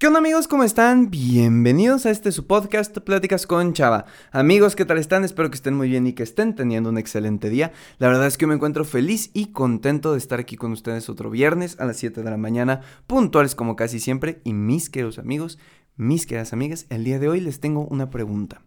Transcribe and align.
¿Qué 0.00 0.06
onda 0.06 0.20
amigos? 0.20 0.48
¿Cómo 0.48 0.64
están? 0.64 1.10
Bienvenidos 1.10 2.06
a 2.06 2.10
este 2.10 2.32
su 2.32 2.46
podcast 2.46 2.96
Pláticas 3.00 3.46
con 3.46 3.74
Chava. 3.74 4.06
Amigos, 4.32 4.74
¿qué 4.74 4.86
tal 4.86 4.96
están? 4.96 5.24
Espero 5.24 5.50
que 5.50 5.56
estén 5.56 5.74
muy 5.74 5.90
bien 5.90 6.06
y 6.06 6.14
que 6.14 6.22
estén 6.22 6.54
teniendo 6.54 6.88
un 6.88 6.96
excelente 6.96 7.50
día. 7.50 7.72
La 7.98 8.08
verdad 8.08 8.26
es 8.26 8.38
que 8.38 8.46
me 8.46 8.54
encuentro 8.54 8.86
feliz 8.86 9.30
y 9.34 9.48
contento 9.52 10.12
de 10.12 10.18
estar 10.18 10.40
aquí 10.40 10.56
con 10.56 10.72
ustedes 10.72 11.10
otro 11.10 11.28
viernes 11.28 11.78
a 11.78 11.84
las 11.84 11.98
7 11.98 12.22
de 12.22 12.30
la 12.30 12.38
mañana, 12.38 12.80
puntuales 13.06 13.54
como 13.54 13.76
casi 13.76 14.00
siempre. 14.00 14.40
Y 14.42 14.54
mis 14.54 14.88
queridos 14.88 15.18
amigos, 15.18 15.58
mis 15.96 16.24
queridas 16.24 16.54
amigas, 16.54 16.86
el 16.88 17.04
día 17.04 17.18
de 17.18 17.28
hoy 17.28 17.42
les 17.42 17.60
tengo 17.60 17.86
una 17.86 18.08
pregunta. 18.08 18.62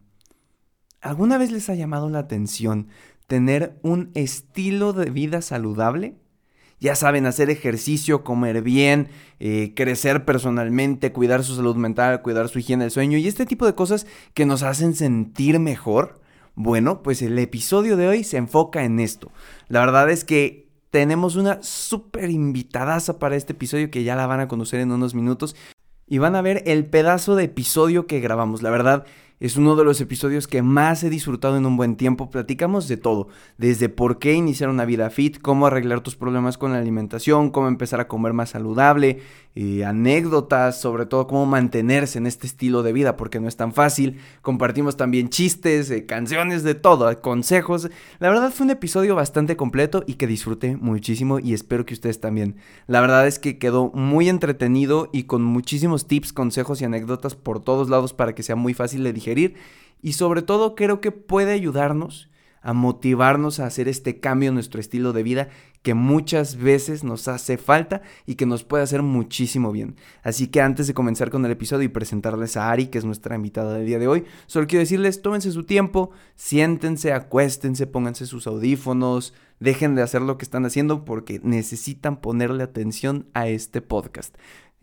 ¿Alguna 1.02 1.39
vez 1.39 1.52
les 1.52 1.68
ha 1.68 1.73
llamado 1.73 2.11
la 2.11 2.20
atención 2.20 2.89
tener 3.25 3.79
un 3.81 4.11
estilo 4.13 4.93
de 4.93 5.09
vida 5.09 5.41
saludable? 5.41 6.15
Ya 6.84 6.95
saben, 6.95 7.25
hacer 7.25 7.50
ejercicio, 7.50 8.25
comer 8.25 8.61
bien, 8.61 9.07
eh, 9.39 9.71
crecer 9.73 10.25
personalmente, 10.25 11.13
cuidar 11.13 11.45
su 11.45 11.55
salud 11.55 11.77
mental, 11.77 12.21
cuidar 12.21 12.50
su 12.50 12.59
higiene 12.59 12.83
del 12.83 12.91
sueño 12.91 13.18
y 13.18 13.25
este 13.25 13.46
tipo 13.46 13.65
de 13.65 13.74
cosas 13.74 14.05
que 14.33 14.46
nos 14.46 14.64
hacen 14.64 14.93
sentir 14.93 15.60
mejor. 15.60 16.19
Bueno, 16.55 17.01
pues 17.01 17.21
el 17.21 17.39
episodio 17.39 17.96
de 17.96 18.10
hoy 18.10 18.25
se 18.25 18.36
enfoca 18.36 18.83
en 18.83 19.00
esto. 19.00 19.32
La 19.69 19.79
verdad 19.79 20.10
es 20.10 20.25
que 20.25 20.68
tenemos 20.89 21.38
una 21.38 21.64
súper 21.64 22.29
invitadaza 22.29 23.18
para 23.18 23.38
este 23.38 23.54
episodio 23.54 23.89
que 23.89 24.04
ya 24.04 24.18
la 24.18 24.27
van 24.27 24.41
a 24.41 24.50
conocer 24.50 24.82
en 24.82 24.91
unos 24.91 25.15
minutos 25.15 25.55
y 26.05 26.18
van 26.18 26.36
a 26.36 26.41
ver 26.41 26.63
el 26.65 26.86
pedazo 26.86 27.38
de 27.38 27.46
episodio 27.46 28.07
que 28.07 28.19
grabamos. 28.19 28.61
La 28.61 28.71
verdad, 28.71 29.05
es 29.43 29.57
uno 29.57 29.75
de 29.75 29.83
los 29.83 30.00
episodios 30.00 30.47
que 30.47 30.61
más 30.61 31.04
he 31.04 31.10
disfrutado 31.10 31.57
en 31.57 31.65
un 31.65 31.75
buen 31.75 31.97
tiempo. 31.97 32.30
Platicamos 32.30 32.88
de 32.88 32.95
todo, 32.95 33.28
desde 33.58 33.89
por 33.89 34.17
qué 34.17 34.31
iniciar 34.31 34.69
una 34.69 34.86
vida 34.86 35.09
fit, 35.09 35.42
cómo 35.42 35.67
arreglar 35.67 36.00
tus 36.00 36.16
problemas 36.16 36.58
con 36.58 36.72
la 36.72 36.78
alimentación, 36.78 37.50
cómo 37.50 37.67
empezar 37.67 38.00
a 38.00 38.08
comer 38.08 38.31
más 38.31 38.52
saludable, 38.52 39.19
eh, 39.56 39.83
anécdotas, 39.83 40.80
sobre 40.80 41.06
todo 41.06 41.28
cómo 41.28 41.45
mantenerse 41.45 42.19
en 42.19 42.25
este 42.25 42.47
estilo 42.47 42.83
de 42.83 42.94
vida, 42.94 43.17
porque 43.17 43.42
no 43.42 43.50
es 43.50 43.58
tan 43.58 43.73
fácil. 43.73 44.22
Compartimos 44.42 44.95
también 44.95 45.27
chistes, 45.27 45.91
eh, 45.91 46.05
canciones, 46.05 46.64
de 46.64 46.75
todo, 46.75 47.21
consejos. 47.21 47.89
La 48.19 48.30
verdad 48.30 48.49
fue 48.49 48.64
un 48.64 48.71
episodio 48.71 49.14
bastante 49.14 49.58
completo 49.58 50.05
y 50.08 50.14
que 50.14 50.25
disfruté 50.25 50.77
muchísimo 50.77 51.39
y 51.39 51.53
espero 51.53 51.86
que 51.86 51.95
ustedes 51.95 52.21
también. 52.21 52.55
La 52.88 53.02
verdad 53.02 53.27
es 53.27 53.39
que 53.39 53.58
quedó 53.58 53.91
muy 53.94 54.30
entretenido 54.30 55.09
y 55.11 55.23
con 55.23 55.44
muchísimos 55.44 56.08
tips, 56.08 56.31
consejos 56.31 56.81
y 56.81 56.86
anécdotas 56.86 57.36
por 57.36 57.59
todos 57.61 57.89
lados 57.89 58.14
para 58.14 58.33
que 58.33 58.41
sea 58.41 58.55
muy 58.55 58.73
fácil 58.73 59.03
de 59.03 59.11
digerir 59.11 59.33
y 60.02 60.14
sobre 60.14 60.42
todo 60.42 60.76
creo 60.76 61.02
que 61.02 61.12
puede 61.12 61.53
ayudarnos 61.53 62.30
a 62.64 62.73
motivarnos 62.73 63.59
a 63.59 63.66
hacer 63.66 63.88
este 63.88 64.20
cambio 64.20 64.50
en 64.50 64.56
nuestro 64.56 64.80
estilo 64.80 65.14
de 65.14 65.23
vida 65.23 65.50
que 65.81 65.94
muchas 65.94 66.56
veces 66.56 67.03
nos 67.03 67.28
hace 67.28 67.58
falta 67.58 68.02
y 68.26 68.36
que 68.36 68.45
nos 68.45 68.64
puede 68.64 68.84
hacer 68.84 69.04
muchísimo 69.04 69.73
bien. 69.73 69.98
Así 70.23 70.48
que 70.48 70.61
antes 70.61 70.88
de 70.88 70.94
comenzar 70.94 71.30
con 71.30 71.45
el 71.45 71.52
episodio 71.52 71.84
y 71.84 71.89
presentarles 71.89 72.56
a 72.56 72.72
Ari, 72.72 72.88
que 72.88 72.98
es 72.98 73.06
nuestra 73.06 73.36
invitada 73.36 73.73
del 73.73 73.86
día 73.86 74.00
de 74.00 74.08
hoy, 74.08 74.23
solo 74.48 74.66
quiero 74.66 74.80
decirles, 74.80 75.22
tómense 75.22 75.52
su 75.52 75.66
tiempo, 75.66 76.11
siéntense, 76.36 77.11
acuéstense, 77.11 77.86
pónganse 77.86 78.26
sus 78.26 78.48
audífonos, 78.48 79.34
dejen 79.59 79.95
de 79.95 80.02
hacer 80.02 80.22
lo 80.22 80.38
que 80.38 80.45
están 80.45 80.66
haciendo 80.66 81.04
porque 81.04 81.42
necesitan 81.44 82.22
ponerle 82.22 82.64
atención 82.64 83.28
a 83.34 83.50
este 83.50 83.81
podcast. 83.81 84.36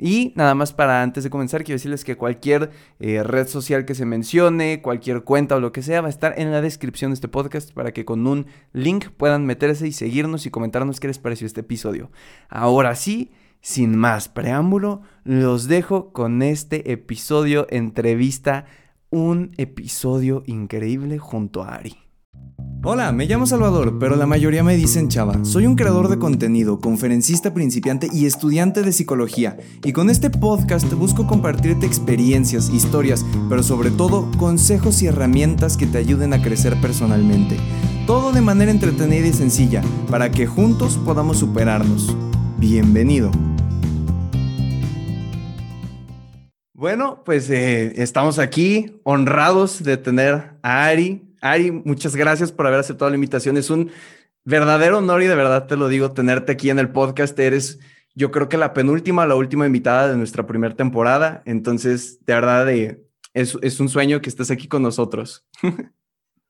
Y 0.03 0.33
nada 0.34 0.55
más 0.55 0.73
para 0.73 1.03
antes 1.03 1.25
de 1.25 1.31
comenzar, 1.31 1.62
quiero 1.62 1.77
decirles 1.77 2.05
que 2.05 2.17
cualquier 2.17 2.70
eh, 3.01 3.23
red 3.23 3.47
social 3.47 3.84
que 3.84 3.95
se 3.95 4.06
mencione, 4.06 4.81
cualquier 4.81 5.25
cuenta 5.25 5.56
o 5.56 5.61
lo 5.61 5.73
que 5.73 5.83
sea, 5.83 6.01
va 6.01 6.06
a 6.06 6.11
estar 6.11 6.34
en 6.39 6.51
la 6.51 6.62
descripción 6.62 7.11
de 7.11 7.17
este 7.17 7.29
podcast 7.29 7.73
para 7.73 7.93
que 7.93 8.06
con 8.06 8.27
un 8.27 8.47
link 8.73 9.09
puedan 9.11 9.45
meterse 9.45 9.87
y 9.87 9.93
seguirnos 9.93 10.47
y 10.47 10.51
comentarnos 10.51 11.01
qué 11.01 11.09
les 11.09 11.19
pareció 11.19 11.47
este 11.47 11.61
episodio. 11.61 12.11
Ahora 12.48 12.95
sí, 12.95 13.31
sin 13.61 13.95
más 13.95 14.31
preámbulo, 14.31 15.03
los 15.23 15.69
dejo 15.69 16.15
con 16.15 16.41
este 16.41 16.93
episodio 16.93 17.67
entrevista, 17.69 18.65
un 19.11 19.53
episodio 19.59 20.43
increíble 20.47 21.19
junto 21.19 21.62
a 21.62 21.75
Ari. 21.75 22.09
Hola, 22.83 23.12
me 23.12 23.27
llamo 23.27 23.45
Salvador, 23.45 23.98
pero 23.98 24.16
la 24.16 24.25
mayoría 24.25 24.65
me 24.65 24.75
dicen 24.75 25.10
Chava. 25.10 25.44
Soy 25.44 25.66
un 25.66 25.77
creador 25.77 26.09
de 26.09 26.19
contenido, 26.19 26.81
conferencista 26.81 27.53
principiante 27.53 28.09
y 28.10 28.25
estudiante 28.25 28.81
de 28.81 28.93
psicología. 28.93 29.59
Y 29.84 29.93
con 29.93 30.09
este 30.09 30.31
podcast 30.31 30.91
busco 30.94 31.27
compartirte 31.27 31.84
experiencias, 31.84 32.71
historias, 32.71 33.27
pero 33.50 33.62
sobre 33.62 33.91
todo 33.91 34.31
consejos 34.38 35.03
y 35.03 35.09
herramientas 35.09 35.77
que 35.77 35.87
te 35.87 35.99
ayuden 35.99 36.32
a 36.32 36.41
crecer 36.41 36.75
personalmente. 36.81 37.59
Todo 38.06 38.32
de 38.32 38.41
manera 38.41 38.71
entretenida 38.71 39.27
y 39.27 39.34
sencilla, 39.34 39.83
para 40.10 40.31
que 40.31 40.47
juntos 40.47 40.99
podamos 41.04 41.37
superarnos. 41.37 42.16
Bienvenido. 42.56 43.31
Bueno, 46.72 47.25
pues 47.27 47.50
eh, 47.50 47.93
estamos 48.03 48.38
aquí 48.38 49.03
honrados 49.04 49.83
de 49.83 49.99
tener 49.99 50.54
a 50.62 50.87
Ari, 50.87 51.29
Ari, 51.41 51.71
muchas 51.71 52.17
gracias 52.17 52.53
por 52.53 52.67
haber 52.67 52.81
aceptado 52.81 53.11
la 53.11 53.17
invitación. 53.17 53.56
Es 53.56 53.71
un 53.71 53.91
verdadero 54.45 54.99
honor 54.99 55.23
y 55.23 55.27
de 55.27 55.34
verdad 55.34 55.67
te 55.67 55.77
lo 55.77 55.89
digo, 55.89 56.12
tenerte 56.12 56.53
aquí 56.53 56.71
en 56.71 56.78
el 56.78 56.91
podcast. 56.91 57.39
Eres, 57.39 57.78
yo 58.15 58.31
creo 58.31 58.49
que 58.49 58.56
la 58.56 58.75
penúltima, 58.75 59.27
la 59.27 59.37
última 59.37 59.67
invitada 59.67 60.09
de 60.09 60.17
nuestra 60.17 60.47
primera 60.47 60.75
temporada. 60.75 61.43
Entonces, 61.47 62.25
de 62.25 62.34
verdad, 62.34 62.71
eh, 62.71 63.03
es, 63.34 63.56
es 63.62 63.81
un 63.81 63.89
sueño 63.89 64.21
que 64.21 64.28
estés 64.28 64.51
aquí 64.51 64.69
con 64.69 64.83
nosotros. 64.83 65.47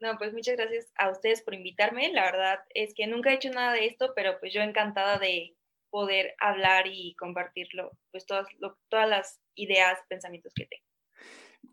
No, 0.01 0.17
pues 0.17 0.33
muchas 0.33 0.57
gracias 0.57 0.91
a 0.97 1.11
ustedes 1.11 1.43
por 1.43 1.53
invitarme. 1.53 2.11
La 2.11 2.25
verdad 2.25 2.61
es 2.71 2.95
que 2.95 3.07
nunca 3.07 3.31
he 3.31 3.35
hecho 3.35 3.51
nada 3.51 3.75
de 3.75 3.85
esto, 3.85 4.15
pero 4.17 4.41
pues 4.41 4.51
yo 4.55 4.63
encantada 4.63 5.19
de 5.19 5.55
poder 5.91 6.35
hablar 6.41 6.87
y 6.87 7.15
compartirlo, 7.17 7.91
pues 8.11 8.25
todas, 8.25 8.47
todas 8.89 9.09
las 9.09 9.43
ideas, 9.57 9.99
pensamientos 10.09 10.55
que 10.55 10.65
tengo. 10.65 10.90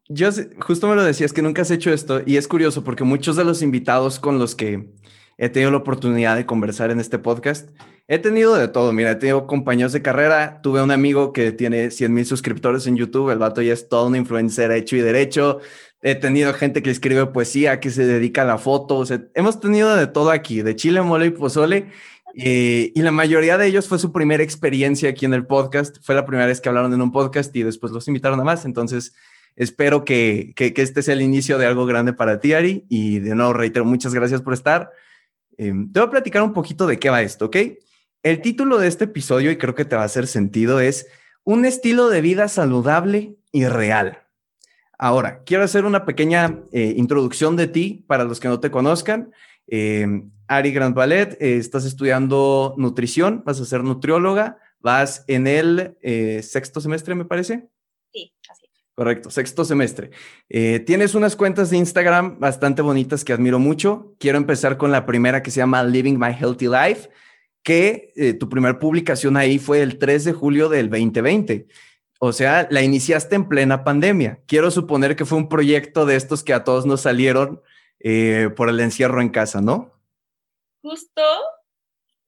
Yo 0.09 0.29
justo 0.59 0.87
me 0.87 0.95
lo 0.95 1.03
decías 1.03 1.33
que 1.33 1.41
nunca 1.41 1.63
has 1.63 1.71
hecho 1.71 1.91
esto 1.91 2.21
y 2.25 2.37
es 2.37 2.47
curioso 2.47 2.83
porque 2.83 3.03
muchos 3.03 3.35
de 3.35 3.43
los 3.43 3.61
invitados 3.61 4.19
con 4.19 4.39
los 4.39 4.55
que 4.55 4.89
he 5.37 5.49
tenido 5.49 5.71
la 5.71 5.77
oportunidad 5.77 6.35
de 6.35 6.45
conversar 6.45 6.91
en 6.91 6.99
este 6.99 7.19
podcast, 7.19 7.69
he 8.07 8.17
tenido 8.17 8.55
de 8.55 8.67
todo. 8.69 8.93
Mira, 8.93 9.11
he 9.11 9.15
tenido 9.15 9.45
compañeros 9.47 9.93
de 9.93 10.01
carrera, 10.01 10.61
tuve 10.61 10.81
un 10.81 10.91
amigo 10.91 11.33
que 11.33 11.51
tiene 11.51 11.91
100 11.91 12.13
mil 12.13 12.25
suscriptores 12.25 12.87
en 12.87 12.95
YouTube, 12.95 13.31
el 13.31 13.37
vato 13.37 13.61
ya 13.61 13.73
es 13.73 13.89
todo 13.89 14.07
un 14.07 14.15
influencer 14.15 14.71
hecho 14.71 14.95
y 14.95 15.01
derecho. 15.01 15.59
He 16.01 16.15
tenido 16.15 16.53
gente 16.53 16.81
que 16.81 16.89
escribe 16.89 17.25
poesía, 17.27 17.79
que 17.79 17.89
se 17.89 18.05
dedica 18.05 18.43
a 18.43 18.45
la 18.45 18.57
foto. 18.57 19.03
hemos 19.33 19.59
tenido 19.59 19.95
de 19.95 20.07
todo 20.07 20.31
aquí, 20.31 20.61
de 20.61 20.75
chile, 20.75 21.01
mole 21.01 21.27
y 21.27 21.29
pozole. 21.31 21.91
Eh, 22.35 22.91
y 22.93 23.01
la 23.01 23.11
mayoría 23.11 23.57
de 23.57 23.65
ellos 23.65 23.87
fue 23.87 23.97
su 23.97 24.11
primera 24.11 24.43
experiencia 24.43 25.09
aquí 25.09 25.25
en 25.25 25.33
el 25.33 25.45
podcast. 25.45 25.97
Fue 26.01 26.13
la 26.13 26.25
primera 26.25 26.45
vez 26.45 26.61
que 26.61 26.69
hablaron 26.69 26.93
en 26.93 27.01
un 27.01 27.11
podcast 27.11 27.53
y 27.55 27.63
después 27.63 27.91
los 27.91 28.07
invitaron 28.07 28.39
a 28.39 28.43
más. 28.43 28.63
Entonces, 28.65 29.13
Espero 29.57 30.05
que, 30.05 30.53
este 30.55 31.01
sea 31.01 31.15
el 31.15 31.23
inicio 31.23 31.57
de 31.57 31.65
algo 31.65 31.87
grande 31.87 32.13
para 32.13 32.39
ti, 32.39 32.53
Ari. 32.53 32.85
Y 32.89 33.17
de 33.19 33.33
nuevo, 33.33 33.53
reitero, 33.53 33.85
muchas 33.85 34.13
gracias 34.13 34.43
por 34.43 34.53
estar. 34.53 34.91
Em, 35.57 35.91
te 35.91 35.99
voy 35.99 36.07
a 36.07 36.11
platicar 36.11 36.43
un 36.43 36.53
poquito 36.53 36.85
de 36.85 36.99
qué 36.99 37.09
va 37.09 37.23
esto, 37.23 37.45
¿ok? 37.45 37.57
El 38.21 38.41
título 38.41 38.77
de 38.77 38.87
este 38.87 39.05
episodio, 39.05 39.49
y 39.49 39.57
creo 39.57 39.73
que 39.73 39.83
te 39.83 39.95
va 39.95 40.03
a 40.03 40.05
hacer 40.05 40.27
sentido, 40.27 40.79
es 40.79 41.07
Un 41.43 41.65
estilo 41.65 42.09
de 42.09 42.21
vida 42.21 42.49
saludable 42.49 43.37
y 43.51 43.65
real. 43.65 44.19
Ahora, 44.99 45.43
quiero 45.43 45.63
hacer 45.63 45.85
una 45.85 46.05
pequeña 46.05 46.61
eh, 46.71 46.93
introducción 46.97 47.55
de 47.55 47.67
ti 47.67 48.05
para 48.05 48.25
los 48.25 48.39
que 48.39 48.49
no 48.49 48.59
te 48.59 48.69
conozcan. 48.69 49.31
Em, 49.65 50.29
Ari 50.47 50.71
Grand 50.71 50.93
Ballet, 50.93 51.35
eh, 51.41 51.57
estás 51.57 51.85
estudiando 51.85 52.75
nutrición, 52.77 53.43
vas 53.45 53.59
a 53.59 53.65
ser 53.65 53.83
nutrióloga, 53.83 54.59
vas 54.81 55.23
en 55.27 55.47
el 55.47 55.97
eh, 56.01 56.43
sexto 56.43 56.79
semestre, 56.79 57.15
me 57.15 57.25
parece. 57.25 57.69
Sí, 58.11 58.33
así 58.49 58.66
Correcto, 58.97 59.29
sexto 59.29 59.63
semestre. 59.63 60.09
Eh, 60.49 60.79
tienes 60.79 61.13
unas 61.13 61.35
cuentas 61.35 61.69
de 61.69 61.77
Instagram 61.77 62.39
bastante 62.39 62.81
bonitas 62.81 63.23
que 63.23 63.31
admiro 63.31 63.59
mucho. 63.59 64.15
Quiero 64.17 64.39
empezar 64.39 64.77
con 64.77 64.91
la 64.91 65.05
primera 65.05 65.43
que 65.43 65.51
se 65.51 65.59
llama 65.59 65.83
Living 65.83 66.17
My 66.17 66.33
Healthy 66.33 66.65
Life, 66.67 67.09
que 67.61 68.11
eh, 68.15 68.33
tu 68.33 68.49
primera 68.49 68.79
publicación 68.79 69.37
ahí 69.37 69.59
fue 69.59 69.83
el 69.83 69.99
3 69.99 70.25
de 70.25 70.33
julio 70.33 70.67
del 70.67 70.89
2020. 70.89 71.67
O 72.19 72.33
sea, 72.33 72.67
la 72.71 72.81
iniciaste 72.81 73.35
en 73.35 73.47
plena 73.47 73.83
pandemia. 73.83 74.39
Quiero 74.47 74.71
suponer 74.71 75.15
que 75.15 75.25
fue 75.25 75.37
un 75.37 75.47
proyecto 75.47 76.07
de 76.07 76.15
estos 76.15 76.43
que 76.43 76.55
a 76.55 76.63
todos 76.63 76.87
nos 76.87 77.01
salieron 77.01 77.61
eh, 77.99 78.49
por 78.55 78.67
el 78.67 78.79
encierro 78.79 79.21
en 79.21 79.29
casa, 79.29 79.61
¿no? 79.61 79.93
Justo, 80.81 81.21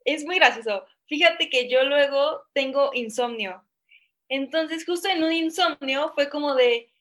es 0.06 0.24
muy 0.24 0.36
gracioso. 0.36 0.84
Fíjate 1.08 1.50
que 1.50 1.68
yo 1.68 1.84
luego 1.84 2.44
tengo 2.54 2.92
insomnio 2.94 3.64
entonces, 4.30 4.86
justo 4.86 5.10
en 5.10 5.24
un 5.24 5.34
insomnio 5.34 6.12
fue 6.16 6.30
como 6.30 6.56
de, 6.56 6.92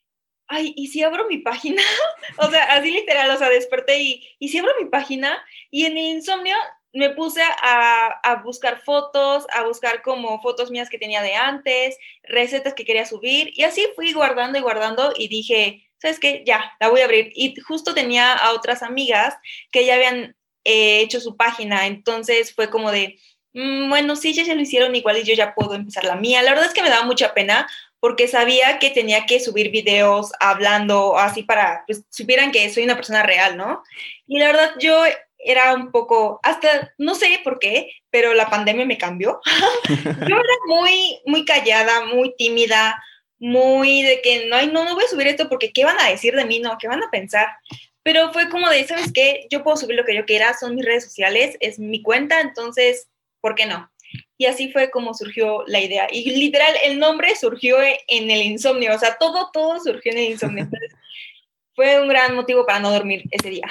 ay, 0.48 0.72
¿y 0.76 0.88
si 0.88 1.02
abro 1.02 1.26
mi 1.28 1.38
página? 1.38 1.82
o 2.38 2.50
sea, 2.50 2.64
así 2.74 2.90
literal, 2.90 3.30
o 3.30 3.36
sea, 3.36 3.50
desperté 3.50 4.00
y, 4.00 4.26
¿y 4.38 4.48
si 4.48 4.58
abro 4.58 4.72
mi 4.80 4.88
página? 4.88 5.38
Y 5.70 5.84
en 5.84 5.92
el 5.92 6.16
insomnio 6.16 6.56
me 6.92 7.10
puse 7.10 7.42
a, 7.42 8.06
a, 8.22 8.42
buscar 8.42 8.80
fotos, 8.80 9.46
a 9.52 9.62
buscar 9.64 10.02
como 10.02 10.40
fotos 10.40 10.70
mías 10.70 10.88
que 10.88 10.98
tenía 10.98 11.22
de 11.22 11.34
antes, 11.34 11.98
recetas 12.24 12.74
que 12.74 12.86
quería 12.86 13.04
subir, 13.04 13.52
y 13.54 13.62
así 13.64 13.86
fui 13.94 14.12
guardando 14.12 14.58
y 14.58 14.62
guardando 14.62 15.12
y 15.14 15.28
dije, 15.28 15.86
¿sabes 15.98 16.18
qué? 16.18 16.42
Ya, 16.46 16.72
la 16.80 16.88
voy 16.88 17.02
a 17.02 17.04
abrir. 17.04 17.30
Y 17.34 17.54
justo 17.60 17.94
tenía 17.94 18.32
a 18.32 18.52
otras 18.52 18.82
amigas 18.82 19.36
que 19.70 19.84
ya 19.84 19.94
habían 19.94 20.36
eh, 20.64 21.00
hecho 21.00 21.20
su 21.20 21.36
página, 21.36 21.86
entonces 21.86 22.54
fue 22.54 22.70
como 22.70 22.90
de, 22.90 23.18
Mm, 23.54 23.88
bueno, 23.88 24.16
sí, 24.16 24.32
ya 24.32 24.44
se 24.44 24.54
lo 24.54 24.60
hicieron 24.60 24.94
igual 24.94 25.18
y 25.18 25.24
yo 25.24 25.34
ya 25.34 25.54
puedo 25.54 25.74
empezar 25.74 26.04
la 26.04 26.16
mía. 26.16 26.42
La 26.42 26.50
verdad 26.50 26.66
es 26.66 26.74
que 26.74 26.82
me 26.82 26.90
daba 26.90 27.06
mucha 27.06 27.34
pena 27.34 27.68
porque 28.00 28.28
sabía 28.28 28.78
que 28.78 28.90
tenía 28.90 29.26
que 29.26 29.40
subir 29.40 29.70
videos 29.70 30.32
hablando 30.40 31.18
así 31.18 31.42
para, 31.42 31.84
pues, 31.86 32.04
supieran 32.10 32.52
que 32.52 32.70
soy 32.70 32.84
una 32.84 32.94
persona 32.96 33.22
real, 33.22 33.56
¿no? 33.56 33.82
Y 34.26 34.38
la 34.38 34.46
verdad, 34.46 34.72
yo 34.78 35.02
era 35.38 35.74
un 35.74 35.90
poco, 35.90 36.40
hasta, 36.42 36.92
no 36.98 37.14
sé 37.14 37.40
por 37.42 37.58
qué, 37.58 37.90
pero 38.10 38.34
la 38.34 38.50
pandemia 38.50 38.84
me 38.86 38.98
cambió. 38.98 39.40
yo 40.28 40.36
era 40.36 40.54
muy, 40.66 41.20
muy 41.26 41.44
callada, 41.44 42.04
muy 42.06 42.34
tímida, 42.36 43.02
muy 43.38 44.02
de 44.02 44.20
que 44.20 44.46
no, 44.46 44.60
no, 44.66 44.84
no 44.84 44.94
voy 44.94 45.04
a 45.04 45.08
subir 45.08 45.28
esto 45.28 45.48
porque 45.48 45.72
¿qué 45.72 45.84
van 45.84 45.98
a 46.00 46.08
decir 46.08 46.34
de 46.34 46.44
mí? 46.44 46.58
No, 46.58 46.76
¿qué 46.78 46.88
van 46.88 47.02
a 47.02 47.10
pensar? 47.10 47.48
Pero 48.02 48.32
fue 48.32 48.48
como 48.48 48.68
de, 48.68 48.86
¿sabes 48.86 49.12
qué? 49.12 49.46
Yo 49.50 49.62
puedo 49.62 49.76
subir 49.76 49.96
lo 49.96 50.04
que 50.04 50.14
yo 50.14 50.24
quiera, 50.24 50.56
son 50.58 50.74
mis 50.74 50.84
redes 50.84 51.04
sociales, 51.04 51.56
es 51.60 51.78
mi 51.78 52.02
cuenta, 52.02 52.40
entonces, 52.40 53.08
¿por 53.40 53.54
qué 53.54 53.66
no? 53.66 53.90
Y 54.36 54.46
así 54.46 54.72
fue 54.72 54.90
como 54.90 55.14
surgió 55.14 55.64
la 55.66 55.80
idea. 55.80 56.06
Y 56.10 56.30
literal, 56.30 56.74
el 56.84 56.98
nombre 56.98 57.34
surgió 57.36 57.76
en 57.80 58.30
el 58.30 58.42
insomnio, 58.42 58.94
o 58.94 58.98
sea, 58.98 59.16
todo, 59.18 59.50
todo 59.52 59.80
surgió 59.80 60.12
en 60.12 60.18
el 60.18 60.24
insomnio. 60.32 60.68
fue 61.74 62.00
un 62.00 62.08
gran 62.08 62.34
motivo 62.34 62.66
para 62.66 62.80
no 62.80 62.90
dormir 62.90 63.24
ese 63.30 63.50
día. 63.50 63.66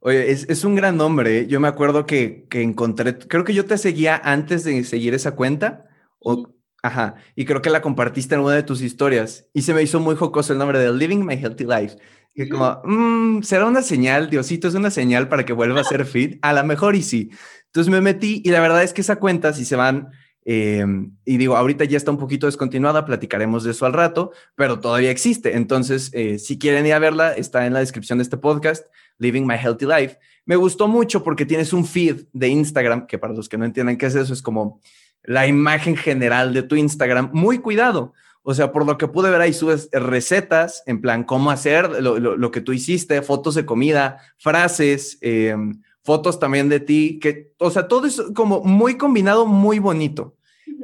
Oye, 0.00 0.30
es, 0.30 0.64
un 0.64 0.74
gran 0.74 0.96
nombre. 0.96 1.40
¿eh? 1.40 1.46
Yo 1.46 1.60
me 1.60 1.68
acuerdo 1.68 2.06
que, 2.06 2.46
que, 2.48 2.62
encontré, 2.62 3.18
creo 3.18 3.44
que 3.44 3.54
yo 3.54 3.66
te 3.66 3.76
seguía 3.76 4.20
antes 4.22 4.64
de 4.64 4.84
seguir 4.84 5.14
esa 5.14 5.34
cuenta. 5.34 5.86
O, 6.20 6.54
Ajá, 6.82 7.16
y 7.36 7.44
creo 7.44 7.60
que 7.60 7.68
la 7.68 7.82
compartiste 7.82 8.34
en 8.34 8.40
una 8.40 8.54
de 8.54 8.62
tus 8.62 8.80
historias. 8.80 9.46
Y 9.52 9.62
se 9.62 9.74
me 9.74 9.82
hizo 9.82 10.00
muy 10.00 10.16
jocoso 10.16 10.52
el 10.52 10.58
nombre 10.58 10.78
de 10.78 10.92
Living 10.92 11.24
My 11.24 11.34
Healthy 11.34 11.64
Life. 11.64 11.96
Que 12.34 12.48
como, 12.48 12.80
mmm, 12.84 13.42
será 13.42 13.66
una 13.66 13.82
señal, 13.82 14.30
Diosito, 14.30 14.68
es 14.68 14.74
una 14.74 14.90
señal 14.90 15.28
para 15.28 15.44
que 15.44 15.52
vuelva 15.52 15.80
a 15.80 15.84
ser 15.84 16.04
fit. 16.04 16.38
A 16.42 16.52
lo 16.52 16.64
mejor 16.64 16.96
y 16.96 17.02
sí. 17.02 17.30
Entonces 17.66 17.90
me 17.90 18.00
metí 18.00 18.42
y 18.44 18.50
la 18.50 18.60
verdad 18.60 18.82
es 18.82 18.92
que 18.92 19.00
esa 19.00 19.16
cuenta, 19.16 19.52
si 19.52 19.64
se 19.64 19.76
van, 19.76 20.10
eh, 20.44 20.84
y 21.24 21.36
digo, 21.36 21.56
ahorita 21.56 21.84
ya 21.84 21.96
está 21.96 22.10
un 22.10 22.18
poquito 22.18 22.46
descontinuada, 22.46 23.04
platicaremos 23.04 23.62
de 23.62 23.72
eso 23.72 23.86
al 23.86 23.92
rato, 23.92 24.32
pero 24.54 24.80
todavía 24.80 25.10
existe. 25.10 25.56
Entonces, 25.56 26.10
eh, 26.12 26.38
si 26.38 26.58
quieren 26.58 26.86
ir 26.86 26.94
a 26.94 26.98
verla, 26.98 27.32
está 27.32 27.66
en 27.66 27.74
la 27.74 27.80
descripción 27.80 28.18
de 28.18 28.24
este 28.24 28.36
podcast, 28.36 28.86
Living 29.18 29.46
My 29.46 29.56
Healthy 29.56 29.86
Life. 29.86 30.18
Me 30.46 30.56
gustó 30.56 30.88
mucho 30.88 31.22
porque 31.22 31.46
tienes 31.46 31.72
un 31.72 31.84
feed 31.84 32.22
de 32.32 32.48
Instagram, 32.48 33.06
que 33.06 33.18
para 33.18 33.34
los 33.34 33.48
que 33.48 33.58
no 33.58 33.64
entiendan 33.64 33.96
qué 33.96 34.06
es 34.06 34.14
eso, 34.14 34.32
es 34.32 34.42
como 34.42 34.80
la 35.22 35.46
imagen 35.46 35.96
general 35.96 36.54
de 36.54 36.62
tu 36.62 36.76
Instagram, 36.76 37.30
muy 37.32 37.58
cuidado. 37.58 38.14
O 38.42 38.54
sea, 38.54 38.72
por 38.72 38.86
lo 38.86 38.96
que 38.96 39.08
pude 39.08 39.30
ver 39.30 39.40
ahí 39.40 39.52
subes 39.52 39.88
recetas, 39.92 40.82
en 40.86 41.00
plan, 41.00 41.24
cómo 41.24 41.50
hacer 41.50 42.02
lo, 42.02 42.50
que 42.50 42.60
tú 42.60 42.72
hiciste, 42.72 43.20
fotos 43.22 43.54
de 43.54 43.66
comida, 43.66 44.18
frases, 44.38 45.18
eh, 45.20 45.54
fotos 46.02 46.40
también 46.40 46.68
de 46.68 46.80
ti, 46.80 47.18
que, 47.20 47.52
o 47.58 47.70
sea, 47.70 47.86
todo 47.86 48.06
es 48.06 48.22
como 48.34 48.62
muy 48.62 48.96
combinado, 48.96 49.46
muy 49.46 49.78
bonito. 49.78 50.36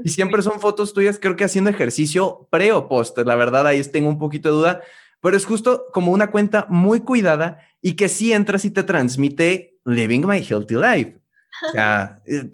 Y 0.05 0.11
siempre 0.11 0.43
son 0.43 0.61
fotos 0.61 0.93
tuyas, 0.93 1.19
creo 1.19 1.37
que 1.37 1.45
haciendo 1.45 1.71
ejercicio 1.71 2.47
pre 2.51 2.73
o 2.73 2.89
post. 2.89 3.19
La 3.19 3.35
verdad, 3.35 3.67
ahí 3.67 3.83
tengo 3.85 4.09
un 4.09 4.19
poquito 4.19 4.51
de 4.51 4.55
duda, 4.55 4.83
pero 5.21 5.37
es 5.37 5.47
justo 5.47 5.87
como 5.93 6.13
una 6.13 6.31
cuenta 6.31 6.67
muy 6.69 7.01
cuidada 7.01 7.59
y 7.81 7.95
que 7.95 8.09
sí 8.09 8.33
entras 8.33 8.65
y 8.65 8.71
te 8.71 8.83
transmite 8.83 9.79
Living 9.85 10.27
My 10.27 10.45
Healthy 10.45 10.75
Life. 10.75 11.19
O 11.69 11.73
sea, 11.73 12.21
eh, 12.27 12.45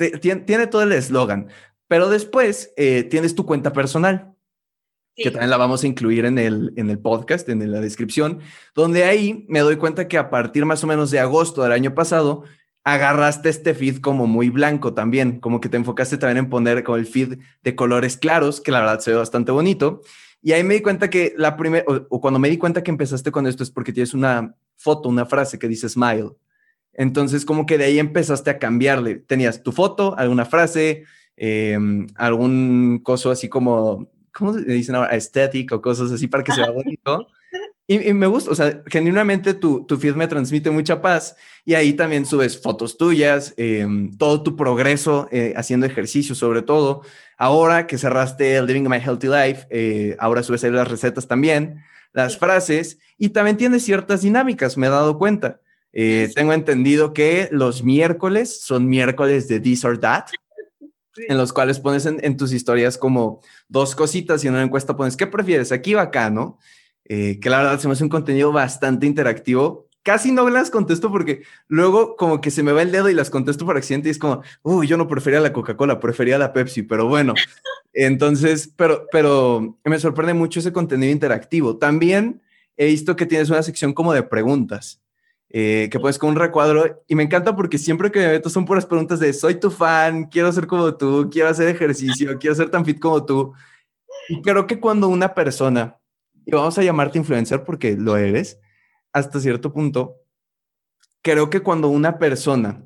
tiene 0.46 0.66
todo 0.68 0.82
el 0.82 0.92
eslogan. 0.92 1.48
Pero 1.88 2.08
después 2.08 2.72
eh, 2.76 3.02
tienes 3.02 3.34
tu 3.34 3.44
cuenta 3.44 3.72
personal, 3.72 4.31
que 5.16 5.30
también 5.30 5.50
la 5.50 5.56
vamos 5.56 5.84
a 5.84 5.86
incluir 5.86 6.24
en 6.24 6.38
el, 6.38 6.72
en 6.76 6.90
el 6.90 6.98
podcast, 6.98 7.48
en 7.48 7.70
la 7.70 7.80
descripción, 7.80 8.40
donde 8.74 9.04
ahí 9.04 9.44
me 9.48 9.60
doy 9.60 9.76
cuenta 9.76 10.08
que 10.08 10.18
a 10.18 10.30
partir 10.30 10.64
más 10.64 10.82
o 10.84 10.86
menos 10.86 11.10
de 11.10 11.20
agosto 11.20 11.62
del 11.62 11.72
año 11.72 11.94
pasado, 11.94 12.44
agarraste 12.84 13.48
este 13.48 13.74
feed 13.74 13.98
como 13.98 14.26
muy 14.26 14.48
blanco 14.48 14.94
también, 14.94 15.38
como 15.38 15.60
que 15.60 15.68
te 15.68 15.76
enfocaste 15.76 16.18
también 16.18 16.38
en 16.38 16.50
poner 16.50 16.82
con 16.82 16.98
el 16.98 17.06
feed 17.06 17.38
de 17.62 17.76
colores 17.76 18.16
claros, 18.16 18.60
que 18.60 18.72
la 18.72 18.80
verdad 18.80 19.00
se 19.00 19.10
ve 19.10 19.18
bastante 19.18 19.52
bonito. 19.52 20.00
Y 20.42 20.52
ahí 20.52 20.64
me 20.64 20.74
di 20.74 20.80
cuenta 20.80 21.08
que 21.08 21.34
la 21.36 21.56
primera, 21.56 21.84
o, 21.86 22.20
cuando 22.20 22.40
me 22.40 22.50
di 22.50 22.58
cuenta 22.58 22.82
que 22.82 22.90
empezaste 22.90 23.30
con 23.30 23.46
esto 23.46 23.62
es 23.62 23.70
porque 23.70 23.92
tienes 23.92 24.14
una 24.14 24.56
foto, 24.76 25.08
una 25.08 25.26
frase 25.26 25.58
que 25.58 25.68
dice 25.68 25.88
smile. 25.88 26.30
Entonces, 26.94 27.44
como 27.44 27.64
que 27.64 27.78
de 27.78 27.84
ahí 27.84 27.98
empezaste 27.98 28.50
a 28.50 28.58
cambiarle. 28.58 29.16
Tenías 29.16 29.62
tu 29.62 29.70
foto, 29.70 30.18
alguna 30.18 30.44
frase, 30.44 31.04
Em, 31.36 32.06
algún 32.16 33.00
coso 33.02 33.30
así 33.30 33.48
como, 33.48 34.11
¿cómo 34.32 34.54
se 34.54 34.62
dicen 34.62 34.94
ahora? 34.94 35.14
Estético, 35.14 35.80
cosas 35.80 36.10
así 36.10 36.26
para 36.26 36.42
que 36.44 36.52
sea 36.52 36.70
bonito. 36.70 37.28
Y, 37.86 38.12
me 38.14 38.26
gusta, 38.26 38.50
o 38.50 38.54
sea, 38.54 38.82
genuinamente 38.86 39.54
tu, 39.54 39.84
tu 39.84 39.98
feed 39.98 40.14
me 40.14 40.28
transmite 40.28 40.70
mucha 40.70 41.02
paz 41.02 41.36
y 41.64 41.74
ahí 41.74 41.92
también 41.92 42.24
subes 42.24 42.60
fotos 42.60 42.96
tuyas, 42.96 43.52
em, 43.56 44.16
todo 44.16 44.42
tu 44.42 44.56
progreso 44.56 45.28
eh, 45.32 45.52
haciendo 45.56 45.84
ejercicio 45.84 46.34
sobre 46.34 46.62
todo. 46.62 47.02
Ahora 47.36 47.86
que 47.86 47.98
cerraste 47.98 48.56
el 48.56 48.66
Living 48.66 48.88
My 48.88 48.98
Healthy 48.98 49.26
Life, 49.26 49.66
eh, 49.70 50.16
ahora 50.20 50.42
subes 50.42 50.62
ahí 50.64 50.70
las 50.70 50.88
recetas 50.88 51.26
también, 51.26 51.82
las 52.12 52.38
frases 52.38 52.98
y 53.18 53.30
también 53.30 53.56
tienes 53.56 53.82
ciertas 53.82 54.22
dinámicas, 54.22 54.78
me 54.78 54.86
he 54.86 54.90
dado 54.90 55.18
cuenta. 55.18 55.60
Eh, 55.92 56.30
tengo 56.34 56.54
entendido 56.54 57.12
que 57.12 57.48
los 57.50 57.82
miércoles 57.82 58.62
son 58.62 58.88
miércoles 58.88 59.48
de 59.48 59.60
This 59.60 59.84
or 59.84 59.98
That 59.98 60.26
en 61.16 61.36
los 61.36 61.52
cuales 61.52 61.80
pones 61.80 62.06
en, 62.06 62.36
tus 62.36 62.52
historias 62.52 62.98
como 62.98 63.40
dos 63.68 63.94
cositas 63.94 64.42
y 64.44 64.48
en 64.48 64.54
una 64.54 64.62
encuesta 64.62 64.96
pones, 64.96 65.16
¿qué 65.16 65.26
prefieres? 65.26 65.72
Aquí 65.72 65.94
o 65.94 66.00
acá, 66.00 66.30
¿no? 66.30 66.58
Eh, 67.04 67.38
que 67.40 67.50
la 67.50 67.58
verdad 67.58 67.78
se 67.78 67.88
me 67.88 67.92
hace 67.92 68.04
un 68.04 68.10
contenido 68.10 68.52
bastante 68.52 69.06
interactivo. 69.06 69.88
Casi 70.02 70.32
no 70.32 70.48
las 70.48 70.70
contesto 70.70 71.12
porque 71.12 71.42
luego 71.68 72.16
como 72.16 72.40
que 72.40 72.50
se 72.50 72.62
me 72.62 72.72
va 72.72 72.82
el 72.82 72.90
dedo 72.90 73.08
y 73.08 73.14
las 73.14 73.30
contesto 73.30 73.64
por 73.66 73.76
accidente 73.76 74.08
y 74.08 74.12
es 74.12 74.18
como, 74.18 74.42
uy, 74.62 74.86
yo 74.86 74.96
no 74.96 75.06
prefería 75.06 75.40
la 75.40 75.52
Coca-Cola, 75.52 76.00
prefería 76.00 76.38
la 76.38 76.52
Pepsi, 76.52 76.82
pero 76.82 77.06
bueno. 77.06 77.34
Entonces, 77.92 78.72
pero, 78.76 79.06
pero 79.12 79.78
me 79.84 79.98
sorprende 79.98 80.34
mucho 80.34 80.60
ese 80.60 80.72
contenido 80.72 81.12
interactivo. 81.12 81.76
También 81.76 82.42
he 82.76 82.86
visto 82.86 83.14
que 83.14 83.26
tienes 83.26 83.50
una 83.50 83.62
sección 83.62 83.92
como 83.92 84.12
de 84.12 84.22
preguntas. 84.22 85.01
Eh, 85.54 85.90
que 85.92 86.00
puedes 86.00 86.18
con 86.18 86.30
un 86.30 86.36
recuadro 86.36 87.04
y 87.06 87.14
me 87.14 87.24
encanta 87.24 87.54
porque 87.54 87.76
siempre 87.76 88.10
que 88.10 88.20
me 88.20 88.28
meto 88.28 88.48
son 88.48 88.64
puras 88.64 88.86
preguntas 88.86 89.20
de 89.20 89.34
soy 89.34 89.56
tu 89.56 89.70
fan, 89.70 90.24
quiero 90.24 90.50
ser 90.50 90.66
como 90.66 90.94
tú, 90.96 91.28
quiero 91.30 91.50
hacer 91.50 91.68
ejercicio, 91.68 92.38
quiero 92.40 92.56
ser 92.56 92.70
tan 92.70 92.86
fit 92.86 92.98
como 92.98 93.26
tú. 93.26 93.52
Y 94.30 94.40
creo 94.40 94.66
que 94.66 94.80
cuando 94.80 95.08
una 95.08 95.34
persona, 95.34 95.98
y 96.46 96.52
vamos 96.52 96.78
a 96.78 96.82
llamarte 96.82 97.18
influencer 97.18 97.64
porque 97.64 97.96
lo 97.98 98.16
eres, 98.16 98.60
hasta 99.12 99.40
cierto 99.40 99.74
punto, 99.74 100.16
creo 101.20 101.50
que 101.50 101.60
cuando 101.60 101.88
una 101.88 102.18
persona 102.18 102.82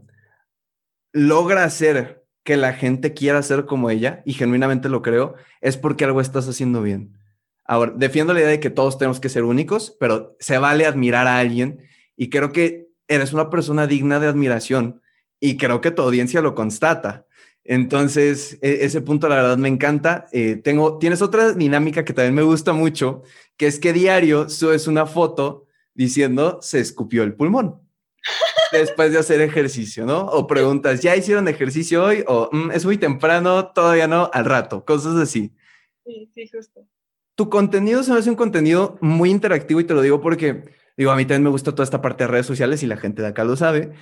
logra 1.13 1.63
hacer 1.63 2.27
que 2.43 2.57
la 2.57 2.73
gente 2.73 3.15
quiera 3.15 3.43
ser 3.45 3.67
como 3.67 3.91
ella, 3.91 4.23
y 4.25 4.33
genuinamente 4.33 4.89
lo 4.89 5.03
creo, 5.03 5.37
es 5.61 5.77
porque 5.77 6.05
algo 6.05 6.21
estás 6.21 6.49
haciendo 6.49 6.83
bien. 6.83 7.17
Ahora, 7.65 7.93
defiendo 7.95 8.35
la 8.35 8.41
idea 8.41 8.51
de 8.51 8.61
que 8.61 8.71
todos 8.71 8.99
tenemos 8.99 9.21
que 9.21 9.29
ser 9.29 9.45
únicos, 9.45 9.97
pero 10.01 10.37
se 10.41 10.58
vale 10.58 10.85
admirar 10.85 11.29
a 11.29 11.39
alguien 11.39 11.87
y 12.17 12.31
creo 12.31 12.53
que 12.53 12.89
eres 13.08 13.32
una 13.32 13.51
persona 13.51 13.87
digna 13.87 14.19
de 14.19 14.27
admiración 14.27 15.03
y 15.41 15.56
creo 15.56 15.81
que 15.81 15.91
tu 15.91 16.03
audiencia 16.03 16.41
lo 16.41 16.55
constata. 16.55 17.27
Entonces, 17.65 18.58
e, 18.63 18.85
ese 18.85 19.01
punto 19.01 19.29
la 19.29 19.37
verdad 19.37 19.58
me 19.58 19.69
encanta. 19.69 20.27
Eh, 20.32 20.56
tengo, 20.56 20.99
tienes 20.99 21.23
otra 21.23 21.53
dinámica 21.53 22.05
que 22.05 22.13
también 22.13 22.35
me 22.35 22.43
gusta 22.43 22.73
mucho, 22.73 23.23
que 23.56 23.67
es 23.67 23.79
que 23.79 23.93
diario 23.93 24.49
subes 24.49 24.87
una 24.87 25.06
foto 25.06 25.67
diciendo 25.94 26.58
se 26.61 26.79
escupió 26.79 27.23
el 27.23 27.35
pulmón 27.35 27.81
después 28.73 29.13
de 29.13 29.19
hacer 29.19 29.41
ejercicio, 29.41 30.06
¿no? 30.06 30.27
O 30.27 30.46
preguntas, 30.46 31.01
¿ya 31.01 31.17
hicieron 31.17 31.49
ejercicio 31.49 32.05
hoy? 32.05 32.25
O 32.27 32.49
mm, 32.53 32.70
es 32.73 32.85
muy 32.85 32.99
temprano, 32.99 33.73
todavía 33.73 34.06
no, 34.06 34.31
al 34.32 34.44
rato, 34.44 34.85
cosas 34.85 35.17
así. 35.17 35.53
Sí, 36.05 36.31
sí, 36.35 36.49
justo. 36.53 36.87
Tu 37.35 37.51
contenido 37.51 38.03
se 38.03 38.13
me 38.13 38.19
hace 38.19 38.31
un 38.31 38.37
contenido 38.37 38.96
muy 39.01 39.31
interactivo 39.31 39.81
y 39.81 39.85
te 39.85 39.93
lo 39.93 40.01
digo 40.01 40.20
porque 40.20 40.65
Digo, 40.96 41.10
a 41.10 41.17
mí 41.17 41.24
también 41.24 41.44
me 41.44 41.50
gusta 41.50 41.72
toda 41.72 41.84
esta 41.84 42.00
parte 42.00 42.24
de 42.24 42.29
redes 42.29 42.46
sociales 42.46 42.82
y 42.82 42.86
la 42.86 42.96
gente 42.96 43.22
de 43.22 43.29
acá 43.29 43.44
lo 43.44 43.56
sabe, 43.56 43.93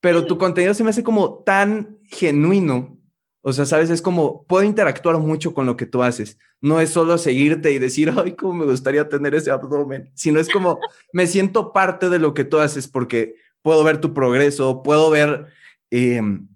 pero 0.00 0.24
tu 0.24 0.38
contenido 0.38 0.72
se 0.74 0.82
me 0.84 0.90
hace 0.90 1.02
como 1.02 1.42
tan 1.44 1.98
genuino. 2.04 2.98
O 3.42 3.52
sea, 3.52 3.64
sabes, 3.64 3.90
es 3.90 4.02
como 4.02 4.44
puedo 4.44 4.64
interactuar 4.64 5.18
mucho 5.18 5.54
con 5.54 5.66
lo 5.66 5.76
que 5.76 5.86
tú 5.86 6.02
haces. 6.02 6.38
No 6.60 6.80
es 6.80 6.90
solo 6.90 7.16
seguirte 7.18 7.72
y 7.72 7.78
decir, 7.78 8.12
ay, 8.16 8.32
cómo 8.32 8.54
me 8.54 8.64
gustaría 8.64 9.08
tener 9.08 9.34
ese 9.34 9.50
abdomen, 9.50 10.10
sino 10.14 10.40
es 10.40 10.48
como 10.48 10.78
me 11.12 11.26
siento 11.26 11.72
parte 11.72 12.08
de 12.08 12.18
lo 12.18 12.34
que 12.34 12.44
tú 12.44 12.58
haces 12.58 12.88
porque 12.88 13.36
puedo 13.62 13.84
ver 13.84 13.98
tu 13.98 14.14
progreso, 14.14 14.82
puedo 14.82 15.10
ver, 15.10 15.46
em, 15.90 16.48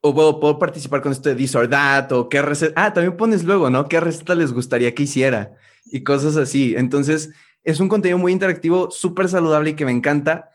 o 0.00 0.14
puedo, 0.14 0.40
puedo, 0.40 0.58
participar 0.58 1.02
con 1.02 1.12
esto 1.12 1.28
de 1.28 1.34
this 1.36 1.54
or 1.54 1.68
that, 1.68 2.10
o 2.12 2.28
qué 2.28 2.42
receta. 2.42 2.72
Ah, 2.86 2.92
también 2.92 3.16
pones 3.16 3.44
luego, 3.44 3.70
¿no? 3.70 3.86
¿Qué 3.88 4.00
receta 4.00 4.34
les 4.34 4.52
gustaría 4.52 4.94
que 4.94 5.02
hiciera? 5.02 5.56
Y 5.84 6.02
cosas 6.02 6.36
así. 6.36 6.74
Entonces, 6.76 7.30
es 7.64 7.80
un 7.80 7.88
contenido 7.88 8.18
muy 8.18 8.32
interactivo, 8.32 8.90
súper 8.90 9.28
saludable 9.28 9.70
y 9.70 9.74
que 9.74 9.84
me 9.84 9.92
encanta. 9.92 10.50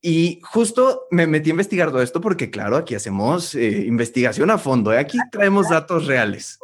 Y 0.00 0.40
justo 0.44 1.06
me 1.10 1.26
metí 1.26 1.50
a 1.50 1.52
investigar 1.52 1.90
todo 1.90 2.02
esto 2.02 2.20
porque, 2.20 2.50
claro, 2.50 2.76
aquí 2.76 2.94
hacemos 2.94 3.54
eh, 3.54 3.84
investigación 3.86 4.50
a 4.50 4.58
fondo, 4.58 4.92
¿eh? 4.92 4.98
aquí 4.98 5.18
traemos 5.32 5.68
datos 5.68 6.06
reales. 6.06 6.58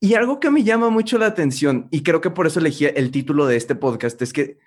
Y 0.00 0.14
algo 0.14 0.40
que 0.40 0.50
me 0.50 0.62
llama 0.62 0.88
mucho 0.88 1.18
la 1.18 1.26
atención, 1.26 1.88
y 1.90 2.02
creo 2.02 2.20
que 2.20 2.30
por 2.30 2.46
eso 2.46 2.60
elegí 2.60 2.86
el 2.86 3.10
título 3.10 3.46
de 3.46 3.56
este 3.56 3.74
podcast, 3.74 4.20
es 4.22 4.32
que 4.32 4.58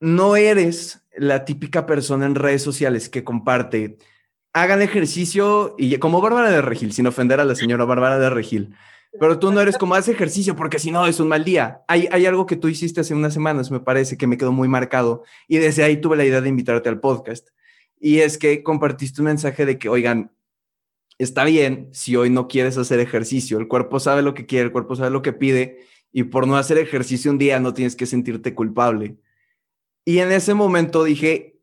no 0.00 0.36
eres 0.36 1.04
la 1.16 1.44
típica 1.44 1.86
persona 1.86 2.26
en 2.26 2.34
redes 2.34 2.62
sociales 2.62 3.08
que 3.08 3.24
comparte, 3.24 3.98
hagan 4.52 4.82
ejercicio 4.82 5.74
y 5.78 5.96
como 5.98 6.20
Bárbara 6.20 6.50
de 6.50 6.62
Regil, 6.62 6.92
sin 6.92 7.06
ofender 7.06 7.40
a 7.40 7.44
la 7.44 7.54
señora 7.54 7.84
Bárbara 7.84 8.18
de 8.18 8.30
Regil, 8.30 8.74
Pero 9.18 9.38
tú 9.38 9.50
no 9.50 9.60
eres 9.60 9.78
como 9.78 9.94
hace 9.94 10.12
ejercicio 10.12 10.54
porque 10.54 10.78
si 10.78 10.90
no 10.90 11.06
es 11.06 11.18
un 11.18 11.28
mal 11.28 11.44
día. 11.44 11.82
Hay, 11.88 12.08
hay 12.10 12.26
algo 12.26 12.46
que 12.46 12.56
tú 12.56 12.68
hiciste 12.68 13.00
hace 13.00 13.14
unas 13.14 13.32
semanas, 13.32 13.70
me 13.70 13.80
parece, 13.80 14.16
que 14.16 14.26
me 14.26 14.36
quedó 14.36 14.52
muy 14.52 14.68
marcado 14.68 15.24
y 15.46 15.58
desde 15.58 15.82
ahí 15.82 16.00
tuve 16.00 16.16
la 16.16 16.24
idea 16.24 16.40
de 16.40 16.48
invitarte 16.48 16.88
al 16.88 17.00
podcast. 17.00 17.48
Y 18.00 18.18
es 18.18 18.38
que 18.38 18.62
compartiste 18.62 19.20
un 19.20 19.26
mensaje 19.26 19.66
de 19.66 19.78
que, 19.78 19.88
oigan, 19.88 20.30
está 21.18 21.44
bien 21.44 21.88
si 21.92 22.16
hoy 22.16 22.30
no 22.30 22.48
quieres 22.48 22.78
hacer 22.78 23.00
ejercicio. 23.00 23.58
El 23.58 23.68
cuerpo 23.68 23.98
sabe 23.98 24.22
lo 24.22 24.34
que 24.34 24.46
quiere, 24.46 24.66
el 24.66 24.72
cuerpo 24.72 24.94
sabe 24.94 25.10
lo 25.10 25.22
que 25.22 25.32
pide 25.32 25.80
y 26.12 26.24
por 26.24 26.46
no 26.46 26.56
hacer 26.56 26.78
ejercicio 26.78 27.30
un 27.30 27.38
día 27.38 27.60
no 27.60 27.74
tienes 27.74 27.96
que 27.96 28.06
sentirte 28.06 28.54
culpable. 28.54 29.16
Y 30.04 30.18
en 30.18 30.32
ese 30.32 30.54
momento 30.54 31.04
dije, 31.04 31.60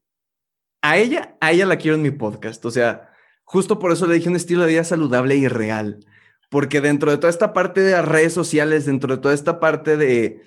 a 0.82 0.98
ella, 0.98 1.36
a 1.42 1.52
ella 1.52 1.66
la 1.66 1.78
quiero 1.78 1.96
en 1.96 2.04
mi 2.04 2.12
podcast. 2.12 2.64
O 2.66 2.72
sea, 2.72 3.10
justo 3.44 3.80
por 3.80 3.92
eso 3.92 4.06
le 4.06 4.16
dije 4.16 4.30
un 4.30 4.36
estilo 4.36 4.64
de 4.64 4.70
vida 4.70 4.84
saludable 4.84 5.36
y 5.36 5.48
real. 5.48 6.06
Porque 6.50 6.82
dentro 6.82 7.12
de 7.12 7.18
toda 7.18 7.30
esta 7.30 7.54
parte 7.54 7.82
de 7.82 7.94
las 7.94 8.06
redes 8.06 8.34
sociales, 8.34 8.86
dentro 8.86 9.16
de 9.16 9.22
toda 9.22 9.34
esta 9.34 9.60
parte 9.60 9.98
de 9.98 10.42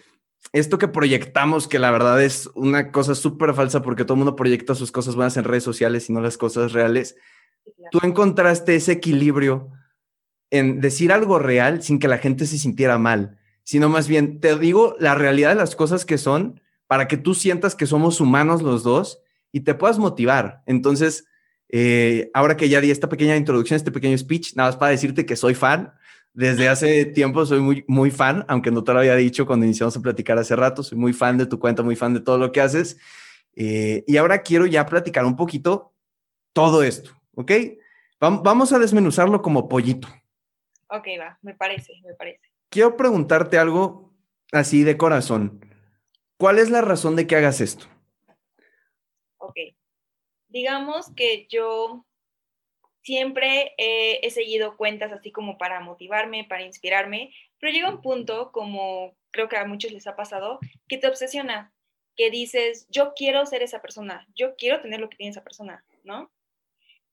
esto 0.52 0.78
que 0.78 0.88
proyectamos, 0.88 1.68
que 1.68 1.78
la 1.78 1.90
verdad 1.90 2.22
es 2.22 2.48
una 2.54 2.92
cosa 2.92 3.14
súper 3.14 3.54
falsa 3.54 3.82
porque 3.82 4.04
todo 4.04 4.14
el 4.14 4.18
mundo 4.18 4.36
proyecta 4.36 4.74
sus 4.74 4.92
cosas 4.92 5.14
buenas 5.14 5.36
en 5.36 5.44
redes 5.44 5.64
sociales 5.64 6.08
y 6.08 6.12
no 6.12 6.20
las 6.20 6.38
cosas 6.38 6.72
reales, 6.72 7.16
tú 7.90 8.00
encontraste 8.02 8.76
ese 8.76 8.92
equilibrio 8.92 9.70
en 10.50 10.80
decir 10.80 11.12
algo 11.12 11.38
real 11.38 11.82
sin 11.82 11.98
que 11.98 12.08
la 12.08 12.18
gente 12.18 12.46
se 12.46 12.58
sintiera 12.58 12.98
mal, 12.98 13.38
sino 13.64 13.88
más 13.88 14.08
bien 14.08 14.40
te 14.40 14.58
digo 14.58 14.96
la 14.98 15.14
realidad 15.14 15.50
de 15.50 15.56
las 15.56 15.76
cosas 15.76 16.04
que 16.04 16.18
son 16.18 16.60
para 16.86 17.06
que 17.06 17.18
tú 17.18 17.34
sientas 17.34 17.74
que 17.74 17.86
somos 17.86 18.20
humanos 18.20 18.62
los 18.62 18.82
dos 18.82 19.20
y 19.52 19.60
te 19.60 19.74
puedas 19.74 19.98
motivar. 19.98 20.62
Entonces, 20.66 21.26
eh, 21.68 22.30
ahora 22.34 22.56
que 22.56 22.68
ya 22.68 22.80
di 22.80 22.90
esta 22.90 23.08
pequeña 23.08 23.36
introducción, 23.36 23.76
este 23.76 23.92
pequeño 23.92 24.16
speech, 24.16 24.54
nada 24.54 24.70
más 24.70 24.76
para 24.76 24.92
decirte 24.92 25.26
que 25.26 25.36
soy 25.36 25.54
fan. 25.54 25.92
Desde 26.32 26.68
hace 26.68 27.04
tiempo 27.04 27.44
soy 27.46 27.60
muy, 27.60 27.84
muy 27.88 28.10
fan, 28.10 28.44
aunque 28.48 28.70
no 28.70 28.84
te 28.84 28.92
lo 28.92 29.00
había 29.00 29.16
dicho 29.16 29.46
cuando 29.46 29.66
iniciamos 29.66 29.96
a 29.96 30.02
platicar 30.02 30.38
hace 30.38 30.54
rato, 30.54 30.82
soy 30.82 30.96
muy 30.96 31.12
fan 31.12 31.36
de 31.36 31.46
tu 31.46 31.58
cuenta, 31.58 31.82
muy 31.82 31.96
fan 31.96 32.14
de 32.14 32.20
todo 32.20 32.38
lo 32.38 32.52
que 32.52 32.60
haces. 32.60 32.98
Eh, 33.56 34.04
y 34.06 34.16
ahora 34.18 34.42
quiero 34.42 34.66
ya 34.66 34.86
platicar 34.86 35.24
un 35.24 35.34
poquito 35.34 35.92
todo 36.52 36.82
esto, 36.82 37.10
¿ok? 37.34 37.52
Vamos 38.20 38.72
a 38.72 38.78
desmenuzarlo 38.78 39.42
como 39.42 39.68
pollito. 39.68 40.08
Ok, 40.88 41.06
va, 41.20 41.38
me 41.42 41.54
parece, 41.54 41.92
me 42.04 42.14
parece. 42.14 42.40
Quiero 42.68 42.96
preguntarte 42.96 43.58
algo 43.58 44.14
así 44.52 44.84
de 44.84 44.96
corazón. 44.96 45.64
¿Cuál 46.36 46.58
es 46.58 46.70
la 46.70 46.82
razón 46.82 47.16
de 47.16 47.26
que 47.26 47.36
hagas 47.36 47.60
esto? 47.60 47.86
Digamos 50.48 51.12
que 51.14 51.46
yo 51.48 52.04
siempre 53.02 53.74
he 53.78 54.30
seguido 54.30 54.76
cuentas 54.76 55.12
así 55.12 55.32
como 55.32 55.56
para 55.56 55.80
motivarme, 55.80 56.44
para 56.44 56.64
inspirarme, 56.64 57.32
pero 57.58 57.72
llega 57.72 57.90
un 57.90 58.02
punto, 58.02 58.52
como 58.52 59.16
creo 59.30 59.48
que 59.48 59.56
a 59.56 59.64
muchos 59.64 59.92
les 59.92 60.06
ha 60.06 60.16
pasado, 60.16 60.58
que 60.88 60.98
te 60.98 61.08
obsesiona, 61.08 61.72
que 62.16 62.30
dices, 62.30 62.86
yo 62.90 63.12
quiero 63.14 63.46
ser 63.46 63.62
esa 63.62 63.80
persona, 63.80 64.26
yo 64.34 64.56
quiero 64.56 64.80
tener 64.80 65.00
lo 65.00 65.08
que 65.08 65.16
tiene 65.16 65.30
esa 65.30 65.44
persona, 65.44 65.84
¿no? 66.04 66.30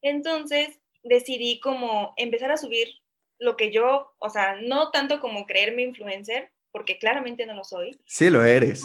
Entonces 0.02 0.80
decidí 1.04 1.60
como 1.60 2.14
empezar 2.18 2.52
a 2.52 2.58
subir 2.58 2.90
lo 3.38 3.56
que 3.58 3.72
yo, 3.72 4.16
o 4.20 4.30
sea, 4.30 4.56
no 4.62 4.92
tanto 4.92 5.20
como 5.20 5.46
creerme 5.46 5.84
influencer, 5.84 6.52
porque 6.72 6.98
claramente 6.98 7.46
no 7.46 7.54
lo 7.54 7.64
soy. 7.64 8.00
Sí, 8.06 8.30
lo 8.30 8.44
eres. 8.44 8.84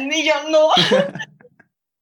Ni 0.00 0.26
yo 0.26 0.34
no. 0.50 0.68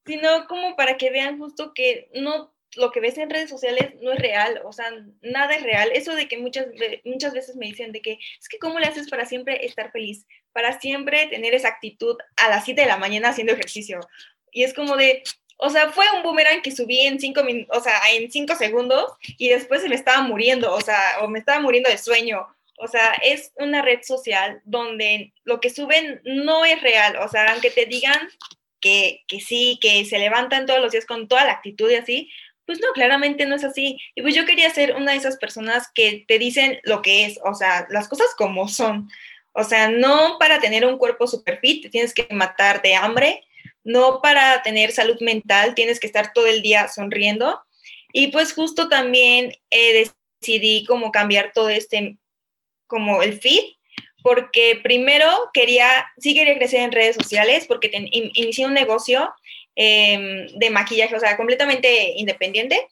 Sino 0.07 0.47
como 0.47 0.77
para 0.77 0.97
que 0.97 1.11
vean 1.11 1.39
justo 1.39 1.73
que 1.75 2.09
no 2.15 2.55
lo 2.77 2.93
que 2.93 3.01
ves 3.01 3.19
en 3.19 3.31
redes 3.31 3.51
sociales 3.51 3.95
no 4.03 4.13
es 4.13 4.19
real, 4.19 4.61
o 4.65 4.73
sea, 4.73 4.87
nada 5.23 5.55
es 5.55 5.63
real. 5.63 5.91
Eso 5.93 6.15
de 6.15 6.29
que 6.29 6.39
muchas, 6.39 6.67
muchas 7.05 7.33
veces 7.33 7.57
me 7.57 7.67
dicen 7.67 7.93
de 7.93 8.03
que 8.03 8.19
es 8.39 8.49
que 8.49 8.59
cómo 8.59 8.79
le 8.79 8.87
haces 8.87 9.09
para 9.09 9.25
siempre 9.25 9.65
estar 9.65 9.91
feliz, 9.93 10.27
para 10.53 10.79
siempre 10.79 11.27
tener 11.29 11.55
esa 11.55 11.69
actitud 11.69 12.17
a 12.37 12.49
las 12.49 12.65
7 12.65 12.83
de 12.83 12.87
la 12.87 12.99
mañana 12.99 13.31
haciendo 13.31 13.55
ejercicio. 13.55 14.01
Y 14.53 14.65
es 14.65 14.75
como 14.75 14.97
de, 14.97 15.23
o 15.59 15.71
sea, 15.71 15.91
fue 15.91 16.05
un 16.15 16.23
boomerang 16.23 16.63
que 16.63 16.71
subí 16.71 17.01
en 17.01 17.19
cinco 17.19 17.43
o 17.71 17.81
sea, 17.81 18.01
en 18.13 18.31
cinco 18.31 18.55
segundos 18.55 19.13
y 19.39 19.49
después 19.49 19.83
se 19.83 19.89
me 19.89 19.95
estaba 19.95 20.23
muriendo, 20.23 20.73
o 20.73 20.81
sea, 20.81 21.01
o 21.23 21.29
me 21.29 21.39
estaba 21.39 21.61
muriendo 21.61 21.91
de 21.91 21.99
sueño. 21.99 22.47
O 22.79 22.89
sea, 22.89 23.15
es 23.23 23.53
una 23.57 23.81
red 23.81 24.01
social 24.03 24.61
donde 24.65 25.33
lo 25.45 25.61
que 25.61 25.71
suben 25.71 26.21
no 26.25 26.67
es 26.67 26.83
real. 26.83 27.17
O 27.17 27.29
sea, 27.29 27.53
aunque 27.53 27.71
te 27.71 27.87
digan 27.87 28.29
que, 28.87 29.41
sí, 29.41 29.79
que 29.81 30.05
se 30.05 30.19
levantan 30.19 30.67
todos 30.67 30.81
los 30.81 30.93
días 30.93 31.07
con 31.07 31.29
toda 31.29 31.45
la 31.45 31.53
actitud 31.53 31.91
y 31.91 31.97
así, 31.97 32.31
pues 32.65 32.81
no, 32.81 32.89
claramente 32.95 33.47
no 33.47 33.55
es 33.55 33.65
así. 33.65 33.99
Y 34.15 34.23
pues 34.23 34.35
yo 34.35 34.45
quería 34.45 34.71
ser 34.71 34.97
una 34.97 35.13
de 35.13 35.19
esas 35.19 35.37
personas 35.37 35.89
que 35.95 36.25
te 36.27 36.39
dicen 36.39 36.81
lo 36.85 37.03
que 37.03 37.27
es, 37.27 37.39
o 37.45 37.55
sea, 37.55 37.87
las 37.91 38.09
cosas 38.09 38.29
como 38.37 38.69
son. 38.69 39.09
O 39.53 39.65
sea, 39.65 39.89
no 39.89 40.37
para 40.39 40.61
tener 40.61 40.85
un 40.85 40.99
cuerpo 40.99 41.27
super 41.27 41.59
fit 41.61 41.91
tienes 41.91 42.13
que 42.13 42.27
matar 42.31 42.83
de 42.83 42.95
hambre, 42.95 43.45
no 43.85 44.21
para 44.21 44.63
tener 44.63 44.93
salud 44.93 45.19
mental 45.21 45.75
tienes 45.75 46.01
que 46.01 46.07
estar 46.07 46.33
todo 46.33 46.47
el 46.47 46.63
día 46.63 46.89
sonriendo. 46.89 47.61
Y 48.13 48.29
pues 48.29 48.53
justo 48.53 48.89
también 48.89 49.53
eh, 49.71 50.11
decidí 50.41 50.85
como 50.85 51.13
cambiar 51.13 51.53
todo 51.53 51.69
este 51.69 52.19
como 52.87 53.23
el 53.23 53.41
feed, 53.41 53.65
porque 54.27 54.81
primero 54.83 55.31
quería, 55.53 56.05
sí 56.19 56.35
quería 56.35 56.57
crecer 56.57 56.81
en 56.81 56.91
redes 56.91 57.15
sociales, 57.15 57.65
porque 57.69 57.93
inicié 57.95 58.67
un 58.67 58.75
negocio 58.75 59.33
em, 59.77 60.49
de 60.49 60.71
maquillaje, 60.71 61.15
o 61.15 61.21
sea, 61.21 61.37
completamente 61.37 62.15
independiente, 62.17 62.89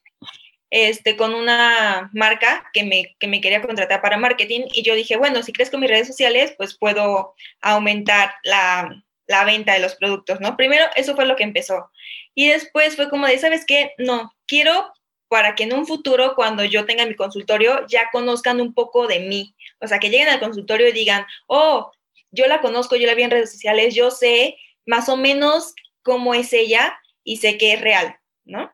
este, 0.70 1.16
con 1.16 1.34
una 1.34 2.08
marca 2.12 2.70
que 2.72 2.84
me, 2.84 3.16
que 3.18 3.26
me 3.26 3.40
quería 3.40 3.62
contratar 3.62 4.00
para 4.00 4.16
marketing, 4.16 4.68
y 4.72 4.84
yo 4.84 4.94
dije, 4.94 5.16
bueno, 5.16 5.42
si 5.42 5.52
crezco 5.52 5.76
mis 5.76 5.90
redes 5.90 6.06
sociales, 6.06 6.54
pues 6.56 6.78
puedo 6.78 7.34
aumentar 7.60 8.36
la, 8.44 9.02
la 9.26 9.44
venta 9.44 9.72
de 9.72 9.80
los 9.80 9.96
productos, 9.96 10.40
¿no? 10.40 10.56
Primero, 10.56 10.84
eso 10.94 11.16
fue 11.16 11.26
lo 11.26 11.34
que 11.34 11.42
empezó. 11.42 11.90
Y 12.36 12.46
después 12.50 12.94
fue 12.94 13.10
como 13.10 13.26
de, 13.26 13.40
¿sabes 13.40 13.64
qué? 13.66 13.90
No, 13.98 14.32
quiero 14.46 14.92
para 15.26 15.56
que 15.56 15.64
en 15.64 15.72
un 15.72 15.84
futuro, 15.84 16.34
cuando 16.36 16.62
yo 16.62 16.86
tenga 16.86 17.06
mi 17.06 17.16
consultorio, 17.16 17.84
ya 17.88 18.08
conozcan 18.12 18.60
un 18.60 18.72
poco 18.72 19.08
de 19.08 19.18
mí. 19.18 19.52
O 19.80 19.86
sea, 19.86 19.98
que 19.98 20.10
lleguen 20.10 20.28
al 20.28 20.40
consultorio 20.40 20.88
y 20.88 20.92
digan, 20.92 21.26
oh, 21.46 21.92
yo 22.30 22.46
la 22.46 22.60
conozco, 22.60 22.96
yo 22.96 23.06
la 23.06 23.14
vi 23.14 23.22
en 23.22 23.30
redes 23.30 23.52
sociales, 23.52 23.94
yo 23.94 24.10
sé 24.10 24.56
más 24.86 25.08
o 25.08 25.16
menos 25.16 25.74
cómo 26.02 26.34
es 26.34 26.52
ella 26.52 26.98
y 27.22 27.38
sé 27.38 27.58
que 27.58 27.72
es 27.72 27.80
real, 27.80 28.16
¿no? 28.44 28.72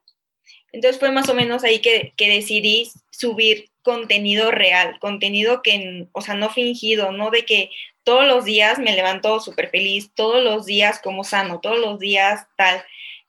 Entonces 0.72 0.98
fue 1.00 1.10
más 1.10 1.28
o 1.28 1.34
menos 1.34 1.64
ahí 1.64 1.80
que, 1.80 2.12
que 2.16 2.28
decidí 2.28 2.90
subir 3.10 3.70
contenido 3.82 4.50
real, 4.50 4.98
contenido 5.00 5.62
que, 5.62 6.06
o 6.12 6.20
sea, 6.20 6.34
no 6.34 6.50
fingido, 6.50 7.12
no 7.12 7.30
de 7.30 7.44
que 7.44 7.70
todos 8.04 8.26
los 8.26 8.44
días 8.44 8.78
me 8.78 8.94
levanto 8.94 9.40
súper 9.40 9.70
feliz, 9.70 10.12
todos 10.14 10.42
los 10.42 10.66
días 10.66 11.00
como 11.00 11.24
sano, 11.24 11.60
todos 11.60 11.78
los 11.78 11.98
días 11.98 12.46
tal. 12.56 12.82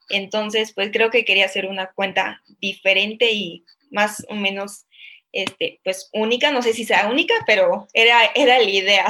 Entonces, 0.09 0.73
pues 0.73 0.89
creo 0.91 1.09
que 1.09 1.25
quería 1.25 1.45
hacer 1.45 1.65
una 1.65 1.91
cuenta 1.91 2.41
diferente 2.59 3.31
y 3.31 3.65
más 3.89 4.25
o 4.29 4.35
menos, 4.35 4.85
este, 5.31 5.79
pues 5.83 6.09
única, 6.13 6.51
no 6.51 6.61
sé 6.61 6.73
si 6.73 6.85
sea 6.85 7.09
única, 7.09 7.33
pero 7.45 7.87
era, 7.93 8.19
era 8.35 8.57
la 8.57 8.69
idea. 8.69 9.05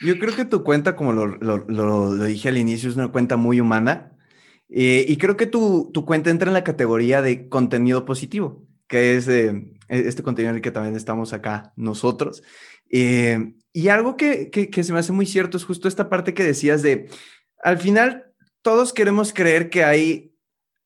Yo 0.00 0.18
creo 0.18 0.34
que 0.34 0.44
tu 0.44 0.64
cuenta, 0.64 0.96
como 0.96 1.12
lo, 1.12 1.26
lo, 1.26 2.14
dije 2.24 2.48
al 2.48 2.58
inicio, 2.58 2.88
es 2.88 2.96
una 2.96 3.08
cuenta 3.08 3.36
muy 3.36 3.60
humana. 3.60 4.12
Eh, 4.68 5.04
y 5.08 5.16
creo 5.18 5.36
que 5.36 5.46
tu, 5.46 5.90
tu, 5.92 6.04
cuenta 6.04 6.30
entra 6.30 6.48
en 6.48 6.54
la 6.54 6.64
categoría 6.64 7.22
de 7.22 7.48
contenido 7.48 8.04
positivo, 8.04 8.66
que 8.88 9.16
es 9.16 9.28
eh, 9.28 9.72
este 9.88 10.22
contenido 10.22 10.50
en 10.50 10.56
el 10.56 10.62
que 10.62 10.72
también 10.72 10.96
estamos 10.96 11.32
acá 11.32 11.72
nosotros. 11.76 12.42
Eh, 12.90 13.54
y 13.72 13.88
algo 13.88 14.16
que, 14.16 14.50
que, 14.50 14.70
que 14.70 14.84
se 14.84 14.92
me 14.92 14.98
hace 14.98 15.12
muy 15.12 15.26
cierto 15.26 15.56
es 15.56 15.64
justo 15.64 15.86
esta 15.86 16.08
parte 16.08 16.34
que 16.34 16.44
decías 16.44 16.82
de, 16.82 17.08
al 17.62 17.78
final 17.78 18.32
todos 18.62 18.92
queremos 18.92 19.32
creer 19.32 19.68
que 19.68 19.84
hay 19.84 20.33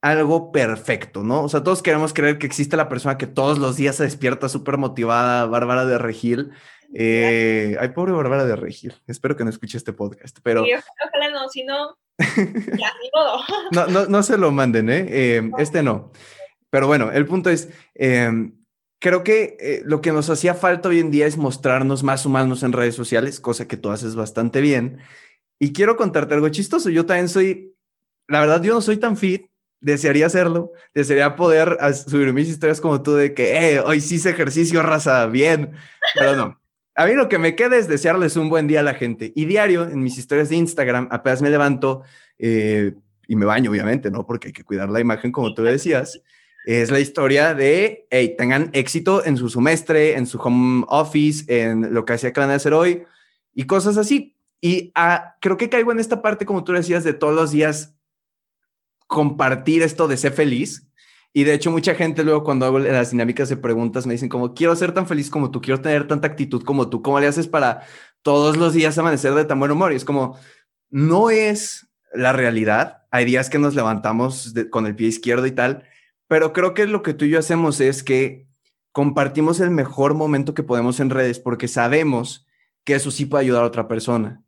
algo 0.01 0.53
perfecto, 0.53 1.23
¿no? 1.23 1.43
O 1.43 1.49
sea, 1.49 1.63
todos 1.63 1.83
queremos 1.83 2.13
creer 2.13 2.39
que 2.39 2.47
existe 2.47 2.77
la 2.77 2.89
persona 2.89 3.19
que 3.19 3.27
todos 3.27 3.59
los 3.59 3.77
días 3.77 3.97
se 3.97 4.05
despierta 4.05 4.49
súper 4.49 4.79
motivada, 4.79 5.47
Bárbara 5.47 5.85
de 5.85 5.99
Regil. 5.99 6.53
Eh, 6.95 7.77
ay, 7.81 7.89
pobre 7.89 8.13
Bárbara 8.13 8.45
de 8.45 8.57
Regil. 8.57 8.95
Espero 9.07 9.37
que 9.37 9.45
no 9.45 9.51
escuche 9.51 9.77
este 9.77 9.93
podcast, 9.93 10.39
pero... 10.43 10.65
Sí, 10.65 10.71
ojalá 10.73 11.31
no, 11.31 11.49
si 11.49 11.65
no, 11.65 11.97
ya, 12.19 12.93
ni 13.03 13.11
modo. 13.15 13.41
no, 13.73 13.87
no, 13.87 14.07
no, 14.07 14.23
se 14.23 14.39
lo 14.39 14.51
manden, 14.51 14.89
¿eh? 14.91 15.07
eh 15.09 15.51
este 15.59 15.83
no. 15.83 16.13
Pero 16.71 16.87
bueno, 16.87 17.11
el 17.13 17.27
punto 17.27 17.51
es, 17.51 17.69
em, 17.95 18.59
creo 19.01 19.25
que 19.25 19.57
eh, 19.61 19.83
lo 19.85 20.01
que 20.01 20.13
nos 20.13 20.29
hacía 20.31 20.55
falta 20.55 20.89
hoy 20.89 21.01
en 21.01 21.11
día 21.11 21.27
es 21.27 21.37
mostrarnos 21.37 22.03
más 22.03 22.27
humanos 22.27 22.63
en 22.63 22.73
redes 22.73 22.95
sociales, 22.95 23.41
cosa 23.41 23.67
que 23.67 23.77
tú 23.77 23.91
haces 23.91 24.15
bastante 24.15 24.61
bien. 24.61 24.99
Y 25.61 25.73
quiero 25.73 25.97
contarte 25.97 26.35
algo 26.35 26.49
chistoso. 26.51 26.91
Yo 26.91 27.07
también 27.07 27.29
soy, 27.29 27.75
la 28.29 28.41
verdad, 28.41 28.63
yo 28.63 28.75
no 28.75 28.81
soy 28.81 28.97
tan 28.99 29.17
fit. 29.17 29.47
Desearía 29.81 30.27
hacerlo. 30.27 30.73
Desearía 30.95 31.37
poder 31.37 31.79
subir 31.95 32.33
mis 32.33 32.49
historias 32.49 32.81
como 32.81 33.03
tú 33.03 33.15
de 33.15 33.35
que, 33.35 33.75
eh, 33.75 33.81
hoy 33.81 34.01
sí 34.01 34.17
hice 34.17 34.31
ejercicio, 34.31 34.83
raza, 34.83 35.27
bien. 35.27 35.73
Pero 36.15 36.37
no. 36.37 36.61
A 36.95 37.07
mí 37.07 37.15
lo 37.15 37.29
que 37.29 37.39
me 37.39 37.55
queda 37.55 37.77
es 37.77 37.87
desearles 37.87 38.37
un 38.37 38.49
buen 38.49 38.67
día 38.67 38.81
a 38.81 38.83
la 38.83 38.95
gente. 38.95 39.33
Y 39.37 39.45
diario, 39.45 39.85
en 39.85 40.03
mis 40.03 40.19
historias 40.19 40.49
de 40.49 40.57
Instagram, 40.57 41.09
apenas 41.13 41.41
me 41.43 41.51
levanto 41.51 42.03
eh, 42.39 42.95
y 43.29 43.37
me 43.37 43.47
baño, 43.47 43.71
obviamente, 43.71 44.11
¿no? 44.11 44.27
Porque 44.27 44.49
hay 44.49 44.53
que 44.53 44.65
cuidar 44.65 44.89
la 44.89 45.01
imagen, 45.01 45.31
como 45.31 45.55
tú 45.55 45.63
decías. 45.63 46.21
es 46.67 46.91
la 46.91 46.99
historia 46.99 47.55
de, 47.55 48.07
hey, 48.11 48.35
tengan 48.37 48.71
éxito 48.73 49.25
en 49.25 49.37
su 49.37 49.49
semestre, 49.49 50.17
en 50.17 50.27
su 50.27 50.39
home 50.39 50.85
office, 50.89 51.45
en 51.47 51.95
lo 51.95 52.05
que 52.05 52.15
hacía 52.15 52.33
que 52.33 52.41
van 52.41 52.51
a 52.51 52.55
hacer 52.55 52.75
hoy 52.75 53.05
y 53.55 53.65
cosas 53.65 53.97
así. 53.97 54.37
Y 54.61 54.93
ah, 54.95 55.37
creo 55.41 55.57
que 55.57 55.69
caigo 55.69 55.91
en 55.93 55.99
esta 55.99 56.23
parte, 56.23 56.47
como 56.47 56.63
tú 56.63 56.73
decías, 56.73 57.05
de 57.05 57.13
todos 57.13 57.35
los 57.35 57.51
días 57.51 57.98
compartir 59.09 59.83
esto 59.83 60.07
de 60.07 60.17
ser 60.17 60.33
feliz. 60.33 60.87
Y 61.33 61.45
de 61.45 61.55
hecho, 61.55 61.73
mucha 61.73 61.95
gente 61.95 62.23
luego 62.23 62.45
cuando 62.45 62.67
hago 62.67 62.79
las 62.79 63.11
dinámicas 63.11 63.49
de 63.49 63.57
preguntas 63.57 64.07
me 64.07 64.13
dicen 64.13 64.29
como, 64.29 64.55
quiero 64.55 64.77
ser 64.77 64.93
tan 64.93 65.07
feliz 65.07 65.29
como 65.31 65.51
tú, 65.51 65.61
quiero 65.61 65.81
tener 65.81 66.07
tanta 66.07 66.29
actitud 66.29 66.63
como 66.63 66.89
tú, 66.89 67.03
¿cómo 67.03 67.19
le 67.19 67.27
haces 67.27 67.49
para 67.49 67.83
todos 68.23 68.57
los 68.57 68.73
días 68.73 68.97
amanecer 68.97 69.35
de 69.35 69.45
tan 69.45 69.59
buen 69.59 69.73
humor? 69.73 69.93
Y 69.93 69.97
es 69.97 70.05
como, 70.05 70.39
no 70.91 71.31
es 71.31 71.89
la 72.15 72.33
realidad. 72.33 73.03
Hay 73.11 73.25
días 73.25 73.51
que 73.51 73.59
nos 73.59 73.75
levantamos 73.75 74.55
con 74.71 74.87
el 74.87 74.95
pie 74.95 75.09
izquierdo 75.09 75.47
y 75.47 75.53
tal, 75.53 75.85
pero 76.29 76.53
creo 76.53 76.75
que 76.75 76.87
lo 76.87 77.03
que 77.03 77.15
tú 77.15 77.25
y 77.25 77.31
yo 77.31 77.39
hacemos 77.39 77.81
es 77.81 78.03
que 78.03 78.47
compartimos 78.93 79.61
el 79.61 79.71
mejor 79.71 80.15
momento 80.15 80.55
que 80.55 80.63
podemos 80.63 81.01
en 81.01 81.11
redes 81.11 81.39
porque 81.39 81.69
sabemos 81.69 82.47
que 82.85 82.95
eso 82.95 83.11
sí 83.11 83.27
puede 83.27 83.45
ayudar 83.45 83.65
a 83.65 83.67
otra 83.67 83.89
persona. 83.89 84.43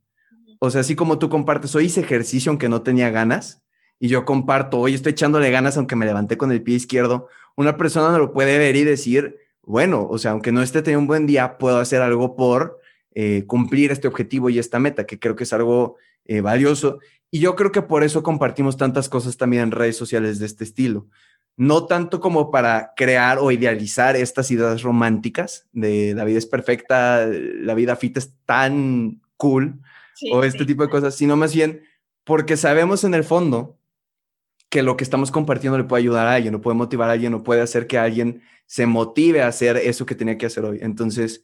O 0.58 0.70
sea, 0.70 0.82
así 0.82 0.94
como 0.94 1.18
tú 1.18 1.28
compartes, 1.30 1.74
hoy 1.74 1.86
hice 1.86 2.00
ejercicio 2.00 2.50
aunque 2.50 2.68
no 2.68 2.82
tenía 2.82 3.10
ganas, 3.10 3.62
y 4.00 4.09
yo 4.09 4.25
comparto, 4.25 4.78
hoy 4.78 4.95
estoy 4.95 5.12
echándole 5.12 5.50
ganas 5.50 5.76
aunque 5.76 5.95
me 5.95 6.07
levanté 6.07 6.38
con 6.38 6.50
el 6.50 6.62
pie 6.62 6.76
izquierdo, 6.76 7.28
una 7.54 7.76
persona 7.76 8.11
no 8.11 8.19
lo 8.19 8.33
puede 8.33 8.59
ver 8.59 8.75
y 8.75 8.83
decir, 8.83 9.37
bueno, 9.62 10.09
o 10.11 10.16
sea, 10.16 10.30
aunque 10.30 10.52
no 10.52 10.62
esté 10.62 10.80
teniendo 10.80 11.02
un 11.02 11.07
buen 11.07 11.26
día, 11.26 11.59
puedo 11.59 11.78
hacer 11.78 12.00
algo 12.00 12.35
por 12.35 12.80
eh, 13.14 13.45
cumplir 13.47 13.92
este 13.92 14.09
objetivo 14.09 14.49
y 14.49 14.59
esta 14.59 14.78
meta, 14.78 15.04
que 15.04 15.19
creo 15.19 15.37
que 15.37 15.45
es 15.45 15.52
algo 15.52 15.97
eh, 16.25 16.40
valioso. 16.40 16.99
Y 17.30 17.40
yo 17.40 17.54
creo 17.54 17.71
que 17.71 17.83
por 17.83 18.02
eso 18.02 18.23
compartimos 18.23 18.78
tantas 18.78 19.11
cosas 19.11 19.37
también 19.37 19.64
en 19.64 19.71
redes 19.71 19.99
sociales 19.99 20.38
de 20.38 20.47
este 20.47 20.64
estilo. 20.64 21.07
No 21.59 21.85
tanto 21.85 22.21
como 22.21 22.50
para 22.50 22.95
crear 22.97 23.38
o 23.38 23.50
idealizar 23.50 24.16
estas 24.16 24.50
ideas 24.50 24.83
románticas 24.83 25.66
de 25.73 26.14
la 26.14 26.25
vida 26.25 26.38
es 26.38 26.47
perfecta, 26.47 27.26
la 27.26 27.75
vida 27.75 27.97
fit 27.97 28.16
es 28.16 28.33
tan 28.47 29.21
cool, 29.37 29.80
o 30.33 30.42
este 30.42 30.64
tipo 30.64 30.83
de 30.83 30.88
cosas, 30.88 31.14
sino 31.14 31.37
más 31.37 31.54
bien 31.54 31.83
porque 32.25 32.57
sabemos 32.57 33.04
en 33.04 33.14
el 33.14 33.25
fondo 33.25 33.79
que 34.70 34.82
lo 34.82 34.96
que 34.96 35.04
estamos 35.04 35.30
compartiendo 35.30 35.76
le 35.76 35.84
puede 35.84 36.02
ayudar 36.02 36.26
a 36.26 36.34
alguien, 36.34 36.54
o 36.54 36.60
puede 36.60 36.76
motivar 36.76 37.10
a 37.10 37.12
alguien, 37.12 37.34
o 37.34 37.42
puede 37.42 37.60
hacer 37.60 37.86
que 37.86 37.98
alguien 37.98 38.42
se 38.66 38.86
motive 38.86 39.42
a 39.42 39.48
hacer 39.48 39.76
eso 39.76 40.06
que 40.06 40.14
tenía 40.14 40.38
que 40.38 40.46
hacer 40.46 40.64
hoy. 40.64 40.78
Entonces, 40.80 41.42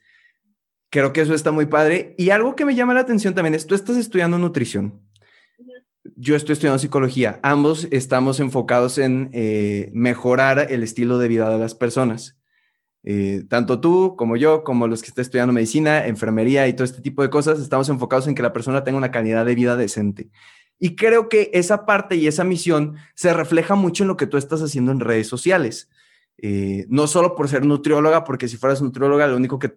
creo 0.91 1.13
que 1.13 1.21
eso 1.21 1.35
está 1.35 1.51
muy 1.51 1.67
padre. 1.67 2.15
Y 2.17 2.31
algo 2.31 2.55
que 2.55 2.65
me 2.65 2.77
llama 2.77 2.95
la 2.95 3.01
atención 3.01 3.35
también 3.35 3.55
es, 3.55 3.67
tú 3.67 3.75
estás 3.75 3.97
estudiando 3.97 4.39
nutrición. 4.39 5.03
Yo 6.15 6.37
estoy 6.37 6.53
estudiando 6.53 6.79
psicología. 6.79 7.41
Ambos 7.43 7.89
estamos 7.91 8.39
enfocados 8.39 8.97
en 8.97 9.29
eh, 9.33 9.91
mejorar 9.93 10.69
el 10.71 10.85
estilo 10.85 11.19
de 11.19 11.27
vida 11.27 11.51
de 11.51 11.59
las 11.59 11.75
personas. 11.75 12.39
Eh, 13.03 13.45
tanto 13.49 13.81
tú 13.81 14.15
como 14.17 14.37
yo, 14.37 14.63
como 14.63 14.87
los 14.87 15.03
que 15.03 15.09
están 15.09 15.23
estudiando 15.23 15.53
medicina, 15.53 16.07
enfermería 16.07 16.69
y 16.69 16.75
todo 16.75 16.85
este 16.85 17.03
tipo 17.03 17.23
de 17.23 17.31
cosas, 17.31 17.59
estamos 17.59 17.89
enfocados 17.89 18.29
en 18.29 18.37
que 18.37 18.43
la 18.43 18.53
persona 18.53 18.85
tenga 18.85 18.99
una 18.99 19.11
calidad 19.11 19.45
de 19.45 19.55
vida 19.57 19.77
decente. 19.77 20.31
Y 20.79 20.97
creo 20.97 21.29
que 21.29 21.51
esa 21.55 21.87
parte 21.87 22.17
y 22.17 22.27
esa 22.27 22.45
misión 22.45 22.97
se 23.15 23.33
refleja 23.33 23.75
mucho 23.75 24.05
en 24.05 24.09
lo 24.09 24.17
que 24.17 24.27
tú 24.27 24.37
estás 24.37 24.61
haciendo 24.63 24.93
en 24.93 25.01
redes 25.01 25.29
sociales. 25.29 25.89
Eh, 26.39 26.85
no 26.89 27.07
solo 27.07 27.35
por 27.35 27.49
ser 27.49 27.65
nutrióloga, 27.65 28.25
porque 28.25 28.49
si 28.49 28.57
fueras 28.57 28.83
nutrióloga, 28.83 29.27
lo 29.27 29.37
único 29.37 29.59
que 29.59 29.77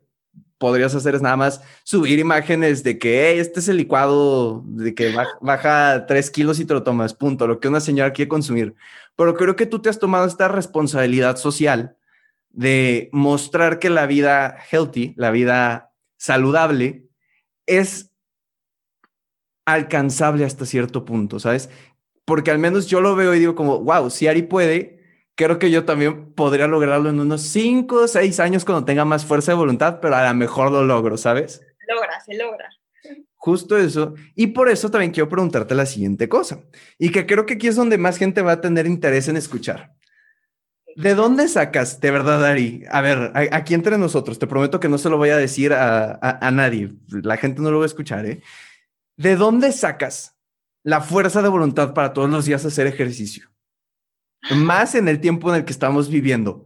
podrías 0.57 0.93
hacer 0.93 1.15
es 1.15 1.21
nada 1.21 1.37
más 1.37 1.61
subir 1.83 2.19
imágenes 2.19 2.83
de 2.83 2.99
que 2.99 3.39
este 3.39 3.61
es 3.61 3.69
el 3.69 3.77
licuado, 3.77 4.61
de 4.65 4.93
que 4.93 5.13
baja, 5.13 5.37
baja 5.41 6.05
tres 6.05 6.29
kilos 6.29 6.59
y 6.59 6.65
te 6.65 6.73
lo 6.73 6.83
tomas, 6.83 7.13
punto, 7.13 7.47
lo 7.47 7.59
que 7.59 7.69
una 7.69 7.79
señora 7.79 8.11
quiere 8.11 8.27
consumir. 8.27 8.75
Pero 9.15 9.35
creo 9.35 9.55
que 9.55 9.65
tú 9.65 9.79
te 9.79 9.89
has 9.89 9.99
tomado 9.99 10.25
esta 10.27 10.49
responsabilidad 10.49 11.37
social 11.37 11.95
de 12.49 13.09
mostrar 13.13 13.79
que 13.79 13.89
la 13.89 14.05
vida 14.05 14.57
healthy, 14.69 15.13
la 15.17 15.31
vida 15.31 15.93
saludable, 16.17 17.07
es 17.65 18.08
alcanzable 19.73 20.45
hasta 20.45 20.65
cierto 20.65 21.05
punto, 21.05 21.39
¿sabes? 21.39 21.69
Porque 22.25 22.51
al 22.51 22.59
menos 22.59 22.87
yo 22.87 23.01
lo 23.01 23.15
veo 23.15 23.33
y 23.33 23.39
digo 23.39 23.55
como, 23.55 23.79
wow, 23.79 24.09
si 24.09 24.27
Ari 24.27 24.43
puede, 24.43 24.99
creo 25.35 25.57
que 25.57 25.71
yo 25.71 25.85
también 25.85 26.33
podría 26.33 26.67
lograrlo 26.67 27.09
en 27.09 27.19
unos 27.19 27.41
5 27.41 27.95
o 27.95 28.07
6 28.07 28.39
años 28.39 28.65
cuando 28.65 28.85
tenga 28.85 29.05
más 29.05 29.25
fuerza 29.25 29.51
de 29.51 29.57
voluntad, 29.57 29.99
pero 30.01 30.15
a 30.15 30.27
lo 30.27 30.33
mejor 30.35 30.71
lo 30.71 30.83
logro, 30.83 31.17
¿sabes? 31.17 31.61
Logra, 31.87 32.19
se 32.21 32.35
logra. 32.35 32.69
Justo 33.35 33.77
eso. 33.77 34.15
Y 34.35 34.47
por 34.47 34.69
eso 34.69 34.91
también 34.91 35.11
quiero 35.11 35.29
preguntarte 35.29 35.73
la 35.73 35.85
siguiente 35.85 36.27
cosa. 36.27 36.59
Y 36.97 37.11
que 37.11 37.25
creo 37.25 37.45
que 37.45 37.53
aquí 37.53 37.67
es 37.67 37.77
donde 37.77 37.97
más 37.97 38.17
gente 38.17 38.41
va 38.41 38.53
a 38.53 38.61
tener 38.61 38.85
interés 38.85 39.29
en 39.29 39.37
escuchar. 39.37 39.95
¿De 40.95 41.15
dónde 41.15 41.47
sacas, 41.47 42.01
de 42.01 42.11
verdad, 42.11 42.43
Ari? 42.43 42.83
A 42.91 42.99
ver, 42.99 43.31
aquí 43.53 43.73
entre 43.73 43.97
nosotros, 43.97 44.37
te 44.37 44.47
prometo 44.47 44.81
que 44.81 44.89
no 44.89 44.97
se 44.97 45.09
lo 45.09 45.15
voy 45.15 45.29
a 45.29 45.37
decir 45.37 45.71
a, 45.71 46.51
nadie, 46.51 46.91
la 47.07 47.37
gente 47.37 47.61
no 47.61 47.71
lo 47.71 47.77
va 47.77 47.85
a 47.85 47.87
escuchar, 47.87 48.25
¿eh? 48.25 48.41
¿De 49.19 49.35
dónde 49.35 49.73
sacas 49.73 50.37
la 50.81 51.01
fuerza 51.01 51.41
de 51.41 51.49
voluntad 51.49 51.93
para 51.93 52.13
todos 52.13 52.29
los 52.29 52.45
días 52.45 52.63
hacer 52.63 52.87
ejercicio? 52.87 53.49
Más 54.55 54.95
en 54.95 55.09
el 55.09 55.19
tiempo 55.19 55.49
en 55.49 55.57
el 55.57 55.65
que 55.65 55.73
estamos 55.73 56.09
viviendo. 56.09 56.65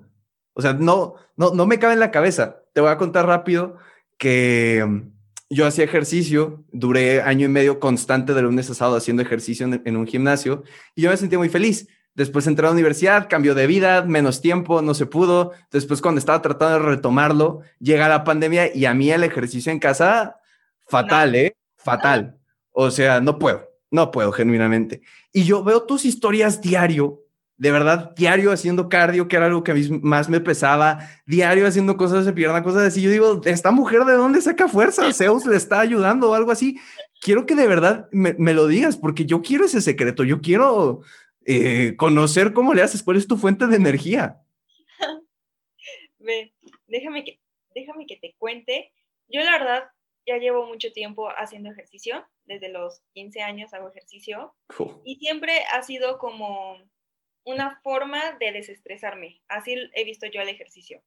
O 0.54 0.62
sea, 0.62 0.74
no, 0.74 1.16
no, 1.36 1.56
no 1.56 1.66
me 1.66 1.80
cabe 1.80 1.94
en 1.94 2.00
la 2.00 2.12
cabeza. 2.12 2.62
Te 2.74 2.82
voy 2.82 2.92
a 2.92 2.98
contar 2.98 3.26
rápido 3.26 3.78
que 4.20 4.86
mm, 4.88 5.12
yo 5.50 5.66
hacía 5.66 5.84
ejercicio, 5.84 6.64
duré 6.72 7.24
año 7.24 7.48
y 7.48 7.50
medio 7.50 7.80
constante 7.80 8.36
de 8.36 8.44
lunes 8.44 8.70
a 8.70 8.76
sábado 8.76 8.98
haciendo 8.98 9.24
ejercicio 9.24 9.68
en 9.68 9.98
un 9.98 10.06
gimnasio 10.06 10.64
y 10.94 11.02
yo 11.02 11.10
me 11.10 11.18
sentía 11.18 11.40
muy 11.40 11.50
feliz 11.50 11.88
Después 12.16 12.46
entré 12.46 12.68
a 12.68 12.70
la 12.70 12.74
universidad, 12.74 13.28
cambio 13.28 13.56
de 13.56 13.66
vida, 13.66 14.04
menos 14.04 14.40
tiempo, 14.40 14.84
no 14.84 14.94
se 14.94 15.08
pudo. 15.08 15.54
Después 15.72 16.00
cuando 16.00 16.20
estaba 16.20 16.44
tratando 16.44 16.80
de 16.80 16.86
retomarlo, 16.86 17.62
llega 17.80 18.08
la 18.08 18.24
pandemia 18.24 18.76
y 18.76 18.86
a 18.86 18.94
mí 18.94 19.10
el 19.10 19.24
ejercicio 19.24 19.72
en 19.72 19.80
casa, 19.80 20.40
fatal, 20.88 21.34
¿eh? 21.34 21.56
Fatal. 21.76 22.38
O 22.74 22.92
sea, 22.92 23.22
no 23.22 23.40
puedo, 23.40 23.70
no 23.92 24.12
puedo 24.12 24.32
genuinamente. 24.32 25.02
Y 25.32 25.46
yo 25.46 25.64
veo 25.64 25.84
tus 25.84 26.06
historias 26.06 26.60
diario, 26.60 27.22
de 27.56 27.72
verdad, 27.72 28.14
diario 28.16 28.52
haciendo 28.52 28.90
cardio, 28.90 29.28
que 29.28 29.36
era 29.36 29.46
algo 29.46 29.64
que 29.64 29.72
a 29.72 29.76
mí 29.76 29.88
más 30.02 30.28
me 30.28 30.42
pesaba, 30.42 31.08
diario 31.26 31.68
haciendo 31.68 31.96
cosas 31.96 32.26
de 32.26 32.34
pierna, 32.34 32.64
cosas 32.64 32.82
así. 32.84 33.02
Yo 33.02 33.12
digo, 33.12 33.42
¿esta 33.46 33.72
mujer 33.72 34.04
de 34.06 34.14
dónde 34.14 34.42
saca 34.42 34.68
fuerza? 34.68 35.14
Zeus 35.14 35.46
le 35.46 35.56
está 35.56 35.80
ayudando 35.80 36.32
o 36.32 36.34
algo 36.34 36.52
así. 36.52 36.80
Quiero 37.22 37.46
que 37.46 37.56
de 37.56 37.68
verdad 37.68 38.10
me, 38.12 38.54
lo 38.54 38.68
digas, 38.68 38.98
porque 38.98 39.26
yo 39.26 39.42
quiero 39.44 39.66
ese 39.66 39.82
secreto, 39.82 40.24
yo 40.24 40.42
quiero 40.42 41.02
eh, 41.46 41.96
conocer 41.96 42.54
cómo 42.54 42.74
le 42.74 42.82
haces, 42.82 43.04
cuál 43.04 43.18
es 43.18 43.28
tu 43.28 43.38
fuente 43.38 43.68
de 43.68 43.76
energía. 43.76 44.42
Ve, 46.20 46.54
déjame 46.88 47.24
que, 47.24 47.40
déjame 47.76 48.08
que 48.08 48.18
te 48.18 48.36
cuente. 48.40 48.92
Yo 49.30 49.42
la 49.42 49.52
verdad 49.52 49.84
ya 50.26 50.38
llevo 50.38 50.66
mucho 50.66 50.92
tiempo 50.92 51.30
haciendo 51.30 51.72
ejercicio, 51.72 52.26
desde 52.46 52.70
los 52.70 53.02
15 53.14 53.42
años 53.42 53.74
hago 53.74 53.90
ejercicio 53.90 54.56
y 55.04 55.16
siempre 55.16 55.64
ha 55.72 55.82
sido 55.84 56.18
como 56.18 56.78
una 57.46 57.80
forma 57.82 58.34
de 58.40 58.52
desestresarme. 58.52 59.42
Así 59.48 59.76
he 59.94 60.04
visto 60.04 60.28
yo 60.28 60.42
el 60.42 60.50
ejercicio. 60.50 61.02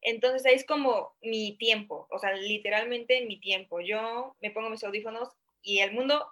Entonces 0.00 0.44
ahí 0.44 0.54
es 0.54 0.66
como 0.66 1.14
mi 1.22 1.56
tiempo, 1.56 2.08
o 2.10 2.18
sea, 2.18 2.32
literalmente 2.32 3.24
mi 3.24 3.38
tiempo. 3.38 3.80
Yo 3.80 4.34
me 4.40 4.50
pongo 4.50 4.70
mis 4.70 4.82
audífonos 4.82 5.28
y 5.62 5.78
el 5.78 5.92
mundo 5.92 6.26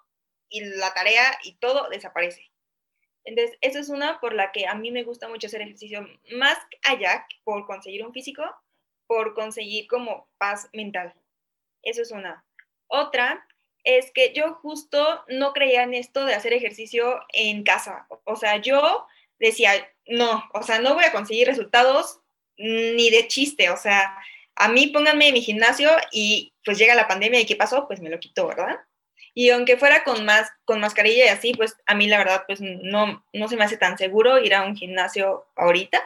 y 0.49 0.65
la 0.65 0.93
tarea 0.93 1.39
y 1.45 1.55
todo 1.55 1.89
desaparece. 1.89 2.51
Entonces, 3.25 3.57
eso 3.61 3.79
es 3.79 3.91
una 3.91 4.19
por 4.19 4.35
la 4.35 4.51
que 4.51 4.67
a 4.67 4.75
mí 4.75 4.91
me 4.91 5.05
gusta 5.05 5.29
mucho 5.29 5.47
hacer 5.47 5.63
ejercicio, 5.63 6.07
más 6.33 6.59
allá 6.83 7.27
por 7.45 7.67
conseguir 7.67 8.05
un 8.05 8.13
físico, 8.13 8.43
por 9.07 9.35
conseguir 9.35 9.87
como 9.87 10.29
paz 10.39 10.69
mental. 10.73 11.15
Eso 11.83 12.03
es 12.03 12.11
una. 12.11 12.45
Otra 12.89 13.47
es 13.85 14.11
que 14.13 14.33
yo 14.35 14.55
justo 14.55 15.25
no 15.29 15.53
creía 15.53 15.83
en 15.83 15.95
esto 15.95 16.25
de 16.25 16.35
hacer 16.35 16.53
ejercicio 16.53 17.21
en 17.33 17.63
casa. 17.63 18.07
O 18.25 18.37
sea, 18.37 18.57
yo 18.59 19.07
decía, 19.39 19.73
no, 20.07 20.45
o 20.53 20.63
sea, 20.63 20.81
no 20.81 20.95
voy 20.95 21.05
a 21.05 21.13
conseguir 21.13 21.47
resultados 21.47 22.21
ni 22.57 23.11
de 23.11 23.27
chiste. 23.29 23.71
O 23.71 23.77
sea, 23.77 24.17
a 24.57 24.69
mí 24.69 24.89
pónganme 24.89 25.29
en 25.29 25.35
mi 25.35 25.43
gimnasio 25.43 25.91
y 26.13 26.53
pues 26.65 26.79
llega 26.79 26.95
la 26.95 27.09
pandemia 27.09 27.41
y 27.41 27.47
¿qué 27.47 27.57
pasó? 27.57 27.87
Pues 27.87 28.01
me 28.01 28.11
lo 28.11 28.21
quitó, 28.21 28.49
¿verdad? 28.49 28.79
Y 29.33 29.51
aunque 29.51 29.77
fuera 29.77 30.05
con, 30.05 30.25
más, 30.25 30.51
con 30.65 30.81
mascarilla 30.81 31.25
y 31.25 31.29
así, 31.29 31.55
pues 31.55 31.77
a 31.87 31.95
mí 31.95 32.09
la 32.09 32.19
verdad, 32.19 32.45
pues 32.47 32.61
no, 32.61 33.25
no 33.33 33.49
se 33.49 33.57
me 33.57 33.65
hace 33.65 33.77
tan 33.77 33.97
seguro 33.97 34.39
ir 34.39 34.55
a 34.55 34.65
un 34.65 34.77
gimnasio 34.77 35.47
ahorita. 35.57 36.03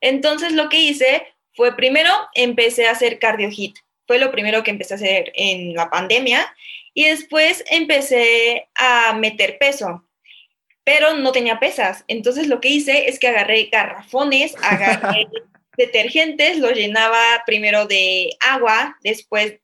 Entonces 0.00 0.52
lo 0.52 0.68
que 0.68 0.80
hice 0.80 1.26
fue 1.54 1.76
primero 1.76 2.10
empecé 2.34 2.86
a 2.86 2.92
hacer 2.92 3.18
cardio 3.18 3.50
hit. 3.50 3.76
Fue 4.06 4.18
lo 4.18 4.30
primero 4.30 4.62
que 4.62 4.70
empecé 4.70 4.94
a 4.94 4.96
hacer 4.96 5.32
en 5.34 5.74
la 5.74 5.90
pandemia. 5.90 6.54
Y 6.94 7.04
después 7.04 7.64
empecé 7.68 8.68
a 8.76 9.14
meter 9.14 9.58
peso, 9.58 10.06
pero 10.84 11.14
no 11.14 11.32
tenía 11.32 11.58
pesas. 11.58 12.04
Entonces 12.06 12.46
lo 12.46 12.60
que 12.60 12.68
hice 12.68 13.08
es 13.08 13.18
que 13.18 13.28
agarré 13.28 13.64
garrafones, 13.64 14.54
agarré 14.62 15.26
detergentes, 15.76 16.58
los 16.58 16.72
llenaba 16.72 17.42
primero 17.46 17.86
de 17.86 18.30
agua, 18.40 18.96
después 19.02 19.54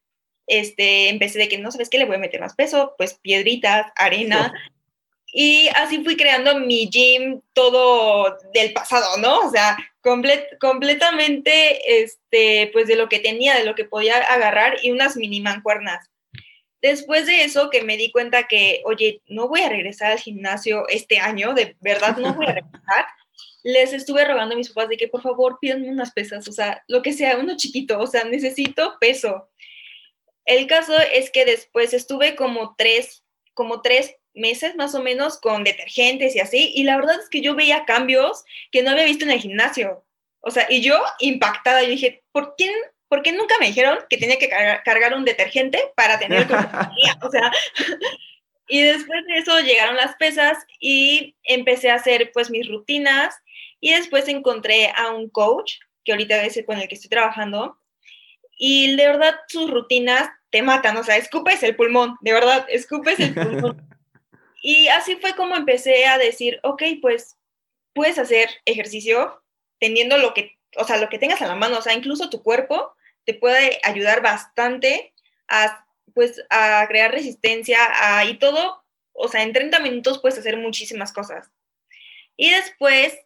este, 0.50 1.08
empecé 1.08 1.38
de 1.38 1.48
que 1.48 1.58
no 1.58 1.70
sabes 1.70 1.88
qué 1.88 1.98
le 1.98 2.06
voy 2.06 2.16
a 2.16 2.20
meter 2.20 2.40
más 2.40 2.56
peso, 2.56 2.94
pues 2.98 3.14
piedritas, 3.14 3.86
arena. 3.94 4.52
Y 5.32 5.68
así 5.76 6.02
fui 6.02 6.16
creando 6.16 6.58
mi 6.58 6.90
gym 6.90 7.40
todo 7.52 8.36
del 8.52 8.72
pasado, 8.72 9.16
¿no? 9.18 9.46
O 9.46 9.50
sea, 9.50 9.78
completamente, 10.02 12.02
este, 12.02 12.68
pues 12.72 12.88
de 12.88 12.96
lo 12.96 13.08
que 13.08 13.20
tenía, 13.20 13.54
de 13.54 13.64
lo 13.64 13.76
que 13.76 13.84
podía 13.84 14.16
agarrar 14.16 14.78
y 14.82 14.90
unas 14.90 15.16
mini 15.16 15.40
mancuernas. 15.40 16.10
Después 16.82 17.26
de 17.26 17.44
eso, 17.44 17.68
que 17.68 17.82
me 17.82 17.96
di 17.96 18.10
cuenta 18.10 18.48
que, 18.48 18.82
oye, 18.84 19.22
no 19.26 19.48
voy 19.48 19.60
a 19.60 19.68
regresar 19.68 20.12
al 20.12 20.18
gimnasio 20.18 20.88
este 20.88 21.18
año, 21.18 21.52
de 21.52 21.76
verdad 21.80 22.16
no 22.16 22.34
voy 22.34 22.46
a 22.46 22.54
regresar, 22.54 23.06
les 23.62 23.92
estuve 23.92 24.24
rogando 24.24 24.54
a 24.54 24.58
mis 24.58 24.70
papás 24.70 24.88
de 24.88 24.96
que 24.96 25.08
por 25.08 25.20
favor 25.20 25.58
pídanme 25.60 25.90
unas 25.90 26.12
pesas, 26.12 26.48
o 26.48 26.52
sea, 26.52 26.82
lo 26.88 27.02
que 27.02 27.12
sea, 27.12 27.36
uno 27.36 27.56
chiquito, 27.56 27.98
o 27.98 28.06
sea, 28.06 28.24
necesito 28.24 28.96
peso. 28.98 29.50
El 30.46 30.66
caso 30.66 30.94
es 31.12 31.30
que 31.30 31.44
después 31.44 31.92
estuve 31.92 32.34
como 32.34 32.74
tres, 32.76 33.24
como 33.52 33.82
tres 33.82 34.16
meses 34.32 34.76
más 34.76 34.94
o 34.94 35.02
menos 35.02 35.38
con 35.38 35.64
detergentes 35.64 36.34
y 36.34 36.40
así, 36.40 36.72
y 36.74 36.84
la 36.84 36.96
verdad 36.96 37.20
es 37.20 37.28
que 37.28 37.42
yo 37.42 37.54
veía 37.54 37.84
cambios 37.84 38.44
que 38.70 38.82
no 38.82 38.90
había 38.90 39.04
visto 39.04 39.24
en 39.24 39.32
el 39.32 39.40
gimnasio. 39.40 40.04
O 40.40 40.50
sea, 40.50 40.66
y 40.70 40.80
yo 40.80 40.98
impactada, 41.18 41.82
yo 41.82 41.90
dije, 41.90 42.22
¿por 42.32 42.54
qué, 42.56 42.70
¿por 43.10 43.22
qué 43.22 43.32
nunca 43.32 43.56
me 43.58 43.66
dijeron 43.66 43.98
que 44.08 44.16
tenía 44.16 44.38
que 44.38 44.48
cargar, 44.48 45.14
un 45.14 45.24
detergente 45.24 45.92
para 45.96 46.18
tener 46.18 46.46
compañía? 46.46 47.18
O 47.22 47.30
sea, 47.30 47.50
y 48.68 48.82
después 48.82 49.26
de 49.26 49.38
eso 49.38 49.58
llegaron 49.60 49.96
las 49.96 50.14
pesas 50.14 50.56
y 50.78 51.36
empecé 51.42 51.90
a 51.90 51.96
hacer 51.96 52.30
pues 52.32 52.50
mis 52.50 52.68
rutinas 52.68 53.34
y 53.80 53.92
después 53.92 54.28
encontré 54.28 54.92
a 54.94 55.10
un 55.10 55.28
coach, 55.28 55.74
que 56.04 56.12
ahorita 56.12 56.44
es 56.44 56.62
con 56.64 56.78
el 56.78 56.86
que 56.86 56.94
estoy 56.94 57.10
trabajando, 57.10 57.78
y 58.56 58.94
de 58.94 59.06
verdad 59.06 59.34
sus 59.48 59.68
rutinas 59.68 60.30
te 60.50 60.62
matan, 60.62 60.96
o 60.96 61.02
sea, 61.02 61.16
escupes 61.16 61.62
el 61.64 61.74
pulmón, 61.74 62.16
de 62.20 62.32
verdad, 62.32 62.64
escupes 62.68 63.18
el 63.18 63.34
pulmón. 63.34 63.88
y 64.62 64.86
así 64.88 65.16
fue 65.16 65.34
como 65.34 65.56
empecé 65.56 66.06
a 66.06 66.16
decir, 66.16 66.60
ok, 66.62 66.82
pues 67.02 67.36
puedes 67.92 68.18
hacer 68.18 68.50
ejercicio 68.66 69.42
teniendo 69.80 70.16
lo 70.16 70.32
que, 70.32 70.58
o 70.76 70.84
sea, 70.84 70.98
lo 70.98 71.08
que 71.08 71.18
tengas 71.18 71.42
a 71.42 71.48
la 71.48 71.56
mano, 71.56 71.78
o 71.78 71.82
sea, 71.82 71.94
incluso 71.94 72.30
tu 72.30 72.42
cuerpo 72.44 72.94
te 73.24 73.34
puede 73.34 73.80
ayudar 73.84 74.22
bastante 74.22 75.14
a, 75.48 75.84
pues, 76.14 76.42
a 76.50 76.86
crear 76.88 77.12
resistencia 77.12 77.78
a, 77.92 78.24
y 78.24 78.38
todo, 78.38 78.84
o 79.12 79.28
sea, 79.28 79.42
en 79.42 79.52
30 79.52 79.80
minutos 79.80 80.20
puedes 80.20 80.38
hacer 80.38 80.56
muchísimas 80.56 81.12
cosas. 81.12 81.50
Y 82.36 82.50
después 82.50 83.18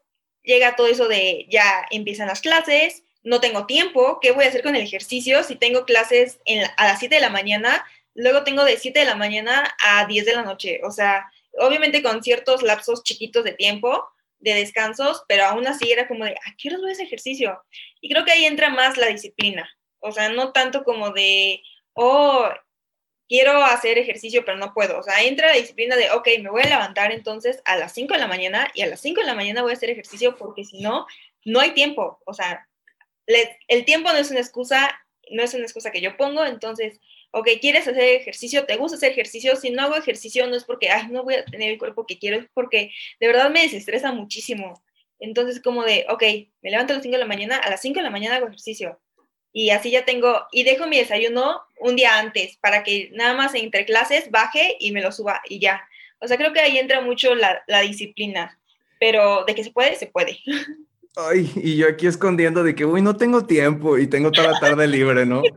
llega 0.42 0.76
todo 0.76 0.87
eso 0.87 1.09
de 1.09 1.46
ya 1.48 1.87
empiezan 1.90 2.28
las 2.28 2.40
clases, 2.40 3.04
no 3.22 3.40
tengo 3.40 3.66
tiempo, 3.66 4.18
¿qué 4.20 4.33
voy 4.33 4.44
a 4.44 4.48
hacer 4.48 4.62
con 4.62 4.76
el 4.76 4.83
ejercicio? 4.83 5.42
Si 5.42 5.57
tengo 5.57 5.85
clases 5.85 6.40
a 6.76 6.85
las 6.85 6.98
7 6.98 7.14
de 7.14 7.20
la 7.20 7.30
mañana, 7.30 7.85
luego 8.14 8.44
tengo 8.44 8.64
de 8.64 8.76
7 8.76 8.98
de 8.98 9.07
la 9.07 9.14
mañana 9.14 9.74
a 9.83 10.07
10 10.07 10.26
de 10.26 10.35
la 10.35 10.42
noche, 10.42 10.80
o 10.85 10.90
sea, 10.90 11.30
obviamente 11.59 12.02
con 12.02 12.22
ciertos 12.22 12.62
lapsos 12.62 13.02
chiquitos 13.02 13.44
de 13.44 13.52
tiempo, 13.52 14.07
de 14.38 14.54
descansos, 14.54 15.24
pero 15.26 15.44
aún 15.44 15.66
así 15.66 15.90
era 15.90 16.07
como 16.07 16.24
de, 16.24 16.33
¿a 16.33 16.54
qué 16.59 16.68
hora 16.68 16.78
voy 16.78 16.90
a 16.90 16.92
ese 16.92 17.04
ejercicio? 17.04 17.64
Y 18.00 18.11
creo 18.11 18.24
que 18.24 18.33
ahí 18.33 18.44
entra 18.44 18.68
más 18.68 18.98
la 18.98 19.07
disciplina, 19.07 19.68
o 20.05 20.12
sea, 20.12 20.29
no 20.29 20.53
tanto 20.53 20.85
como 20.85 21.11
de, 21.11 21.62
oh, 21.95 22.47
quiero 23.29 23.64
hacer 23.64 23.99
ejercicio, 23.99 24.45
pero 24.45 24.59
no 24.59 24.75
puedo. 24.75 24.99
O 24.99 25.03
sea, 25.03 25.23
entra 25.23 25.49
la 25.49 25.57
disciplina 25.57 25.97
de, 25.97 26.11
ok, 26.11 26.29
me 26.43 26.51
voy 26.51 26.62
a 26.62 26.69
levantar 26.69 27.11
entonces 27.11 27.62
a 27.64 27.77
las 27.77 27.93
5 27.95 28.12
de 28.12 28.21
la 28.21 28.27
mañana 28.27 28.71
y 28.75 28.83
a 28.83 28.87
las 28.87 29.01
5 29.01 29.23
de 29.23 29.27
la 29.27 29.35
mañana 29.35 29.62
voy 29.62 29.73
a 29.73 29.75
hacer 29.75 29.90
ejercicio 29.90 30.37
porque 30.37 30.64
si 30.64 30.81
no, 30.81 31.07
no 31.45 31.61
hay 31.61 31.73
tiempo. 31.73 32.21
O 32.27 32.35
sea, 32.35 32.69
el 33.69 33.85
tiempo 33.87 34.12
no 34.12 34.19
es 34.19 34.31
una 34.31 34.40
excusa, 34.40 34.95
no 35.31 35.43
es 35.43 35.55
una 35.55 35.64
excusa 35.64 35.90
que 35.90 36.03
yo 36.03 36.19
pongo, 36.19 36.45
entonces, 36.45 37.01
ok, 37.31 37.49
quieres 37.62 37.88
hacer 37.88 38.21
ejercicio, 38.21 38.67
te 38.67 38.77
gusta 38.77 38.99
hacer 38.99 39.12
ejercicio, 39.12 39.57
si 39.57 39.71
no 39.71 39.85
hago 39.85 39.97
ejercicio 39.97 40.47
no 40.47 40.55
es 40.55 40.64
porque, 40.64 40.90
ay, 40.90 41.09
no 41.09 41.25
voy 41.25 41.37
a 41.37 41.45
tener 41.47 41.71
el 41.71 41.79
cuerpo 41.79 42.05
que 42.05 42.19
quiero, 42.19 42.38
es 42.38 42.47
porque 42.53 42.93
de 43.21 43.27
verdad 43.27 43.51
me 43.51 43.62
desestresa 43.62 44.12
muchísimo. 44.12 44.85
Entonces, 45.19 45.62
como 45.62 45.83
de, 45.85 46.05
ok, 46.11 46.23
me 46.61 46.71
levanto 46.71 46.93
a 46.93 46.97
las 46.97 47.03
5 47.03 47.14
de 47.14 47.21
la 47.21 47.27
mañana, 47.27 47.57
a 47.57 47.71
las 47.71 47.81
5 47.81 48.01
de 48.01 48.03
la 48.03 48.11
mañana 48.11 48.37
hago 48.37 48.49
ejercicio. 48.49 49.01
Y 49.57 49.71
así 49.71 49.93
ya 49.93 50.05
tengo, 50.05 50.43
y 50.51 50.64
dejo 50.64 50.88
mi 50.88 50.99
desayuno 50.99 51.62
un 51.79 51.95
día 51.95 52.19
antes 52.19 52.59
para 52.61 52.83
que 52.83 53.11
nada 53.14 53.35
más 53.35 53.55
entre 53.55 53.87
clases 53.87 54.31
baje 54.33 54.77
y 54.81 54.90
me 54.90 55.01
lo 55.01 55.12
suba 55.12 55.40
y 55.49 55.61
ya. 55.61 55.81
O 56.19 56.27
sea, 56.27 56.37
creo 56.37 56.53
que 56.53 56.59
ahí 56.59 56.77
entra 56.77 57.01
mucho 57.01 57.37
la, 57.37 57.62
la 57.69 57.81
disciplina, 57.81 58.59
pero 58.99 59.45
de 59.45 59.55
que 59.55 59.62
se 59.62 59.71
puede, 59.71 59.95
se 59.95 60.09
puede. 60.09 60.38
Ay, 61.17 61.49
y 61.55 61.77
yo 61.77 61.88
aquí 61.88 62.09
escondiendo 62.09 62.64
de 62.64 62.75
que, 62.75 62.85
uy, 62.85 63.01
no 63.01 63.17
tengo 63.17 63.47
tiempo 63.47 63.97
y 63.97 64.09
tengo 64.09 64.33
toda 64.33 64.51
la 64.51 64.59
tarde 64.59 64.88
libre, 64.88 65.25
¿no? 65.25 65.40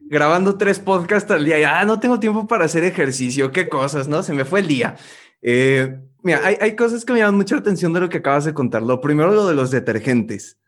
grabando 0.00 0.58
tres 0.58 0.78
podcasts 0.78 1.30
al 1.30 1.44
día 1.44 1.58
y, 1.58 1.64
ah, 1.64 1.84
no 1.86 2.00
tengo 2.00 2.20
tiempo 2.20 2.46
para 2.46 2.66
hacer 2.66 2.84
ejercicio, 2.84 3.52
qué 3.52 3.68
cosas, 3.68 4.06
¿no? 4.08 4.22
Se 4.22 4.34
me 4.34 4.44
fue 4.44 4.60
el 4.60 4.66
día. 4.66 4.96
Eh, 5.40 5.96
mira, 6.22 6.40
hay, 6.44 6.58
hay 6.60 6.76
cosas 6.76 7.04
que 7.06 7.14
me 7.14 7.20
llaman 7.20 7.36
mucha 7.36 7.56
atención 7.56 7.94
de 7.94 8.00
lo 8.00 8.08
que 8.10 8.18
acabas 8.18 8.44
de 8.44 8.52
contar. 8.52 8.82
Lo 8.82 9.00
primero, 9.00 9.32
lo 9.32 9.46
de 9.46 9.54
los 9.54 9.70
detergentes. 9.70 10.58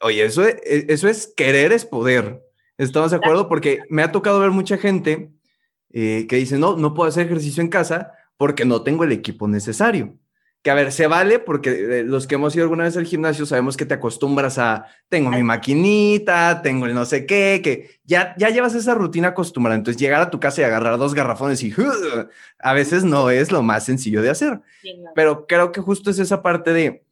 Oye, 0.00 0.24
eso 0.24 0.44
es, 0.44 0.56
eso 0.64 1.08
es 1.08 1.32
querer 1.36 1.72
es 1.72 1.84
poder. 1.84 2.42
¿Estamos 2.78 3.10
de 3.10 3.18
acuerdo? 3.18 3.48
Porque 3.48 3.80
me 3.90 4.02
ha 4.02 4.12
tocado 4.12 4.40
ver 4.40 4.50
mucha 4.50 4.78
gente 4.78 5.30
eh, 5.92 6.26
que 6.28 6.36
dice, 6.36 6.58
no, 6.58 6.76
no 6.76 6.94
puedo 6.94 7.08
hacer 7.08 7.26
ejercicio 7.26 7.62
en 7.62 7.68
casa 7.68 8.12
porque 8.36 8.64
no 8.64 8.82
tengo 8.82 9.04
el 9.04 9.12
equipo 9.12 9.46
necesario 9.48 10.18
que 10.62 10.70
a 10.70 10.74
ver, 10.74 10.92
se 10.92 11.06
vale 11.06 11.38
porque 11.38 12.00
eh, 12.00 12.04
los 12.04 12.26
que 12.26 12.34
hemos 12.34 12.54
ido 12.54 12.64
alguna 12.64 12.84
vez 12.84 12.96
al 12.96 13.06
gimnasio 13.06 13.46
sabemos 13.46 13.78
que 13.78 13.86
te 13.86 13.94
acostumbras 13.94 14.58
a, 14.58 14.86
tengo 15.08 15.30
mi 15.30 15.42
maquinita, 15.42 16.60
tengo 16.60 16.84
el 16.84 16.92
no 16.92 17.06
sé 17.06 17.24
qué, 17.24 17.60
que 17.64 17.98
ya, 18.04 18.34
ya 18.36 18.50
llevas 18.50 18.74
esa 18.74 18.94
rutina 18.94 19.28
acostumbrada. 19.28 19.76
Entonces 19.76 20.00
llegar 20.00 20.20
a 20.20 20.30
tu 20.30 20.38
casa 20.38 20.60
y 20.60 20.64
agarrar 20.64 20.98
dos 20.98 21.14
garrafones 21.14 21.62
y 21.62 21.74
a 22.58 22.72
veces 22.74 23.04
no 23.04 23.30
es 23.30 23.50
lo 23.50 23.62
más 23.62 23.84
sencillo 23.84 24.20
de 24.20 24.30
hacer. 24.30 24.60
Pero 25.14 25.46
creo 25.46 25.72
que 25.72 25.80
justo 25.80 26.10
es 26.10 26.18
esa 26.18 26.42
parte 26.42 26.74
de 26.74 27.04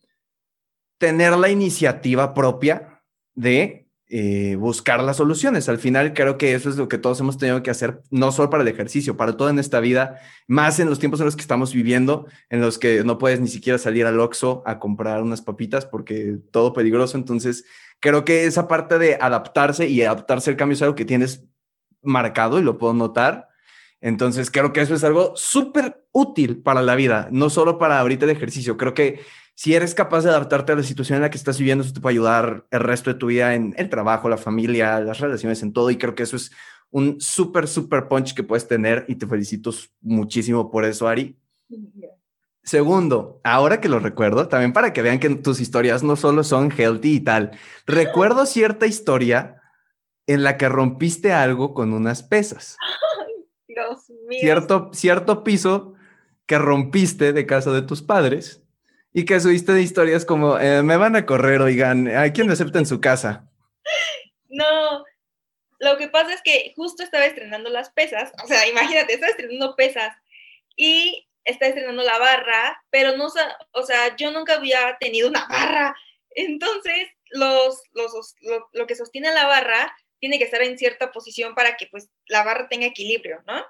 tener 0.99 1.37
la 1.37 1.49
iniciativa 1.49 2.35
propia 2.35 3.03
de 3.35 3.89
eh, 4.11 4.57
buscar 4.57 5.03
las 5.03 5.19
soluciones. 5.19 5.69
Al 5.69 5.79
final 5.79 6.15
creo 6.15 6.39
que 6.39 6.55
eso 6.55 6.71
es 6.71 6.77
lo 6.77 6.89
que 6.89 6.97
todos 6.97 7.21
hemos 7.21 7.37
tenido 7.37 7.63
que 7.63 7.71
hacer, 7.71 8.03
no 8.11 8.33
solo 8.33 8.49
para 8.49 8.63
el 8.63 8.69
ejercicio, 8.69 9.17
para 9.17 9.37
todo 9.37 9.51
en 9.51 9.59
esta 9.59 9.81
vida, 9.81 10.19
más 10.47 10.81
en 10.81 10.89
los 10.89 10.99
tiempos 10.99 11.21
en 11.21 11.27
los 11.27 11.37
que 11.37 11.43
estamos 11.43 11.75
viviendo, 11.75 12.27
en 12.49 12.61
los 12.63 12.79
que 12.79 13.05
no 13.05 13.19
puedes 13.19 13.39
ni 13.39 13.49
siquiera 13.49 13.79
salir 13.79 14.07
al 14.07 14.19
Oxxo 14.19 14.63
a 14.65 14.79
comprar 14.79 15.23
unas 15.23 15.43
papitas 15.43 15.85
porque 15.85 16.39
todo 16.51 16.73
peligroso. 16.73 17.19
Entonces, 17.19 17.65
creo 18.01 18.25
que 18.25 18.47
esa 18.47 18.67
parte 18.67 18.99
de 18.99 19.19
adaptarse 19.21 19.89
y 19.89 20.03
adaptarse 20.03 20.51
al 20.51 20.57
cambio 20.57 20.75
es 20.75 20.83
algo 20.83 20.95
que 20.95 21.05
tienes 21.05 21.45
marcado 22.03 22.59
y 22.59 22.63
lo 22.63 22.79
puedo 22.79 22.95
notar. 22.95 23.48
Entonces, 24.01 24.51
creo 24.51 24.73
que 24.73 24.81
eso 24.81 24.95
es 24.95 25.05
algo 25.05 25.33
súper 25.37 26.05
útil 26.13 26.63
para 26.63 26.83
la 26.83 26.95
vida, 26.95 27.29
no 27.33 27.51
solo 27.51 27.79
para 27.79 27.99
ahorita 27.99 28.25
el 28.25 28.31
ejercicio. 28.31 28.77
Creo 28.77 28.95
que 28.95 29.21
si 29.55 29.75
eres 29.75 29.95
capaz 29.95 30.23
de 30.23 30.31
adaptarte 30.31 30.73
a 30.73 30.77
la 30.77 30.85
situación 30.85 31.17
en 31.17 31.23
la 31.23 31.31
que 31.31 31.37
estás 31.37 31.59
viviendo, 31.59 31.83
eso 31.83 31.93
te 31.93 32.01
puede 32.01 32.15
ayudar 32.15 32.67
el 32.71 32.81
resto 32.81 33.13
de 33.13 33.19
tu 33.19 33.27
vida 33.27 33.55
en 33.55 33.75
el 33.77 33.89
trabajo, 33.89 34.29
la 34.29 34.37
familia, 34.37 35.01
las 35.01 35.19
relaciones, 35.19 35.63
en 35.63 35.73
todo. 35.73 35.91
Y 35.91 35.97
creo 35.97 36.15
que 36.15 36.23
eso 36.23 36.37
es 36.37 36.53
un 36.91 37.21
súper, 37.21 37.67
súper 37.67 38.07
punch 38.07 38.35
que 38.35 38.45
puedes 38.45 38.69
tener 38.69 39.05
y 39.09 39.17
te 39.17 39.27
felicito 39.27 39.73
muchísimo 40.01 40.71
por 40.71 40.85
eso, 40.85 41.09
Ari. 41.09 41.37
Segundo, 42.63 43.41
ahora 43.43 43.81
que 43.81 43.89
lo 43.89 43.99
recuerdo, 43.99 44.47
también 44.47 44.73
para 44.73 44.93
que 44.93 45.03
vean 45.03 45.19
que 45.19 45.31
tus 45.31 45.59
historias 45.59 46.03
no 46.03 46.17
solo 46.17 46.45
son 46.45 46.71
healthy 46.71 47.15
y 47.15 47.21
tal, 47.21 47.51
recuerdo 47.87 48.47
cierta 48.47 48.87
historia 48.87 49.61
en 50.27 50.43
la 50.43 50.57
que 50.57 50.69
rompiste 50.69 51.33
algo 51.33 51.75
con 51.75 51.93
unas 51.93 52.23
pesas. 52.23 52.77
Dios 53.87 54.11
mío. 54.27 54.39
Cierto, 54.41 54.91
cierto 54.93 55.45
piso 55.45 55.95
que 56.47 56.59
rompiste 56.59 57.33
de 57.33 57.47
casa 57.47 57.71
de 57.73 57.83
tus 57.83 58.03
padres 58.03 58.63
y 59.13 59.25
que 59.25 59.41
subiste 59.41 59.73
de 59.73 59.83
historias 59.83 60.25
como, 60.25 60.59
eh, 60.59 60.83
me 60.83 60.97
van 60.97 61.17
a 61.17 61.27
correr, 61.27 61.61
oigan, 61.61 62.09
¿hay 62.09 62.33
quien 62.33 62.47
me 62.47 62.55
acepta 62.55 62.79
en 62.79 62.87
su 62.87 63.01
casa? 63.01 63.51
No, 64.49 65.05
lo 65.79 65.97
que 65.97 66.09
pasa 66.09 66.33
es 66.33 66.43
que 66.43 66.73
justo 66.75 67.03
estaba 67.03 67.27
estrenando 67.27 67.71
las 67.71 67.91
pesas, 67.91 68.33
o 68.43 68.47
sea, 68.47 68.67
imagínate, 68.67 69.15
estaba 69.15 69.31
estrenando 69.31 69.77
pesas 69.77 70.17
y 70.77 71.29
estaba 71.45 71.71
estrenando 71.71 72.03
la 72.03 72.19
barra, 72.19 72.83
pero 72.91 73.17
no, 73.17 73.29
o 73.73 73.83
sea, 73.83 74.17
yo 74.17 74.31
nunca 74.31 74.55
había 74.55 74.97
tenido 74.99 75.29
una 75.29 75.47
barra. 75.49 75.97
Entonces, 76.31 77.09
los, 77.31 77.83
los, 77.93 78.35
lo, 78.41 78.69
lo 78.73 78.87
que 78.87 78.95
sostiene 78.95 79.33
la 79.33 79.47
barra 79.47 79.95
tiene 80.21 80.39
que 80.39 80.45
estar 80.45 80.63
en 80.63 80.79
cierta 80.79 81.13
posición 81.13 81.55
para 81.55 81.77
que 81.77 81.87
pues 81.87 82.11
la 82.27 82.45
barra 82.45 82.69
tenga 82.69 82.87
equilibrio, 82.87 83.43
¿no? 83.47 83.65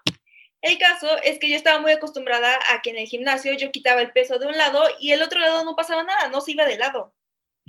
El 0.61 0.79
caso 0.79 1.09
es 1.23 1.39
que 1.39 1.49
yo 1.49 1.57
estaba 1.57 1.81
muy 1.81 1.93
acostumbrada 1.93 2.59
a 2.73 2.83
que 2.83 2.91
en 2.91 2.99
el 2.99 3.07
gimnasio 3.07 3.53
yo 3.55 3.71
quitaba 3.71 4.01
el 4.01 4.13
peso 4.13 4.39
de 4.39 4.47
un 4.47 4.57
lado 4.57 4.85
y 4.99 5.13
el 5.13 5.23
otro 5.23 5.39
lado 5.39 5.65
no 5.65 5.77
pasaba 5.77 6.03
nada, 6.03 6.29
no 6.29 6.41
se 6.41 6.53
iba 6.53 6.65
de 6.65 6.79
lado. 6.79 7.15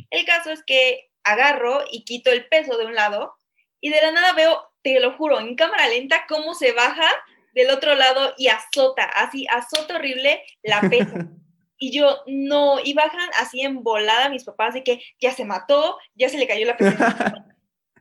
El 0.10 0.26
caso 0.26 0.50
es 0.52 0.64
que 0.64 1.10
agarro 1.24 1.84
y 1.92 2.04
quito 2.04 2.32
el 2.32 2.48
peso 2.48 2.78
de 2.78 2.86
un 2.86 2.96
lado 2.96 3.36
y 3.80 3.90
de 3.90 4.02
la 4.02 4.12
nada 4.12 4.34
veo, 4.34 4.72
te 4.82 5.00
lo 5.00 5.16
juro, 5.18 5.40
en 5.40 5.56
cámara 5.56 5.88
lenta 5.88 6.26
cómo 6.28 6.56
se 6.56 6.72
baja 6.72 7.08
del 7.54 7.70
otro 7.70 7.96
lado 7.96 8.34
y 8.38 8.48
azota, 8.48 9.04
así 9.04 9.46
azota 9.48 9.96
horrible 9.96 10.44
la 10.64 10.82
pesa. 10.82 11.28
Y 11.82 11.98
yo, 11.98 12.24
no, 12.28 12.82
y 12.84 12.94
bajan 12.94 13.30
así 13.40 13.62
en 13.62 13.84
volada 13.84 14.28
mis 14.28 14.44
papás 14.44 14.74
de 14.74 14.84
que 14.84 15.02
ya 15.18 15.32
se 15.32 15.46
mató, 15.46 15.98
ya 16.14 16.28
se 16.28 16.38
le 16.38 16.46
cayó 16.46 16.66
la 16.66 16.76
pesa. 16.76 17.46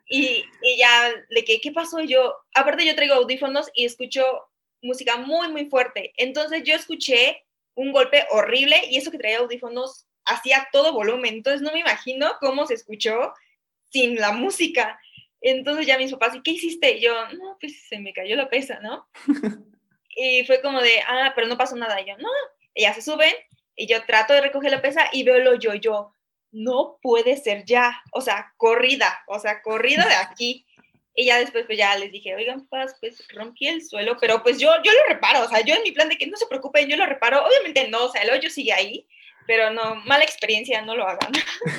y, 0.08 0.44
y 0.62 0.78
ya, 0.78 1.12
de 1.30 1.44
que, 1.44 1.60
¿qué 1.60 1.70
pasó? 1.72 2.00
Y 2.00 2.08
yo, 2.08 2.34
aparte 2.54 2.86
yo 2.86 2.94
traigo 2.94 3.14
audífonos 3.14 3.70
y 3.74 3.84
escucho 3.84 4.24
música 4.82 5.16
muy, 5.16 5.48
muy 5.48 5.66
fuerte. 5.66 6.12
Entonces 6.16 6.62
yo 6.64 6.74
escuché 6.74 7.44
un 7.74 7.92
golpe 7.92 8.26
horrible 8.30 8.80
y 8.90 8.96
eso 8.96 9.10
que 9.10 9.18
traía 9.18 9.38
audífonos 9.38 10.06
hacía 10.24 10.68
todo 10.72 10.92
volumen. 10.92 11.34
Entonces 11.34 11.62
no 11.62 11.72
me 11.72 11.80
imagino 11.80 12.32
cómo 12.40 12.66
se 12.66 12.74
escuchó 12.74 13.32
sin 13.90 14.16
la 14.16 14.32
música. 14.32 14.98
Entonces 15.40 15.86
ya 15.86 15.98
mis 15.98 16.10
papás, 16.10 16.34
¿y 16.34 16.42
qué 16.42 16.52
hiciste? 16.52 16.96
Y 16.96 17.00
yo, 17.02 17.14
no, 17.34 17.56
pues 17.60 17.86
se 17.88 17.98
me 17.98 18.12
cayó 18.12 18.34
la 18.36 18.48
pesa, 18.48 18.80
¿no? 18.80 19.08
y 20.16 20.44
fue 20.46 20.60
como 20.60 20.80
de, 20.80 21.00
ah, 21.06 21.32
pero 21.34 21.46
no 21.46 21.56
pasó 21.56 21.76
nada. 21.76 22.00
Y 22.00 22.06
yo, 22.06 22.16
no, 22.18 22.28
ellas 22.74 22.96
se 22.96 23.02
suben 23.02 23.32
y 23.76 23.86
yo 23.86 24.04
trato 24.04 24.32
de 24.32 24.40
recoger 24.40 24.70
la 24.70 24.82
pesa 24.82 25.08
y 25.12 25.22
veo 25.22 25.38
lo 25.38 25.54
yo, 25.54 25.74
yo, 25.74 26.12
no 26.52 26.98
puede 27.02 27.36
ser 27.36 27.64
ya, 27.64 28.02
o 28.12 28.20
sea, 28.20 28.52
corrida, 28.56 29.20
o 29.26 29.38
sea, 29.38 29.62
corrida 29.62 30.06
de 30.06 30.14
aquí. 30.14 30.64
Y 31.14 31.26
ya 31.26 31.38
después, 31.40 31.64
pues 31.66 31.76
ya 31.76 31.96
les 31.98 32.12
dije, 32.12 32.34
oigan, 32.36 32.66
pues, 32.68 32.94
pues 33.00 33.26
rompí 33.34 33.66
el 33.66 33.84
suelo, 33.84 34.16
pero 34.20 34.42
pues 34.42 34.58
yo, 34.58 34.70
yo 34.84 34.92
lo 34.92 35.12
reparo, 35.12 35.44
o 35.44 35.48
sea, 35.48 35.62
yo 35.62 35.74
en 35.74 35.82
mi 35.82 35.90
plan 35.90 36.08
de 36.08 36.16
que 36.16 36.28
no 36.28 36.36
se 36.36 36.46
preocupen, 36.46 36.88
yo 36.88 36.96
lo 36.96 37.06
reparo, 37.06 37.44
obviamente 37.44 37.88
no, 37.88 38.04
o 38.04 38.12
sea, 38.12 38.22
el 38.22 38.30
hoyo 38.30 38.48
sigue 38.50 38.72
ahí, 38.72 39.06
pero 39.48 39.72
no, 39.72 39.96
mala 40.04 40.22
experiencia, 40.22 40.80
no 40.82 40.94
lo 40.94 41.08
hagan. 41.08 41.32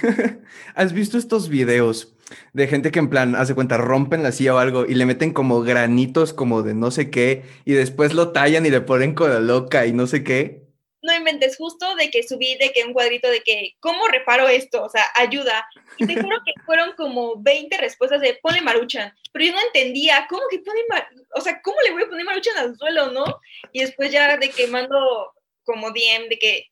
¿Has 0.76 0.92
visto 0.92 1.18
estos 1.18 1.48
videos 1.48 2.14
de 2.52 2.68
gente 2.68 2.92
que 2.92 3.00
en 3.00 3.10
plan, 3.10 3.36
hace 3.36 3.56
cuenta, 3.56 3.78
rompen 3.78 4.24
la 4.24 4.32
silla 4.32 4.56
o 4.56 4.58
algo 4.58 4.86
y 4.86 4.96
le 4.96 5.06
meten 5.06 5.32
como 5.32 5.62
granitos 5.62 6.34
como 6.34 6.64
de 6.64 6.74
no 6.74 6.92
sé 6.92 7.10
qué 7.10 7.44
y 7.66 7.74
después 7.74 8.14
lo 8.14 8.32
tallan 8.32 8.66
y 8.66 8.72
le 8.72 8.82
ponen 8.82 9.14
con 9.14 9.30
la 9.30 9.40
loca 9.40 9.86
y 9.86 9.94
no 9.94 10.08
sé 10.08 10.24
qué? 10.24 10.69
No 11.02 11.16
inventes 11.16 11.58
justo 11.58 11.96
de 11.96 12.10
que 12.10 12.28
subí 12.28 12.56
de 12.56 12.72
que 12.72 12.84
un 12.84 12.94
cuadrito 12.94 13.30
de 13.30 13.42
que, 13.42 13.76
¿cómo 13.80 14.08
reparo 14.08 14.48
esto? 14.48 14.84
O 14.84 14.90
sea, 14.90 15.06
ayuda. 15.16 15.68
Y 15.98 16.06
te 16.06 16.22
juro 16.22 16.38
que 16.46 16.54
fueron 16.66 16.94
como 16.94 17.36
20 17.38 17.78
respuestas 17.78 18.22
de 18.22 18.40
ponle 18.42 18.62
maruchan, 18.62 19.14
pero 19.32 19.46
yo 19.46 19.54
no 19.54 19.62
entendía, 19.62 20.26
¿cómo 20.30 20.42
que 20.50 20.60
pone 20.60 20.82
maruchan? 20.90 21.26
O 21.36 21.42
sea, 21.42 21.62
¿cómo 21.62 21.80
le 21.82 21.92
voy 21.92 22.04
a 22.04 22.10
poner 22.10 22.26
maruchan 22.26 22.58
al 22.58 22.76
suelo, 22.78 23.12
no? 23.12 23.40
Y 23.72 23.82
después 23.82 24.12
ya 24.12 24.38
de 24.38 24.50
que 24.50 24.68
mando 24.68 25.34
como 25.64 25.92
DM 25.92 26.30
de 26.30 26.40
que, 26.40 26.66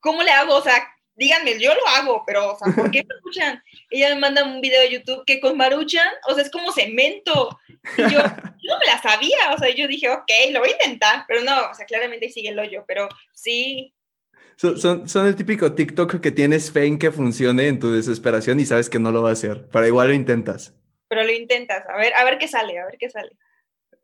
¿cómo 0.00 0.22
le 0.22 0.30
hago? 0.30 0.54
O 0.54 0.62
sea, 0.62 0.93
díganme, 1.16 1.58
yo 1.58 1.74
lo 1.74 1.86
hago, 1.88 2.22
pero, 2.26 2.52
o 2.52 2.58
sea, 2.58 2.74
¿por 2.74 2.90
qué 2.90 3.04
Maruchan? 3.04 3.62
Ella 3.90 4.14
me 4.14 4.20
manda 4.20 4.44
un 4.44 4.60
video 4.60 4.80
de 4.80 4.90
YouTube 4.90 5.24
que 5.24 5.40
con 5.40 5.56
Maruchan, 5.56 6.08
o 6.28 6.34
sea, 6.34 6.42
es 6.42 6.50
como 6.50 6.72
cemento. 6.72 7.58
Y 7.96 8.02
yo, 8.02 8.18
no 8.64 8.78
me 8.78 8.86
la 8.86 9.00
sabía, 9.02 9.52
o 9.54 9.58
sea, 9.58 9.70
yo 9.70 9.86
dije, 9.88 10.08
ok, 10.10 10.30
lo 10.52 10.60
voy 10.60 10.70
a 10.70 10.84
intentar, 10.84 11.24
pero 11.28 11.42
no, 11.42 11.70
o 11.70 11.74
sea, 11.74 11.86
claramente 11.86 12.28
sigue 12.30 12.50
el 12.50 12.58
hoyo, 12.58 12.84
pero 12.86 13.08
sí. 13.32 13.94
Son, 14.56 15.08
son, 15.08 15.26
el 15.26 15.34
típico 15.34 15.74
TikTok 15.74 16.20
que 16.20 16.30
tienes 16.30 16.70
fe 16.70 16.86
en 16.86 16.98
que 16.98 17.10
funcione 17.10 17.66
en 17.66 17.80
tu 17.80 17.92
desesperación 17.92 18.60
y 18.60 18.66
sabes 18.66 18.88
que 18.88 19.00
no 19.00 19.10
lo 19.10 19.22
va 19.22 19.30
a 19.30 19.32
hacer, 19.32 19.68
pero 19.72 19.86
igual 19.86 20.08
lo 20.08 20.14
intentas. 20.14 20.74
Pero 21.08 21.24
lo 21.24 21.32
intentas, 21.32 21.84
a 21.88 21.96
ver, 21.96 22.14
a 22.14 22.24
ver 22.24 22.38
qué 22.38 22.48
sale, 22.48 22.78
a 22.78 22.86
ver 22.86 22.96
qué 22.98 23.10
sale. 23.10 23.36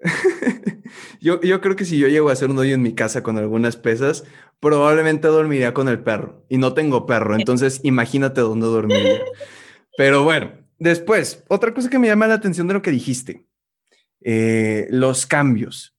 yo, 1.21 1.41
yo 1.41 1.61
creo 1.61 1.77
que 1.77 1.85
si 1.85 1.99
yo 1.99 2.09
llego 2.09 2.31
a 2.31 2.33
hacer 2.33 2.51
un 2.51 2.59
hoyo 2.59 2.75
en 2.75 2.83
mi 2.83 2.95
casa 2.95 3.23
con 3.23 3.39
algunas 3.39 3.77
pesas, 3.77 4.25
probablemente 4.61 5.29
dormiría 5.29 5.75
con 5.75 5.89
el 5.89 6.01
perro. 6.01 6.45
Y 6.49 6.59
no 6.59 6.75
tengo 6.75 7.07
perro, 7.07 7.35
entonces 7.39 7.81
imagínate 7.83 8.41
dónde 8.41 8.67
dormiría. 8.67 9.21
Pero 9.97 10.25
bueno, 10.25 10.53
después, 10.79 11.45
otra 11.49 11.75
cosa 11.75 11.91
que 11.91 11.99
me 11.99 12.07
llama 12.07 12.27
la 12.27 12.35
atención 12.35 12.67
de 12.69 12.75
lo 12.75 12.83
que 12.83 12.91
dijiste, 12.91 13.47
eh, 14.23 14.87
los 14.91 15.27
cambios. 15.27 15.97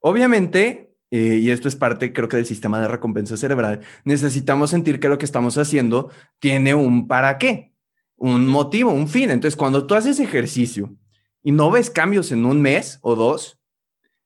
Obviamente, 0.00 0.94
eh, 1.10 1.38
y 1.40 1.50
esto 1.50 1.68
es 1.68 1.76
parte, 1.76 2.12
creo 2.12 2.28
que 2.28 2.36
del 2.36 2.46
sistema 2.46 2.80
de 2.80 2.88
recompensa 2.88 3.36
cerebral, 3.36 3.80
necesitamos 4.04 4.70
sentir 4.70 5.00
que 5.00 5.08
lo 5.08 5.18
que 5.18 5.24
estamos 5.24 5.56
haciendo 5.58 6.10
tiene 6.38 6.74
un 6.74 7.08
para 7.08 7.38
qué, 7.38 7.72
un 8.16 8.46
motivo, 8.46 8.92
un 8.92 9.08
fin. 9.08 9.30
Entonces, 9.30 9.56
cuando 9.56 9.86
tú 9.86 9.94
haces 9.94 10.20
ejercicio 10.20 10.94
y 11.42 11.52
no 11.52 11.70
ves 11.70 11.90
cambios 11.90 12.32
en 12.32 12.44
un 12.44 12.60
mes 12.60 12.98
o 13.02 13.14
dos, 13.14 13.58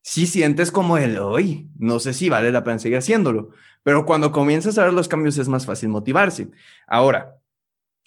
sí 0.01 0.27
sientes 0.27 0.71
como 0.71 0.97
el, 0.97 1.17
hoy, 1.17 1.69
no 1.77 1.99
sé 1.99 2.13
si 2.13 2.29
vale 2.29 2.51
la 2.51 2.63
pena 2.63 2.79
seguir 2.79 2.97
haciéndolo, 2.97 3.51
pero 3.83 4.05
cuando 4.05 4.31
comienzas 4.31 4.77
a 4.77 4.85
ver 4.85 4.93
los 4.93 5.07
cambios 5.07 5.37
es 5.37 5.47
más 5.47 5.65
fácil 5.65 5.89
motivarse. 5.89 6.49
Ahora, 6.87 7.37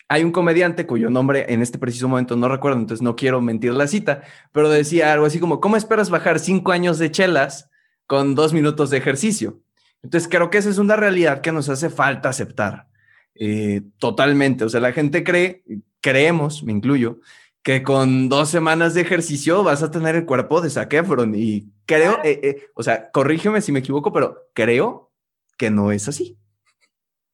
hay 0.09 0.23
un 0.23 0.31
comediante 0.31 0.87
cuyo 0.87 1.11
nombre 1.11 1.53
en 1.53 1.62
este 1.62 1.79
preciso 1.79 2.09
momento 2.09 2.37
no 2.37 2.49
recuerdo, 2.49 2.79
entonces 2.79 3.03
no 3.03 3.16
quiero 3.16 3.40
mentir 3.40 3.73
la 3.73 3.87
cita, 3.87 4.23
pero 4.53 4.69
decía 4.69 5.12
algo 5.12 5.27
así 5.27 5.40
como, 5.40 5.61
¿cómo 5.61 5.77
esperas 5.77 6.11
bajar 6.11 6.38
cinco 6.38 6.73
años 6.73 6.99
de 6.99 7.11
chelas 7.11 7.71
con 8.07 8.35
dos 8.35 8.53
minutos 8.53 8.90
de 8.90 8.99
ejercicio? 8.99 9.61
Entonces 10.03 10.29
creo 10.29 10.51
que 10.51 10.59
esa 10.59 10.71
es 10.71 10.79
una 10.79 10.95
realidad 10.97 11.40
que 11.40 11.51
nos 11.51 11.69
hace 11.69 11.90
falta 11.90 12.29
aceptar 12.29 12.87
eh, 13.35 13.83
totalmente. 13.99 14.64
O 14.64 14.69
sea, 14.69 14.81
la 14.81 14.92
gente 14.92 15.25
cree, 15.25 15.64
creemos, 16.01 16.62
me 16.62 16.73
incluyo, 16.73 17.21
que 17.66 17.83
con 17.83 18.29
dos 18.29 18.48
semanas 18.48 18.94
de 18.94 19.00
ejercicio 19.00 19.64
vas 19.64 19.83
a 19.83 19.90
tener 19.90 20.14
el 20.14 20.24
cuerpo 20.24 20.61
de 20.61 20.70
Zac 20.70 20.92
Efron 20.92 21.35
y 21.35 21.64
creo, 21.85 22.20
eh, 22.22 22.38
eh, 22.40 22.66
o 22.76 22.85
sea, 22.85 23.11
corrígeme 23.11 23.61
si 23.61 23.72
me 23.72 23.81
equivoco, 23.81 24.12
pero 24.12 24.46
creo 24.52 25.11
que 25.59 25.68
no 25.68 25.90
es 25.90 26.07
así. 26.07 26.38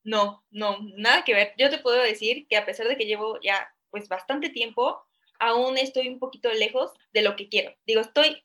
No, 0.03 0.43
no, 0.51 0.79
nada 0.97 1.23
que 1.25 1.35
ver. 1.35 1.53
Yo 1.59 1.69
te 1.69 1.77
puedo 1.77 2.03
decir 2.03 2.47
que 2.49 2.57
a 2.57 2.65
pesar 2.65 2.89
de 2.89 2.97
que 2.97 3.05
llevo 3.05 3.39
ya 3.43 3.75
pues 3.91 4.09
bastante 4.09 4.49
tiempo, 4.49 5.03
aún 5.39 5.77
estoy 5.77 6.09
un 6.09 6.19
poquito 6.19 6.51
lejos 6.51 6.93
de 7.13 7.21
lo 7.21 7.37
que 7.37 7.51
quiero. 7.51 7.75
Digo, 7.87 8.01
estoy 8.01 8.43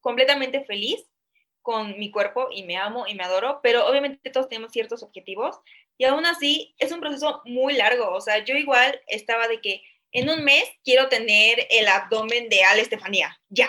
completamente 0.00 0.62
feliz 0.66 1.08
con 1.62 1.98
mi 1.98 2.10
cuerpo 2.10 2.48
y 2.54 2.64
me 2.64 2.76
amo 2.76 3.06
y 3.06 3.14
me 3.14 3.24
adoro, 3.24 3.60
pero 3.62 3.86
obviamente 3.86 4.28
todos 4.28 4.50
tenemos 4.50 4.72
ciertos 4.72 5.02
objetivos 5.02 5.58
y 5.96 6.04
aún 6.04 6.26
así 6.26 6.74
es 6.76 6.92
un 6.92 7.00
proceso 7.00 7.40
muy 7.46 7.72
largo. 7.72 8.10
O 8.10 8.20
sea, 8.20 8.44
yo 8.44 8.54
igual 8.56 9.00
estaba 9.06 9.48
de 9.48 9.62
que 9.62 9.82
en 10.14 10.30
un 10.30 10.44
mes 10.44 10.64
quiero 10.84 11.08
tener 11.08 11.66
el 11.70 11.88
abdomen 11.88 12.48
de 12.48 12.62
Al 12.62 12.78
Estefanía, 12.78 13.38
ya. 13.48 13.68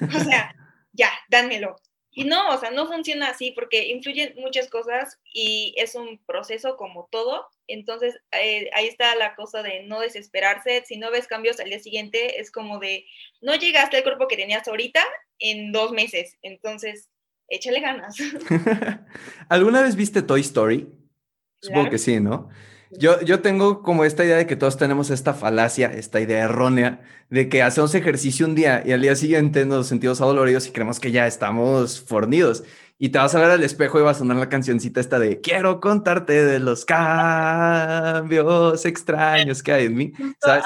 O 0.00 0.18
sea, 0.18 0.54
ya, 0.92 1.10
dánmelo. 1.30 1.76
Y 2.12 2.24
no, 2.24 2.50
o 2.50 2.58
sea, 2.58 2.72
no 2.72 2.88
funciona 2.88 3.28
así 3.28 3.52
porque 3.52 3.86
influyen 3.86 4.34
muchas 4.36 4.68
cosas 4.68 5.20
y 5.32 5.72
es 5.76 5.94
un 5.94 6.20
proceso 6.26 6.76
como 6.76 7.08
todo. 7.12 7.46
Entonces, 7.68 8.18
eh, 8.32 8.68
ahí 8.74 8.88
está 8.88 9.14
la 9.14 9.36
cosa 9.36 9.62
de 9.62 9.84
no 9.84 10.00
desesperarse. 10.00 10.82
Si 10.84 10.98
no 10.98 11.12
ves 11.12 11.28
cambios 11.28 11.60
al 11.60 11.68
día 11.68 11.78
siguiente, 11.78 12.40
es 12.40 12.50
como 12.50 12.80
de, 12.80 13.06
no 13.40 13.54
llegaste 13.54 13.96
al 13.96 14.02
cuerpo 14.02 14.26
que 14.26 14.36
tenías 14.36 14.66
ahorita 14.66 15.04
en 15.38 15.70
dos 15.70 15.92
meses. 15.92 16.36
Entonces, 16.42 17.10
échale 17.46 17.78
ganas. 17.78 18.16
¿Alguna 19.48 19.82
vez 19.82 19.94
viste 19.94 20.22
Toy 20.22 20.40
Story? 20.40 20.88
Supongo 21.62 21.90
que 21.90 21.98
sí, 21.98 22.18
¿no? 22.18 22.48
Yo, 22.90 23.20
yo 23.20 23.40
tengo 23.40 23.82
como 23.82 24.04
esta 24.04 24.24
idea 24.24 24.36
de 24.36 24.46
que 24.46 24.56
todos 24.56 24.76
tenemos 24.76 25.10
esta 25.10 25.32
falacia, 25.32 25.92
esta 25.92 26.20
idea 26.20 26.44
errónea 26.44 27.00
de 27.28 27.48
que 27.48 27.62
hacemos 27.62 27.94
ejercicio 27.94 28.46
un 28.46 28.56
día 28.56 28.82
y 28.84 28.92
al 28.92 29.00
día 29.00 29.14
siguiente 29.14 29.64
nos 29.64 29.86
sentimos 29.86 30.20
adoloridos 30.20 30.66
y 30.66 30.72
creemos 30.72 30.98
que 30.98 31.12
ya 31.12 31.26
estamos 31.28 32.00
fornidos. 32.00 32.64
Y 32.98 33.10
te 33.10 33.18
vas 33.18 33.34
a 33.34 33.40
ver 33.40 33.52
al 33.52 33.62
espejo 33.62 34.00
y 34.00 34.02
va 34.02 34.10
a 34.10 34.14
sonar 34.14 34.36
la 34.36 34.48
cancioncita 34.48 35.00
esta 35.00 35.18
de 35.18 35.40
quiero 35.40 35.80
contarte 35.80 36.44
de 36.44 36.58
los 36.58 36.84
cambios 36.84 38.84
extraños 38.84 39.62
que 39.62 39.72
hay 39.72 39.86
en 39.86 39.94
mí. 39.94 40.12
¿Sabes? 40.40 40.64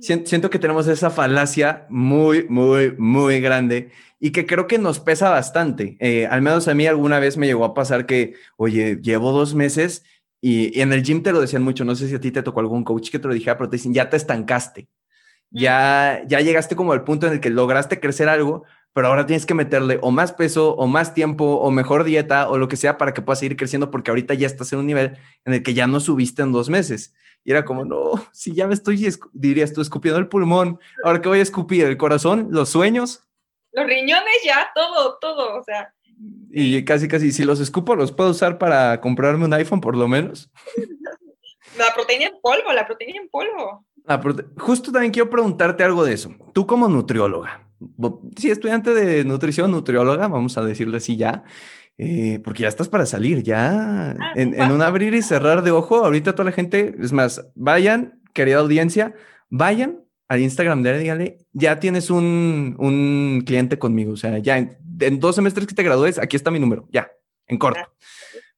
Siento 0.00 0.50
que 0.50 0.58
tenemos 0.58 0.88
esa 0.88 1.10
falacia 1.10 1.86
muy, 1.90 2.48
muy, 2.48 2.96
muy 2.96 3.40
grande 3.40 3.90
y 4.18 4.32
que 4.32 4.46
creo 4.46 4.66
que 4.66 4.78
nos 4.78 4.98
pesa 4.98 5.28
bastante. 5.28 5.96
Eh, 6.00 6.26
al 6.26 6.40
menos 6.40 6.68
a 6.68 6.74
mí 6.74 6.86
alguna 6.86 7.18
vez 7.18 7.36
me 7.36 7.46
llegó 7.46 7.66
a 7.66 7.74
pasar 7.74 8.06
que, 8.06 8.34
oye, 8.56 8.98
llevo 9.02 9.30
dos 9.30 9.54
meses 9.54 10.04
y, 10.46 10.78
en 10.78 10.92
el 10.92 11.02
gym 11.02 11.22
te 11.22 11.32
lo 11.32 11.40
decían 11.40 11.62
mucho, 11.62 11.86
no 11.86 11.94
sé 11.94 12.06
si 12.06 12.14
a 12.14 12.20
ti 12.20 12.30
te 12.30 12.42
tocó 12.42 12.60
algún 12.60 12.84
coach 12.84 13.10
que 13.10 13.18
te 13.18 13.26
lo 13.26 13.32
dijera, 13.32 13.56
pero 13.56 13.70
te 13.70 13.76
dicen, 13.76 13.94
ya 13.94 14.10
te 14.10 14.18
estancaste, 14.18 14.88
ya, 15.50 16.22
ya 16.26 16.40
llegaste 16.42 16.76
como 16.76 16.92
al 16.92 17.02
punto 17.02 17.26
en 17.26 17.32
el 17.32 17.40
que 17.40 17.48
lograste 17.48 17.98
crecer 17.98 18.28
algo, 18.28 18.64
pero 18.92 19.08
ahora 19.08 19.24
tienes 19.24 19.46
que 19.46 19.54
meterle 19.54 19.98
o 20.02 20.10
más 20.10 20.34
peso 20.34 20.74
o 20.74 20.86
más 20.86 21.14
tiempo 21.14 21.46
o 21.46 21.70
mejor 21.70 22.04
dieta 22.04 22.50
o 22.50 22.58
lo 22.58 22.68
que 22.68 22.76
sea 22.76 22.98
para 22.98 23.14
que 23.14 23.22
puedas 23.22 23.38
seguir 23.38 23.56
creciendo 23.56 23.90
porque 23.90 24.10
ahorita 24.10 24.34
ya 24.34 24.46
estás 24.46 24.70
en 24.74 24.80
un 24.80 24.86
nivel 24.86 25.16
en 25.46 25.54
el 25.54 25.62
que 25.62 25.72
ya 25.72 25.86
no 25.86 25.98
subiste 25.98 26.42
en 26.42 26.52
dos 26.52 26.68
meses. 26.68 27.14
Y 27.42 27.50
era 27.50 27.64
como, 27.64 27.86
no, 27.86 28.10
si 28.32 28.52
ya 28.52 28.66
me 28.66 28.74
estoy, 28.74 29.02
dirías 29.32 29.72
tú, 29.72 29.80
escupiendo 29.80 30.18
el 30.18 30.28
pulmón, 30.28 30.78
ahora 31.02 31.22
que 31.22 31.28
voy 31.30 31.38
a 31.38 31.42
escupir 31.42 31.86
el 31.86 31.96
corazón, 31.96 32.48
los 32.50 32.68
sueños. 32.68 33.26
Los 33.72 33.86
riñones 33.86 34.42
ya, 34.44 34.70
todo, 34.74 35.16
todo, 35.20 35.58
o 35.58 35.64
sea. 35.64 35.93
Y 36.50 36.84
casi, 36.84 37.08
casi, 37.08 37.32
si 37.32 37.44
los 37.44 37.60
escupo, 37.60 37.96
los 37.96 38.12
puedo 38.12 38.30
usar 38.30 38.58
para 38.58 39.00
comprarme 39.00 39.44
un 39.44 39.52
iPhone 39.54 39.80
por 39.80 39.96
lo 39.96 40.06
menos. 40.06 40.50
La 41.76 41.92
proteína 41.94 42.26
en 42.26 42.34
polvo, 42.40 42.72
la 42.72 42.86
proteína 42.86 43.20
en 43.20 43.28
polvo. 43.28 43.84
Justo 44.58 44.92
también 44.92 45.12
quiero 45.12 45.30
preguntarte 45.30 45.82
algo 45.82 46.04
de 46.04 46.12
eso. 46.12 46.34
Tú 46.52 46.66
como 46.66 46.88
nutrióloga, 46.88 47.66
sí, 48.36 48.50
estudiante 48.50 48.94
de 48.94 49.24
nutrición, 49.24 49.70
nutrióloga, 49.70 50.28
vamos 50.28 50.56
a 50.58 50.64
decirle 50.64 50.98
así 50.98 51.16
ya, 51.16 51.44
eh, 51.98 52.40
porque 52.44 52.62
ya 52.62 52.68
estás 52.68 52.88
para 52.88 53.06
salir, 53.06 53.42
ya 53.42 54.10
ah, 54.10 54.32
en, 54.34 54.60
en, 54.60 54.72
un 54.72 54.82
abrir 54.82 55.14
y 55.14 55.22
cerrar 55.22 55.62
de 55.62 55.70
ojo, 55.70 56.04
ahorita 56.04 56.34
toda 56.34 56.46
la 56.46 56.52
gente, 56.52 56.94
es 57.00 57.12
más, 57.12 57.46
vayan, 57.54 58.20
querida 58.32 58.58
audiencia, 58.58 59.14
vayan 59.48 60.00
al 60.28 60.40
Instagram 60.40 60.82
de 60.82 61.08
él, 61.08 61.36
ya 61.52 61.78
tienes 61.80 62.10
un, 62.10 62.76
un, 62.78 63.42
cliente 63.46 63.78
conmigo, 63.78 64.12
o 64.12 64.16
sea, 64.16 64.38
ya 64.38 64.76
en, 65.00 65.20
dos 65.20 65.36
semestres 65.36 65.66
que 65.66 65.74
te 65.74 65.82
gradúes, 65.82 66.18
aquí 66.18 66.36
está 66.36 66.50
mi 66.50 66.58
número, 66.58 66.88
ya, 66.90 67.10
en 67.46 67.58
corto. 67.58 67.92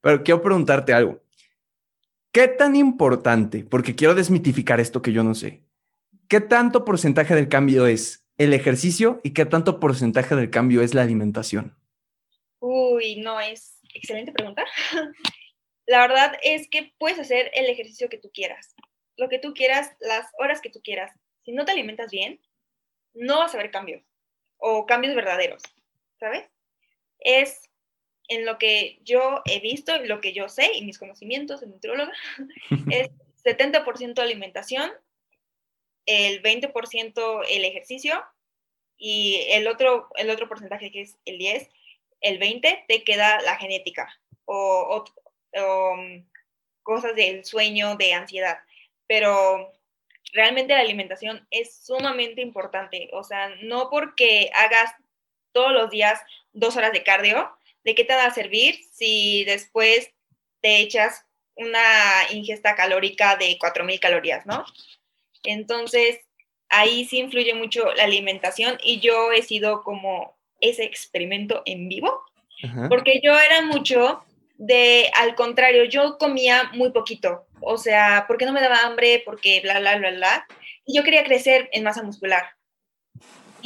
Pero 0.01 0.23
quiero 0.23 0.43
preguntarte 0.43 0.93
algo. 0.93 1.23
¿Qué 2.33 2.49
tan 2.49 2.77
importante, 2.77 3.65
porque 3.65 3.95
quiero 3.95 4.15
desmitificar 4.15 4.79
esto 4.81 5.01
que 5.03 5.13
yo 5.13 5.25
no 5.25 5.35
sé, 5.35 5.63
qué 6.29 6.41
tanto 6.41 6.85
porcentaje 6.85 7.35
del 7.35 7.49
cambio 7.49 7.87
es 7.87 8.27
el 8.37 8.53
ejercicio 8.53 9.21
y 9.25 9.33
qué 9.33 9.47
tanto 9.47 9.81
porcentaje 9.81 10.37
del 10.37 10.51
cambio 10.51 10.83
es 10.83 10.95
la 10.95 11.03
alimentación? 11.03 11.77
Uy, 12.59 13.17
no, 13.17 13.41
es 13.41 13.79
excelente 13.95 14.33
pregunta. 14.33 14.65
La 15.87 16.01
verdad 16.01 16.37
es 16.43 16.69
que 16.69 16.93
puedes 16.99 17.19
hacer 17.19 17.51
el 17.55 17.67
ejercicio 17.67 18.09
que 18.09 18.19
tú 18.19 18.31
quieras, 18.35 18.75
lo 19.17 19.29
que 19.29 19.39
tú 19.39 19.55
quieras, 19.55 19.93
las 20.01 20.27
horas 20.39 20.61
que 20.61 20.71
tú 20.71 20.81
quieras. 20.83 21.13
Si 21.45 21.53
no 21.53 21.65
te 21.65 21.73
alimentas 21.73 22.11
bien, 22.11 22.41
no 23.15 23.39
vas 23.39 23.55
a 23.55 23.59
ver 23.59 23.71
cambios 23.71 24.03
o 24.59 24.85
cambios 24.85 25.15
verdaderos, 25.15 25.63
¿sabes? 26.19 26.49
Es 27.19 27.71
en 28.29 28.45
lo 28.45 28.59
que 28.59 28.99
yo 29.03 29.43
he 29.45 29.61
visto, 29.61 29.97
lo 30.03 30.21
que 30.21 30.33
yo 30.33 30.49
sé 30.49 30.73
y 30.75 30.85
mis 30.85 30.99
conocimientos 30.99 31.61
de 31.61 31.69
nutrióloga, 31.69 32.13
es 32.91 33.11
70% 33.45 34.19
alimentación, 34.19 34.91
el 36.07 36.43
20% 36.43 37.45
el 37.49 37.65
ejercicio 37.65 38.25
y 38.97 39.47
el 39.51 39.67
otro, 39.69 40.09
el 40.17 40.31
otro 40.31 40.49
porcentaje 40.49 40.91
que 40.91 41.03
es 41.03 41.17
el 41.25 41.39
10, 41.39 41.69
el 42.21 42.39
20 42.39 42.85
te 42.89 43.05
queda 43.05 43.41
la 43.43 43.57
genética 43.57 44.09
o, 44.45 45.05
um, 45.53 46.25
cosas 46.83 47.15
del 47.17 47.45
sueño, 47.45 47.97
de 47.97 48.15
ansiedad. 48.15 48.59
Pero 49.07 49.73
realmente 50.33 50.75
la 50.75 50.81
alimentación 50.81 51.47
es 51.51 51.85
sumamente 51.85 52.41
importante. 52.41 53.11
O 53.13 53.25
sea, 53.25 53.51
no 53.63 53.91
porque 53.91 54.51
hagas 54.55 54.93
todos 55.57 55.73
los 55.73 55.89
días 55.89 56.21
dos 56.53 56.77
horas 56.77 56.93
de 56.93 57.03
cardio, 57.03 57.51
¿de 57.83 57.95
qué 57.95 58.05
te 58.05 58.15
va 58.15 58.27
a 58.27 58.35
servir 58.35 58.79
si 58.93 59.43
después 59.45 60.11
te 60.61 60.81
echas 60.81 61.25
una 61.55 61.81
ingesta 62.31 62.75
calórica 62.75 63.37
de 63.37 63.59
4.000 63.59 63.99
calorías, 63.99 64.45
¿no? 64.45 64.67
Entonces, 65.45 66.19
ahí 66.69 67.07
sí 67.07 67.21
influye 67.21 67.55
mucho 67.55 67.91
la 67.95 68.05
alimentación 68.05 68.77
y 68.85 69.01
yo 69.01 69.33
he 69.33 69.41
sido 69.41 69.83
como 69.83 70.37
ese 70.61 70.85
experimento 70.85 71.63
en 71.65 71.89
vivo, 71.89 72.23
porque 72.91 73.21
yo 73.25 73.39
era 73.39 73.63
mucho 73.63 74.23
de, 74.59 75.11
al 75.15 75.35
contrario, 75.35 75.85
yo 75.85 76.19
comía 76.19 76.71
muy 76.75 76.91
poquito, 76.91 77.47
o 77.63 77.79
sea, 77.79 78.27
porque 78.29 78.45
no 78.45 78.53
me 78.53 78.61
daba 78.61 78.81
hambre, 78.81 79.23
porque 79.25 79.61
bla, 79.63 79.81
bla, 79.81 79.97
bla, 79.97 80.11
bla, 80.11 80.47
y 80.85 80.95
yo 80.95 81.03
quería 81.03 81.25
crecer 81.25 81.71
en 81.73 81.83
masa 81.83 82.03
muscular. 82.03 82.56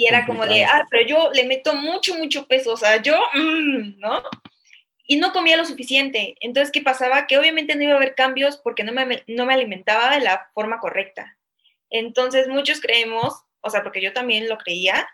Y 0.00 0.06
era 0.06 0.24
como 0.24 0.46
de, 0.46 0.64
ah, 0.64 0.86
pero 0.90 1.06
yo 1.06 1.30
le 1.34 1.44
meto 1.44 1.74
mucho, 1.74 2.14
mucho 2.14 2.46
peso, 2.46 2.72
o 2.72 2.76
sea, 2.78 3.02
yo, 3.02 3.20
mm, 3.34 3.98
¿no? 3.98 4.22
Y 5.06 5.16
no 5.16 5.30
comía 5.34 5.58
lo 5.58 5.66
suficiente. 5.66 6.36
Entonces, 6.40 6.72
¿qué 6.72 6.80
pasaba? 6.80 7.26
Que 7.26 7.36
obviamente 7.36 7.76
no 7.76 7.82
iba 7.82 7.92
a 7.92 7.96
haber 7.96 8.14
cambios 8.14 8.56
porque 8.56 8.82
no 8.82 8.92
me, 8.92 9.22
no 9.26 9.44
me 9.44 9.52
alimentaba 9.52 10.08
de 10.08 10.20
la 10.20 10.48
forma 10.54 10.80
correcta. 10.80 11.36
Entonces, 11.90 12.48
muchos 12.48 12.80
creemos, 12.80 13.42
o 13.60 13.68
sea, 13.68 13.82
porque 13.82 14.00
yo 14.00 14.14
también 14.14 14.48
lo 14.48 14.56
creía, 14.56 15.06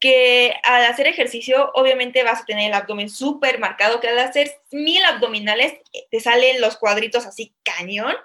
que 0.00 0.56
al 0.64 0.84
hacer 0.86 1.06
ejercicio 1.06 1.70
obviamente 1.74 2.24
vas 2.24 2.40
a 2.40 2.44
tener 2.44 2.70
el 2.70 2.74
abdomen 2.74 3.10
súper 3.10 3.60
marcado, 3.60 4.00
que 4.00 4.08
al 4.08 4.18
hacer 4.18 4.50
mil 4.72 5.04
abdominales 5.04 5.74
eh, 5.92 6.06
te 6.10 6.18
salen 6.18 6.60
los 6.60 6.76
cuadritos 6.76 7.24
así 7.24 7.54
cañón. 7.62 8.16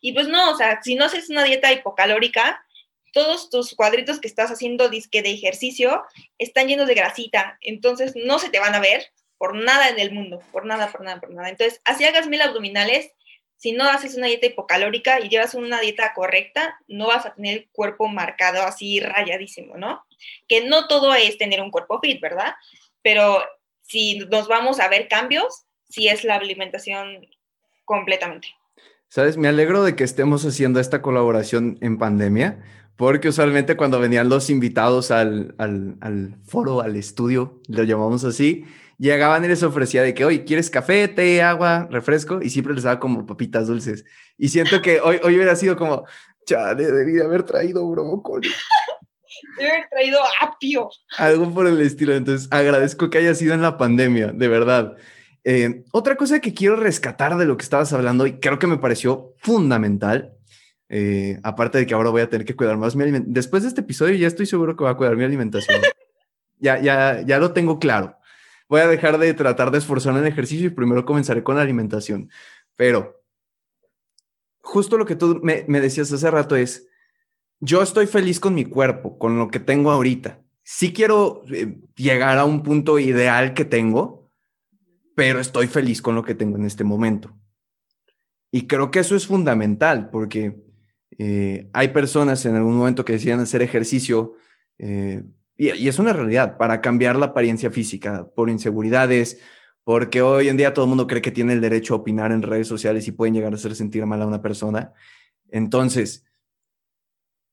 Y 0.00 0.14
pues 0.14 0.26
no, 0.26 0.52
o 0.52 0.56
sea, 0.56 0.80
si 0.82 0.94
no 0.94 1.04
haces 1.04 1.28
una 1.28 1.44
dieta 1.44 1.70
hipocalórica, 1.70 2.63
todos 3.14 3.48
tus 3.48 3.74
cuadritos 3.74 4.20
que 4.20 4.28
estás 4.28 4.50
haciendo 4.50 4.90
disque 4.90 5.22
de 5.22 5.30
ejercicio 5.30 6.04
están 6.36 6.66
llenos 6.66 6.86
de 6.86 6.94
grasita, 6.94 7.56
entonces 7.62 8.12
no 8.14 8.38
se 8.38 8.50
te 8.50 8.58
van 8.58 8.74
a 8.74 8.80
ver 8.80 9.06
por 9.38 9.54
nada 9.56 9.88
en 9.88 9.98
el 9.98 10.12
mundo, 10.12 10.42
por 10.52 10.66
nada, 10.66 10.90
por 10.90 11.02
nada, 11.02 11.20
por 11.20 11.30
nada. 11.30 11.48
Entonces, 11.48 11.80
así 11.84 12.04
hagas 12.04 12.28
mil 12.28 12.42
abdominales, 12.42 13.10
si 13.56 13.72
no 13.72 13.84
haces 13.84 14.16
una 14.16 14.26
dieta 14.26 14.46
hipocalórica 14.46 15.20
y 15.20 15.28
llevas 15.28 15.54
una 15.54 15.80
dieta 15.80 16.12
correcta, 16.14 16.78
no 16.88 17.06
vas 17.06 17.24
a 17.24 17.34
tener 17.34 17.68
cuerpo 17.72 18.08
marcado 18.08 18.62
así 18.62 19.00
rayadísimo, 19.00 19.76
¿no? 19.76 20.04
Que 20.48 20.66
no 20.66 20.88
todo 20.88 21.14
es 21.14 21.38
tener 21.38 21.60
un 21.62 21.70
cuerpo 21.70 22.00
fit, 22.00 22.20
¿verdad? 22.20 22.54
Pero 23.02 23.42
si 23.82 24.18
nos 24.18 24.48
vamos 24.48 24.80
a 24.80 24.88
ver 24.88 25.08
cambios, 25.08 25.64
sí 25.88 26.08
es 26.08 26.24
la 26.24 26.36
alimentación 26.36 27.26
completamente. 27.84 28.48
Sabes, 29.08 29.36
me 29.36 29.48
alegro 29.48 29.84
de 29.84 29.94
que 29.94 30.02
estemos 30.04 30.44
haciendo 30.44 30.80
esta 30.80 31.00
colaboración 31.00 31.78
en 31.80 31.98
pandemia, 31.98 32.64
porque 32.96 33.28
usualmente 33.28 33.76
cuando 33.76 33.98
venían 33.98 34.28
los 34.28 34.50
invitados 34.50 35.10
al, 35.10 35.54
al, 35.58 35.96
al 36.00 36.36
foro, 36.44 36.80
al 36.80 36.96
estudio, 36.96 37.60
lo 37.68 37.82
llamamos 37.82 38.24
así, 38.24 38.64
llegaban 38.98 39.44
y 39.44 39.48
les 39.48 39.62
ofrecía 39.62 40.02
de 40.02 40.14
que, 40.14 40.24
oye, 40.24 40.44
¿quieres 40.44 40.70
café, 40.70 41.08
té, 41.08 41.42
agua, 41.42 41.88
refresco? 41.90 42.40
Y 42.40 42.50
siempre 42.50 42.74
les 42.74 42.84
daba 42.84 43.00
como 43.00 43.26
papitas 43.26 43.66
dulces. 43.66 44.04
Y 44.38 44.48
siento 44.48 44.80
que 44.80 45.00
hoy, 45.00 45.18
hoy 45.22 45.34
hubiera 45.36 45.56
sido 45.56 45.76
como, 45.76 46.04
chale, 46.46 46.90
debí 46.90 47.20
haber 47.20 47.42
traído 47.42 47.88
brócoli. 47.88 48.48
Debe 49.58 49.70
haber 49.70 49.88
traído 49.88 50.18
apio. 50.40 50.88
Algo 51.18 51.52
por 51.52 51.66
el 51.66 51.80
estilo. 51.80 52.14
Entonces, 52.14 52.48
agradezco 52.50 53.10
que 53.10 53.18
haya 53.18 53.34
sido 53.34 53.54
en 53.54 53.62
la 53.62 53.76
pandemia, 53.76 54.28
de 54.28 54.48
verdad. 54.48 54.96
Eh, 55.44 55.84
otra 55.92 56.16
cosa 56.16 56.40
que 56.40 56.54
quiero 56.54 56.76
rescatar 56.76 57.36
de 57.36 57.44
lo 57.44 57.56
que 57.56 57.64
estabas 57.64 57.92
hablando 57.92 58.26
y 58.26 58.40
creo 58.40 58.58
que 58.58 58.66
me 58.66 58.78
pareció 58.78 59.34
fundamental, 59.38 60.32
eh, 60.88 61.38
aparte 61.42 61.78
de 61.78 61.86
que 61.86 61.94
ahora 61.94 62.10
voy 62.10 62.22
a 62.22 62.28
tener 62.28 62.46
que 62.46 62.56
cuidar 62.56 62.76
más 62.76 62.96
mi 62.96 63.02
alimentación. 63.02 63.34
Después 63.34 63.62
de 63.62 63.68
este 63.68 63.80
episodio 63.80 64.14
ya 64.14 64.26
estoy 64.26 64.46
seguro 64.46 64.76
que 64.76 64.84
voy 64.84 64.92
a 64.92 64.96
cuidar 64.96 65.16
mi 65.16 65.24
alimentación. 65.24 65.80
ya, 66.58 66.80
ya, 66.80 67.22
ya 67.22 67.38
lo 67.38 67.52
tengo 67.52 67.78
claro 67.78 68.16
voy 68.68 68.80
a 68.80 68.88
dejar 68.88 69.18
de 69.18 69.32
tratar 69.34 69.70
de 69.70 69.78
esforzarme 69.78 70.20
en 70.20 70.26
ejercicio 70.26 70.66
y 70.66 70.70
primero 70.70 71.04
comenzaré 71.04 71.42
con 71.42 71.56
la 71.56 71.62
alimentación. 71.62 72.30
Pero 72.76 73.22
justo 74.60 74.96
lo 74.96 75.06
que 75.06 75.16
tú 75.16 75.40
me, 75.42 75.62
decías 75.64 76.12
hace 76.12 76.30
rato 76.30 76.56
es, 76.56 76.88
yo 77.60 77.82
estoy 77.82 78.06
feliz 78.06 78.40
con 78.40 78.54
mi 78.54 78.64
cuerpo, 78.64 79.18
con 79.18 79.38
lo 79.38 79.48
que 79.48 79.60
tengo 79.60 79.90
ahorita. 79.90 80.40
Sí 80.62 80.92
quiero 80.92 81.44
eh, 81.52 81.78
llegar 81.94 82.38
a 82.38 82.44
un 82.44 82.62
punto 82.62 82.98
ideal 82.98 83.54
que 83.54 83.64
tengo, 83.64 84.32
pero 85.14 85.38
estoy 85.38 85.66
feliz 85.66 86.02
con 86.02 86.14
lo 86.14 86.24
que 86.24 86.34
tengo 86.34 86.56
en 86.56 86.64
este 86.64 86.84
momento. 86.84 87.36
Y 88.50 88.66
creo 88.66 88.90
que 88.90 89.00
eso 89.00 89.14
es 89.14 89.26
fundamental 89.26 90.10
porque 90.10 90.63
eh, 91.18 91.68
hay 91.72 91.88
personas 91.88 92.44
en 92.46 92.56
algún 92.56 92.76
momento 92.76 93.04
que 93.04 93.14
deciden 93.14 93.40
hacer 93.40 93.62
ejercicio 93.62 94.34
eh, 94.78 95.22
y, 95.56 95.88
es 95.88 95.98
una 95.98 96.12
realidad, 96.12 96.56
para 96.56 96.80
cambiar 96.80 97.16
la 97.16 97.26
apariencia 97.26 97.70
física 97.70 98.28
por 98.34 98.50
inseguridades, 98.50 99.40
porque 99.84 100.22
hoy 100.22 100.48
en 100.48 100.56
día 100.56 100.74
todo 100.74 100.86
el 100.86 100.88
mundo 100.88 101.06
cree 101.06 101.22
que 101.22 101.30
tiene 101.30 101.52
el 101.52 101.60
derecho 101.60 101.94
a 101.94 101.98
opinar 101.98 102.32
en 102.32 102.42
redes 102.42 102.66
sociales 102.66 103.06
y 103.06 103.12
pueden 103.12 103.34
llegar 103.34 103.52
a 103.52 103.56
hacer 103.56 103.74
sentir 103.76 104.04
mal 104.06 104.22
a 104.22 104.26
una 104.26 104.42
persona. 104.42 104.92
Entonces, 105.50 106.24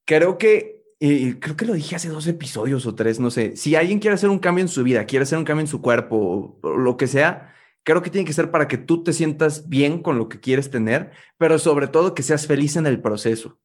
creo 0.06 0.38
que, 0.40 0.84
creo 1.00 1.56
que 1.56 1.66
lo 1.66 1.74
dije 1.74 1.96
hace 1.96 2.10
dos 2.10 2.26
episodios 2.26 2.86
o 2.88 2.96
tres, 2.96 3.20
no 3.20 3.30
sé, 3.30 3.56
si 3.56 3.76
alguien 3.76 4.00
quiere 4.00 4.16
hacer 4.16 4.30
un 4.30 4.40
cambio 4.40 4.64
en 4.64 4.70
su 4.70 4.84
vida, 4.84 5.06
quiere 5.06 5.24
hacer 5.24 5.38
un 5.38 5.46
cambio 5.46 5.62
en 5.62 5.68
su 5.68 5.82
cuerpo, 5.82 6.60
lo 6.64 6.98
que 6.98 7.06
sea, 7.06 7.51
creo 7.84 8.02
que 8.02 8.10
tiene 8.10 8.26
que 8.26 8.34
ser 8.34 8.52
para 8.52 8.68
que 8.68 8.78
tú 8.78 9.04
te 9.04 9.14
sientas 9.14 9.68
bien 9.70 10.02
con 10.02 10.18
lo 10.18 10.30
que 10.30 10.40
quieres 10.40 10.70
tener, 10.70 11.12
pero 11.38 11.60
sobre 11.60 11.88
todo 11.88 12.14
que 12.14 12.24
seas 12.24 12.48
feliz 12.48 12.76
en 12.76 12.88
el 12.88 13.02
proceso. 13.02 13.60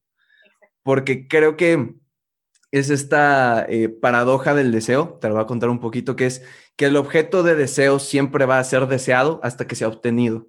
Porque 0.82 1.28
creo 1.28 1.56
que 1.56 1.94
es 2.70 2.90
esta 2.90 3.64
eh, 3.68 3.88
paradoja 3.88 4.54
del 4.54 4.72
deseo, 4.72 5.18
te 5.20 5.28
lo 5.28 5.34
voy 5.34 5.42
a 5.42 5.46
contar 5.46 5.70
un 5.70 5.80
poquito, 5.80 6.16
que 6.16 6.26
es 6.26 6.42
que 6.76 6.86
el 6.86 6.96
objeto 6.96 7.42
de 7.42 7.54
deseo 7.54 7.98
siempre 7.98 8.44
va 8.46 8.58
a 8.58 8.64
ser 8.64 8.86
deseado 8.86 9.40
hasta 9.42 9.66
que 9.66 9.76
sea 9.76 9.88
obtenido. 9.88 10.48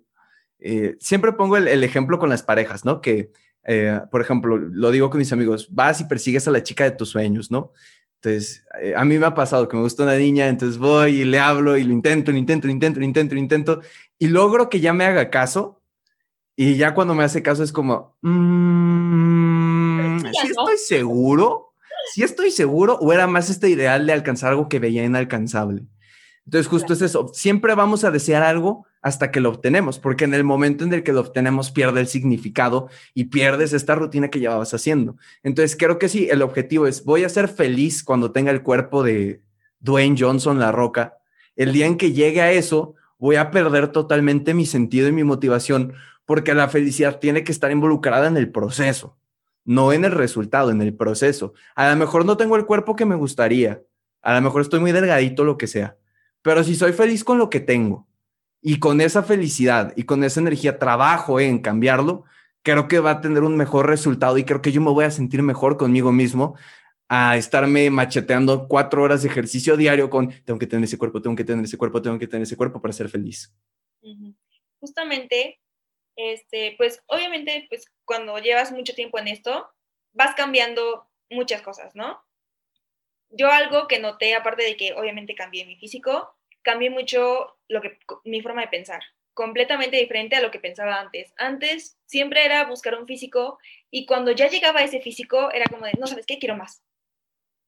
Eh, 0.60 0.98
siempre 1.00 1.34
pongo 1.34 1.58
el, 1.58 1.84
ejemplo 1.84 2.20
con 2.20 2.30
las 2.30 2.44
parejas, 2.44 2.84
¿no? 2.84 3.02
Que, 3.02 3.32
eh, 3.64 4.00
por 4.12 4.22
ejemplo, 4.22 4.58
lo 4.58 4.92
digo 4.92 5.10
con 5.10 5.20
mis 5.20 5.32
amigos, 5.32 5.74
vas 5.74 6.02
y 6.02 6.06
persigues 6.06 6.48
a 6.48 6.52
la 6.52 6.64
chica 6.64 6.84
de 6.84 6.92
tus 6.92 7.10
sueños, 7.10 7.52
¿no? 7.52 7.72
Entonces, 8.28 8.66
a 8.96 9.06
mí 9.06 9.18
me 9.18 9.26
ha 9.26 9.34
pasado 9.34 9.68
que 9.68 9.78
me 9.78 9.84
gusta 9.84 10.04
una 10.04 10.18
niña, 10.18 10.48
entonces 10.48 10.78
voy 10.78 11.22
y 11.22 11.26
le 11.26 11.40
hablo 11.40 11.78
y 11.78 11.84
lo 11.84 11.94
intento, 11.94 12.32
lo 12.32 12.38
intento, 12.38 12.68
lo 12.68 12.74
intento, 12.74 13.00
lo 13.00 13.06
intento, 13.06 13.36
lo 13.36 13.40
intento, 13.40 13.82
y 14.20 14.28
logro 14.28 14.70
que 14.70 14.80
ya 14.80 14.94
me 14.94 15.06
haga 15.06 15.30
caso, 15.30 15.82
y 16.56 16.76
ya 16.76 16.94
cuando 16.94 17.16
me 17.16 17.24
hace 17.24 17.42
caso 17.42 17.64
es 17.64 17.72
como, 17.72 18.18
mmm, 18.22 20.20
¿sí 20.20 20.48
estoy 20.48 20.78
seguro? 20.78 21.68
si 22.12 22.24
estoy 22.24 22.52
seguro 22.52 22.98
o 23.02 23.12
era 23.14 23.28
más 23.28 23.50
este 23.50 23.70
ideal 23.70 24.06
de 24.06 24.14
alcanzar 24.14 24.52
algo 24.52 24.70
que 24.70 24.80
veía 24.80 25.04
inalcanzable. 25.04 25.84
Entonces, 26.46 26.68
justo 26.68 26.94
es 26.94 27.02
eso. 27.02 27.30
Siempre 27.34 27.76
vamos 27.76 28.06
a 28.06 28.12
desear 28.12 28.44
algo 28.44 28.86
hasta 29.02 29.32
que 29.32 29.40
lo 29.40 29.50
obtenemos, 29.50 30.00
porque 30.00 30.26
en 30.26 30.34
el 30.34 30.44
momento 30.44 30.84
en 30.84 30.94
el 30.94 31.04
que 31.04 31.14
lo 31.14 31.22
obtenemos 31.22 31.72
pierde 31.72 32.02
el 32.02 32.08
significado 32.08 32.90
y 33.14 33.26
pierdes 33.26 33.74
esta 33.74 33.96
rutina 33.96 34.30
que 34.30 34.40
llevabas 34.40 34.74
haciendo. 34.74 35.18
Entonces, 35.44 35.78
creo 35.78 36.00
que 36.00 36.10
sí, 36.10 36.28
el 36.30 36.42
objetivo 36.42 36.88
es, 36.88 37.04
voy 37.04 37.24
a 37.24 37.30
ser 37.30 37.48
feliz 37.48 38.04
cuando 38.04 38.32
tenga 38.32 38.52
el 38.52 38.64
cuerpo 38.64 39.04
de 39.04 39.42
Dwayne 39.80 40.16
Johnson, 40.20 40.60
la 40.60 40.72
roca. 40.72 41.18
El 41.56 41.74
día 41.74 41.86
en 41.86 41.98
que 41.98 42.12
llegue 42.12 42.42
a 42.42 42.52
eso, 42.52 42.96
voy 43.18 43.36
a 43.36 43.52
perder 43.52 43.90
totalmente 43.90 44.54
mi 44.54 44.66
sentido 44.66 45.08
y 45.08 45.12
mi 45.12 45.24
motivación, 45.24 45.94
porque 46.26 46.54
la 46.54 46.70
felicidad 46.70 47.20
tiene 47.20 47.44
que 47.44 47.52
estar 47.52 47.72
involucrada 47.72 48.28
en 48.28 48.38
el 48.38 48.52
proceso 48.52 49.18
no 49.68 49.92
en 49.92 50.06
el 50.06 50.14
resultado, 50.14 50.72
en 50.72 50.82
el 50.82 50.96
proceso. 50.96 51.54
A 51.76 51.90
lo 51.90 51.96
mejor 51.98 52.24
no 52.24 52.38
tengo 52.38 52.56
el 52.56 52.66
cuerpo 52.66 52.96
que 52.96 53.06
me 53.06 53.16
gustaría, 53.16 53.84
a 54.22 54.34
lo 54.34 54.42
mejor 54.42 54.62
estoy 54.62 54.80
muy 54.80 54.94
delgadito, 54.94 55.44
lo 55.44 55.58
que 55.58 55.68
sea, 55.68 55.98
pero 56.42 56.64
si 56.64 56.74
soy 56.74 56.94
feliz 56.94 57.26
con 57.26 57.38
lo 57.38 57.50
que 57.50 57.60
tengo 57.60 58.07
y 58.62 58.80
con 58.80 59.02
esa 59.02 59.24
felicidad 59.24 59.94
y 59.96 60.04
con 60.04 60.24
esa 60.24 60.40
energía 60.40 60.80
trabajo 60.80 61.40
en 61.40 61.60
cambiarlo, 61.60 62.26
creo 62.64 62.88
que 62.88 63.00
va 63.00 63.12
a 63.12 63.22
tener 63.22 63.44
un 63.44 63.56
mejor 63.56 63.88
resultado 63.88 64.38
y 64.38 64.44
creo 64.44 64.62
que 64.62 64.72
yo 64.72 64.82
me 64.82 64.92
voy 64.92 65.06
a 65.06 65.12
sentir 65.12 65.42
mejor 65.42 65.78
conmigo 65.78 66.12
mismo 66.12 66.56
a 67.10 67.38
estarme 67.38 67.90
macheteando 67.90 68.68
cuatro 68.68 69.04
horas 69.04 69.24
de 69.24 69.30
ejercicio 69.30 69.78
diario 69.78 70.10
con 70.10 70.30
tengo 70.44 70.60
que 70.60 70.68
tener 70.68 70.84
ese 70.84 70.98
cuerpo, 70.98 71.22
tengo 71.22 71.36
que 71.36 71.46
tener 71.46 71.64
ese 71.64 71.78
cuerpo, 71.78 72.02
tengo 72.02 72.20
que 72.20 72.28
tener 72.28 72.44
ese 72.44 72.58
cuerpo 72.58 72.82
para 72.82 72.94
ser 72.94 73.08
feliz. 73.08 73.54
Justamente, 74.80 75.62
este, 76.16 76.76
pues 76.78 77.02
obviamente, 77.08 77.66
pues 77.70 77.86
cuando 78.04 78.38
llevas 78.40 78.72
mucho 78.72 78.94
tiempo 78.94 79.18
en 79.20 79.30
esto, 79.30 79.70
vas 80.12 80.36
cambiando 80.36 81.08
muchas 81.30 81.62
cosas, 81.62 81.96
¿no? 81.96 82.22
Yo 83.30 83.50
algo 83.50 83.88
que 83.88 84.00
noté, 84.00 84.36
aparte 84.36 84.64
de 84.64 84.76
que 84.76 84.94
obviamente 84.94 85.36
cambié 85.36 85.66
mi 85.66 85.78
físico, 85.78 86.37
cambié 86.64 86.90
mucho 86.90 87.58
lo 87.68 87.82
que, 87.82 87.98
mi 88.24 88.42
forma 88.42 88.62
de 88.62 88.68
pensar, 88.68 89.02
completamente 89.34 89.98
diferente 89.98 90.36
a 90.36 90.42
lo 90.42 90.52
que 90.52 90.60
pensaba 90.60 91.00
antes. 91.00 91.34
Antes 91.38 91.98
siempre 92.06 92.44
era 92.44 92.66
buscar 92.66 92.96
un 92.96 93.06
físico 93.06 93.60
y 93.92 94.06
cuando 94.06 94.32
ya 94.32 94.50
llegaba 94.50 94.84
ese 94.84 95.00
físico 95.00 95.52
era 95.52 95.66
como 95.70 95.86
de, 95.86 95.94
no 96.00 96.08
sabes 96.08 96.26
qué, 96.26 96.40
quiero 96.40 96.58
más. 96.58 96.82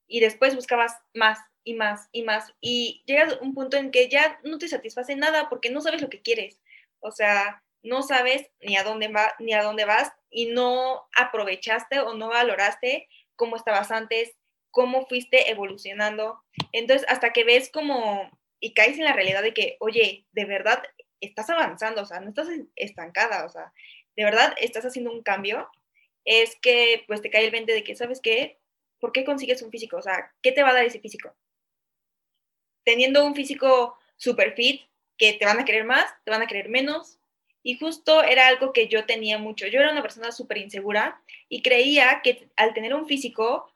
Y 0.07 0.19
después 0.19 0.55
buscabas 0.55 0.97
más 1.13 1.39
y 1.63 1.75
más 1.75 2.09
y 2.11 2.23
más 2.23 2.51
y 2.59 3.03
llegas 3.05 3.33
a 3.33 3.39
un 3.41 3.53
punto 3.53 3.77
en 3.77 3.91
que 3.91 4.09
ya 4.09 4.39
no 4.43 4.57
te 4.57 4.67
satisface 4.67 5.15
nada 5.15 5.49
porque 5.49 5.69
no 5.69 5.81
sabes 5.81 6.01
lo 6.01 6.09
que 6.09 6.21
quieres. 6.21 6.59
O 6.99 7.11
sea, 7.11 7.63
no 7.83 8.01
sabes 8.01 8.49
ni 8.61 8.75
a 8.75 8.83
dónde 8.83 9.07
va, 9.07 9.33
ni 9.39 9.53
a 9.53 9.61
dónde 9.61 9.85
vas 9.85 10.11
y 10.29 10.47
no 10.47 11.07
aprovechaste 11.15 11.99
o 11.99 12.15
no 12.15 12.29
valoraste 12.29 13.07
cómo 13.35 13.55
estabas 13.55 13.91
antes, 13.91 14.35
cómo 14.71 15.05
fuiste 15.05 15.49
evolucionando. 15.51 16.43
Entonces, 16.71 17.07
hasta 17.09 17.31
que 17.31 17.43
ves 17.43 17.69
como 17.71 18.29
y 18.59 18.73
caes 18.73 18.97
en 18.97 19.05
la 19.05 19.13
realidad 19.13 19.41
de 19.41 19.53
que, 19.53 19.77
oye, 19.79 20.25
de 20.31 20.45
verdad 20.45 20.83
estás 21.21 21.49
avanzando, 21.49 22.01
o 22.01 22.05
sea, 22.05 22.19
no 22.19 22.29
estás 22.29 22.47
estancada, 22.75 23.45
o 23.45 23.49
sea, 23.49 23.73
de 24.15 24.23
verdad 24.23 24.53
estás 24.59 24.85
haciendo 24.85 25.11
un 25.11 25.23
cambio, 25.23 25.69
es 26.25 26.55
que 26.57 27.03
pues 27.07 27.21
te 27.21 27.29
cae 27.29 27.45
el 27.45 27.51
20 27.51 27.71
de 27.71 27.83
que, 27.83 27.95
¿sabes 27.95 28.21
qué? 28.21 28.59
¿Por 28.99 29.11
qué 29.11 29.23
consigues 29.23 29.61
un 29.61 29.71
físico? 29.71 29.97
O 29.97 30.01
sea, 30.01 30.33
¿qué 30.41 30.51
te 30.51 30.63
va 30.63 30.69
a 30.69 30.73
dar 30.73 30.85
ese 30.85 30.99
físico? 30.99 31.33
Teniendo 32.83 33.25
un 33.25 33.35
físico 33.35 33.97
super 34.17 34.53
fit, 34.53 34.81
que 35.17 35.33
te 35.33 35.45
van 35.45 35.59
a 35.59 35.65
querer 35.65 35.83
más, 35.83 36.05
te 36.23 36.31
van 36.31 36.41
a 36.41 36.47
querer 36.47 36.69
menos, 36.69 37.19
y 37.61 37.77
justo 37.77 38.23
era 38.23 38.47
algo 38.47 38.73
que 38.73 38.87
yo 38.87 39.05
tenía 39.05 39.37
mucho. 39.37 39.67
Yo 39.67 39.79
era 39.79 39.91
una 39.91 40.01
persona 40.01 40.31
súper 40.31 40.57
insegura 40.57 41.21
y 41.49 41.61
creía 41.61 42.21
que 42.23 42.49
al 42.55 42.73
tener 42.73 42.93
un 42.93 43.05
físico, 43.05 43.71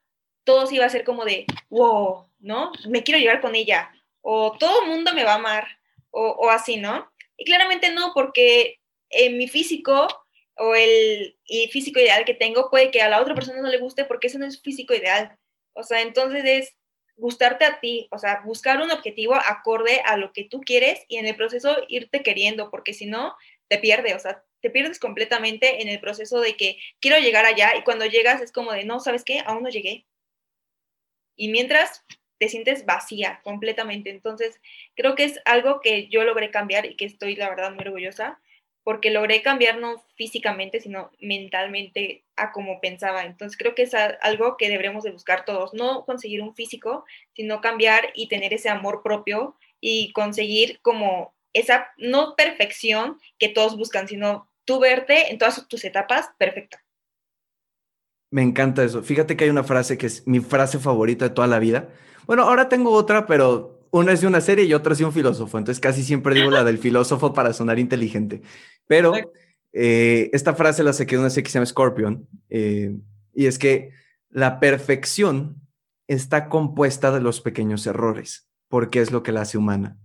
todo 0.45 0.67
se 0.67 0.75
iba 0.75 0.86
a 0.86 0.89
ser 0.89 1.03
como 1.03 1.25
de, 1.25 1.45
wow, 1.69 2.25
¿no? 2.39 2.71
Me 2.88 3.03
quiero 3.03 3.19
llevar 3.19 3.41
con 3.41 3.55
ella, 3.55 3.93
o 4.24 4.57
todo 4.57 4.82
el 4.82 4.89
mundo 4.89 5.13
me 5.13 5.24
va 5.24 5.34
a 5.34 5.36
amar, 5.36 5.67
o, 6.09 6.49
así, 6.49 6.78
¿no? 6.78 7.11
Y 7.38 7.45
claramente 7.45 7.91
no, 7.91 8.11
porque 8.13 8.80
en 9.09 9.38
mi 9.38 9.47
físico 9.47 10.07
o 10.55 10.76
el 10.76 11.36
físico 11.71 11.99
ideal 11.99 12.24
que 12.24 12.36
tengo 12.36 12.69
puede 12.69 12.91
que 12.91 13.01
a 13.01 13.09
la 13.09 13.19
otra 13.19 13.34
persona 13.34 13.61
no 13.61 13.69
le 13.69 13.80
guste 13.80 14.05
porque 14.05 14.28
ese 14.28 14.38
no 14.38 14.45
es 14.45 14.61
físico 14.61 14.93
ideal. 14.93 15.38
O 15.74 15.84
sea, 15.84 16.01
entonces 16.01 16.43
es 16.45 16.76
gustarte 17.15 17.65
a 17.65 17.80
ti, 17.80 18.07
o 18.11 18.19
sea, 18.19 18.41
buscar 18.45 18.82
un 18.82 18.91
objetivo 18.91 19.36
acorde 19.36 20.01
a 20.05 20.17
lo 20.17 20.32
que 20.34 20.45
tú 20.45 20.61
quieres 20.61 21.03
y 21.07 21.17
en 21.17 21.26
el 21.26 21.36
proceso 21.36 21.76
irte 21.88 22.24
queriendo, 22.24 22.69
porque 22.69 22.93
si 22.93 23.07
no, 23.07 23.36
te 23.67 23.80
pierdes, 23.80 24.15
o 24.15 24.19
sea, 24.19 24.43
te 24.61 24.69
pierdes 24.69 24.99
completamente 24.99 25.82
en 25.82 25.89
el 25.89 25.99
proceso 25.99 26.39
de 26.39 26.55
que 26.55 26.78
quiero 26.99 27.19
llegar 27.19 27.45
allá 27.45 27.76
y 27.76 27.84
cuando 27.84 28.05
llegas 28.05 28.41
es 28.41 28.51
como 28.51 28.71
de, 28.71 28.86
no, 28.86 28.99
¿sabes 28.99 29.24
qué? 29.24 29.41
Aún 29.45 29.63
no 29.63 29.69
llegué. 29.69 30.05
Y 31.36 31.49
mientras 31.49 32.03
te 32.43 32.49
sientes 32.49 32.85
vacía 32.85 33.39
completamente. 33.41 34.09
Entonces, 34.09 34.59
creo 34.95 35.15
que 35.15 35.23
es 35.23 35.39
algo 35.45 35.79
que 35.79 36.09
yo 36.09 36.25
logré 36.25 36.51
cambiar 36.51 36.85
y 36.85 36.97
que 36.97 37.05
estoy, 37.05 37.37
la 37.37 37.47
verdad, 37.47 37.71
muy 37.71 37.85
orgullosa, 37.85 38.41
porque 38.83 39.11
logré 39.11 39.41
cambiar 39.41 39.79
no 39.79 40.03
físicamente, 40.17 40.81
sino 40.81 41.09
mentalmente 41.21 42.25
a 42.35 42.51
como 42.51 42.81
pensaba. 42.81 43.23
Entonces, 43.23 43.57
creo 43.57 43.75
que 43.75 43.83
es 43.83 43.93
algo 43.93 44.57
que 44.57 44.67
deberemos 44.67 45.05
de 45.05 45.11
buscar 45.11 45.45
todos, 45.45 45.73
no 45.73 46.03
conseguir 46.03 46.41
un 46.41 46.53
físico, 46.53 47.05
sino 47.33 47.61
cambiar 47.61 48.09
y 48.13 48.27
tener 48.27 48.53
ese 48.53 48.67
amor 48.67 49.03
propio 49.03 49.55
y 49.79 50.11
conseguir 50.11 50.81
como 50.81 51.33
esa, 51.53 51.87
no 51.95 52.35
perfección 52.35 53.21
que 53.39 53.47
todos 53.47 53.77
buscan, 53.77 54.09
sino 54.09 54.49
tú 54.65 54.81
verte 54.81 55.31
en 55.31 55.37
todas 55.37 55.65
tus 55.69 55.85
etapas 55.85 56.31
perfecta. 56.37 56.83
Me 58.31 58.41
encanta 58.41 58.83
eso. 58.83 59.01
Fíjate 59.01 59.37
que 59.37 59.45
hay 59.45 59.49
una 59.49 59.63
frase 59.63 59.97
que 59.97 60.07
es 60.07 60.27
mi 60.27 60.41
frase 60.41 60.79
favorita 60.79 61.29
de 61.29 61.35
toda 61.35 61.47
la 61.47 61.59
vida. 61.59 61.89
Bueno, 62.26 62.43
ahora 62.43 62.69
tengo 62.69 62.91
otra, 62.91 63.26
pero 63.26 63.88
una 63.91 64.11
es 64.11 64.21
de 64.21 64.28
una 64.28 64.41
serie 64.41 64.65
y 64.65 64.74
otra 64.74 64.93
es 64.93 64.99
de 64.99 65.05
un 65.05 65.13
filósofo. 65.13 65.57
Entonces 65.57 65.80
casi 65.80 66.03
siempre 66.03 66.36
digo 66.36 66.49
la 66.49 66.63
del 66.63 66.78
filósofo 66.78 67.34
para 67.34 67.53
sonar 67.53 67.80
inteligente. 67.80 68.41
Pero 68.88 69.13
eh, 69.71 70.30
esta 70.34 70.53
frase 70.53 70.84
la 70.84 70.93
saqué 70.93 71.15
de 71.15 71.21
una 71.21 71.30
serie 71.30 71.43
que 71.43 71.49
se 71.51 71.59
llama 71.59 71.65
Scorpion. 71.65 72.28
Eh, 72.49 72.95
y 73.34 73.45
es 73.45 73.59
que 73.59 73.91
la 74.30 74.59
perfección 74.59 75.61
está 76.07 76.49
compuesta 76.49 77.11
de 77.11 77.21
los 77.21 77.41
pequeños 77.41 77.86
errores, 77.88 78.47
porque 78.67 78.99
es 78.99 79.11
lo 79.11 79.24
que 79.24 79.32
la 79.32 79.41
hace 79.41 79.57
humana. 79.57 79.97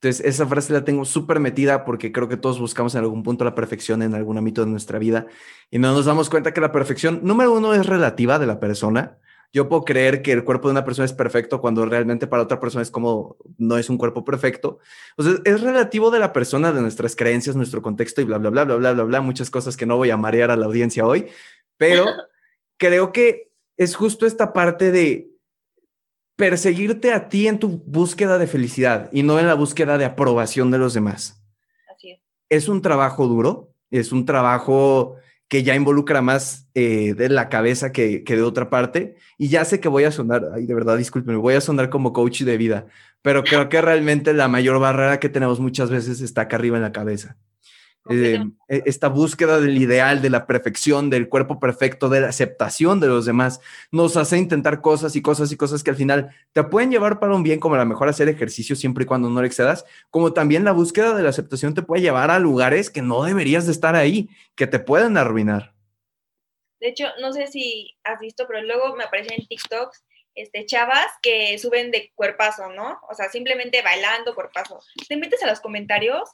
Entonces, 0.00 0.26
esa 0.26 0.46
frase 0.46 0.72
la 0.72 0.84
tengo 0.84 1.04
súper 1.04 1.40
metida 1.40 1.84
porque 1.84 2.12
creo 2.12 2.28
que 2.28 2.36
todos 2.36 2.60
buscamos 2.60 2.94
en 2.94 3.00
algún 3.00 3.22
punto 3.22 3.44
la 3.44 3.54
perfección 3.54 4.02
en 4.02 4.14
algún 4.14 4.36
ámbito 4.36 4.62
de 4.64 4.70
nuestra 4.70 4.98
vida 4.98 5.26
y 5.70 5.78
no 5.78 5.92
nos 5.92 6.04
damos 6.04 6.28
cuenta 6.28 6.52
que 6.52 6.60
la 6.60 6.70
perfección, 6.70 7.20
número 7.22 7.52
uno, 7.52 7.72
es 7.72 7.86
relativa 7.86 8.38
de 8.38 8.46
la 8.46 8.60
persona. 8.60 9.18
Yo 9.52 9.68
puedo 9.68 9.84
creer 9.84 10.22
que 10.22 10.32
el 10.32 10.44
cuerpo 10.44 10.68
de 10.68 10.72
una 10.72 10.84
persona 10.84 11.06
es 11.06 11.12
perfecto 11.12 11.60
cuando 11.60 11.86
realmente 11.86 12.26
para 12.26 12.42
otra 12.42 12.60
persona 12.60 12.82
es 12.82 12.90
como 12.90 13.36
no 13.58 13.78
es 13.78 13.88
un 13.88 13.98
cuerpo 13.98 14.24
perfecto. 14.24 14.78
O 15.16 15.22
sea, 15.22 15.34
es 15.44 15.60
relativo 15.60 16.10
de 16.10 16.18
la 16.18 16.32
persona, 16.32 16.72
de 16.72 16.80
nuestras 16.80 17.16
creencias, 17.16 17.56
nuestro 17.56 17.82
contexto 17.82 18.20
y 18.20 18.24
bla, 18.24 18.38
bla, 18.38 18.50
bla, 18.50 18.64
bla, 18.64 18.76
bla, 18.76 18.92
bla, 18.92 19.04
bla, 19.04 19.20
muchas 19.20 19.50
cosas 19.50 19.76
que 19.76 19.86
no 19.86 19.96
voy 19.96 20.10
a 20.10 20.16
marear 20.16 20.50
a 20.50 20.56
la 20.56 20.66
audiencia 20.66 21.06
hoy, 21.06 21.26
pero 21.76 22.04
creo 22.76 23.12
que 23.12 23.50
es 23.76 23.94
justo 23.94 24.26
esta 24.26 24.52
parte 24.52 24.90
de 24.90 25.30
perseguirte 26.36 27.12
a 27.12 27.28
ti 27.28 27.48
en 27.48 27.58
tu 27.58 27.82
búsqueda 27.86 28.38
de 28.38 28.46
felicidad 28.46 29.08
y 29.12 29.22
no 29.22 29.38
en 29.38 29.46
la 29.46 29.54
búsqueda 29.54 29.96
de 29.96 30.04
aprobación 30.04 30.70
de 30.70 30.78
los 30.78 30.92
demás. 30.94 31.42
Así 31.94 32.12
es. 32.12 32.20
Es 32.48 32.68
un 32.68 32.82
trabajo 32.82 33.26
duro, 33.26 33.72
es 33.90 34.12
un 34.12 34.26
trabajo 34.26 35.16
que 35.48 35.62
ya 35.62 35.74
involucra 35.74 36.22
más 36.22 36.68
eh, 36.74 37.14
de 37.14 37.28
la 37.28 37.48
cabeza 37.48 37.92
que, 37.92 38.24
que, 38.24 38.36
de 38.36 38.42
otra 38.42 38.68
parte. 38.68 39.16
Y 39.38 39.48
ya 39.48 39.64
sé 39.64 39.80
que 39.80 39.88
voy 39.88 40.04
a 40.04 40.10
sonar, 40.10 40.50
ay, 40.54 40.66
de 40.66 40.74
verdad, 40.74 40.96
discúlpenme, 40.96 41.38
voy 41.38 41.54
a 41.54 41.60
sonar 41.60 41.88
como 41.90 42.12
coach 42.12 42.42
de 42.42 42.56
vida, 42.56 42.86
pero 43.22 43.44
creo 43.44 43.68
que 43.68 43.80
realmente 43.80 44.32
la 44.32 44.48
mayor 44.48 44.80
barrera 44.80 45.20
que 45.20 45.28
tenemos 45.28 45.60
muchas 45.60 45.90
veces 45.90 46.20
está 46.20 46.42
acá 46.42 46.56
arriba 46.56 46.76
en 46.76 46.82
la 46.82 46.92
cabeza. 46.92 47.36
Eh, 48.08 48.44
e, 48.68 48.82
esta 48.86 49.08
búsqueda 49.08 49.60
del 49.60 49.76
ideal, 49.78 50.22
de 50.22 50.30
la 50.30 50.46
perfección, 50.46 51.10
del 51.10 51.28
cuerpo 51.28 51.58
perfecto, 51.58 52.08
de 52.08 52.20
la 52.20 52.28
aceptación 52.28 53.00
de 53.00 53.08
los 53.08 53.26
demás, 53.26 53.60
nos 53.90 54.16
hace 54.16 54.38
intentar 54.38 54.80
cosas 54.80 55.16
y 55.16 55.22
cosas 55.22 55.50
y 55.52 55.56
cosas 55.56 55.82
que 55.82 55.90
al 55.90 55.96
final 55.96 56.30
te 56.52 56.62
pueden 56.64 56.90
llevar 56.90 57.18
para 57.18 57.34
un 57.34 57.42
bien, 57.42 57.60
como 57.60 57.74
a 57.74 57.78
lo 57.78 57.86
mejor 57.86 58.08
hacer 58.08 58.28
ejercicio 58.28 58.76
siempre 58.76 59.04
y 59.04 59.06
cuando 59.06 59.30
no 59.30 59.40
le 59.40 59.46
excedas, 59.46 59.84
como 60.10 60.32
también 60.32 60.64
la 60.64 60.72
búsqueda 60.72 61.14
de 61.14 61.22
la 61.22 61.30
aceptación 61.30 61.74
te 61.74 61.82
puede 61.82 62.02
llevar 62.02 62.30
a 62.30 62.38
lugares 62.38 62.90
que 62.90 63.02
no 63.02 63.24
deberías 63.24 63.66
de 63.66 63.72
estar 63.72 63.96
ahí, 63.96 64.28
que 64.54 64.66
te 64.66 64.78
pueden 64.78 65.16
arruinar. 65.16 65.74
De 66.80 66.88
hecho, 66.88 67.06
no 67.20 67.32
sé 67.32 67.46
si 67.46 67.96
has 68.04 68.20
visto, 68.20 68.46
pero 68.46 68.62
luego 68.62 68.94
me 68.96 69.04
aparecen 69.04 69.40
en 69.40 69.46
TikToks 69.46 70.04
este, 70.36 70.66
chavas 70.66 71.06
que 71.22 71.58
suben 71.58 71.90
de 71.90 72.12
cuerpazo, 72.14 72.70
¿no? 72.70 73.00
O 73.10 73.14
sea, 73.14 73.30
simplemente 73.30 73.82
bailando 73.82 74.34
cuerpazo. 74.34 74.80
Te 75.08 75.16
metes 75.16 75.42
a 75.42 75.46
los 75.46 75.60
comentarios 75.60 76.28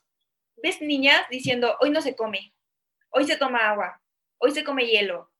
ves 0.56 0.80
niñas 0.80 1.22
diciendo, 1.30 1.76
hoy 1.80 1.90
no 1.90 2.00
se 2.00 2.16
come, 2.16 2.54
hoy 3.10 3.24
se 3.26 3.36
toma 3.36 3.70
agua, 3.70 4.00
hoy 4.38 4.52
se 4.52 4.64
come 4.64 4.86
hielo. 4.86 5.30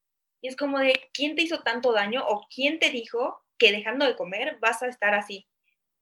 Y 0.41 0.49
es 0.49 0.57
como 0.57 0.79
de, 0.79 1.11
¿quién 1.15 1.37
te 1.37 1.43
hizo 1.43 1.63
tanto 1.63 1.93
daño 1.93 2.25
o 2.27 2.47
quién 2.53 2.79
te 2.79 2.91
dijo 2.91 3.45
que 3.59 3.73
dejando 3.73 4.07
de 4.07 4.17
comer 4.17 4.59
vas 4.61 4.83
a 4.83 4.89
estar 4.89 5.15
así? 5.15 5.49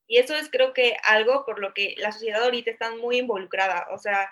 Y 0.07 0.19
eso 0.19 0.35
es 0.35 0.51
creo 0.51 0.73
que 0.73 0.97
algo 1.05 1.45
por 1.45 1.61
lo 1.61 1.73
que 1.73 1.95
la 1.99 2.11
sociedad 2.11 2.43
ahorita 2.43 2.71
está 2.71 2.95
muy 2.97 3.19
involucrada. 3.19 3.87
O 3.93 3.99
sea, 3.99 4.31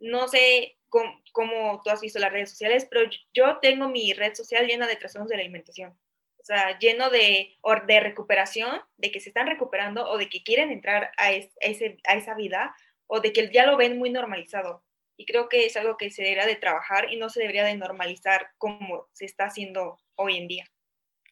no 0.00 0.26
sé 0.26 0.76
cómo, 0.88 1.80
tú 1.84 1.90
has 1.90 2.00
visto 2.00 2.18
las 2.18 2.32
redes 2.32 2.50
sociales, 2.50 2.86
pero 2.90 3.08
yo 3.32 3.58
tengo 3.58 3.88
mi 3.88 4.12
red 4.12 4.34
social 4.34 4.66
llena 4.66 4.86
de 4.86 4.96
trastornos 4.96 5.28
de 5.28 5.36
la 5.36 5.42
alimentación. 5.42 5.96
O 6.38 6.44
sea, 6.44 6.78
lleno 6.78 7.10
de, 7.10 7.56
de 7.86 8.00
recuperación, 8.00 8.80
de 8.96 9.12
que 9.12 9.20
se 9.20 9.28
están 9.28 9.46
recuperando 9.46 10.08
o 10.10 10.18
de 10.18 10.28
que 10.28 10.42
quieren 10.42 10.72
entrar 10.72 11.12
a, 11.16 11.32
ese, 11.32 11.98
a 12.04 12.14
esa 12.14 12.34
vida 12.34 12.74
o 13.10 13.20
de 13.20 13.32
que 13.32 13.50
ya 13.52 13.66
lo 13.66 13.76
ven 13.76 13.98
muy 13.98 14.10
normalizado. 14.10 14.84
Y 15.16 15.26
creo 15.26 15.48
que 15.48 15.66
es 15.66 15.76
algo 15.76 15.96
que 15.96 16.10
se 16.10 16.22
debería 16.22 16.46
de 16.46 16.56
trabajar 16.56 17.12
y 17.12 17.18
no 17.18 17.28
se 17.28 17.40
debería 17.40 17.64
de 17.64 17.76
normalizar 17.76 18.48
como 18.56 19.08
se 19.12 19.24
está 19.24 19.46
haciendo 19.46 19.98
hoy 20.14 20.36
en 20.36 20.48
día. 20.48 20.64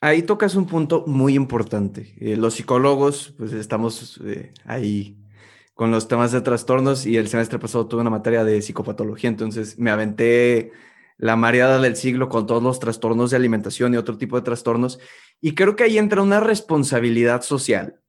Ahí 0.01 0.22
tocas 0.22 0.57
un 0.57 0.66
punto 0.66 1.05
muy 1.07 1.35
importante. 1.35 2.14
Eh, 2.20 2.37
los 2.37 2.55
psicólogos, 2.55 3.35
pues 3.39 3.53
estamos 3.53 4.20
eh, 4.26 4.53
ahí 4.64 5.16
con 5.74 5.93
los 5.93 6.09
temas 6.09 6.33
de 6.33 6.41
trastornos 6.41 7.07
y 7.07 7.16
el 7.16 7.29
semestre 7.29 7.61
pasado 7.61 7.87
tuve 7.87 8.01
una 8.01 8.11
materia 8.11 8.43
de 8.43 8.61
psicopatología, 8.61 9.31
entonces 9.31 9.79
me 9.79 9.93
aventé 9.93 10.72
la 11.16 11.37
mareada 11.37 11.81
del 11.81 11.95
siglo 11.95 12.29
con 12.29 12.47
todos 12.47 12.62
los 12.62 12.81
trastornos 12.81 13.31
de 13.31 13.37
alimentación 13.37 13.95
y 13.95 13.97
otro 13.97 14.18
tipo 14.18 14.37
de 14.37 14.43
trastornos. 14.43 14.99
Y 15.41 15.55
creo 15.55 15.76
que 15.76 15.85
ahí 15.85 15.99
entra 15.99 16.22
una 16.22 16.41
responsabilidad 16.41 17.43
social. 17.43 18.01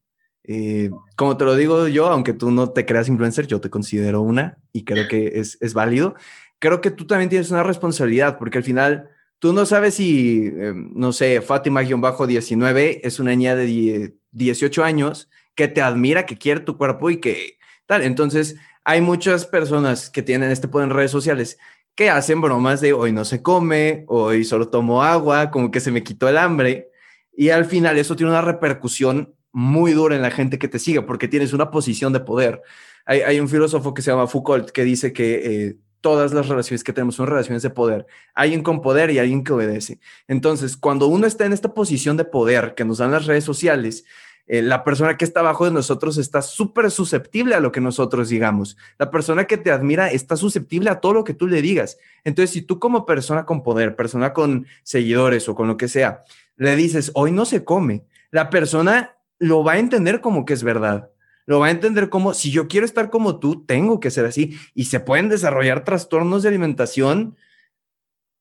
Eh, 0.51 0.89
como 1.15 1.37
te 1.37 1.45
lo 1.45 1.55
digo 1.55 1.87
yo, 1.87 2.07
aunque 2.07 2.33
tú 2.33 2.49
no 2.49 2.71
te 2.71 2.83
creas 2.83 3.07
influencer, 3.07 3.45
yo 3.45 3.61
te 3.61 3.69
considero 3.69 4.21
una 4.21 4.57
y 4.73 4.83
creo 4.83 5.07
que 5.07 5.33
es, 5.35 5.59
es 5.61 5.75
válido. 5.75 6.15
Creo 6.57 6.81
que 6.81 6.89
tú 6.89 7.05
también 7.05 7.29
tienes 7.29 7.51
una 7.51 7.61
responsabilidad 7.61 8.39
porque 8.39 8.57
al 8.57 8.63
final 8.63 9.11
tú 9.37 9.53
no 9.53 9.67
sabes 9.67 9.93
si, 9.93 10.47
eh, 10.47 10.73
no 10.73 11.13
sé, 11.13 11.39
Fátima-19 11.43 12.99
es 13.03 13.19
una 13.19 13.29
niña 13.29 13.55
de 13.55 14.15
18 14.31 14.83
años 14.83 15.29
que 15.53 15.67
te 15.67 15.83
admira, 15.83 16.25
que 16.25 16.39
quiere 16.39 16.61
tu 16.61 16.79
cuerpo 16.79 17.11
y 17.11 17.17
que 17.17 17.59
tal. 17.85 18.01
Entonces, 18.01 18.55
hay 18.83 19.01
muchas 19.01 19.45
personas 19.45 20.09
que 20.09 20.23
tienen 20.23 20.49
este 20.49 20.67
poder 20.67 20.89
en 20.89 20.95
redes 20.95 21.11
sociales 21.11 21.59
que 21.93 22.09
hacen 22.09 22.41
bromas 22.41 22.81
de 22.81 22.93
hoy 22.93 23.11
no 23.11 23.23
se 23.23 23.43
come, 23.43 24.05
hoy 24.07 24.43
solo 24.45 24.69
tomo 24.69 25.03
agua, 25.03 25.51
como 25.51 25.69
que 25.69 25.79
se 25.79 25.91
me 25.91 26.01
quitó 26.01 26.27
el 26.27 26.39
hambre. 26.39 26.89
Y 27.37 27.49
al 27.49 27.65
final 27.65 27.99
eso 27.99 28.15
tiene 28.15 28.31
una 28.31 28.41
repercusión 28.41 29.35
muy 29.51 29.93
dura 29.93 30.15
en 30.15 30.21
la 30.21 30.31
gente 30.31 30.59
que 30.59 30.67
te 30.67 30.79
sigue 30.79 31.01
porque 31.01 31.27
tienes 31.27 31.53
una 31.53 31.71
posición 31.71 32.13
de 32.13 32.19
poder. 32.19 32.61
Hay, 33.05 33.39
un 33.39 33.49
filósofo 33.49 33.93
que 33.93 34.03
se 34.03 34.11
llama 34.11 34.27
Foucault 34.27 34.69
que 34.69 34.83
dice 34.83 35.13
que 35.13 35.67
eh, 35.67 35.77
todas 36.01 36.33
las 36.33 36.47
relaciones 36.47 36.83
que 36.83 36.93
tenemos 36.93 37.15
son 37.15 37.27
relaciones 37.27 37.63
de 37.63 37.69
poder. 37.71 38.05
Alguien 38.35 38.61
con 38.61 38.81
poder 38.81 39.09
y 39.09 39.19
alguien 39.19 39.43
que 39.43 39.53
obedece. 39.53 39.99
Entonces, 40.27 40.77
cuando 40.77 41.07
uno 41.07 41.25
está 41.25 41.45
en 41.45 41.53
esta 41.53 41.73
posición 41.73 42.17
de 42.17 42.25
poder 42.25 42.75
que 42.75 42.85
nos 42.85 42.99
dan 42.99 43.11
las 43.11 43.25
redes 43.25 43.43
sociales, 43.43 44.05
eh, 44.49 44.63
la 44.63 44.83
persona 44.83 45.15
que 45.15 45.25
está 45.25 45.41
abajo 45.41 45.65
de 45.65 45.71
nosotros 45.71 46.17
está 46.17 46.41
súper 46.41 46.89
susceptible 46.89 47.53
a 47.53 47.59
lo 47.59 47.71
que 47.71 47.81
nosotros 47.81 48.29
digamos. 48.29 48.77
La 48.97 49.11
persona 49.11 49.45
que 49.45 49.57
te 49.57 49.71
admira 49.71 50.11
está 50.11 50.35
susceptible 50.35 50.89
a 50.89 50.99
todo 50.99 51.13
lo 51.13 51.23
que 51.23 51.35
tú 51.35 51.47
le 51.47 51.61
digas. 51.61 51.97
Entonces, 52.23 52.49
si 52.51 52.63
tú 52.63 52.79
como 52.79 53.05
persona 53.05 53.45
con 53.45 53.61
poder, 53.61 53.95
persona 53.95 54.33
con 54.33 54.65
seguidores 54.81 55.47
o 55.49 55.55
con 55.55 55.67
lo 55.67 55.77
que 55.77 55.87
sea, 55.87 56.23
le 56.57 56.75
dices, 56.75 57.11
hoy 57.13 57.31
no 57.31 57.45
se 57.45 57.63
come, 57.63 58.05
la 58.31 58.49
persona 58.49 59.18
lo 59.39 59.63
va 59.63 59.73
a 59.73 59.79
entender 59.79 60.21
como 60.21 60.45
que 60.45 60.53
es 60.53 60.63
verdad. 60.63 61.11
Lo 61.45 61.59
va 61.59 61.67
a 61.67 61.71
entender 61.71 62.09
como, 62.09 62.35
si 62.35 62.51
yo 62.51 62.67
quiero 62.67 62.85
estar 62.85 63.09
como 63.09 63.39
tú, 63.39 63.65
tengo 63.65 63.99
que 63.99 64.11
ser 64.11 64.25
así. 64.25 64.55
Y 64.75 64.85
se 64.85 64.99
pueden 64.99 65.29
desarrollar 65.29 65.83
trastornos 65.83 66.43
de 66.43 66.49
alimentación. 66.49 67.35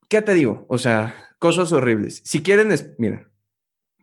¿Qué 0.08 0.20
te 0.20 0.34
digo? 0.34 0.66
O 0.68 0.76
sea, 0.76 1.14
cosas 1.38 1.72
horribles. 1.72 2.20
Si 2.24 2.42
quieren, 2.42 2.70
es, 2.70 2.90
miren, 2.98 3.26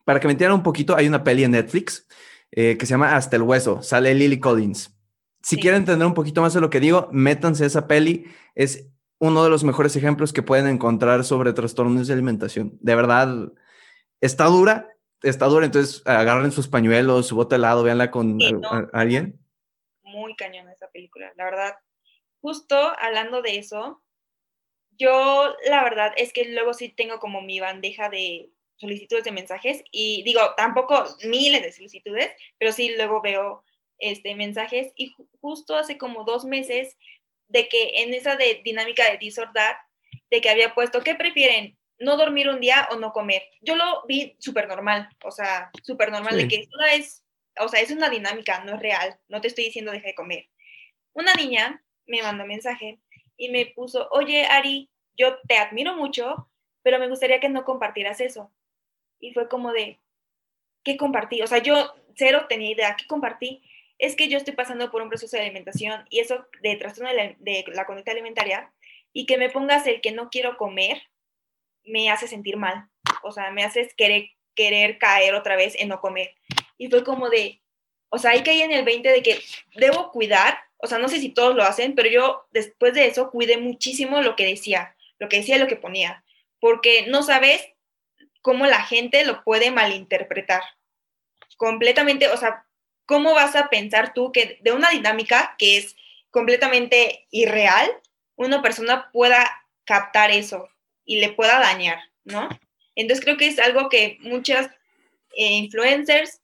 para 0.06 0.20
que 0.20 0.28
me 0.28 0.32
entiendan 0.32 0.58
un 0.58 0.64
poquito, 0.64 0.96
hay 0.96 1.08
una 1.08 1.24
peli 1.24 1.44
en 1.44 1.52
Netflix 1.52 2.08
eh, 2.52 2.78
que 2.78 2.86
se 2.86 2.92
llama 2.92 3.16
Hasta 3.16 3.36
el 3.36 3.44
Hueso. 3.44 3.84
Sale 3.84 4.16
Lily 4.16 4.40
Collins. 4.40 4.96
Si 5.44 5.58
quieren 5.58 5.82
entender 5.82 6.08
un 6.08 6.16
poquito 6.16 6.42
más 6.42 6.56
de 6.56 6.62
lo 6.62 6.72
que 6.72 6.80
digo, 6.80 7.08
métanse 7.12 7.64
a 7.66 7.68
esa 7.68 7.88
peli. 7.88 8.26
Es 8.56 8.88
uno 9.20 9.44
de 9.44 9.52
los 9.52 9.64
mejores 9.64 9.96
ejemplos 9.96 10.34
que 10.34 10.42
pueden 10.42 10.66
encontrar 10.66 11.24
sobre 11.24 11.54
trastornos 11.54 12.08
de 12.08 12.14
alimentación. 12.14 12.78
De 12.82 12.96
verdad, 12.96 13.52
está 14.20 14.46
dura, 14.46 14.95
está 15.30 15.46
dura. 15.46 15.66
Entonces, 15.66 16.02
agarren 16.06 16.52
sus 16.52 16.68
pañuelos, 16.68 17.28
su 17.28 17.36
bote 17.36 17.56
helado, 17.56 17.84
véanla 17.84 18.12
con 18.12 18.40
alguien. 18.94 19.40
Muy 20.04 20.36
cañón 20.36 20.70
esa 20.70 20.90
película, 20.92 21.34
la 21.36 21.46
verdad. 21.46 21.76
Justo 22.42 22.76
hablando 23.00 23.42
de 23.42 23.58
eso, 23.58 24.04
yo 24.92 25.54
la 25.68 25.84
verdad 25.84 26.14
es 26.16 26.32
que 26.32 26.46
luego 26.46 26.74
sí 26.74 26.90
tengo 26.90 27.20
como 27.20 27.42
mi 27.42 27.60
bandeja 27.60 28.10
de 28.10 28.50
solicitudes 28.78 29.24
de 29.24 29.32
mensajes 29.32 29.84
y 29.92 30.24
digo, 30.24 30.42
tampoco 30.56 31.06
miles 31.28 31.62
de 31.62 31.72
solicitudes, 31.72 32.32
pero 32.58 32.72
sí 32.72 32.94
luego 32.96 33.22
veo 33.22 33.64
este, 34.00 34.36
mensajes 34.36 34.92
y 34.96 35.14
justo 35.42 35.76
hace 35.76 35.98
como 35.98 36.24
dos 36.24 36.46
meses 36.46 36.98
de 37.48 37.68
que 37.68 38.04
en 38.04 38.14
esa 38.14 38.36
de 38.36 38.62
dinámica 38.64 39.10
de 39.10 39.18
disordad, 39.18 39.76
de 40.30 40.42
que 40.42 40.50
había 40.50 40.74
puesto, 40.74 41.02
¿qué 41.02 41.16
prefieren? 41.16 41.78
¿No 41.98 42.18
dormir 42.18 42.50
un 42.50 42.60
día 42.60 42.88
o 42.92 42.98
no 42.98 43.14
comer? 43.14 43.44
Yo 43.62 43.76
lo 43.76 44.06
vi 44.06 44.36
súper 44.40 44.68
normal, 44.68 45.10
o 45.24 45.32
sea, 45.32 45.72
súper 45.84 46.12
normal, 46.12 46.38
de 46.38 46.48
que 46.48 46.58
esto 46.58 46.78
es, 46.92 47.24
o 47.60 47.70
sea, 47.70 47.80
es 47.80 47.92
una 47.92 48.10
dinámica, 48.10 48.64
no 48.64 48.76
es 48.76 48.80
real, 48.82 49.18
no 49.30 49.40
te 49.40 49.48
estoy 49.48 49.66
diciendo 49.66 49.92
deja 49.92 50.08
de 50.08 50.16
comer. 50.16 50.50
Una 51.14 51.34
niña 51.34 51.84
me 52.06 52.22
mandó 52.22 52.46
mensaje 52.46 53.00
y 53.38 53.50
me 53.50 53.68
puso, 53.68 54.10
oye, 54.12 54.46
Ari, 54.46 54.90
yo 55.18 55.40
te 55.48 55.58
admiro 55.58 55.96
mucho, 55.96 56.50
pero 56.84 57.00
me 57.00 57.08
gustaría 57.08 57.40
que 57.40 57.50
no 57.50 57.64
compartieras 57.64 58.20
eso 58.20 58.52
y 59.20 59.34
fue 59.34 59.48
como 59.48 59.72
de, 59.72 60.00
¿qué 60.84 60.98
compartí? 60.98 61.42
O 61.42 61.48
sea, 61.48 61.60
yo 61.60 61.96
cero 62.16 62.46
tenía 62.48 62.72
idea, 62.72 62.96
¿qué 62.98 63.08
compartí? 63.08 63.64
Es 63.98 64.16
que 64.16 64.28
yo 64.28 64.38
estoy 64.38 64.54
pasando 64.54 64.92
por 64.92 65.02
un 65.02 65.10
proceso 65.10 65.38
de 65.38 65.44
alimentación 65.44 66.06
y 66.10 66.20
eso 66.20 66.46
de 66.62 66.76
trastorno 66.76 67.10
de 67.10 67.16
la, 67.16 67.36
de 67.40 67.66
la 67.74 67.86
conducta 67.86 68.12
alimentaria 68.12 68.72
y 69.14 69.26
que 69.26 69.38
me 69.38 69.50
pongas 69.50 69.88
el 69.88 70.02
que 70.02 70.12
no 70.12 70.30
quiero 70.30 70.58
comer 70.58 71.02
me 71.86 72.10
hace 72.10 72.28
sentir 72.28 72.58
mal. 72.58 72.90
O 73.24 73.32
sea, 73.32 73.52
me 73.52 73.64
hace 73.64 73.90
querer, 73.96 74.30
querer 74.56 74.98
caer 74.98 75.36
otra 75.36 75.56
vez 75.56 75.76
en 75.78 75.90
no 75.90 76.00
comer. 76.02 76.36
Y 76.78 76.90
fue 76.90 77.04
como 77.04 77.30
de, 77.30 77.62
o 78.10 78.18
sea, 78.18 78.32
ahí 78.32 78.44
caí 78.44 78.62
en 78.62 78.72
el 78.72 78.86
20 78.86 79.10
de 79.10 79.24
que 79.24 79.40
debo 79.76 80.12
cuidar, 80.12 80.58
o 80.78 80.88
sea, 80.88 80.98
no 80.98 81.10
sé 81.10 81.20
si 81.20 81.30
todos 81.30 81.56
lo 81.56 81.64
hacen, 81.64 81.96
pero 81.96 82.10
yo 82.10 82.48
después 82.52 82.94
de 82.94 83.08
eso 83.08 83.32
cuidé 83.32 83.58
muchísimo 83.58 84.22
lo 84.22 84.36
que 84.36 84.46
decía, 84.46 84.96
lo 85.20 85.30
que 85.30 85.38
decía, 85.38 85.58
lo 85.58 85.68
que 85.68 85.76
ponía, 85.76 86.24
porque 86.60 87.06
no 87.08 87.24
sabes 87.24 87.66
cómo 88.42 88.66
la 88.66 88.84
gente 88.84 89.26
lo 89.26 89.44
puede 89.44 89.72
malinterpretar. 89.72 90.64
Completamente, 91.58 92.28
o 92.28 92.38
sea, 92.38 92.66
¿cómo 93.06 93.34
vas 93.34 93.56
a 93.56 93.70
pensar 93.70 94.14
tú 94.14 94.32
que 94.32 94.60
de 94.62 94.72
una 94.72 94.90
dinámica 94.90 95.56
que 95.58 95.78
es 95.78 95.96
completamente 96.32 97.28
irreal, 97.32 97.90
una 98.36 98.62
persona 98.62 99.10
pueda 99.12 99.66
captar 99.86 100.32
eso 100.32 100.70
y 101.06 101.20
le 101.20 101.30
pueda 101.30 101.60
dañar, 101.60 102.00
¿no? 102.24 102.50
Entonces 102.96 103.24
creo 103.24 103.38
que 103.38 103.48
es 103.48 103.60
algo 103.60 103.90
que 103.90 104.18
muchas 104.22 104.68
eh, 105.38 105.54
influencers 105.54 106.42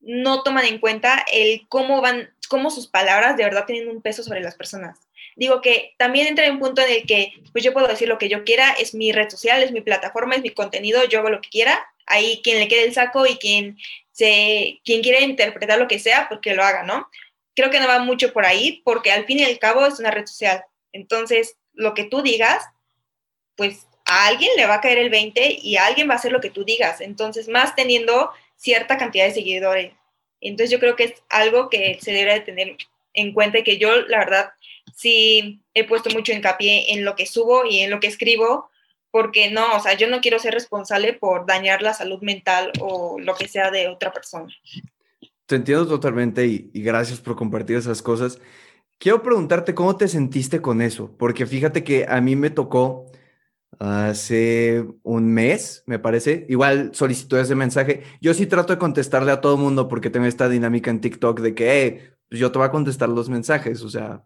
no 0.00 0.42
toman 0.42 0.66
en 0.66 0.78
cuenta 0.78 1.24
el 1.32 1.66
cómo 1.68 2.00
van, 2.00 2.30
cómo 2.48 2.70
sus 2.70 2.88
palabras 2.88 3.36
de 3.36 3.44
verdad 3.44 3.66
tienen 3.66 3.88
un 3.88 4.02
peso 4.02 4.22
sobre 4.22 4.40
las 4.40 4.56
personas 4.56 4.98
digo 5.36 5.60
que 5.60 5.94
también 5.98 6.26
entra 6.26 6.46
en 6.46 6.52
un 6.52 6.60
punto 6.60 6.82
en 6.82 6.92
el 6.92 7.06
que 7.06 7.32
pues 7.52 7.64
yo 7.64 7.72
puedo 7.72 7.86
decir 7.86 8.08
lo 8.08 8.18
que 8.18 8.28
yo 8.28 8.44
quiera, 8.44 8.72
es 8.72 8.94
mi 8.94 9.12
red 9.12 9.30
social, 9.30 9.62
es 9.62 9.72
mi 9.72 9.80
plataforma, 9.80 10.34
es 10.34 10.42
mi 10.42 10.50
contenido, 10.50 11.04
yo 11.04 11.20
hago 11.20 11.30
lo 11.30 11.40
que 11.40 11.48
quiera, 11.48 11.80
ahí 12.06 12.40
quien 12.42 12.58
le 12.58 12.68
quede 12.68 12.84
el 12.84 12.94
saco 12.94 13.26
y 13.26 13.36
quien, 13.36 13.78
se, 14.12 14.80
quien 14.84 15.02
quiera 15.02 15.20
interpretar 15.20 15.78
lo 15.78 15.88
que 15.88 15.98
sea, 15.98 16.28
porque 16.28 16.50
pues 16.50 16.56
lo 16.56 16.64
haga, 16.64 16.82
¿no? 16.82 17.08
Creo 17.54 17.70
que 17.70 17.80
no 17.80 17.86
va 17.86 17.98
mucho 17.98 18.32
por 18.32 18.46
ahí, 18.46 18.82
porque 18.84 19.12
al 19.12 19.26
fin 19.26 19.40
y 19.40 19.44
al 19.44 19.58
cabo 19.58 19.86
es 19.86 19.98
una 19.98 20.10
red 20.10 20.26
social. 20.26 20.64
Entonces, 20.92 21.56
lo 21.74 21.92
que 21.94 22.04
tú 22.04 22.22
digas, 22.22 22.64
pues 23.56 23.86
a 24.12 24.26
alguien 24.26 24.50
le 24.56 24.66
va 24.66 24.74
a 24.74 24.80
caer 24.80 24.98
el 24.98 25.10
20 25.10 25.60
y 25.62 25.76
a 25.76 25.86
alguien 25.86 26.08
va 26.08 26.14
a 26.14 26.16
hacer 26.16 26.32
lo 26.32 26.40
que 26.40 26.50
tú 26.50 26.64
digas. 26.64 27.00
Entonces, 27.00 27.48
más 27.48 27.74
teniendo 27.74 28.30
cierta 28.56 28.98
cantidad 28.98 29.24
de 29.24 29.34
seguidores. 29.34 29.92
Entonces, 30.40 30.70
yo 30.70 30.78
creo 30.78 30.96
que 30.96 31.04
es 31.04 31.14
algo 31.30 31.70
que 31.70 31.98
se 32.00 32.12
debe 32.12 32.34
de 32.34 32.40
tener 32.40 32.76
en 33.14 33.32
cuenta 33.32 33.58
y 33.58 33.64
que 33.64 33.78
yo, 33.78 34.02
la 34.02 34.18
verdad, 34.18 34.50
sí 34.94 35.62
he 35.74 35.84
puesto 35.84 36.10
mucho 36.10 36.32
hincapié 36.32 36.92
en 36.92 37.04
lo 37.04 37.16
que 37.16 37.26
subo 37.26 37.64
y 37.64 37.78
en 37.78 37.90
lo 37.90 38.00
que 38.00 38.08
escribo, 38.08 38.68
porque 39.10 39.50
no, 39.50 39.76
o 39.76 39.80
sea, 39.80 39.94
yo 39.94 40.08
no 40.08 40.20
quiero 40.20 40.38
ser 40.38 40.54
responsable 40.54 41.12
por 41.12 41.46
dañar 41.46 41.82
la 41.82 41.94
salud 41.94 42.20
mental 42.22 42.72
o 42.80 43.18
lo 43.18 43.34
que 43.34 43.48
sea 43.48 43.70
de 43.70 43.88
otra 43.88 44.12
persona. 44.12 44.52
Te 45.46 45.56
entiendo 45.56 45.86
totalmente 45.86 46.46
y, 46.46 46.70
gracias 46.74 47.20
por 47.20 47.36
compartir 47.36 47.76
esas 47.76 48.02
cosas. 48.02 48.38
Quiero 48.98 49.22
preguntarte 49.22 49.74
cómo 49.74 49.96
te 49.96 50.08
sentiste 50.08 50.60
con 50.62 50.80
eso, 50.80 51.10
porque 51.18 51.46
fíjate 51.46 51.84
que 51.84 52.06
a 52.08 52.20
mí 52.20 52.36
me 52.36 52.50
tocó 52.50 53.11
hace 53.82 54.86
un 55.02 55.32
mes, 55.32 55.82
me 55.86 55.98
parece, 55.98 56.46
igual 56.48 56.90
solicitudes 56.94 57.48
de 57.48 57.56
mensaje. 57.56 58.02
Yo 58.20 58.32
sí 58.32 58.46
trato 58.46 58.72
de 58.72 58.78
contestarle 58.78 59.32
a 59.32 59.40
todo 59.40 59.56
mundo 59.56 59.88
porque 59.88 60.08
tengo 60.08 60.26
esta 60.26 60.48
dinámica 60.48 60.90
en 60.90 61.00
TikTok 61.00 61.40
de 61.40 61.54
que 61.54 62.12
pues 62.28 62.40
yo 62.40 62.52
te 62.52 62.58
voy 62.58 62.68
a 62.68 62.70
contestar 62.70 63.08
los 63.08 63.28
mensajes, 63.28 63.82
o 63.82 63.90
sea, 63.90 64.24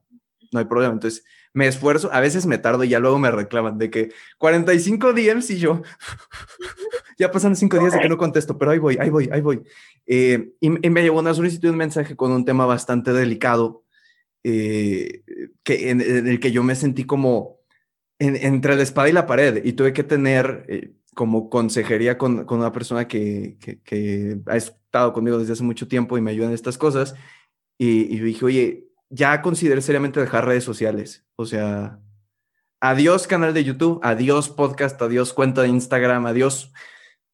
no 0.52 0.58
hay 0.58 0.66
problema. 0.66 0.92
Entonces, 0.92 1.24
me 1.54 1.66
esfuerzo, 1.66 2.10
a 2.12 2.20
veces 2.20 2.44
me 2.44 2.58
tardo 2.58 2.84
y 2.84 2.90
ya 2.90 2.98
luego 2.98 3.18
me 3.18 3.30
reclaman 3.30 3.78
de 3.78 3.90
que 3.90 4.12
45 4.36 5.14
DMs 5.14 5.50
y 5.50 5.58
yo, 5.58 5.80
ya 7.18 7.30
pasan 7.30 7.56
cinco 7.56 7.78
días 7.78 7.94
de 7.94 8.00
que 8.00 8.10
no 8.10 8.18
contesto, 8.18 8.58
pero 8.58 8.72
ahí 8.72 8.78
voy, 8.78 8.98
ahí 9.00 9.08
voy, 9.08 9.30
ahí 9.32 9.40
voy. 9.40 9.62
Eh, 10.06 10.52
y, 10.60 10.68
me 10.68 11.02
llegó 11.02 11.18
una 11.18 11.32
solicitud, 11.32 11.70
un 11.70 11.78
mensaje 11.78 12.14
con 12.14 12.30
un 12.30 12.44
tema 12.44 12.66
bastante 12.66 13.14
delicado, 13.14 13.84
eh, 14.44 15.22
que, 15.62 15.90
en, 15.90 16.02
el 16.02 16.40
que 16.40 16.52
yo 16.52 16.62
me 16.62 16.74
sentí 16.74 17.04
como 17.04 17.56
entre 18.18 18.76
la 18.76 18.82
espada 18.82 19.08
y 19.08 19.12
la 19.12 19.26
pared 19.26 19.64
y 19.64 19.72
tuve 19.72 19.92
que 19.92 20.02
tener 20.02 20.64
eh, 20.68 20.92
como 21.14 21.50
consejería 21.50 22.18
con, 22.18 22.46
una 22.50 22.72
persona 22.72 23.08
que, 23.08 23.58
que, 23.84 24.38
ha 24.46 24.56
estado 24.56 25.12
conmigo 25.12 25.38
desde 25.38 25.54
hace 25.54 25.62
mucho 25.62 25.88
tiempo 25.88 26.16
y 26.16 26.20
me 26.20 26.30
ayuda 26.30 26.48
en 26.48 26.52
estas 26.52 26.78
cosas. 26.78 27.14
Y, 27.78 28.14
y 28.14 28.20
dije, 28.20 28.44
oye, 28.44 28.88
ya 29.10 29.42
consideré 29.42 29.80
seriamente 29.82 30.20
dejar 30.20 30.46
redes 30.46 30.64
sociales. 30.64 31.26
O 31.36 31.46
sea, 31.46 32.00
adiós 32.80 33.26
canal 33.26 33.54
de 33.54 33.64
YouTube, 33.64 34.00
adiós 34.02 34.48
podcast, 34.48 35.00
adiós 35.00 35.32
cuenta 35.32 35.62
de 35.62 35.68
Instagram, 35.68 36.26
adiós 36.26 36.72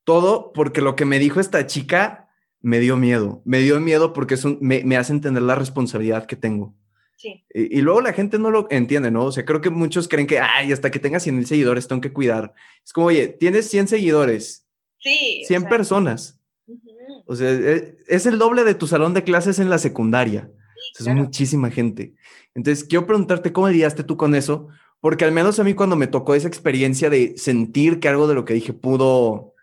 todo, 0.05 0.53
porque 0.53 0.81
lo 0.81 0.97
que 0.97 1.05
me 1.05 1.19
dijo 1.19 1.41
esta 1.41 1.67
chica 1.67 2.29
me 2.61 2.79
dio 2.79 2.97
miedo. 2.97 3.43
Me 3.45 3.59
dio 3.59 3.81
miedo 3.81 4.13
porque 4.13 4.35
es 4.35 4.45
me, 4.61 4.85
me, 4.85 4.97
hace 4.97 5.13
entender 5.13 5.43
la 5.43 5.55
responsabilidad 5.55 6.27
que 6.27 6.37
tengo. 6.37 6.75
Sí. 7.23 7.45
Y, 7.55 7.81
luego 7.83 8.01
la 8.01 8.13
gente 8.13 8.37
no 8.37 8.51
lo 8.51 8.67
entiende, 8.69 9.13
¿no? 9.13 9.27
O 9.27 9.33
sea, 9.33 9.45
creo 9.45 9.61
que 9.61 9.71
muchos 9.71 10.09
creen 10.09 10.27
que, 10.27 10.41
ay, 10.41 10.73
hasta 10.73 10.91
que 10.91 10.99
tengas 10.99 11.23
100 11.23 11.37
mil 11.37 11.47
seguidores 11.47 11.87
tengo 11.87 12.01
que 12.01 12.13
cuidar. 12.13 12.53
Es 12.85 12.93
como, 12.93 13.07
oye, 13.07 13.29
tienes 13.29 13.71
100 13.71 13.87
seguidores. 13.87 14.67
Sí. 14.99 15.45
100 15.47 15.69
personas. 15.69 16.41
O 17.27 17.37
sea, 17.37 17.49
e, 17.49 17.97
es 18.09 18.27
el 18.27 18.39
doble 18.39 18.65
de 18.65 18.75
tu 18.75 18.89
salón 18.89 19.15
de 19.15 19.23
clases 19.23 19.61
en 19.61 19.71
la 19.71 19.79
secundaria. 19.79 20.51
Es 20.99 21.07
muchísima 21.07 21.71
gente. 21.71 22.15
Entonces, 22.57 22.83
quiero 22.83 23.07
preguntarte 23.07 23.53
cómo 23.53 23.69
lidiaste 23.69 24.03
tú 24.03 24.17
con 24.17 24.35
eso, 24.35 24.67
porque 24.99 25.25
al 25.25 25.31
menos 25.31 25.61
a 25.61 25.65
mí 25.65 25.75
cuando 25.75 25.95
me 25.95 26.09
tocó 26.09 26.35
esa 26.35 26.49
experiencia 26.49 27.09
de 27.09 27.35
sentir 27.37 28.01
que 28.01 28.09
algo 28.09 28.27
de 28.27 28.35
lo 28.35 28.45
que 28.45 28.55
dije 28.55 28.73
pudo 28.73 29.55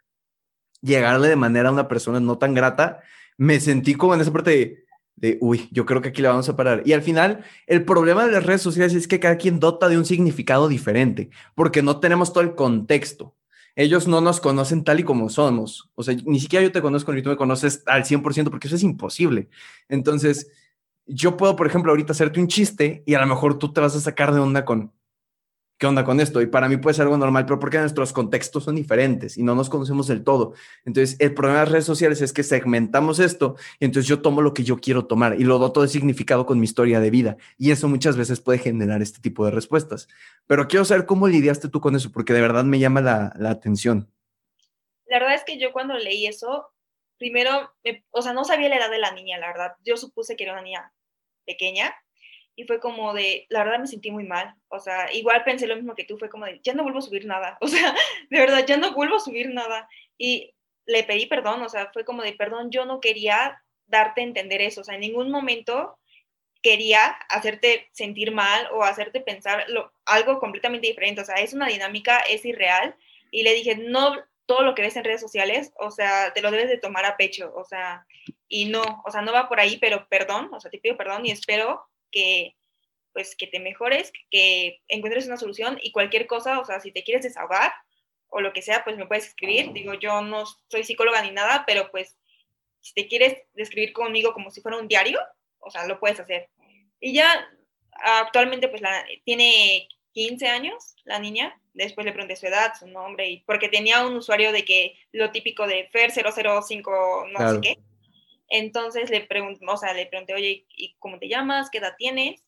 llegarle 0.82 1.28
de 1.28 1.36
manera 1.36 1.68
a 1.68 1.74
una 1.74 1.90
persona 1.90 2.22
no 2.22 2.38
tan 2.38 2.54
grata, 2.54 3.02
me 3.36 3.60
sentí 3.60 3.96
como 3.96 4.14
en 4.16 4.22
esa 4.22 4.32
parte 4.32 4.52
de, 4.52 4.86
de, 5.20 5.38
uy, 5.42 5.68
yo 5.72 5.86
creo 5.86 6.02
que 6.02 6.10
aquí 6.10 6.22
le 6.22 6.28
vamos 6.28 6.50
a 6.50 6.56
parar. 6.56 6.82
Y 6.86 6.94
al 6.94 7.02
final, 7.02 7.44
el 7.68 7.84
problema 7.86 8.26
de 8.26 8.32
las 8.32 8.46
redes 8.46 8.62
sociales 8.62 8.94
es 8.94 9.08
que 9.08 9.20
cada 9.20 9.38
quien 9.38 9.60
dota 9.60 9.90
de 9.90 9.98
un 9.98 10.06
significado 10.06 10.68
diferente, 10.68 11.30
porque 11.56 11.82
no 11.82 12.00
tenemos 12.00 12.34
todo 12.34 12.44
el 12.44 12.56
contexto. 12.56 13.36
Ellos 13.76 14.08
no 14.08 14.20
nos 14.22 14.42
conocen 14.42 14.84
tal 14.84 15.00
y 15.00 15.04
como 15.04 15.30
somos. 15.30 15.90
O 15.96 16.04
sea, 16.04 16.16
ni 16.26 16.40
siquiera 16.40 16.64
yo 16.64 16.72
te 16.72 16.82
conozco 16.82 17.14
ni 17.14 17.22
tú 17.22 17.30
me 17.30 17.38
conoces 17.38 17.84
al 17.86 18.04
100% 18.04 18.50
porque 18.50 18.68
eso 18.68 18.76
es 18.76 18.84
imposible. 18.84 19.50
Entonces, 19.88 20.52
yo 21.06 21.38
puedo, 21.38 21.56
por 21.56 21.68
ejemplo, 21.68 21.92
ahorita 21.92 22.12
hacerte 22.12 22.40
un 22.40 22.48
chiste 22.48 23.04
y 23.06 23.14
a 23.14 23.20
lo 23.20 23.28
mejor 23.28 23.58
tú 23.58 23.72
te 23.74 23.82
vas 23.82 23.96
a 23.96 24.00
sacar 24.00 24.34
de 24.34 24.40
onda 24.40 24.66
con, 24.66 24.92
¿qué 25.80 25.88
onda 25.88 26.04
con 26.04 26.20
esto? 26.20 26.42
Y 26.42 26.46
para 26.46 26.68
mí 26.68 26.78
puede 26.78 26.94
ser 26.94 27.04
algo 27.04 27.18
normal, 27.18 27.46
pero 27.46 27.58
porque 27.58 27.80
nuestros 27.80 28.12
contextos 28.12 28.66
son 28.66 28.76
diferentes 28.76 29.38
y 29.38 29.44
no 29.44 29.56
nos 29.56 29.70
conocemos 29.70 30.08
del 30.08 30.24
todo. 30.24 30.54
Entonces, 30.86 31.16
el 31.20 31.34
problema 31.34 31.60
de 31.60 31.66
las 31.66 31.72
redes 31.72 31.86
sociales 31.86 32.22
es 32.22 32.34
que 32.34 32.44
segmentamos 32.44 33.20
esto 33.20 33.56
y 33.80 33.86
entonces 33.86 34.08
yo 34.08 34.22
tomo 34.22 34.42
lo 34.42 34.54
que 34.54 34.64
yo 34.64 34.78
quiero 34.78 35.06
tomar 35.06 35.40
y 35.40 35.46
lo 35.46 35.58
doto 35.58 35.82
de 35.82 35.88
significado 35.88 36.46
con 36.46 36.60
mi 36.60 36.66
historia 36.66 37.00
de 37.00 37.10
vida. 37.10 37.38
Y 37.58 37.72
eso 37.72 37.88
muchas 37.88 38.18
veces 38.18 38.42
puede 38.42 38.60
generar 38.60 39.02
este 39.02 39.22
tipo 39.22 39.46
de 39.46 39.52
respuestas. 39.52 40.10
Pero 40.48 40.68
quiero 40.68 40.84
saber 40.84 41.06
cómo 41.06 41.30
lidiaste 41.30 41.70
tú 41.70 41.80
con 41.80 41.96
eso, 41.96 42.12
porque 42.12 42.34
de 42.34 42.42
verdad 42.42 42.66
me 42.66 42.80
llama 42.80 43.00
la, 43.00 43.34
atención. 43.50 44.12
La 45.06 45.20
verdad 45.20 45.36
es 45.36 45.46
que 45.46 45.58
yo 45.58 45.72
cuando 45.72 45.98
leí 45.98 46.28
eso, 46.28 46.68
primero, 47.18 47.74
o 48.12 48.22
sea, 48.22 48.34
no 48.34 48.44
sabía 48.44 48.68
la 48.68 48.78
edad 48.78 48.92
de 48.92 49.00
la 49.00 49.14
niña, 49.14 49.38
la 49.38 49.48
verdad. 49.48 49.72
Yo 49.86 49.96
supuse 49.96 50.36
que 50.36 50.44
era 50.44 50.54
una 50.54 50.62
niña 50.62 50.92
pequeña 51.46 51.96
y 52.60 52.66
fue 52.66 52.82
como 52.82 53.14
de, 53.14 53.46
la 53.48 53.64
verdad 53.64 53.80
me 53.80 53.88
sentí 53.88 54.12
muy 54.12 54.26
mal, 54.26 54.54
o 54.68 54.82
sea, 54.82 55.14
igual 55.14 55.46
pensé 55.46 55.66
lo 55.66 55.78
mismo 55.78 55.96
que 55.96 56.04
tú, 56.04 56.18
fue 56.18 56.28
como 56.28 56.46
de, 56.46 56.60
ya 56.62 56.74
no 56.74 56.84
vuelvo 56.84 57.00
a 57.00 57.04
subir 57.04 57.26
nada, 57.26 57.58
o 57.62 57.70
sea, 57.70 57.96
de 58.30 58.38
verdad, 58.38 58.66
ya 58.66 58.76
no 58.76 58.94
vuelvo 58.94 59.16
a 59.16 59.22
subir 59.22 59.48
nada. 59.54 59.88
Y 60.18 60.54
le 60.86 61.06
pedí 61.06 61.26
perdón, 61.26 61.62
o 61.62 61.70
sea, 61.70 61.90
fue 61.94 62.04
como 62.04 62.22
de, 62.22 62.34
perdón, 62.34 62.70
yo 62.70 62.84
no 62.84 63.00
quería 63.00 63.64
darte 63.88 64.20
a 64.20 64.26
entender 64.26 64.62
eso, 64.62 64.82
o 64.82 64.84
sea, 64.84 64.96
en 64.96 65.02
ningún 65.02 65.32
momento 65.32 65.98
quería 66.62 67.06
hacerte 67.30 67.88
sentir 67.94 68.34
mal 68.34 68.68
o 68.74 68.84
hacerte 68.84 69.22
pensar 69.22 69.64
lo, 69.70 69.94
algo 70.06 70.40
completamente 70.40 70.88
diferente, 70.88 71.22
o 71.22 71.26
sea, 71.26 71.36
es 71.36 71.54
una 71.54 71.68
dinámica, 71.68 72.20
es 72.30 72.44
irreal, 72.44 72.94
y 73.32 73.44
le 73.44 73.54
dije, 73.54 73.78
no, 73.78 74.18
todo 74.48 74.64
lo 74.64 74.76
que 74.76 74.82
ves 74.82 74.98
en 74.98 75.06
redes 75.06 75.22
sociales, 75.22 75.72
o 75.80 75.92
sea, 75.92 76.34
te 76.34 76.42
lo 76.42 76.52
debes 76.52 76.68
de 76.68 76.78
tomar 76.78 77.06
a 77.06 77.16
pecho, 77.16 77.54
o 77.56 77.64
sea, 77.64 78.06
y 78.50 78.66
no, 78.66 78.84
o 79.06 79.12
sea, 79.12 79.22
no 79.22 79.32
va 79.32 79.48
por 79.48 79.62
ahí, 79.62 79.78
pero 79.78 80.10
perdón, 80.10 80.50
o 80.54 80.60
sea, 80.60 80.70
te 80.70 80.80
pido 80.80 80.98
perdón 80.98 81.26
y 81.26 81.32
espero 81.32 81.86
que 82.12 82.56
pues 83.14 83.36
que 83.36 83.48
te 83.48 83.60
mejores, 83.60 84.12
que 84.30 84.82
encuentres 84.88 85.26
una 85.26 85.38
solución 85.38 85.80
y 85.82 85.92
cualquier 85.92 86.28
cosa, 86.28 86.60
o 86.60 86.66
sea, 86.66 86.80
si 86.80 86.92
te 86.92 87.04
quieres 87.04 87.24
desahogar 87.24 87.74
o 88.28 88.42
lo 88.42 88.54
que 88.54 88.62
sea, 88.62 88.84
pues 88.84 88.98
me 88.98 89.08
puedes 89.08 89.28
escribir. 89.28 89.74
Digo, 89.74 89.94
yo 89.96 90.22
no 90.22 90.44
soy 90.68 90.84
psicóloga 90.84 91.22
ni 91.22 91.32
nada, 91.32 91.64
pero 91.66 91.90
pues 91.92 92.16
si 92.82 92.94
te 92.94 93.08
quieres 93.08 93.42
describir 93.54 93.94
conmigo 93.94 94.34
como 94.34 94.52
si 94.52 94.62
fuera 94.62 94.78
un 94.78 94.88
diario, 94.88 95.20
o 95.60 95.72
sea, 95.72 95.88
lo 95.88 96.00
puedes 96.00 96.20
hacer. 96.20 96.50
Y 97.00 97.14
ya 97.14 97.48
actualmente 97.92 98.68
pues 98.68 98.82
la, 98.82 99.06
tiene 99.26 99.88
15 100.14 100.48
años 100.48 100.96
la 101.04 101.20
niña, 101.20 101.60
después 101.74 102.06
le 102.06 102.14
pregunté 102.14 102.36
su 102.36 102.48
edad, 102.48 102.74
su 102.78 102.88
nombre, 102.88 103.30
y 103.30 103.40
porque 103.42 103.70
tenía 103.70 104.06
un 104.06 104.16
usuario 104.16 104.52
de 104.52 104.64
que 104.64 104.96
lo 105.12 105.32
típico 105.32 105.68
de 105.68 105.90
Fer005 105.92 107.32
no 107.32 107.52
sé 107.54 107.62
qué. 107.62 107.80
Entonces 108.50 109.10
le 109.10 109.22
pregunté, 109.22 109.66
o 109.68 109.78
sea, 109.78 109.94
le 109.94 110.08
pregunté, 110.08 110.34
oye, 110.34 110.66
¿y 110.76 110.96
cómo 111.00 111.20
te 111.20 111.28
llamas? 111.28 111.70
¿Qué 111.70 111.78
edad 111.78 111.96
tienes? 111.98 112.44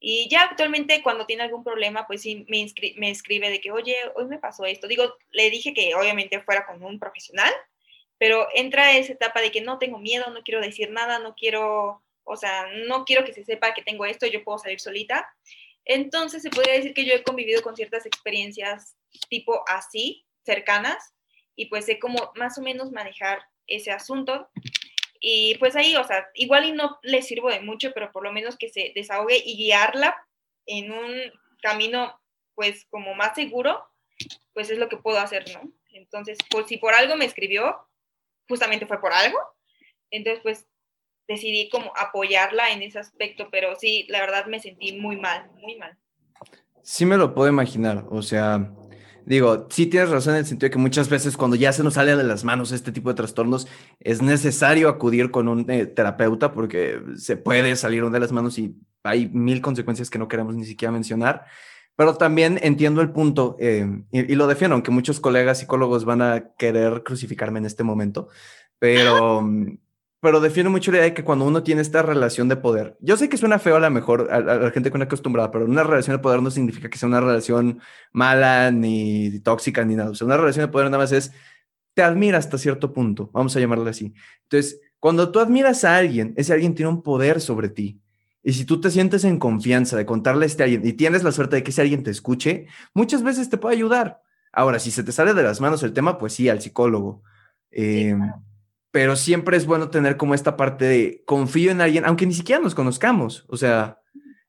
Y 0.00 0.28
ya 0.28 0.42
actualmente 0.42 1.02
cuando 1.02 1.26
tiene 1.26 1.44
algún 1.44 1.62
problema, 1.62 2.06
pues 2.06 2.22
sí 2.22 2.44
me, 2.48 2.66
me 2.96 3.10
escribe 3.10 3.50
de 3.50 3.60
que, 3.60 3.70
oye, 3.70 3.96
hoy 4.16 4.24
me 4.26 4.38
pasó 4.38 4.64
esto. 4.64 4.88
Digo, 4.88 5.14
le 5.30 5.48
dije 5.50 5.74
que 5.74 5.94
obviamente 5.94 6.40
fuera 6.40 6.66
con 6.66 6.82
un 6.82 6.98
profesional, 6.98 7.52
pero 8.18 8.48
entra 8.54 8.96
esa 8.96 9.12
etapa 9.12 9.40
de 9.40 9.52
que 9.52 9.60
no 9.60 9.78
tengo 9.78 9.98
miedo, 9.98 10.28
no 10.30 10.42
quiero 10.42 10.60
decir 10.60 10.90
nada, 10.90 11.18
no 11.18 11.34
quiero, 11.34 12.02
o 12.24 12.36
sea, 12.36 12.66
no 12.86 13.04
quiero 13.04 13.24
que 13.24 13.32
se 13.32 13.44
sepa 13.44 13.74
que 13.74 13.82
tengo 13.82 14.04
esto, 14.04 14.26
yo 14.26 14.42
puedo 14.42 14.58
salir 14.58 14.80
solita. 14.80 15.28
Entonces 15.84 16.42
se 16.42 16.50
podría 16.50 16.74
decir 16.74 16.94
que 16.94 17.04
yo 17.04 17.14
he 17.14 17.22
convivido 17.22 17.62
con 17.62 17.76
ciertas 17.76 18.06
experiencias 18.06 18.96
tipo 19.28 19.62
así, 19.68 20.24
cercanas, 20.44 21.14
y 21.54 21.66
pues 21.66 21.84
sé 21.84 21.98
cómo 21.98 22.32
más 22.36 22.58
o 22.58 22.62
menos 22.62 22.90
manejar 22.92 23.42
ese 23.66 23.90
asunto. 23.90 24.48
Y 25.24 25.54
pues 25.58 25.76
ahí, 25.76 25.94
o 25.94 26.02
sea, 26.02 26.28
igual 26.34 26.64
y 26.64 26.72
no 26.72 26.98
le 27.02 27.22
sirvo 27.22 27.48
de 27.48 27.60
mucho, 27.60 27.92
pero 27.94 28.10
por 28.10 28.24
lo 28.24 28.32
menos 28.32 28.56
que 28.58 28.68
se 28.68 28.90
desahogue 28.92 29.40
y 29.44 29.56
guiarla 29.56 30.16
en 30.66 30.90
un 30.90 31.14
camino, 31.62 32.20
pues 32.56 32.86
como 32.90 33.14
más 33.14 33.36
seguro, 33.36 33.86
pues 34.52 34.68
es 34.70 34.78
lo 34.78 34.88
que 34.88 34.96
puedo 34.96 35.20
hacer, 35.20 35.44
¿no? 35.54 35.72
Entonces, 35.92 36.38
pues 36.50 36.66
si 36.66 36.76
por 36.76 36.92
algo 36.92 37.14
me 37.14 37.24
escribió, 37.24 37.88
justamente 38.48 38.86
fue 38.86 39.00
por 39.00 39.12
algo. 39.12 39.38
Entonces, 40.10 40.42
pues 40.42 40.66
decidí 41.28 41.68
como 41.68 41.92
apoyarla 41.96 42.72
en 42.72 42.82
ese 42.82 42.98
aspecto, 42.98 43.48
pero 43.48 43.76
sí, 43.76 44.06
la 44.08 44.18
verdad 44.18 44.46
me 44.46 44.58
sentí 44.58 44.98
muy 44.98 45.16
mal, 45.16 45.48
muy 45.60 45.76
mal. 45.76 45.96
Sí 46.82 47.06
me 47.06 47.16
lo 47.16 47.32
puedo 47.32 47.48
imaginar, 47.48 48.06
o 48.10 48.22
sea, 48.22 48.72
digo, 49.26 49.66
sí 49.70 49.86
tienes 49.86 50.10
razón 50.10 50.34
en 50.34 50.40
el 50.40 50.46
sentido 50.46 50.68
de 50.68 50.72
que 50.72 50.78
muchas 50.78 51.08
veces 51.08 51.36
cuando 51.36 51.56
ya 51.56 51.72
se 51.72 51.82
nos 51.82 51.94
sale 51.94 52.16
de 52.16 52.24
las 52.24 52.44
manos 52.44 52.72
este 52.72 52.92
tipo 52.92 53.08
de 53.08 53.14
trastornos, 53.14 53.68
es 54.00 54.22
necesario 54.22 54.88
acudir 54.88 55.30
con 55.30 55.48
un 55.48 55.70
eh, 55.70 55.86
terapeuta 55.86 56.52
porque 56.52 57.00
se 57.16 57.36
puede 57.36 57.76
salir 57.76 58.08
de 58.10 58.20
las 58.20 58.32
manos 58.32 58.58
y 58.58 58.76
hay 59.02 59.28
mil 59.28 59.60
consecuencias 59.60 60.10
que 60.10 60.18
no 60.18 60.28
queremos 60.28 60.54
ni 60.54 60.64
siquiera 60.64 60.92
mencionar. 60.92 61.44
Pero 61.94 62.16
también 62.16 62.58
entiendo 62.62 63.02
el 63.02 63.10
punto 63.10 63.56
eh, 63.60 63.86
y, 64.10 64.34
lo 64.34 64.46
defiendo, 64.46 64.74
aunque 64.74 64.90
muchos 64.90 65.20
colegas 65.20 65.58
psicólogos 65.58 66.04
van 66.04 66.22
a 66.22 66.52
querer 66.56 67.02
crucificarme 67.02 67.58
en 67.58 67.66
este 67.66 67.84
momento, 67.84 68.28
pero 68.78 69.46
pero 70.22 70.40
defiendo 70.40 70.70
mucho 70.70 70.92
la 70.92 70.98
idea 70.98 71.06
de 71.06 71.14
que 71.14 71.24
cuando 71.24 71.44
uno 71.44 71.64
tiene 71.64 71.82
esta 71.82 72.00
relación 72.00 72.48
de 72.48 72.54
poder, 72.54 72.96
yo 73.00 73.16
sé 73.16 73.28
que 73.28 73.36
suena 73.36 73.58
feo 73.58 73.74
a 73.74 73.80
la 73.80 73.90
mejor, 73.90 74.28
a, 74.30 74.38
la 74.38 74.70
gente 74.70 74.92
que 74.92 74.96
no 74.96 75.02
acostumbrada, 75.02 75.50
pero 75.50 75.64
una 75.64 75.82
relación 75.82 76.16
de 76.16 76.22
poder 76.22 76.40
no 76.40 76.52
significa 76.52 76.88
que 76.88 76.96
sea 76.96 77.08
una 77.08 77.20
relación 77.20 77.80
mala, 78.12 78.70
ni 78.70 79.40
tóxica, 79.40 79.84
ni 79.84 79.96
nada. 79.96 80.10
O 80.10 80.14
sea, 80.14 80.26
una 80.28 80.36
relación 80.36 80.64
de 80.66 80.70
poder 80.70 80.86
nada 80.86 81.02
más 81.02 81.10
es, 81.10 81.32
te 81.94 82.04
admira 82.04 82.38
hasta 82.38 82.56
cierto 82.56 82.92
punto, 82.92 83.30
vamos 83.32 83.56
a 83.56 83.58
llamarle 83.58 83.90
así. 83.90 84.14
Entonces, 84.44 84.80
cuando 85.00 85.32
tú 85.32 85.40
admiras 85.40 85.82
a 85.82 85.96
alguien, 85.96 86.34
ese 86.36 86.52
alguien 86.52 86.76
tiene 86.76 86.92
un 86.92 87.02
poder 87.02 87.40
sobre 87.40 87.68
ti. 87.68 88.00
Y 88.44 88.52
si 88.52 88.64
tú 88.64 88.80
te 88.80 88.92
sientes 88.92 89.24
en 89.24 89.40
confianza 89.40 89.96
de 89.96 90.06
contarle 90.06 90.44
a 90.44 90.46
este 90.46 90.62
alguien 90.62 90.86
y 90.86 90.92
tienes 90.92 91.24
la 91.24 91.32
suerte 91.32 91.56
de 91.56 91.64
que 91.64 91.72
ese 91.72 91.82
alguien 91.82 92.04
te 92.04 92.12
escuche, 92.12 92.68
muchas 92.94 93.24
veces 93.24 93.50
te 93.50 93.58
puede 93.58 93.74
ayudar. 93.74 94.22
Ahora, 94.52 94.78
si 94.78 94.92
se 94.92 95.02
te 95.02 95.10
sale 95.10 95.34
de 95.34 95.42
las 95.42 95.60
manos 95.60 95.82
el 95.82 95.92
tema, 95.92 96.16
pues 96.16 96.34
sí, 96.34 96.48
al 96.48 96.60
psicólogo. 96.60 97.24
Eh, 97.72 98.16
pero 98.92 99.16
siempre 99.16 99.56
es 99.56 99.66
bueno 99.66 99.88
tener 99.88 100.16
como 100.16 100.34
esta 100.34 100.56
parte 100.56 100.84
de 100.84 101.22
confío 101.24 101.72
en 101.72 101.80
alguien, 101.80 102.04
aunque 102.04 102.26
ni 102.26 102.34
siquiera 102.34 102.62
nos 102.62 102.74
conozcamos. 102.74 103.46
O 103.48 103.56
sea, 103.56 103.98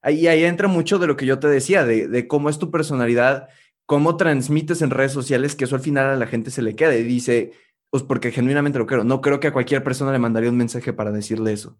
ahí, 0.01 0.27
ahí 0.27 0.43
entra 0.43 0.67
mucho 0.67 0.99
de 0.99 1.07
lo 1.07 1.15
que 1.15 1.25
yo 1.25 1.39
te 1.39 1.47
decía, 1.47 1.85
de, 1.85 2.27
cómo 2.27 2.49
es 2.49 2.59
tu 2.59 2.69
personalidad, 2.69 3.47
cómo 3.85 4.17
transmites 4.17 4.81
en 4.81 4.89
redes 4.89 5.13
sociales, 5.13 5.55
que 5.55 5.63
eso 5.63 5.75
al 5.75 5.81
final 5.81 6.07
a 6.07 6.17
la 6.17 6.27
gente 6.27 6.51
se 6.51 6.61
le 6.61 6.75
queda 6.75 6.93
y 6.95 7.03
dice, 7.03 7.53
pues 7.89 8.03
porque 8.03 8.31
genuinamente 8.31 8.79
lo 8.79 8.85
creo, 8.85 9.05
no 9.05 9.21
creo 9.21 9.39
que 9.39 9.47
a 9.47 9.53
cualquier 9.53 9.81
persona 9.81 10.11
le 10.11 10.19
mandaría 10.19 10.49
un 10.49 10.57
mensaje 10.57 10.91
para 10.91 11.11
decirle 11.11 11.53
eso. 11.53 11.79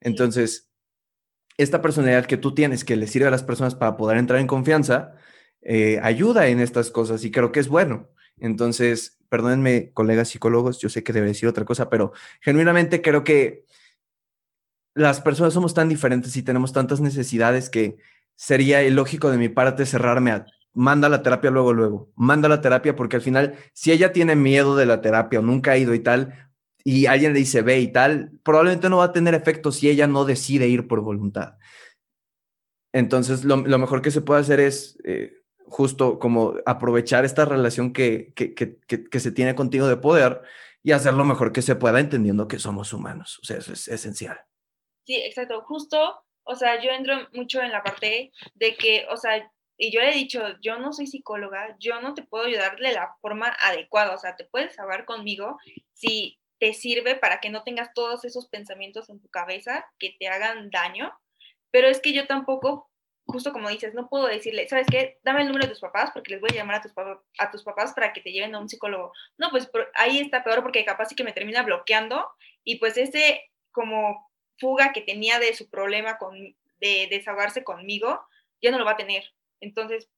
Entonces, 0.00 0.70
esta 1.56 1.80
personalidad 1.80 2.26
que 2.26 2.36
tú 2.36 2.54
tienes 2.54 2.84
que 2.84 2.96
le 2.96 3.06
sirve 3.06 3.28
a 3.28 3.30
las 3.30 3.42
personas 3.42 3.74
para 3.74 3.96
poder 3.96 4.18
entrar 4.18 4.40
en 4.40 4.46
confianza, 4.46 5.14
eh, 5.62 6.00
ayuda 6.02 6.48
en 6.48 6.60
estas 6.60 6.90
cosas 6.90 7.24
y 7.24 7.30
creo 7.30 7.50
que 7.50 7.60
es 7.60 7.68
bueno. 7.68 8.10
Entonces, 8.38 9.18
perdónenme, 9.28 9.92
colegas 9.92 10.28
psicólogos, 10.28 10.80
yo 10.80 10.88
sé 10.88 11.02
que 11.02 11.12
debe 11.12 11.28
decir 11.28 11.48
otra 11.48 11.64
cosa, 11.64 11.88
pero 11.88 12.12
genuinamente 12.40 13.02
creo 13.02 13.24
que 13.24 13.64
las 14.94 15.20
personas 15.20 15.54
somos 15.54 15.74
tan 15.74 15.88
diferentes 15.88 16.36
y 16.36 16.42
tenemos 16.42 16.72
tantas 16.72 17.00
necesidades 17.00 17.70
que 17.70 17.96
sería 18.36 18.82
ilógico 18.82 19.30
de 19.30 19.38
mi 19.38 19.48
parte 19.48 19.86
cerrarme 19.86 20.30
a 20.32 20.46
manda 20.74 21.08
la 21.08 21.22
terapia 21.22 21.50
luego, 21.50 21.72
luego, 21.72 22.12
manda 22.16 22.48
la 22.48 22.60
terapia 22.60 22.96
porque 22.96 23.16
al 23.16 23.22
final, 23.22 23.56
si 23.72 23.92
ella 23.92 24.12
tiene 24.12 24.36
miedo 24.36 24.76
de 24.76 24.86
la 24.86 25.00
terapia 25.00 25.38
o 25.38 25.42
nunca 25.42 25.72
ha 25.72 25.78
ido 25.78 25.94
y 25.94 26.00
tal, 26.00 26.50
y 26.84 27.06
alguien 27.06 27.32
le 27.32 27.38
dice 27.38 27.62
ve 27.62 27.80
y 27.80 27.88
tal, 27.92 28.32
probablemente 28.42 28.90
no 28.90 28.98
va 28.98 29.04
a 29.04 29.12
tener 29.12 29.34
efecto 29.34 29.72
si 29.72 29.88
ella 29.88 30.06
no 30.06 30.24
decide 30.24 30.68
ir 30.68 30.86
por 30.86 31.00
voluntad. 31.00 31.56
Entonces, 32.92 33.44
lo, 33.44 33.56
mejor 33.56 34.02
que 34.02 34.10
se 34.10 34.20
puede 34.20 34.40
hacer 34.40 34.60
es 34.60 34.98
eh, 35.04 35.32
justo 35.66 36.18
como 36.18 36.54
aprovechar 36.66 37.24
esta 37.24 37.44
relación 37.44 37.92
que, 37.92 38.32
que, 38.34 38.54
que, 38.54 38.78
que, 38.86 39.20
se 39.20 39.32
tiene 39.32 39.54
contigo 39.54 39.86
de 39.86 39.96
poder 39.96 40.42
y 40.82 40.92
hacer 40.92 41.14
lo 41.14 41.24
mejor 41.24 41.52
que 41.52 41.62
se 41.62 41.76
pueda 41.76 42.00
entendiendo 42.00 42.48
que 42.48 42.58
somos 42.58 42.92
humanos. 42.92 43.38
O 43.42 43.44
sea, 43.44 43.58
eso 43.58 43.72
es 43.72 43.88
esencial. 43.88 44.38
Sí, 45.04 45.16
exacto. 45.16 45.62
Justo, 45.62 46.24
o 46.44 46.54
sea, 46.54 46.82
yo 46.82 46.90
entro 46.90 47.14
mucho 47.32 47.62
en 47.62 47.72
la 47.72 47.82
parte 47.82 48.32
de 48.54 48.76
que, 48.76 49.06
o 49.10 49.16
sea, 49.16 49.50
y 49.76 49.90
yo 49.90 50.00
le 50.00 50.10
he 50.10 50.14
dicho, 50.14 50.40
yo 50.60 50.78
no 50.78 50.92
soy 50.92 51.06
psicóloga, 51.06 51.76
yo 51.80 52.00
no 52.00 52.14
te 52.14 52.22
puedo 52.22 52.44
ayudar 52.44 52.78
de 52.78 52.92
la 52.92 53.16
forma 53.20 53.48
adecuada, 53.60 54.14
o 54.14 54.18
sea, 54.18 54.36
te 54.36 54.44
puedes 54.44 54.78
hablar 54.78 55.04
conmigo 55.04 55.58
si 55.92 56.38
te 56.58 56.72
sirve 56.74 57.16
para 57.16 57.40
que 57.40 57.50
no 57.50 57.64
tengas 57.64 57.92
todos 57.94 58.24
esos 58.24 58.48
pensamientos 58.48 59.10
en 59.10 59.20
tu 59.20 59.28
cabeza 59.28 59.84
que 59.98 60.14
te 60.18 60.28
hagan 60.28 60.70
daño, 60.70 61.12
pero 61.70 61.88
es 61.88 62.00
que 62.00 62.12
yo 62.12 62.26
tampoco 62.26 62.88
justo 63.26 63.52
como 63.52 63.68
dices, 63.68 63.94
no 63.94 64.08
puedo 64.08 64.26
decirle, 64.26 64.68
¿sabes 64.68 64.86
qué? 64.90 65.18
Dame 65.22 65.40
el 65.40 65.48
número 65.48 65.64
de 65.66 65.70
tus 65.70 65.80
papás 65.80 66.10
porque 66.12 66.32
les 66.32 66.40
voy 66.40 66.50
a 66.52 66.56
llamar 66.56 66.76
a 66.76 66.82
tus, 66.82 66.92
a 67.38 67.50
tus 67.50 67.62
papás 67.62 67.92
para 67.94 68.12
que 68.12 68.20
te 68.20 68.32
lleven 68.32 68.54
a 68.54 68.60
un 68.60 68.68
psicólogo. 68.68 69.12
No, 69.38 69.50
pues 69.50 69.70
ahí 69.94 70.18
está 70.18 70.44
peor 70.44 70.62
porque 70.62 70.84
capaz 70.84 71.06
sí 71.06 71.14
que 71.14 71.24
me 71.24 71.32
termina 71.32 71.62
bloqueando 71.62 72.26
y 72.62 72.76
pues 72.76 72.96
ese 72.96 73.50
como 73.72 74.30
fuga 74.58 74.92
que 74.92 75.00
tenía 75.00 75.38
de 75.38 75.54
su 75.54 75.68
problema 75.68 76.18
con, 76.18 76.56
de 76.80 77.08
desahogarse 77.10 77.64
conmigo, 77.64 78.20
ya 78.62 78.70
no 78.70 78.78
lo 78.78 78.84
va 78.84 78.92
a 78.92 78.96
tener. 78.96 79.24
Entonces, 79.60 80.08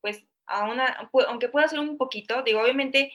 pues, 0.00 0.24
aunque 0.46 1.48
pueda 1.48 1.68
ser 1.68 1.78
un 1.78 1.96
poquito, 1.96 2.42
digo, 2.42 2.60
obviamente 2.60 3.12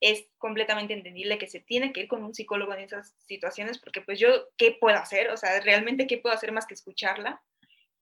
es 0.00 0.26
completamente 0.38 0.92
entendible 0.92 1.38
que 1.38 1.48
se 1.48 1.60
tiene 1.60 1.92
que 1.92 2.00
ir 2.00 2.08
con 2.08 2.22
un 2.22 2.34
psicólogo 2.34 2.74
en 2.74 2.80
esas 2.80 3.14
situaciones, 3.26 3.78
porque 3.78 4.02
pues 4.02 4.18
yo, 4.18 4.28
¿qué 4.56 4.76
puedo 4.78 4.96
hacer? 4.96 5.30
O 5.30 5.36
sea, 5.36 5.58
realmente, 5.60 6.06
¿qué 6.06 6.18
puedo 6.18 6.34
hacer 6.34 6.52
más 6.52 6.66
que 6.66 6.74
escucharla? 6.74 7.42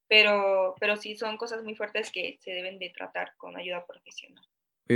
Pero, 0.09 0.75
pero 0.79 0.97
sí 0.97 1.17
son 1.17 1.37
cosas 1.37 1.63
muy 1.63 1.75
fuertes 1.75 2.11
que 2.13 2.39
se 2.41 2.53
deben 2.53 2.79
de 2.79 2.91
tratar 2.91 3.33
con 3.37 3.57
ayuda 3.57 3.87
profesional. 3.87 4.45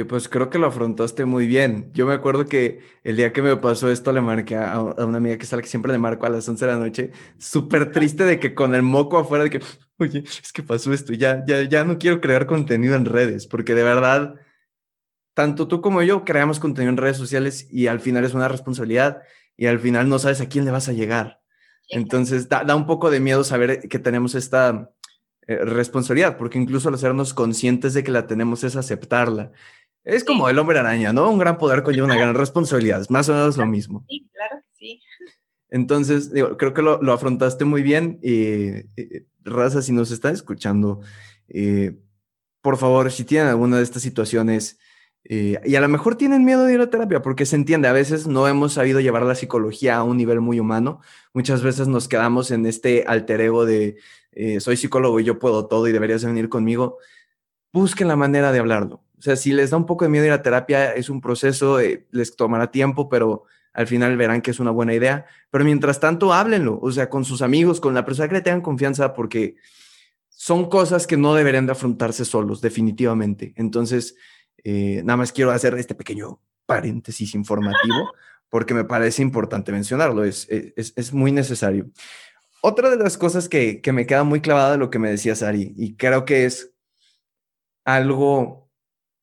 pues 0.08 0.28
creo 0.28 0.50
que 0.50 0.58
lo 0.58 0.66
afrontaste 0.66 1.24
muy 1.24 1.46
bien. 1.46 1.90
Yo 1.94 2.06
me 2.06 2.14
acuerdo 2.14 2.44
que 2.44 2.80
el 3.04 3.16
día 3.16 3.32
que 3.32 3.42
me 3.42 3.56
pasó 3.56 3.90
esto 3.90 4.12
le 4.12 4.20
marqué 4.20 4.56
a, 4.56 4.80
una 4.80 5.16
amiga 5.18 5.38
que 5.38 5.44
es 5.44 5.52
la 5.52 5.62
que 5.62 5.68
siempre 5.68 5.92
le 5.92 5.98
marco 5.98 6.26
a 6.26 6.30
las 6.30 6.48
11 6.48 6.66
de 6.66 6.72
la 6.72 6.78
noche, 6.78 7.10
súper 7.38 7.90
triste 7.90 8.24
de 8.24 8.38
que 8.38 8.54
con 8.54 8.74
el 8.74 8.82
moco 8.82 9.18
afuera 9.18 9.44
de 9.44 9.50
que, 9.50 9.60
oye, 9.98 10.24
es 10.24 10.52
que 10.52 10.62
pasó 10.62 10.92
esto, 10.92 11.12
ya, 11.14 11.44
ya, 11.46 11.62
ya 11.62 11.84
no 11.84 11.98
quiero 11.98 12.20
crear 12.20 12.46
contenido 12.46 12.94
en 12.94 13.06
redes, 13.06 13.46
porque 13.46 13.74
de 13.74 13.82
verdad 13.82 14.34
tanto 15.38 15.68
tú 15.68 15.80
como 15.80 16.02
yo 16.02 16.24
creamos 16.24 16.58
contenido 16.58 16.90
en 16.90 16.96
redes 16.96 17.16
sociales 17.16 17.68
y 17.70 17.86
al 17.86 18.00
final 18.00 18.24
es 18.24 18.34
una 18.34 18.48
responsabilidad 18.48 19.22
y 19.56 19.66
al 19.66 19.78
final 19.78 20.08
no 20.08 20.18
sabes 20.18 20.40
a 20.40 20.48
quién 20.48 20.64
le 20.64 20.72
vas 20.72 20.88
a 20.88 20.92
llegar. 20.92 21.40
Entonces 21.90 22.48
da, 22.48 22.74
un 22.74 22.86
poco 22.86 23.08
de 23.08 23.20
miedo 23.20 23.44
saber 23.44 23.88
que 23.88 24.00
tenemos 24.00 24.34
esta 24.34 24.90
eh, 25.48 25.56
responsabilidad, 25.64 26.36
porque 26.36 26.58
incluso 26.58 26.88
al 26.88 26.94
hacernos 26.94 27.34
conscientes 27.34 27.94
de 27.94 28.04
que 28.04 28.12
la 28.12 28.26
tenemos 28.26 28.62
es 28.62 28.76
aceptarla. 28.76 29.50
Es 30.04 30.22
como 30.22 30.48
el 30.48 30.58
hombre 30.58 30.78
araña, 30.78 31.12
¿no? 31.12 31.30
Un 31.30 31.38
gran 31.38 31.58
poder 31.58 31.82
conlleva 31.82 32.06
una 32.06 32.16
gran 32.16 32.34
responsabilidad, 32.34 33.00
es 33.00 33.10
más 33.10 33.28
o 33.28 33.32
menos 33.32 33.56
lo 33.56 33.66
mismo. 33.66 34.04
Sí, 34.08 34.28
claro 34.32 34.58
que 34.62 34.68
sí. 34.74 35.02
Entonces, 35.70 36.30
creo 36.56 36.72
que 36.72 36.82
lo, 36.82 37.12
afrontaste 37.12 37.64
muy 37.64 37.82
bien. 37.82 38.20
y 38.22 38.84
Raza, 39.42 39.82
si 39.82 39.92
nos 39.92 40.10
están 40.10 40.34
escuchando, 40.34 41.00
eh, 41.48 41.98
por 42.62 42.76
favor, 42.76 43.10
si 43.10 43.24
tienen 43.24 43.48
alguna 43.48 43.78
de 43.78 43.82
estas 43.82 44.02
situaciones, 44.02 44.78
eh, 45.24 45.60
y 45.64 45.74
a 45.74 45.80
lo 45.80 45.88
mejor 45.88 46.16
tienen 46.16 46.44
miedo 46.44 46.64
de 46.64 46.74
ir 46.74 46.80
a 46.80 46.90
terapia 46.90 47.20
porque 47.20 47.44
se 47.44 47.56
entiende, 47.56 47.88
a 47.88 47.92
veces 47.92 48.26
no 48.26 48.48
hemos 48.48 48.74
sabido 48.74 49.00
llevar 49.00 49.24
la 49.24 49.34
psicología 49.34 49.96
a 49.96 50.02
un 50.02 50.16
nivel 50.16 50.40
muy 50.40 50.60
humano. 50.60 51.00
Muchas 51.34 51.62
veces 51.62 51.88
nos 51.88 52.08
quedamos 52.08 52.50
en 52.50 52.66
este 52.66 53.04
alter 53.06 53.40
ego 53.40 53.66
de 53.66 53.96
eh, 54.32 54.60
soy 54.60 54.76
psicólogo 54.76 55.20
y 55.20 55.24
yo 55.24 55.38
puedo 55.38 55.66
todo 55.66 55.88
y 55.88 55.92
deberías 55.92 56.24
venir 56.24 56.48
conmigo. 56.48 56.98
Busquen 57.72 58.08
la 58.08 58.16
manera 58.16 58.52
de 58.52 58.58
hablarlo. 58.58 59.02
O 59.18 59.22
sea, 59.22 59.36
si 59.36 59.52
les 59.52 59.70
da 59.70 59.76
un 59.76 59.86
poco 59.86 60.04
de 60.04 60.10
miedo 60.10 60.24
ir 60.24 60.32
a 60.32 60.42
terapia, 60.42 60.94
es 60.94 61.10
un 61.10 61.20
proceso, 61.20 61.80
eh, 61.80 62.06
les 62.12 62.36
tomará 62.36 62.70
tiempo, 62.70 63.08
pero 63.08 63.44
al 63.72 63.86
final 63.86 64.16
verán 64.16 64.42
que 64.42 64.52
es 64.52 64.60
una 64.60 64.70
buena 64.70 64.94
idea. 64.94 65.26
Pero 65.50 65.64
mientras 65.64 66.00
tanto, 66.00 66.32
háblenlo, 66.32 66.78
o 66.80 66.92
sea, 66.92 67.10
con 67.10 67.24
sus 67.24 67.42
amigos, 67.42 67.80
con 67.80 67.94
la 67.94 68.04
persona 68.04 68.28
que 68.28 68.36
le 68.36 68.42
tengan 68.42 68.60
confianza, 68.60 69.14
porque 69.14 69.56
son 70.28 70.68
cosas 70.68 71.06
que 71.06 71.16
no 71.16 71.34
deberían 71.34 71.66
de 71.66 71.72
afrontarse 71.72 72.24
solos, 72.24 72.60
definitivamente. 72.60 73.54
Entonces, 73.56 74.14
eh, 74.62 75.02
nada 75.04 75.16
más 75.16 75.32
quiero 75.32 75.50
hacer 75.50 75.74
este 75.74 75.94
pequeño 75.94 76.40
paréntesis 76.66 77.34
informativo 77.34 78.12
porque 78.48 78.74
me 78.74 78.84
parece 78.84 79.22
importante 79.22 79.72
mencionarlo, 79.72 80.24
es, 80.24 80.46
es, 80.48 81.12
muy 81.12 81.32
necesario. 81.32 81.90
Otra 82.60 82.90
de 82.90 82.96
las 82.96 83.16
cosas 83.16 83.48
que, 83.48 83.80
que 83.80 83.92
me 83.92 84.06
queda 84.06 84.24
muy 84.24 84.40
clavada 84.40 84.72
de 84.72 84.78
lo 84.78 84.90
que 84.90 84.98
me 84.98 85.10
decía 85.10 85.36
Sari, 85.36 85.74
y 85.76 85.96
creo 85.96 86.24
que 86.24 86.44
es 86.44 86.74
algo, 87.84 88.70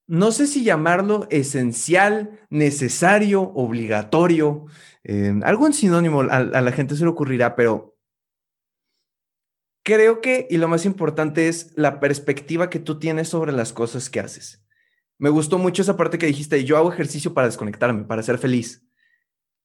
no 0.07 0.31
sé 0.31 0.47
si 0.47 0.63
llamarlo 0.63 1.27
esencial, 1.29 2.39
necesario, 2.49 3.41
obligatorio, 3.41 4.65
eh, 5.03 5.33
algún 5.43 5.73
sinónimo 5.73 6.21
a, 6.21 6.38
a 6.38 6.61
la 6.61 6.71
gente 6.71 6.95
se 6.95 7.03
le 7.03 7.09
ocurrirá, 7.09 7.55
pero 7.55 7.97
creo 9.83 10.21
que, 10.21 10.47
y 10.49 10.57
lo 10.57 10.67
más 10.67 10.86
importante 10.86 11.47
es 11.47 11.73
la 11.75 11.99
perspectiva 11.99 12.69
que 12.69 12.79
tú 12.79 12.99
tienes 12.99 13.29
sobre 13.29 13.51
las 13.51 13.73
cosas 13.73 14.09
que 14.09 14.19
haces. 14.19 14.65
Me 15.17 15.29
gustó 15.29 15.57
mucho 15.57 15.81
esa 15.81 15.95
parte 15.95 16.17
que 16.17 16.25
dijiste, 16.25 16.63
yo 16.65 16.77
hago 16.77 16.91
ejercicio 16.91 17.33
para 17.33 17.47
desconectarme, 17.47 18.05
para 18.05 18.23
ser 18.23 18.38
feliz. 18.38 18.84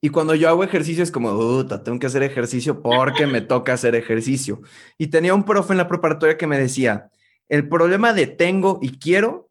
Y 0.01 0.09
cuando 0.09 0.35
yo 0.35 0.49
hago 0.49 0.65
ejercicio 0.65 1.03
es 1.03 1.11
como, 1.11 1.67
tengo 1.67 1.99
que 1.99 2.07
hacer 2.07 2.23
ejercicio 2.23 2.81
porque 2.81 3.27
me 3.27 3.43
toca 3.43 3.75
hacer 3.75 3.95
ejercicio. 3.95 4.63
Y 4.97 5.09
tenía 5.09 5.35
un 5.35 5.45
profe 5.45 5.75
en 5.75 5.79
la 5.79 5.89
preparatoria 5.89 6.39
que 6.39 6.47
me 6.47 6.59
decía, 6.59 7.11
el 7.49 7.69
problema 7.69 8.15
de 8.15 8.27
tengo 8.27 8.79
y 8.81 8.99
quiero 8.99 9.51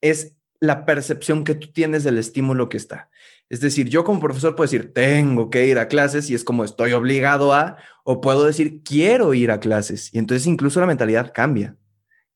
es 0.00 0.36
la 0.60 0.84
percepción 0.84 1.42
que 1.42 1.54
tú 1.54 1.72
tienes 1.72 2.04
del 2.04 2.18
estímulo 2.18 2.68
que 2.68 2.76
está. 2.76 3.10
Es 3.48 3.60
decir, 3.60 3.88
yo 3.88 4.04
como 4.04 4.20
profesor 4.20 4.54
puedo 4.54 4.70
decir, 4.70 4.92
tengo 4.92 5.50
que 5.50 5.66
ir 5.66 5.78
a 5.78 5.88
clases 5.88 6.30
y 6.30 6.34
es 6.34 6.44
como 6.44 6.64
estoy 6.64 6.92
obligado 6.92 7.52
a, 7.52 7.76
o 8.04 8.20
puedo 8.20 8.44
decir, 8.44 8.82
quiero 8.84 9.34
ir 9.34 9.50
a 9.50 9.60
clases. 9.60 10.12
Y 10.14 10.18
entonces 10.18 10.46
incluso 10.46 10.80
la 10.80 10.86
mentalidad 10.86 11.32
cambia, 11.34 11.76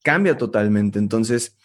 cambia 0.03 0.37
totalmente. 0.37 0.99
Entonces, 0.99 1.57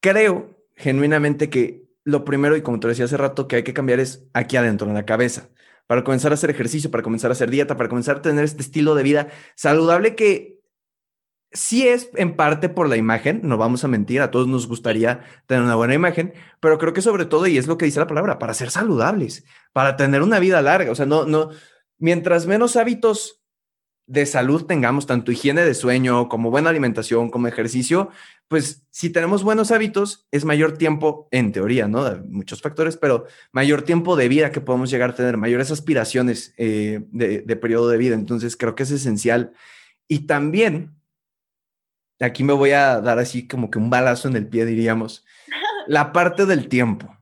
creo 0.00 0.58
genuinamente 0.76 1.48
que 1.48 1.81
lo 2.04 2.24
primero, 2.24 2.56
y 2.56 2.62
como 2.62 2.80
te 2.80 2.88
decía 2.88 3.04
hace 3.04 3.16
rato, 3.16 3.48
que 3.48 3.56
hay 3.56 3.62
que 3.62 3.74
cambiar 3.74 4.00
es 4.00 4.26
aquí 4.32 4.56
adentro, 4.56 4.88
en 4.88 4.94
la 4.94 5.06
cabeza, 5.06 5.50
para 5.86 6.04
comenzar 6.04 6.32
a 6.32 6.34
hacer 6.34 6.50
ejercicio, 6.50 6.90
para 6.90 7.02
comenzar 7.02 7.30
a 7.30 7.32
hacer 7.32 7.50
dieta, 7.50 7.76
para 7.76 7.88
comenzar 7.88 8.18
a 8.18 8.22
tener 8.22 8.44
este 8.44 8.62
estilo 8.62 8.94
de 8.94 9.02
vida 9.02 9.28
saludable 9.56 10.14
que 10.14 10.60
sí 11.52 11.86
es 11.86 12.10
en 12.14 12.34
parte 12.34 12.68
por 12.68 12.88
la 12.88 12.96
imagen, 12.96 13.40
no 13.44 13.58
vamos 13.58 13.84
a 13.84 13.88
mentir, 13.88 14.22
a 14.22 14.30
todos 14.30 14.48
nos 14.48 14.66
gustaría 14.66 15.22
tener 15.46 15.62
una 15.62 15.74
buena 15.74 15.94
imagen, 15.94 16.32
pero 16.60 16.78
creo 16.78 16.92
que 16.92 17.02
sobre 17.02 17.26
todo, 17.26 17.46
y 17.46 17.58
es 17.58 17.66
lo 17.66 17.76
que 17.76 17.84
dice 17.84 18.00
la 18.00 18.06
palabra, 18.06 18.38
para 18.38 18.54
ser 18.54 18.70
saludables, 18.70 19.44
para 19.72 19.96
tener 19.96 20.22
una 20.22 20.38
vida 20.38 20.62
larga, 20.62 20.90
o 20.90 20.94
sea, 20.94 21.06
no, 21.06 21.26
no, 21.26 21.50
mientras 21.98 22.46
menos 22.46 22.76
hábitos 22.76 23.41
de 24.12 24.26
salud 24.26 24.66
tengamos, 24.66 25.06
tanto 25.06 25.32
higiene 25.32 25.64
de 25.64 25.72
sueño 25.72 26.28
como 26.28 26.50
buena 26.50 26.68
alimentación, 26.68 27.30
como 27.30 27.48
ejercicio, 27.48 28.10
pues 28.46 28.84
si 28.90 29.08
tenemos 29.08 29.42
buenos 29.42 29.70
hábitos, 29.70 30.26
es 30.30 30.44
mayor 30.44 30.76
tiempo, 30.76 31.28
en 31.30 31.50
teoría, 31.50 31.88
¿no? 31.88 32.22
muchos 32.28 32.60
factores, 32.60 32.98
pero 32.98 33.24
mayor 33.52 33.80
tiempo 33.82 34.14
de 34.14 34.28
vida 34.28 34.52
que 34.52 34.60
podemos 34.60 34.90
llegar 34.90 35.10
a 35.10 35.14
tener, 35.14 35.38
mayores 35.38 35.70
aspiraciones 35.70 36.52
eh, 36.58 37.00
de, 37.10 37.40
de 37.40 37.56
periodo 37.56 37.88
de 37.88 37.96
vida. 37.96 38.14
Entonces, 38.14 38.54
creo 38.58 38.74
que 38.74 38.82
es 38.82 38.90
esencial. 38.90 39.54
Y 40.06 40.26
también, 40.26 40.94
aquí 42.20 42.44
me 42.44 42.52
voy 42.52 42.72
a 42.72 43.00
dar 43.00 43.18
así 43.18 43.48
como 43.48 43.70
que 43.70 43.78
un 43.78 43.88
balazo 43.88 44.28
en 44.28 44.36
el 44.36 44.46
pie, 44.46 44.66
diríamos, 44.66 45.24
la 45.86 46.12
parte 46.12 46.44
del 46.44 46.68
tiempo. 46.68 47.16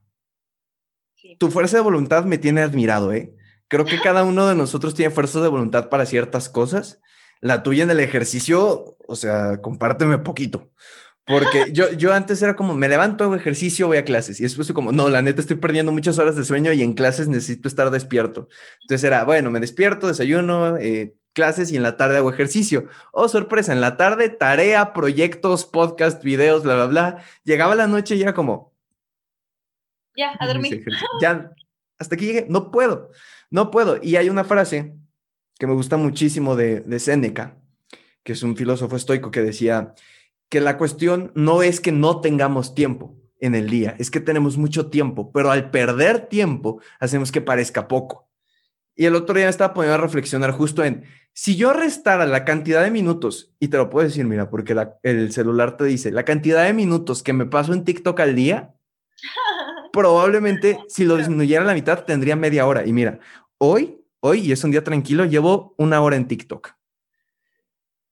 Tu 1.39 1.51
fuerza 1.53 1.77
de 1.77 1.85
voluntad 1.85 2.25
me 2.25 2.37
tiene 2.37 2.63
admirado, 2.63 3.13
¿eh? 3.13 3.33
Creo 3.71 3.85
que 3.85 4.01
cada 4.01 4.25
uno 4.25 4.49
de 4.49 4.57
nosotros 4.57 4.97
tiene 4.97 5.15
fuerza 5.15 5.41
de 5.41 5.47
voluntad 5.47 5.89
para 5.89 6.05
ciertas 6.05 6.49
cosas. 6.49 7.01
La 7.41 7.63
tuya 7.63 7.85
en 7.85 7.91
el 7.91 8.01
ejercicio, 8.01 8.97
o 9.07 9.15
sea, 9.15 9.61
compárteme 9.63 10.19
poquito. 10.19 10.73
Porque 11.25 11.71
yo, 11.73 11.93
yo 11.93 12.13
antes 12.13 12.43
era 12.43 12.57
como, 12.57 12.75
me 12.75 12.89
levanto, 12.89 13.23
hago 13.23 13.37
ejercicio, 13.37 13.87
voy 13.87 13.99
a 13.99 14.05
clases. 14.05 14.41
Y 14.41 14.43
después 14.43 14.73
como, 14.73 14.91
no, 14.91 15.09
la 15.09 15.23
neta 15.23 15.41
estoy 15.41 15.55
perdiendo 15.55 15.93
muchas 15.93 16.19
horas 16.19 16.35
de 16.35 16.45
sueño 16.45 16.73
y 16.73 16.83
en 16.83 16.95
clases 16.95 17.29
necesito 17.29 17.69
estar 17.69 17.93
despierto. 17.93 18.49
Entonces 18.81 19.05
era, 19.05 19.23
bueno, 19.23 19.53
me 19.53 19.61
despierto, 19.61 20.09
desayuno, 20.09 20.77
eh, 20.77 21.15
clases 21.33 21.71
y 21.71 21.77
en 21.77 21.85
la 21.85 21.97
tarde 21.97 22.17
hago 22.17 22.33
ejercicio. 22.33 22.89
Oh, 23.13 23.29
sorpresa, 23.29 23.73
en 23.73 23.81
la 23.81 23.97
tarde 23.97 24.31
tarea, 24.31 24.93
proyectos, 24.93 25.65
podcast, 25.65 26.25
videos, 26.25 26.65
bla, 26.65 26.75
bla, 26.75 26.87
bla. 26.87 27.25
Llegaba 27.45 27.77
la 27.77 27.87
noche 27.87 28.17
y 28.17 28.23
era 28.23 28.35
como... 28.35 28.75
Ya, 30.17 30.35
a 30.41 30.49
dormir. 30.49 30.85
Ya, 31.23 31.53
hasta 32.01 32.17
aquí 32.17 32.27
llegué, 32.27 32.47
no 32.49 32.73
puedo. 32.73 33.11
No 33.51 33.71
puedo. 33.71 33.99
Y 34.03 34.17
hay 34.17 34.31
una 34.31 34.45
frase 34.45 34.95
que 35.59 35.67
me 35.67 35.75
gusta 35.75 35.97
muchísimo 35.97 36.57
de, 36.57 36.81
de 36.81 36.99
Séneca, 36.99 37.59
que 38.23 38.33
es 38.33 38.43
un 38.43 38.57
filósofo 38.57 38.97
estoico 38.97 39.31
que 39.31 39.43
decía 39.43 39.95
que 40.49 40.61
la 40.61 40.79
cuestión 40.79 41.33
no 41.35 41.63
es 41.63 41.81
que 41.81 41.93
no 41.93 42.21
tengamos 42.21 42.75
tiempo 42.75 43.17
en 43.41 43.55
el 43.55 43.71
día, 43.71 43.97
es 43.99 44.11
que 44.11 44.21
tenemos 44.21 44.59
mucho 44.59 44.91
tiempo, 44.91 45.33
pero 45.33 45.51
al 45.51 45.71
perder 45.71 46.29
tiempo 46.29 46.81
hacemos 46.99 47.33
que 47.33 47.41
parezca 47.41 47.89
poco. 47.89 48.29
Y 48.95 49.07
el 49.07 49.15
otro 49.15 49.35
día 49.35 49.47
me 49.47 49.51
estaba 49.51 49.73
poniendo 49.73 49.95
a 49.95 49.99
reflexionar 49.99 50.51
justo 50.51 50.85
en, 50.85 51.05
si 51.33 51.57
yo 51.57 51.73
restara 51.73 52.27
la 52.27 52.45
cantidad 52.45 52.83
de 52.83 52.91
minutos, 52.91 53.55
y 53.59 53.69
te 53.69 53.79
lo 53.79 53.89
puedo 53.89 54.07
decir, 54.07 54.27
mira, 54.27 54.51
porque 54.51 54.77
el 55.03 55.33
celular 55.33 55.77
te 55.77 55.85
dice, 55.85 56.11
la 56.11 56.25
cantidad 56.25 56.65
de 56.65 56.75
minutos 56.75 57.23
que 57.23 57.33
me 57.33 57.47
paso 57.47 57.73
en 57.73 57.85
TikTok 57.85 58.21
al 58.21 58.35
día, 58.35 58.75
probablemente 59.93 60.79
si 60.89 61.05
lo 61.05 61.17
disminuyera 61.17 61.63
a 61.63 61.67
la 61.67 61.75
mitad 61.75 62.05
tendría 62.05 62.37
media 62.37 62.67
hora. 62.67 62.87
Y 62.87 62.93
mira, 62.93 63.21
hoy, 63.61 64.05
hoy, 64.21 64.41
y 64.41 64.53
es 64.53 64.65
un 64.65 64.71
día 64.71 64.83
tranquilo, 64.83 65.25
llevo 65.25 65.75
una 65.79 66.01
hora 66.01 66.17
en 66.17 66.27
TikTok. 66.27 66.73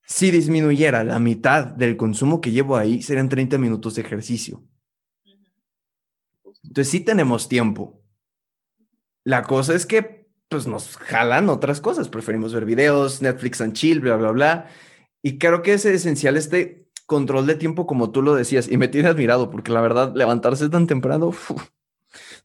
Si 0.05 0.31
disminuyera 0.31 1.05
la 1.05 1.19
mitad 1.19 1.67
del 1.67 1.97
consumo 1.97 2.41
que 2.41 2.51
llevo 2.51 2.77
ahí, 2.77 3.03
serían 3.03 3.29
30 3.29 3.59
minutos 3.59 3.95
de 3.95 4.03
ejercicio. 4.03 4.63
Entonces 6.63 6.91
sí 6.91 7.01
tenemos 7.01 7.49
tiempo. 7.49 8.03
La 9.25 9.43
cosa 9.43 9.75
es 9.75 9.87
que 9.87 10.29
pues 10.49 10.67
nos 10.67 10.97
jalan 10.97 11.49
otras 11.49 11.81
cosas. 11.81 12.09
Preferimos 12.09 12.55
ver 12.55 12.65
videos, 12.65 13.21
Netflix 13.21 13.61
and 13.61 13.75
chill, 13.75 14.01
bla, 14.01 14.17
bla, 14.17 14.31
bla. 14.31 14.69
Y 15.23 15.39
creo 15.39 15.63
que 15.63 15.75
es 15.75 15.85
esencial 15.85 16.37
este 16.37 16.89
control 17.07 17.47
de 17.47 17.55
tiempo 17.55 17.87
como 17.87 18.11
tú 18.11 18.23
lo 18.23 18.35
decías 18.35 18.69
y 18.71 18.77
me 18.77 18.89
tiene 18.89 19.09
admirado 19.09 19.51
porque 19.51 19.73
la 19.73 19.81
verdad 19.81 20.15
levantarse 20.15 20.69
tan 20.69 20.87
temprano, 20.87 21.33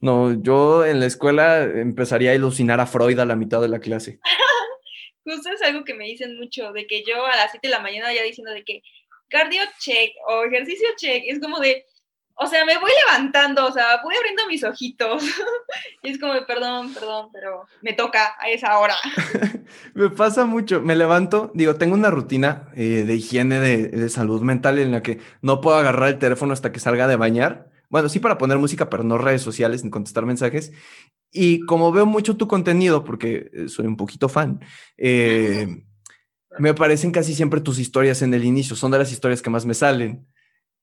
no, 0.01 0.41
yo 0.41 0.85
en 0.85 0.99
la 0.99 1.05
escuela 1.05 1.63
empezaría 1.63 2.31
a 2.31 2.35
ilusionar 2.35 2.79
a 2.79 2.85
Freud 2.85 3.19
a 3.19 3.25
la 3.25 3.35
mitad 3.35 3.61
de 3.61 3.69
la 3.69 3.79
clase. 3.79 4.19
Justo 5.25 5.49
es 5.51 5.61
algo 5.61 5.83
que 5.83 5.93
me 5.93 6.05
dicen 6.05 6.37
mucho, 6.37 6.73
de 6.73 6.85
que 6.85 7.03
yo 7.05 7.25
a 7.25 7.35
las 7.35 7.51
7 7.51 7.67
de 7.67 7.71
la 7.71 7.79
mañana 7.79 8.13
ya 8.13 8.23
diciendo 8.23 8.51
de 8.51 8.63
que 8.63 8.81
cardio 9.29 9.61
check 9.79 10.11
o 10.27 10.43
ejercicio 10.43 10.87
check, 10.97 11.23
es 11.27 11.39
como 11.39 11.59
de, 11.59 11.85
o 12.35 12.47
sea, 12.47 12.65
me 12.65 12.77
voy 12.77 12.91
levantando, 13.05 13.65
o 13.65 13.71
sea, 13.71 14.01
voy 14.03 14.15
abriendo 14.15 14.47
mis 14.47 14.63
ojitos. 14.63 15.23
y 16.03 16.11
es 16.11 16.19
como, 16.19 16.33
perdón, 16.45 16.93
perdón, 16.93 17.29
pero 17.31 17.65
me 17.81 17.93
toca 17.93 18.35
a 18.39 18.49
esa 18.49 18.77
hora. 18.79 18.95
me 19.93 20.09
pasa 20.09 20.45
mucho, 20.45 20.81
me 20.81 20.95
levanto, 20.95 21.51
digo, 21.53 21.75
tengo 21.75 21.95
una 21.95 22.09
rutina 22.09 22.69
eh, 22.75 23.03
de 23.05 23.15
higiene 23.15 23.59
de, 23.59 23.87
de, 23.87 24.09
salud 24.09 24.41
mental 24.41 24.79
en 24.79 24.91
la 24.91 25.03
que 25.03 25.19
no 25.41 25.61
puedo 25.61 25.77
agarrar 25.77 26.09
el 26.09 26.19
teléfono 26.19 26.53
hasta 26.53 26.71
que 26.71 26.79
salga 26.79 27.07
de 27.07 27.15
bañar. 27.15 27.72
Bueno, 27.93 28.09
sí 28.09 28.19
para 28.19 28.39
poner 28.39 28.57
música, 28.57 28.89
pero 28.89 29.03
no 29.03 29.19
redes 29.19 29.43
sociales 29.43 29.83
ni 29.83 29.91
contestar 29.91 30.25
mensajes. 30.25 30.71
Y 31.31 31.59
como 31.67 31.91
veo 31.91 32.07
mucho 32.07 32.35
tu 32.35 32.47
contenido, 32.47 33.03
porque 33.03 33.51
eh, 33.53 33.69
soy 33.69 33.85
un 33.85 33.97
poquito 33.97 34.29
fan, 34.29 34.61
eh, 34.97 35.85
me 36.57 36.69
aparecen 36.69 37.11
casi 37.11 37.35
siempre 37.35 37.61
tus 37.61 37.77
historias 37.77 38.23
en 38.23 38.33
el 38.33 38.45
inicio, 38.45 38.75
son 38.75 38.89
de 38.89 38.97
las 38.97 39.11
historias 39.11 39.43
que 39.43 39.51
más 39.51 39.67
me 39.67 39.75
salen. 39.75 40.27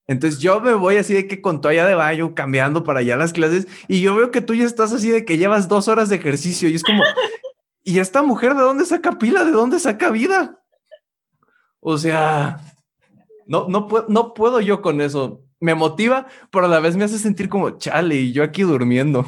Entonces 0.07 0.39
yo 0.39 0.61
me 0.61 0.73
voy 0.73 0.95
así 0.95 1.13
de 1.13 1.27
que 1.27 1.41
con 1.41 1.59
toalla 1.59 1.85
de 1.85 1.95
baño, 1.95 2.33
cambiando 2.33 2.85
para 2.85 3.01
allá 3.01 3.17
las 3.17 3.33
clases, 3.33 3.67
y 3.89 3.99
yo 3.99 4.15
veo 4.15 4.31
que 4.31 4.39
tú 4.39 4.53
ya 4.53 4.63
estás 4.63 4.93
así 4.93 5.09
de 5.09 5.25
que 5.25 5.37
llevas 5.37 5.67
dos 5.67 5.89
horas 5.89 6.07
de 6.07 6.15
ejercicio, 6.15 6.69
y 6.69 6.75
es 6.75 6.83
como, 6.83 7.03
¿y 7.83 7.99
esta 7.99 8.23
mujer 8.23 8.53
de 8.53 8.61
dónde 8.61 8.85
saca 8.85 9.17
pila? 9.17 9.43
¿De 9.43 9.51
dónde 9.51 9.81
saca 9.81 10.11
vida? 10.11 10.63
O 11.81 11.97
sea, 11.97 12.61
no, 13.47 13.67
no, 13.67 13.89
puedo, 13.89 14.05
no 14.07 14.33
puedo 14.33 14.61
yo 14.61 14.81
con 14.81 15.01
eso. 15.01 15.43
Me 15.61 15.75
motiva, 15.75 16.27
pero 16.51 16.65
a 16.65 16.69
la 16.69 16.79
vez 16.79 16.97
me 16.97 17.05
hace 17.05 17.19
sentir 17.19 17.47
como, 17.47 17.77
chale, 17.77 18.15
y 18.15 18.33
yo 18.33 18.43
aquí 18.43 18.63
durmiendo. 18.63 19.23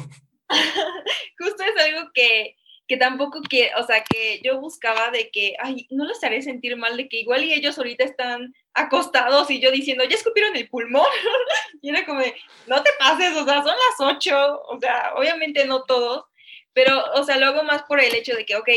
Justo 1.38 1.62
es 1.62 1.82
algo 1.82 2.10
que, 2.12 2.56
que 2.86 2.96
tampoco 2.96 3.40
que, 3.48 3.70
o 3.78 3.84
sea, 3.84 4.04
que 4.04 4.40
yo 4.42 4.60
buscaba 4.60 5.10
de 5.10 5.30
que, 5.30 5.54
ay, 5.60 5.86
no 5.90 6.04
los 6.04 6.22
haré 6.22 6.42
sentir 6.42 6.76
mal, 6.76 6.96
de 6.96 7.08
que 7.08 7.20
igual 7.20 7.44
y 7.44 7.52
ellos 7.52 7.78
ahorita 7.78 8.04
están 8.04 8.52
acostados 8.74 9.50
y 9.50 9.60
yo 9.60 9.70
diciendo, 9.70 10.04
ya 10.04 10.16
escupieron 10.16 10.56
el 10.56 10.68
pulmón. 10.68 11.06
y 11.82 11.90
era 11.90 12.04
como 12.04 12.20
de, 12.20 12.34
no 12.66 12.82
te 12.82 12.90
pases, 12.98 13.34
o 13.36 13.44
sea, 13.44 13.62
son 13.62 13.74
las 13.76 14.16
ocho, 14.16 14.60
o 14.62 14.78
sea, 14.80 15.14
obviamente 15.14 15.64
no 15.66 15.84
todos, 15.84 16.24
pero, 16.72 17.00
o 17.14 17.22
sea, 17.22 17.38
lo 17.38 17.46
hago 17.46 17.62
más 17.62 17.84
por 17.84 18.00
el 18.00 18.14
hecho 18.14 18.34
de 18.34 18.44
que, 18.44 18.56
ok, 18.56 18.68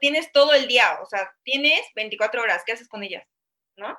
tienes 0.00 0.30
todo 0.32 0.52
el 0.54 0.68
día, 0.68 0.98
o 1.02 1.06
sea, 1.06 1.34
tienes 1.42 1.82
24 1.94 2.40
horas, 2.40 2.62
¿qué 2.64 2.72
haces 2.72 2.88
con 2.88 3.02
ellas? 3.02 3.26
¿No? 3.76 3.98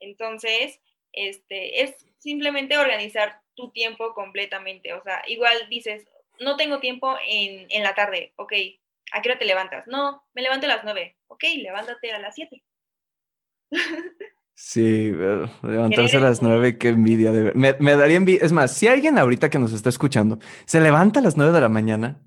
Entonces, 0.00 0.80
este, 1.26 1.82
es 1.82 1.96
simplemente 2.18 2.78
organizar 2.78 3.40
tu 3.54 3.70
tiempo 3.70 4.14
completamente, 4.14 4.92
o 4.92 5.02
sea, 5.02 5.22
igual 5.26 5.56
dices, 5.68 6.06
no 6.40 6.56
tengo 6.56 6.80
tiempo 6.80 7.16
en, 7.26 7.66
en 7.70 7.82
la 7.82 7.94
tarde, 7.94 8.32
ok, 8.36 8.52
¿a 9.12 9.22
qué 9.22 9.30
hora 9.30 9.38
te 9.38 9.44
levantas? 9.44 9.86
No, 9.86 10.22
me 10.34 10.42
levanto 10.42 10.66
a 10.66 10.68
las 10.68 10.84
nueve, 10.84 11.16
ok, 11.26 11.44
levántate 11.56 12.12
a 12.12 12.18
las 12.18 12.34
siete. 12.34 12.62
Sí, 14.60 15.12
levantarse 15.62 16.16
a 16.16 16.20
las 16.20 16.42
nueve, 16.42 16.78
qué 16.78 16.88
envidia. 16.88 17.30
De 17.30 17.52
me, 17.54 17.76
me, 17.78 17.94
daría 17.94 18.16
envidia. 18.16 18.44
Es 18.44 18.50
más, 18.50 18.76
si 18.76 18.88
alguien 18.88 19.16
ahorita 19.16 19.50
que 19.50 19.60
nos 19.60 19.72
está 19.72 19.88
escuchando 19.88 20.40
se 20.64 20.80
levanta 20.80 21.20
a 21.20 21.22
las 21.22 21.36
nueve 21.36 21.52
de 21.52 21.60
la 21.60 21.68
mañana, 21.68 22.20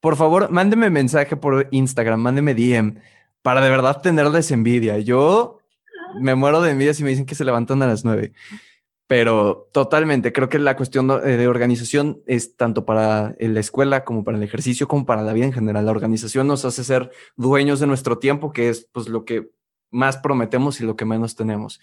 por 0.00 0.16
favor, 0.16 0.50
mándeme 0.50 0.90
mensaje 0.90 1.36
por 1.36 1.68
Instagram, 1.70 2.18
mándeme 2.18 2.54
DM 2.54 3.00
para 3.40 3.60
de 3.60 3.70
verdad 3.70 4.02
tenerles 4.02 4.50
envidia. 4.50 4.98
Yo 4.98 5.55
me 6.14 6.34
muero 6.34 6.60
de 6.60 6.70
envidia 6.70 6.94
si 6.94 7.04
me 7.04 7.10
dicen 7.10 7.26
que 7.26 7.34
se 7.34 7.44
levantan 7.44 7.82
a 7.82 7.86
las 7.86 8.04
nueve. 8.04 8.32
Pero 9.06 9.68
totalmente, 9.72 10.32
creo 10.32 10.48
que 10.48 10.58
la 10.58 10.76
cuestión 10.76 11.08
eh, 11.10 11.36
de 11.36 11.46
organización 11.46 12.22
es 12.26 12.56
tanto 12.56 12.84
para 12.84 13.36
la 13.38 13.60
escuela 13.60 14.04
como 14.04 14.24
para 14.24 14.36
el 14.36 14.42
ejercicio, 14.42 14.88
como 14.88 15.06
para 15.06 15.22
la 15.22 15.32
vida 15.32 15.44
en 15.44 15.52
general. 15.52 15.86
La 15.86 15.92
organización 15.92 16.48
nos 16.48 16.64
hace 16.64 16.82
ser 16.82 17.12
dueños 17.36 17.78
de 17.78 17.86
nuestro 17.86 18.18
tiempo, 18.18 18.52
que 18.52 18.68
es 18.68 18.88
pues 18.90 19.08
lo 19.08 19.24
que 19.24 19.50
más 19.90 20.16
prometemos 20.16 20.80
y 20.80 20.84
lo 20.84 20.96
que 20.96 21.04
menos 21.04 21.36
tenemos. 21.36 21.80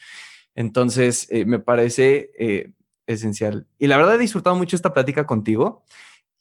Entonces, 0.53 1.27
eh, 1.29 1.45
me 1.45 1.59
parece 1.59 2.31
eh, 2.37 2.71
esencial. 3.07 3.67
Y 3.79 3.87
la 3.87 3.97
verdad 3.97 4.15
he 4.15 4.19
disfrutado 4.19 4.55
mucho 4.55 4.75
esta 4.75 4.93
plática 4.93 5.25
contigo. 5.25 5.83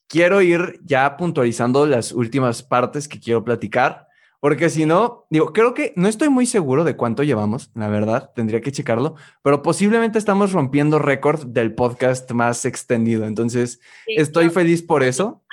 Quiero 0.08 0.42
ir 0.42 0.80
ya 0.84 1.16
puntualizando 1.16 1.86
las 1.86 2.12
últimas 2.12 2.62
partes 2.62 3.08
que 3.08 3.20
quiero 3.20 3.44
platicar. 3.44 4.08
Porque 4.42 4.70
si 4.70 4.86
no, 4.86 5.24
digo, 5.30 5.52
creo 5.52 5.72
que 5.72 5.92
no 5.94 6.08
estoy 6.08 6.28
muy 6.28 6.46
seguro 6.46 6.82
de 6.82 6.96
cuánto 6.96 7.22
llevamos, 7.22 7.70
la 7.76 7.86
verdad, 7.86 8.32
tendría 8.34 8.60
que 8.60 8.72
checarlo, 8.72 9.14
pero 9.40 9.62
posiblemente 9.62 10.18
estamos 10.18 10.50
rompiendo 10.50 10.98
récord 10.98 11.46
del 11.46 11.76
podcast 11.76 12.28
más 12.32 12.64
extendido. 12.64 13.24
Entonces, 13.26 13.78
estoy 14.04 14.50
feliz 14.50 14.82
por 14.82 15.04
eso. 15.04 15.44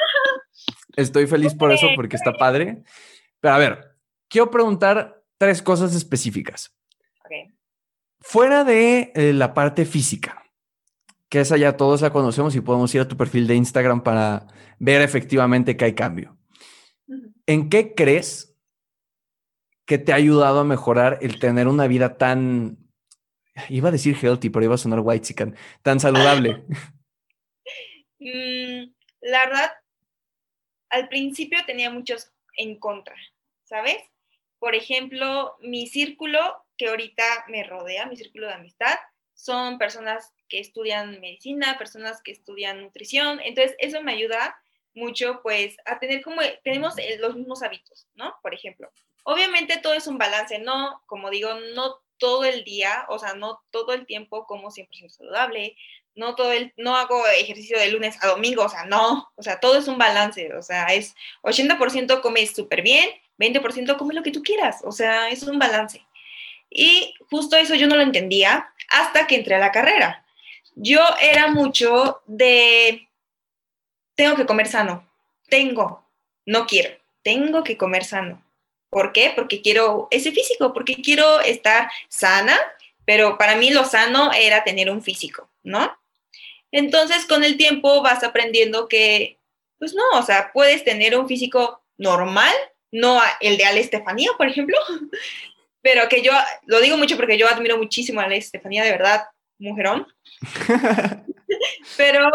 Estoy 0.95 1.27
feliz 1.27 1.53
por 1.53 1.71
eso 1.71 1.85
porque 1.95 2.15
está 2.15 2.33
padre. 2.33 2.81
Pero 3.39 3.53
a 3.53 3.59
ver, 3.59 3.95
quiero 4.27 4.49
preguntar 4.49 5.21
tres 5.37 5.61
cosas 5.61 5.93
específicas. 5.93 6.75
Fuera 8.21 8.63
de 8.63 9.11
eh, 9.13 9.33
la 9.33 9.53
parte 9.53 9.85
física, 9.85 10.45
que 11.29 11.41
esa 11.41 11.57
ya 11.57 11.77
todos 11.77 12.01
la 12.01 12.09
conocemos 12.09 12.55
y 12.55 12.61
podemos 12.61 12.95
ir 12.95 13.01
a 13.01 13.07
tu 13.07 13.15
perfil 13.15 13.45
de 13.45 13.53
Instagram 13.53 14.01
para 14.01 14.47
ver 14.79 15.03
efectivamente 15.03 15.77
que 15.77 15.85
hay 15.85 15.93
cambio. 15.93 16.35
¿En 17.45 17.69
qué 17.69 17.93
crees 17.93 18.49
que 19.89 19.97
te 19.97 20.13
ha 20.13 20.17
ayudado 20.17 20.59
a 20.59 20.63
mejorar 20.63 21.17
el 21.23 21.39
tener 21.39 21.67
una 21.67 21.87
vida 21.87 22.15
tan, 22.15 22.77
iba 23.69 23.89
a 23.89 23.91
decir 23.91 24.15
healthy, 24.15 24.51
pero 24.51 24.63
iba 24.63 24.75
a 24.75 24.77
sonar 24.77 24.99
white 25.01 25.25
chicken, 25.25 25.55
tan 25.83 25.99
saludable? 25.99 26.63
Mm, 28.21 28.91
la 29.21 29.45
verdad, 29.45 29.71
al 30.89 31.07
principio 31.07 31.57
tenía 31.65 31.89
muchos 31.89 32.33
en 32.57 32.77
contra, 32.77 33.15
¿sabes? 33.63 33.95
Por 34.59 34.75
ejemplo, 34.75 35.55
mi 35.61 35.87
círculo 35.87 36.37
que 36.75 36.89
ahorita 36.89 37.23
me 37.47 37.63
rodea, 37.63 38.07
mi 38.07 38.17
círculo 38.17 38.47
de 38.47 38.55
amistad, 38.55 38.97
son 39.35 39.77
personas 39.77 40.33
que 40.49 40.59
estudian 40.59 41.21
medicina, 41.21 41.77
personas 41.77 42.21
que 42.21 42.33
estudian 42.33 42.81
nutrición, 42.81 43.39
entonces 43.39 43.77
eso 43.79 44.03
me 44.03 44.11
ayuda 44.11 44.61
mucho 44.93 45.39
pues 45.41 45.77
a 45.85 45.97
tener 45.97 46.21
como, 46.21 46.41
tenemos 46.61 46.95
los 47.19 47.37
mismos 47.37 47.63
hábitos, 47.63 48.05
¿no? 48.15 48.35
Por 48.41 48.53
ejemplo, 48.53 48.91
Obviamente 49.30 49.77
todo 49.77 49.93
es 49.93 50.07
un 50.07 50.17
balance, 50.17 50.57
no, 50.57 51.03
como 51.05 51.30
digo, 51.30 51.51
no 51.75 51.97
todo 52.17 52.45
el 52.45 52.63
día, 52.63 53.05
o 53.09 53.19
sea, 53.19 53.36
no 53.36 53.61
todo 53.69 53.93
el 53.93 54.07
tiempo 54.07 54.47
como 54.47 54.71
100% 54.71 55.07
saludable, 55.09 55.77
no 56.15 56.34
todo 56.34 56.51
el, 56.51 56.73
no 56.77 56.95
hago 56.95 57.27
ejercicio 57.27 57.77
de 57.77 57.91
lunes 57.91 58.17
a 58.23 58.27
domingo, 58.27 58.63
o 58.63 58.69
sea, 58.69 58.86
no, 58.86 59.32
o 59.36 59.43
sea, 59.43 59.59
todo 59.59 59.77
es 59.77 59.88
un 59.88 59.99
balance, 59.99 60.51
o 60.55 60.63
sea, 60.63 60.88
es 60.88 61.15
80% 61.43 62.21
comes 62.21 62.55
súper 62.55 62.82
bien, 62.82 63.07
20% 63.38 63.97
come 63.97 64.15
lo 64.15 64.23
que 64.23 64.32
tú 64.32 64.41
quieras, 64.41 64.80
o 64.84 64.91
sea, 64.91 65.30
es 65.30 65.43
un 65.43 65.59
balance. 65.59 66.03
Y 66.67 67.13
justo 67.30 67.55
eso 67.55 67.75
yo 67.75 67.86
no 67.86 67.97
lo 67.97 68.01
entendía 68.01 68.73
hasta 68.89 69.27
que 69.27 69.36
entré 69.36 69.53
a 69.53 69.59
la 69.59 69.71
carrera. 69.71 70.25
Yo 70.73 71.01
era 71.21 71.49
mucho 71.49 72.23
de, 72.25 73.07
tengo 74.15 74.36
que 74.36 74.47
comer 74.47 74.65
sano, 74.65 75.07
tengo, 75.49 76.03
no 76.47 76.65
quiero, 76.65 76.97
tengo 77.21 77.63
que 77.63 77.77
comer 77.77 78.03
sano. 78.03 78.43
¿Por 78.89 79.13
qué? 79.13 79.31
Porque 79.35 79.61
quiero 79.61 80.07
ese 80.11 80.31
físico, 80.31 80.73
porque 80.73 80.95
quiero 80.95 81.41
estar 81.41 81.89
sana, 82.07 82.57
pero 83.05 83.37
para 83.37 83.55
mí 83.55 83.69
lo 83.69 83.85
sano 83.85 84.31
era 84.33 84.63
tener 84.63 84.89
un 84.89 85.01
físico, 85.01 85.49
¿no? 85.63 85.95
Entonces, 86.71 87.25
con 87.25 87.43
el 87.43 87.57
tiempo 87.57 88.01
vas 88.01 88.23
aprendiendo 88.23 88.87
que, 88.87 89.39
pues 89.77 89.93
no, 89.93 90.03
o 90.13 90.23
sea, 90.23 90.51
puedes 90.53 90.83
tener 90.83 91.17
un 91.17 91.27
físico 91.27 91.83
normal, 91.97 92.53
no 92.91 93.21
el 93.41 93.57
de 93.57 93.65
Ale 93.65 93.81
Estefanía, 93.81 94.31
por 94.37 94.47
ejemplo, 94.47 94.77
pero 95.81 96.07
que 96.09 96.21
yo, 96.21 96.31
lo 96.65 96.79
digo 96.79 96.97
mucho 96.97 97.15
porque 97.15 97.37
yo 97.37 97.47
admiro 97.47 97.77
muchísimo 97.77 98.21
a 98.21 98.25
Ale 98.25 98.37
Estefanía, 98.37 98.83
de 98.83 98.91
verdad, 98.91 99.25
mujerón. 99.57 100.07
pero 101.97 102.29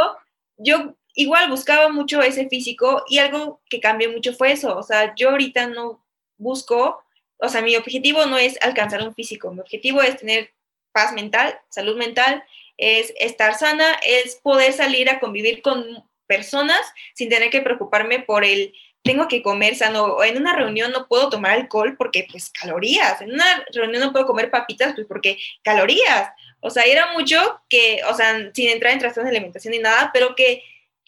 yo 0.56 0.94
igual 1.14 1.48
buscaba 1.50 1.88
mucho 1.88 2.22
ese 2.22 2.48
físico 2.48 3.04
y 3.08 3.18
algo 3.18 3.60
que 3.68 3.80
cambió 3.80 4.10
mucho 4.10 4.34
fue 4.34 4.52
eso, 4.52 4.76
o 4.76 4.82
sea, 4.82 5.14
yo 5.16 5.30
ahorita 5.30 5.68
no 5.68 6.03
busco, 6.36 7.02
o 7.38 7.48
sea, 7.48 7.62
mi 7.62 7.76
objetivo 7.76 8.26
no 8.26 8.38
es 8.38 8.58
alcanzar 8.62 9.02
un 9.02 9.14
físico, 9.14 9.52
mi 9.52 9.60
objetivo 9.60 10.02
es 10.02 10.16
tener 10.16 10.52
paz 10.92 11.12
mental, 11.12 11.58
salud 11.68 11.96
mental, 11.96 12.44
es 12.76 13.12
estar 13.18 13.54
sana, 13.54 13.94
es 14.04 14.36
poder 14.36 14.72
salir 14.72 15.10
a 15.10 15.20
convivir 15.20 15.62
con 15.62 15.84
personas 16.26 16.80
sin 17.14 17.28
tener 17.28 17.50
que 17.50 17.60
preocuparme 17.60 18.20
por 18.20 18.44
el 18.44 18.74
tengo 19.02 19.28
que 19.28 19.42
comer 19.42 19.76
sano, 19.76 20.04
o 20.04 20.24
en 20.24 20.38
una 20.38 20.54
reunión 20.54 20.90
no 20.90 21.06
puedo 21.06 21.28
tomar 21.28 21.52
alcohol 21.52 21.94
porque 21.98 22.26
pues 22.30 22.50
calorías, 22.50 23.20
en 23.20 23.34
una 23.34 23.64
reunión 23.70 24.00
no 24.02 24.12
puedo 24.12 24.24
comer 24.24 24.50
papitas 24.50 24.94
pues 24.94 25.06
porque 25.06 25.38
calorías, 25.62 26.30
o 26.60 26.70
sea, 26.70 26.84
era 26.84 27.12
mucho 27.12 27.60
que, 27.68 28.00
o 28.08 28.14
sea, 28.14 28.50
sin 28.54 28.70
entrar 28.70 28.94
en 28.94 29.00
trastornos 29.00 29.30
de 29.30 29.36
alimentación 29.36 29.72
ni 29.72 29.78
nada, 29.78 30.10
pero 30.14 30.34
que 30.34 30.62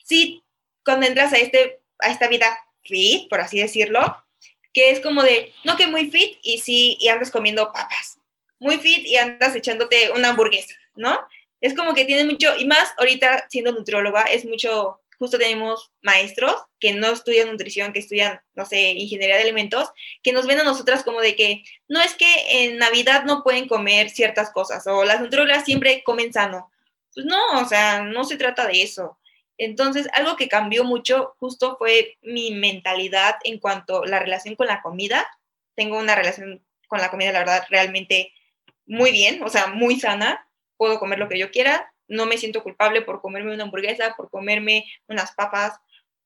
sí, 0.04 0.44
cuando 0.84 1.06
entras 1.06 1.32
a, 1.32 1.38
este, 1.38 1.80
a 2.00 2.10
esta 2.10 2.28
vida 2.28 2.58
fit, 2.82 3.30
por 3.30 3.40
así 3.40 3.58
decirlo, 3.58 4.22
que 4.76 4.90
es 4.90 5.00
como 5.00 5.22
de, 5.22 5.54
no 5.64 5.74
que 5.74 5.86
muy 5.86 6.10
fit 6.10 6.38
y 6.42 6.58
sí, 6.58 6.98
y 7.00 7.08
andas 7.08 7.30
comiendo 7.30 7.72
papas, 7.72 8.18
muy 8.58 8.76
fit 8.76 9.06
y 9.06 9.16
andas 9.16 9.56
echándote 9.56 10.10
una 10.10 10.28
hamburguesa, 10.28 10.74
¿no? 10.94 11.18
Es 11.62 11.72
como 11.72 11.94
que 11.94 12.04
tiene 12.04 12.30
mucho, 12.30 12.54
y 12.58 12.66
más 12.66 12.92
ahorita 12.98 13.46
siendo 13.48 13.72
nutrióloga, 13.72 14.24
es 14.24 14.44
mucho, 14.44 15.00
justo 15.18 15.38
tenemos 15.38 15.92
maestros 16.02 16.56
que 16.78 16.92
no 16.92 17.06
estudian 17.06 17.50
nutrición, 17.50 17.94
que 17.94 18.00
estudian, 18.00 18.42
no 18.54 18.66
sé, 18.66 18.90
ingeniería 18.90 19.36
de 19.36 19.44
alimentos, 19.44 19.88
que 20.22 20.34
nos 20.34 20.46
ven 20.46 20.60
a 20.60 20.64
nosotras 20.64 21.02
como 21.04 21.22
de 21.22 21.34
que 21.36 21.64
no 21.88 22.02
es 22.02 22.12
que 22.12 22.26
en 22.46 22.76
Navidad 22.76 23.24
no 23.24 23.42
pueden 23.42 23.68
comer 23.68 24.10
ciertas 24.10 24.50
cosas, 24.50 24.86
o 24.86 25.06
las 25.06 25.22
nutriólogas 25.22 25.64
siempre 25.64 26.02
comen 26.04 26.34
sano. 26.34 26.70
Pues 27.14 27.24
no, 27.24 27.62
o 27.62 27.64
sea, 27.66 28.02
no 28.02 28.24
se 28.24 28.36
trata 28.36 28.66
de 28.66 28.82
eso. 28.82 29.18
Entonces, 29.58 30.08
algo 30.12 30.36
que 30.36 30.48
cambió 30.48 30.84
mucho 30.84 31.34
justo 31.38 31.76
fue 31.78 32.18
mi 32.22 32.50
mentalidad 32.52 33.36
en 33.44 33.58
cuanto 33.58 34.02
a 34.02 34.06
la 34.06 34.18
relación 34.18 34.54
con 34.54 34.66
la 34.66 34.82
comida. 34.82 35.26
Tengo 35.74 35.98
una 35.98 36.14
relación 36.14 36.64
con 36.88 37.00
la 37.00 37.10
comida, 37.10 37.32
la 37.32 37.40
verdad, 37.40 37.64
realmente 37.70 38.32
muy 38.86 39.10
bien, 39.12 39.42
o 39.42 39.48
sea, 39.48 39.68
muy 39.68 39.98
sana. 39.98 40.48
Puedo 40.76 40.98
comer 40.98 41.18
lo 41.18 41.28
que 41.28 41.38
yo 41.38 41.50
quiera. 41.50 41.92
No 42.08 42.26
me 42.26 42.38
siento 42.38 42.62
culpable 42.62 43.02
por 43.02 43.20
comerme 43.20 43.54
una 43.54 43.64
hamburguesa, 43.64 44.14
por 44.16 44.30
comerme 44.30 44.84
unas 45.08 45.32
papas. 45.32 45.78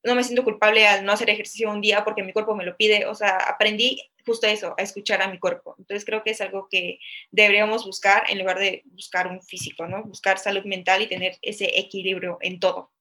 No 0.03 0.15
me 0.15 0.23
siento 0.23 0.43
culpable 0.43 0.87
al 0.87 1.05
no 1.05 1.11
hacer 1.11 1.29
ejercicio 1.29 1.71
un 1.71 1.81
día 1.81 2.03
porque 2.03 2.23
mi 2.23 2.33
cuerpo 2.33 2.55
me 2.55 2.65
lo 2.65 2.75
pide. 2.75 3.05
O 3.05 3.15
sea, 3.15 3.37
aprendí 3.37 4.01
justo 4.25 4.47
eso, 4.47 4.75
a 4.77 4.81
escuchar 4.81 5.21
a 5.21 5.29
mi 5.29 5.39
cuerpo. 5.39 5.75
Entonces 5.79 6.05
creo 6.05 6.23
que 6.23 6.31
es 6.31 6.41
algo 6.41 6.67
que 6.69 6.99
deberíamos 7.31 7.85
buscar 7.85 8.23
en 8.29 8.39
lugar 8.39 8.59
de 8.59 8.83
buscar 8.85 9.27
un 9.27 9.41
físico, 9.41 9.87
¿no? 9.87 10.03
Buscar 10.03 10.37
salud 10.37 10.63
mental 10.65 11.01
y 11.01 11.07
tener 11.07 11.37
ese 11.41 11.79
equilibrio 11.79 12.37
en 12.41 12.59
todo. 12.59 12.91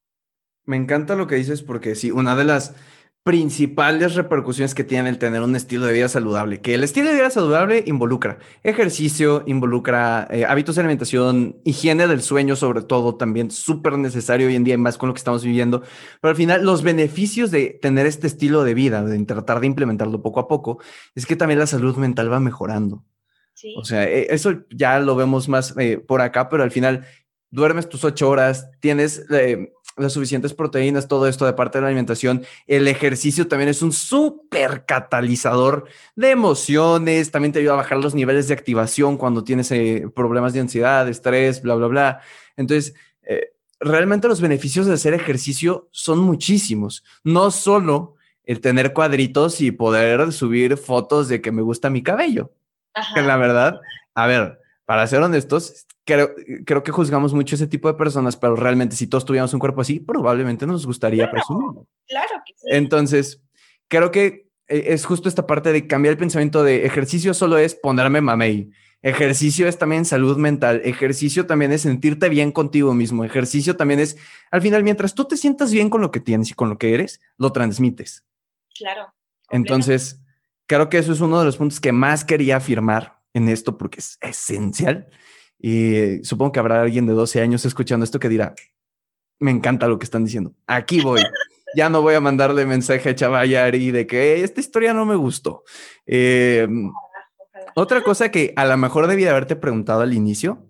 Me 0.71 0.77
encanta 0.77 1.17
lo 1.17 1.27
que 1.27 1.35
dices 1.35 1.63
porque 1.63 1.97
sí, 1.97 2.13
una 2.13 2.37
de 2.37 2.45
las 2.45 2.77
principales 3.25 4.15
repercusiones 4.15 4.73
que 4.73 4.85
tiene 4.85 5.09
el 5.09 5.19
tener 5.19 5.43
un 5.43 5.57
estilo 5.57 5.85
de 5.85 5.93
vida 5.95 6.09
saludable, 6.09 6.61
que 6.61 6.75
el 6.75 6.85
estilo 6.85 7.09
de 7.09 7.17
vida 7.17 7.29
saludable 7.29 7.83
involucra 7.89 8.39
ejercicio, 8.63 9.43
involucra 9.47 10.29
eh, 10.31 10.45
hábitos 10.45 10.77
de 10.77 10.83
alimentación, 10.83 11.57
higiene 11.65 12.07
del 12.07 12.23
sueño 12.23 12.55
sobre 12.55 12.83
todo, 12.83 13.17
también 13.17 13.51
súper 13.51 13.99
necesario 13.99 14.47
hoy 14.47 14.55
en 14.55 14.63
día, 14.63 14.79
más 14.79 14.97
con 14.97 15.09
lo 15.09 15.13
que 15.13 15.19
estamos 15.19 15.43
viviendo, 15.43 15.83
pero 16.21 16.31
al 16.31 16.37
final 16.37 16.65
los 16.65 16.85
beneficios 16.85 17.51
de 17.51 17.77
tener 17.83 18.07
este 18.07 18.29
estilo 18.29 18.63
de 18.63 18.75
vida, 18.75 19.03
de 19.03 19.25
tratar 19.25 19.59
de 19.59 19.67
implementarlo 19.67 20.23
poco 20.23 20.39
a 20.39 20.47
poco, 20.47 20.79
es 21.17 21.27
que 21.27 21.35
también 21.35 21.59
la 21.59 21.67
salud 21.67 21.97
mental 21.97 22.33
va 22.33 22.39
mejorando. 22.39 23.05
O 23.77 23.85
sea, 23.85 24.09
e, 24.09 24.33
eso 24.33 24.63
ya 24.71 25.01
lo 25.01 25.17
vemos 25.17 25.49
más 25.49 25.75
eh, 25.79 25.99
por 25.99 26.21
acá, 26.21 26.49
pero 26.49 26.63
al 26.63 26.71
final 26.71 27.05
duermes 27.51 27.89
tus 27.89 28.05
ocho 28.05 28.31
horas, 28.31 28.71
tienes... 28.79 29.27
Eh, 29.31 29.73
las 30.03 30.13
suficientes 30.13 30.55
proteínas, 30.55 31.09
todo 31.09 31.27
esto 31.27 31.47
de 31.47 31.53
parte 31.53 31.79
de 31.79 31.83
la 31.83 31.89
alimentación. 31.89 32.45
El 32.67 32.89
ejercicio 32.89 33.49
también 33.49 33.69
es 33.69 33.83
un 33.83 33.93
súper 33.93 34.85
catalizador 34.85 35.87
de 36.17 36.31
emociones, 36.31 37.31
también 37.31 37.53
te 37.53 37.61
ayuda 37.61 37.75
a 37.75 37.77
bajar 37.77 37.99
los 37.99 38.15
niveles 38.15 38.49
de 38.49 38.55
activación 38.55 39.17
cuando 39.17 39.45
tienes 39.45 39.71
eh, 39.73 40.07
problemas 40.15 40.53
de 40.53 40.61
ansiedad, 40.61 41.09
estrés, 41.09 41.63
bla, 41.63 41.75
bla, 41.75 41.87
bla. 41.87 42.21
Entonces, 42.57 42.95
eh, 43.23 43.53
realmente 43.81 44.29
los 44.29 44.41
beneficios 44.41 44.87
de 44.87 44.95
hacer 44.95 45.15
ejercicio 45.15 45.89
son 45.91 46.19
muchísimos. 46.21 47.05
No 47.25 47.51
solo 47.51 48.17
el 48.45 48.61
tener 48.61 48.93
cuadritos 48.93 49.61
y 49.61 49.71
poder 49.71 50.33
subir 50.33 50.77
fotos 50.77 51.29
de 51.29 51.41
que 51.41 51.53
me 51.53 51.63
gusta 51.63 51.91
mi 51.91 52.03
cabello. 52.03 52.53
Que 53.15 53.23
la 53.23 53.37
verdad, 53.37 53.81
a 54.15 54.27
ver, 54.27 54.60
para 54.91 55.07
ser 55.07 55.23
honestos, 55.23 55.87
creo, 56.05 56.35
creo 56.67 56.83
que 56.83 56.91
juzgamos 56.91 57.33
mucho 57.33 57.55
ese 57.55 57.69
tipo 57.69 57.87
de 57.87 57.95
personas, 57.95 58.37
pero 58.37 58.57
realmente 58.57 58.97
si 58.97 59.07
todos 59.07 59.25
tuviéramos 59.25 59.55
un 59.55 59.61
cuerpo 59.61 59.83
así, 59.83 60.01
probablemente 60.01 60.67
nos 60.67 60.85
gustaría 60.85 61.31
presumirlo. 61.31 61.87
Claro 62.09 62.43
que 62.45 62.55
sí. 62.57 62.67
Entonces, 62.73 63.41
creo 63.87 64.11
que 64.11 64.49
eh, 64.67 64.87
es 64.87 65.07
justo 65.07 65.29
esta 65.29 65.47
parte 65.47 65.71
de 65.71 65.87
cambiar 65.87 66.11
el 66.11 66.19
pensamiento 66.19 66.65
de 66.65 66.87
ejercicio 66.87 67.35
solo 67.35 67.57
es 67.57 67.77
ponerme 67.77 68.21
mamey. 68.21 68.73
Ejercicio 69.01 69.69
es 69.69 69.79
también 69.79 70.05
salud 70.05 70.37
mental. 70.39 70.83
Ejercicio 70.83 71.47
también 71.47 71.71
es 71.71 71.83
sentirte 71.83 72.29
bien 72.29 72.51
contigo 72.51 72.93
mismo. 72.93 73.23
Ejercicio 73.25 73.77
también 73.77 74.01
es, 74.01 74.17
al 74.51 74.61
final, 74.61 74.83
mientras 74.83 75.15
tú 75.15 75.25
te 75.25 75.37
sientas 75.37 75.71
bien 75.71 75.89
con 75.89 76.01
lo 76.01 76.11
que 76.11 76.19
tienes 76.19 76.51
y 76.51 76.55
con 76.55 76.69
lo 76.69 76.79
que 76.79 76.95
eres, 76.95 77.21
lo 77.39 77.53
transmites. 77.53 78.25
Claro. 78.77 79.15
Entonces, 79.51 80.21
creo 80.67 80.89
que 80.89 80.99
eso 80.99 81.13
es 81.13 81.21
uno 81.21 81.39
de 81.39 81.45
los 81.45 81.59
puntos 81.59 81.79
que 81.79 81.93
más 81.93 82.25
quería 82.25 82.57
afirmar 82.57 83.20
en 83.35 83.49
esto 83.49 83.79
porque 83.79 84.01
es 84.01 84.19
esencial. 84.21 85.09
Y 85.59 86.25
supongo 86.25 86.53
que 86.53 86.61
habrá 86.61 86.81
alguien 86.81 87.07
de 87.07 87.13
12 87.13 87.41
años 87.41 87.65
escuchando 87.65 88.05
esto 88.05 88.19
que 88.19 88.29
dirá, 88.29 88.55
me 89.39 89.51
encanta 89.51 89.89
lo 89.89 89.99
que 89.99 90.05
están 90.05 90.25
diciendo, 90.25 90.55
aquí 90.67 91.01
voy. 91.01 91.21
Ya 91.77 91.89
no 91.89 92.03
voy 92.03 92.15
a 92.15 92.21
mandarle 92.21 92.67
mensaje 92.67 93.11
a 93.11 93.15
Chavayari 93.15 93.93
de 93.93 94.07
que 94.07 94.43
esta 94.43 94.61
historia 94.61 94.93
no 94.93 95.07
me 95.07 95.15
gustó. 95.15 95.63
Em, 96.05 96.91
otra 97.77 98.03
cosa 98.03 98.31
que 98.31 98.53
a 98.57 98.65
lo 98.65 98.77
mejor 98.77 99.07
debía 99.07 99.31
haberte 99.31 99.55
preguntado 99.55 100.01
al 100.01 100.13
inicio, 100.13 100.67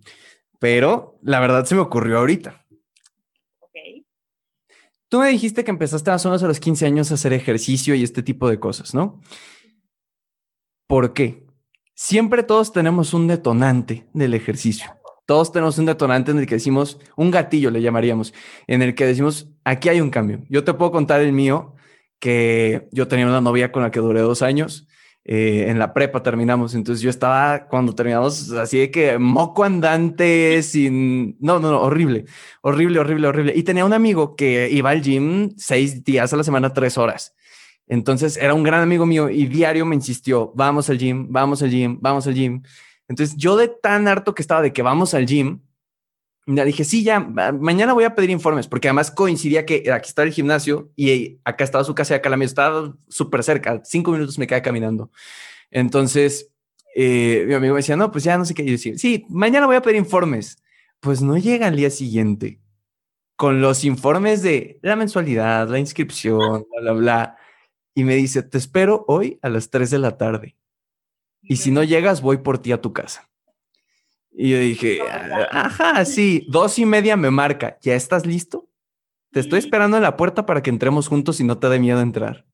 pero 0.59 1.19
la 1.23 1.41
verdad 1.41 1.65
se 1.65 1.75
me 1.75 1.81
ocurrió 1.81 2.19
ahorita. 2.19 2.67
Tú 5.09 5.19
me 5.19 5.29
dijiste 5.29 5.65
que 5.65 5.73
empezaste 5.73 6.11
más 6.11 6.25
o 6.25 6.29
menos 6.29 6.43
a 6.45 6.47
los 6.47 6.61
15 6.61 6.87
años 6.87 7.11
a 7.11 7.15
hacer 7.15 7.33
ejercicio 7.33 7.97
y 7.97 8.05
este 8.05 8.23
tipo 8.23 8.49
de 8.49 8.61
cosas, 8.61 8.95
¿no? 8.95 9.21
¿Por 10.87 11.15
qué? 11.15 11.49
Siempre 12.01 12.42
todos 12.42 12.72
tenemos 12.72 13.12
un 13.12 13.26
detonante 13.26 14.07
del 14.14 14.32
ejercicio. 14.32 14.90
Todos 15.26 15.53
tenemos 15.53 15.76
un 15.76 15.84
detonante 15.84 16.30
en 16.30 16.38
el 16.38 16.46
que 16.46 16.55
decimos, 16.55 16.98
un 17.14 17.30
gatillo 17.30 17.70
le 17.70 17.82
llamaríamos, 17.82 18.32
en 18.66 18.80
el 18.80 18.94
que 18.94 19.05
decimos, 19.05 19.51
aquí 19.64 19.90
hay 19.90 20.01
un 20.01 20.09
cambio. 20.09 20.40
Yo 20.48 20.64
te 20.64 20.72
puedo 20.72 20.90
contar 20.92 21.20
el 21.20 21.32
mío, 21.32 21.74
que 22.18 22.88
yo 22.90 23.07
tenía 23.07 23.26
una 23.26 23.42
novia 23.42 23.70
con 23.70 23.82
la 23.82 23.90
que 23.90 24.01
duré 24.01 24.20
dos 24.20 24.40
años. 24.40 24.88
Eh, 25.24 25.66
en 25.68 25.78
la 25.78 25.92
prepa 25.92 26.22
terminamos, 26.22 26.74
entonces 26.74 27.03
yo 27.03 27.11
estaba 27.11 27.68
cuando 27.68 27.94
terminamos 27.94 28.51
así 28.53 28.78
de 28.78 28.90
que 28.90 29.18
moco 29.18 29.62
andante 29.62 30.62
sin, 30.62 31.36
no, 31.38 31.61
no, 31.61 31.70
no, 31.70 31.82
horrible, 31.82 32.24
horrible, 32.62 32.98
horrible, 33.01 33.28
horrible. 33.28 33.53
Y 33.55 33.62
tenía 33.62 33.84
un 33.84 33.92
amigo 33.92 34.34
que 34.34 34.70
iba 34.70 34.88
al 34.88 35.03
gym 35.03 35.51
seis 35.59 36.03
días 36.03 36.32
a 36.32 36.38
la 36.38 36.44
semana, 36.44 36.72
tres 36.72 36.96
horas. 36.96 37.34
Entonces 37.91 38.36
era 38.36 38.55
un 38.55 38.62
gran 38.62 38.82
amigo 38.82 39.05
mío 39.05 39.28
y 39.28 39.47
diario 39.47 39.84
me 39.84 39.97
insistió, 39.97 40.53
vamos 40.55 40.88
al 40.88 40.97
gym, 40.97 41.26
vamos 41.28 41.61
al 41.61 41.70
gym, 41.70 41.99
vamos 42.01 42.24
al 42.28 42.34
gym. 42.34 42.62
Entonces 43.09 43.36
yo 43.36 43.57
de 43.57 43.66
tan 43.66 44.07
harto 44.07 44.32
que 44.32 44.43
estaba 44.43 44.62
de 44.62 44.72
que 44.72 44.80
vamos 44.80 45.12
al 45.12 45.26
gym, 45.26 45.59
le 46.47 46.64
dije, 46.64 46.84
sí, 46.84 47.03
ya, 47.03 47.18
mañana 47.18 47.93
voy 47.93 48.05
a 48.05 48.14
pedir 48.14 48.30
informes, 48.30 48.68
porque 48.68 48.86
además 48.86 49.11
coincidía 49.11 49.66
que 49.66 49.91
aquí 49.93 50.09
está 50.09 50.22
el 50.22 50.30
gimnasio 50.30 50.93
y 50.95 51.41
acá 51.45 51.64
estaba 51.64 51.82
su 51.82 51.93
casa 51.97 52.14
y 52.14 52.18
acá 52.18 52.30
la 52.30 52.36
mía, 52.36 52.47
estaba 52.47 52.95
súper 53.09 53.43
cerca, 53.43 53.82
cinco 53.84 54.12
minutos 54.12 54.38
me 54.38 54.47
quedé 54.47 54.62
caminando. 54.62 55.11
Entonces, 55.72 56.53
eh, 56.95 57.45
mi 57.49 57.55
amigo 57.55 57.74
me 57.74 57.80
decía, 57.80 57.97
no, 57.97 58.12
pues 58.12 58.22
ya 58.22 58.38
no 58.38 58.45
sé 58.45 58.55
qué 58.55 58.62
decir. 58.62 59.01
Sí, 59.01 59.26
mañana 59.28 59.66
voy 59.66 59.74
a 59.74 59.82
pedir 59.82 59.97
informes. 59.97 60.62
Pues 61.01 61.22
no 61.22 61.36
llega 61.38 61.66
al 61.66 61.76
día 61.76 61.91
siguiente 61.91 62.61
con 63.34 63.61
los 63.61 63.84
informes 63.84 64.43
de 64.43 64.78
la 64.82 64.95
mensualidad, 64.95 65.68
la 65.68 65.78
inscripción, 65.80 66.66
bla, 66.70 66.80
bla, 66.80 66.93
bla 66.93 67.39
y 68.01 68.05
me 68.05 68.16
dice, 68.16 68.42
te 68.42 68.57
espero 68.57 69.05
hoy 69.09 69.38
a 69.42 69.51
las 69.51 69.68
3 69.68 69.90
de 69.90 69.98
la 69.98 70.16
tarde. 70.16 70.57
Y 71.42 71.57
si 71.57 71.70
no 71.70 71.84
llegas, 71.84 72.22
voy 72.22 72.38
por 72.38 72.59
ti 72.59 72.72
a 72.72 72.80
tu 72.80 72.94
casa. 72.94 73.28
Y 74.32 74.53
yo 74.53 74.59
dije, 74.59 75.01
ajá, 75.51 76.03
sí, 76.07 76.46
dos 76.48 76.78
y 76.78 76.86
media 76.86 77.18
me 77.18 77.30
marca, 77.30 77.76
¿ya 77.82 77.94
estás 77.94 78.24
listo? 78.24 78.70
Te 79.32 79.40
estoy 79.40 79.59
esperando 79.59 79.98
en 79.98 80.03
la 80.03 80.16
puerta 80.16 80.46
para 80.46 80.62
que 80.62 80.70
entremos 80.70 81.09
juntos 81.09 81.40
y 81.40 81.44
no 81.44 81.59
te 81.59 81.68
dé 81.68 81.78
miedo 81.78 82.01
entrar. 82.01 82.46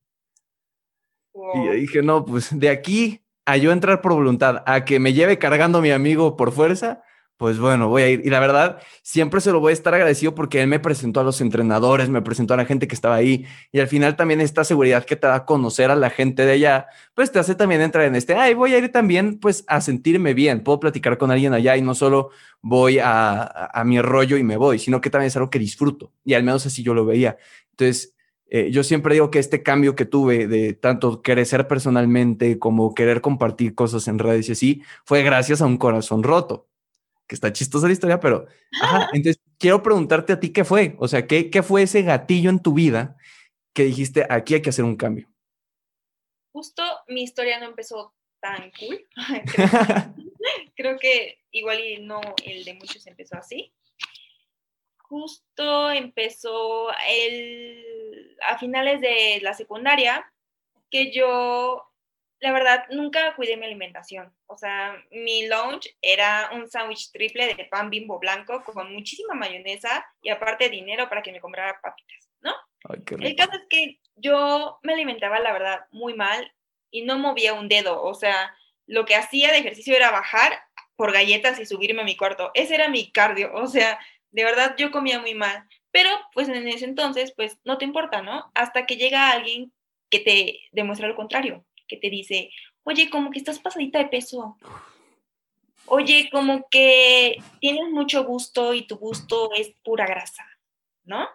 Y 1.32 1.64
yo 1.64 1.72
dije, 1.74 2.03
no, 2.03 2.24
pues 2.24 2.59
de 2.59 2.68
aquí 2.68 3.24
a 3.44 3.57
yo 3.57 3.70
entrar 3.70 4.01
por 4.01 4.14
voluntad, 4.14 4.64
a 4.66 4.84
que 4.84 4.99
me 4.99 5.12
lleve 5.12 5.38
cargando 5.38 5.80
mi 5.80 5.92
amigo 5.92 6.36
por 6.36 6.51
fuerza, 6.51 7.05
pues 7.37 7.59
bueno, 7.59 7.89
voy 7.89 8.03
a 8.03 8.09
ir. 8.09 8.22
Y 8.24 8.30
la 8.30 8.41
verdad, 8.41 8.80
siempre 9.03 9.41
se 9.41 9.53
lo 9.53 9.61
voy 9.61 9.70
a 9.70 9.72
estar 9.74 9.93
agradecido 9.93 10.34
porque 10.34 10.62
él 10.62 10.68
me 10.68 10.80
presentó 10.80 11.20
a 11.20 11.24
los 11.24 11.41
entrenadores, 11.41 12.09
me 12.09 12.22
presentó 12.22 12.55
a 12.55 12.57
la 12.57 12.64
gente 12.64 12.89
que 12.89 12.95
estaba 12.95 13.14
ahí. 13.16 13.47
Y 13.72 13.80
al 13.80 13.89
final 13.89 14.16
también 14.16 14.41
esta 14.41 14.64
seguridad 14.64 15.05
que 15.05 15.16
te 15.16 15.26
da 15.26 15.45
conocer 15.45 15.91
a 15.91 15.97
la 15.97 16.09
gente 16.09 16.47
de 16.47 16.53
allá, 16.53 16.87
pues 17.14 17.30
te 17.30 17.39
hace 17.39 17.55
también 17.55 17.82
entrar 17.82 18.07
en 18.07 18.14
este, 18.16 18.34
ay, 18.34 18.55
voy 18.55 18.72
a 18.74 18.78
ir 18.78 18.91
también 18.91 19.39
pues 19.39 19.64
a 19.66 19.80
sentirme 19.80 20.32
bien. 20.32 20.62
Puedo 20.62 20.80
platicar 20.80 21.18
con 21.18 21.30
alguien 21.30 21.53
allá 21.53 21.76
y 21.76 21.82
no 21.82 21.95
solo 21.95 22.30
voy 22.62 22.99
a, 22.99 23.43
a, 23.43 23.84
mi 23.84 24.01
rollo 24.01 24.39
y 24.39 24.43
me 24.43 24.57
voy, 24.57 24.78
sino 24.78 25.01
que 25.01 25.11
también 25.11 25.28
es 25.28 25.37
algo 25.37 25.51
que 25.51 25.59
disfruto. 25.59 26.12
Y 26.24 26.34
al 26.34 26.43
menos 26.43 26.64
así 26.64 26.82
yo 26.82 26.95
lo 26.95 27.05
veía. 27.05 27.37
Entonces, 27.72 28.14
eh, 28.49 28.70
yo 28.70 28.82
siempre 28.84 29.14
digo 29.14 29.30
que 29.30 29.41
este 29.41 29.62
cambio 29.62 29.95
que 29.95 30.05
tuve 30.05 30.47
de 30.47 30.72
tanto 30.72 31.20
crecer 31.20 31.68
personalmente 31.68 32.59
como 32.59 32.95
querer 32.95 33.20
compartir 33.20 33.74
cosas 33.74 34.09
en 34.09 34.18
redes 34.18 34.49
y 34.49 34.53
así, 34.53 34.82
fue 35.05 35.22
gracias 35.22 35.61
a 35.61 35.66
un 35.66 35.76
corazón 35.76 36.22
roto 36.22 36.68
que 37.27 37.35
está 37.35 37.53
chistosa 37.53 37.87
la 37.87 37.93
historia, 37.93 38.20
pero 38.20 38.47
entonces 39.12 39.41
quiero 39.59 39.83
preguntarte 39.83 40.33
a 40.33 40.41
ti 40.41 40.53
qué 40.53 40.64
fue, 40.64 40.97
o 40.99 41.09
sea, 41.09 41.27
¿qué, 41.27 41.51
qué 41.51 41.62
fue 41.62 41.83
ese 41.83 42.03
gatillo 42.03 42.51
en 42.51 42.62
tu 42.62 42.74
vida 42.74 43.16
que 43.74 43.85
dijiste, 43.85 44.27
aquí 44.29 44.55
hay 44.55 44.62
que 44.62 44.70
hacer 44.70 44.85
un 44.85 44.97
cambio? 44.97 45.29
Justo 46.53 46.83
mi 47.09 47.22
historia 47.22 47.59
no 47.61 47.66
empezó 47.66 48.14
tan 48.41 48.70
cool. 48.79 49.07
creo, 50.77 50.99
que 50.99 51.41
igual 51.51 51.81
y 51.81 51.99
no 51.99 52.20
el 52.45 52.64
de 52.64 52.74
muchos 52.74 53.07
empezó 53.07 53.37
así. 53.37 53.72
Justo 54.99 55.91
empezó 55.91 56.89
el, 57.09 58.37
a 58.49 58.59
finales 58.59 59.01
de 59.01 59.41
la 59.43 59.55
secundaria 59.55 60.33
que 60.91 61.12
yo 61.12 61.93
la 62.41 62.53
verdad, 62.53 62.84
nunca 62.91 63.34
cuidé 63.34 63.57
mi 63.57 63.66
alimentación. 63.66 64.34
O 64.47 64.57
sea, 64.59 65.03
mi 65.11 65.49
lunch 65.49 65.89
era 66.03 66.51
un 66.53 66.68
sándwich 66.68 67.11
triple 67.11 67.55
de 67.55 67.64
pan 67.64 67.91
bimbo 67.91 68.18
blanco 68.18 68.62
con 68.64 68.93
muchísima 68.93 69.34
mayonesa 69.34 70.07
y 70.20 70.28
aparte 70.30 70.68
dinero 70.68 71.09
para 71.09 71.22
que 71.22 71.32
me 71.32 71.41
comprara 71.41 71.80
papitas, 71.80 72.30
¿no? 72.41 72.55
El 73.20 73.37
caso 73.37 73.53
es 73.53 73.66
que 73.68 74.01
yo 74.16 74.78
me 74.82 74.93
alimentaba, 74.93 75.41
la 75.41 75.53
verdad, 75.53 75.87
muy 75.91 76.14
mal 76.14 76.53
y 76.91 77.03
no 77.03 77.18
movía 77.18 77.55
un 77.55 77.68
dedo. 77.68 78.03
O 78.03 78.14
sea, 78.14 78.55
lo 78.87 79.07
que 79.07 79.16
hacía 79.16 79.51
de 79.51 79.59
ejercicio 79.59 79.97
era 79.97 80.11
bajar 80.11 80.61
por 80.95 81.12
galletas 81.12 81.59
y 81.59 81.66
subirme 81.66 82.03
a 82.03 82.05
mi 82.07 82.16
cuarto. 82.16 82.51
Ese 82.55 82.74
era 82.74 82.89
mi 82.89 83.11
cardio. 83.11 83.53
O 83.55 83.66
sea, 83.66 83.99
de 84.30 84.45
verdad 84.45 84.74
yo 84.76 84.91
comía 84.91 85.20
muy 85.20 85.34
mal. 85.34 85.66
Pero 85.91 86.11
pues 86.34 86.49
en 86.49 86.68
ese 86.68 86.84
entonces, 86.84 87.32
pues 87.34 87.59
no 87.64 87.78
te 87.78 87.87
importa, 87.87 88.20
¿no? 88.20 88.51
Hasta 88.55 88.84
que 88.84 88.97
llega 88.97 89.30
alguien 89.30 89.72
que 90.11 90.20
te 90.20 90.61
demuestra 90.72 91.09
lo 91.09 91.16
contrario, 91.16 91.64
que 91.87 91.97
te 91.97 92.11
dice, 92.11 92.51
oye, 92.84 93.11
como 93.11 93.30
que 93.30 93.39
estás 93.39 93.59
pasadita 93.59 93.99
de 93.99 94.07
peso. 94.07 94.57
Oye, 95.87 96.28
como 96.32 96.66
que 96.70 97.39
tienes 97.61 97.91
mucho 97.91 98.24
gusto 98.24 98.74
y 98.74 98.87
tu 98.87 98.97
gusto 98.97 99.51
es 99.55 99.72
pura 99.84 100.07
grasa, 100.07 100.45
¿no? 101.05 101.28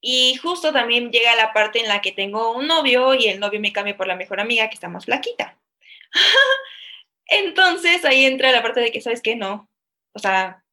Y 0.00 0.36
justo 0.36 0.72
también 0.72 1.10
llega 1.10 1.34
la 1.34 1.52
parte 1.52 1.80
en 1.80 1.88
la 1.88 2.00
que 2.00 2.12
tengo 2.12 2.52
un 2.52 2.68
novio 2.68 3.14
y 3.14 3.26
el 3.26 3.40
novio 3.40 3.60
me 3.60 3.72
cambia 3.72 3.96
por 3.96 4.06
la 4.06 4.16
mejor 4.16 4.40
amiga 4.40 4.68
que 4.68 4.74
está 4.74 4.88
más 4.88 5.06
flaquita. 5.06 5.58
Entonces 7.26 8.04
ahí 8.04 8.24
entra 8.24 8.52
la 8.52 8.62
parte 8.62 8.80
de 8.80 8.92
que, 8.92 9.00
¿sabes 9.00 9.20
qué? 9.22 9.34
No. 9.36 9.68
O 10.12 10.18
sea, 10.18 10.64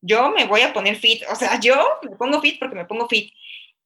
yo 0.00 0.30
me 0.30 0.46
voy 0.46 0.62
a 0.62 0.72
poner 0.72 0.96
fit. 0.96 1.22
O 1.30 1.36
sea, 1.36 1.58
yo 1.60 2.00
me 2.02 2.16
pongo 2.16 2.40
fit 2.40 2.58
porque 2.58 2.74
me 2.74 2.84
pongo 2.84 3.08
fit. 3.08 3.32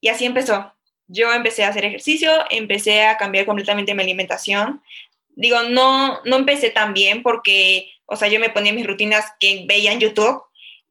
Y 0.00 0.08
así 0.08 0.24
empezó. 0.24 0.74
Yo 1.08 1.32
empecé 1.32 1.64
a 1.64 1.68
hacer 1.68 1.84
ejercicio, 1.84 2.30
empecé 2.50 3.02
a 3.06 3.16
cambiar 3.16 3.46
completamente 3.46 3.94
mi 3.94 4.02
alimentación. 4.02 4.82
Digo, 5.30 5.62
no, 5.62 6.20
no 6.24 6.36
empecé 6.36 6.70
tan 6.70 6.94
bien 6.94 7.22
porque, 7.22 7.90
o 8.06 8.16
sea, 8.16 8.28
yo 8.28 8.38
me 8.38 8.50
ponía 8.50 8.72
mis 8.72 8.86
rutinas 8.86 9.24
que 9.40 9.64
veía 9.66 9.92
en 9.92 10.00
YouTube 10.00 10.42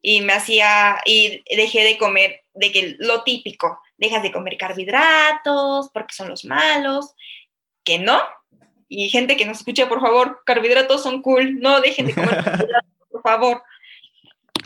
y 0.01 0.22
me 0.22 0.34
hacía, 0.34 0.97
y 1.05 1.43
dejé 1.55 1.84
de 1.84 1.97
comer, 1.97 2.41
de 2.53 2.72
que 2.72 2.95
lo 2.99 3.24
típico, 3.24 3.80
dejas 3.97 4.24
de 4.24 4.32
comer 4.32 4.57
carbohidratos 4.57 5.89
porque 5.93 6.13
son 6.13 6.30
los 6.30 6.45
malos, 6.45 7.13
que 7.84 7.99
no. 7.99 8.22
Y 8.89 9.09
gente 9.09 9.36
que 9.36 9.45
nos 9.45 9.57
escucha, 9.57 9.89
por 9.89 10.01
favor, 10.01 10.41
carbohidratos 10.45 11.03
son 11.03 11.22
cool, 11.22 11.59
no 11.59 11.82
dejen 11.82 12.07
de 12.07 12.13
comer 12.13 12.30
carbohidratos, 12.43 12.91
por 13.11 13.22
favor. 13.22 13.63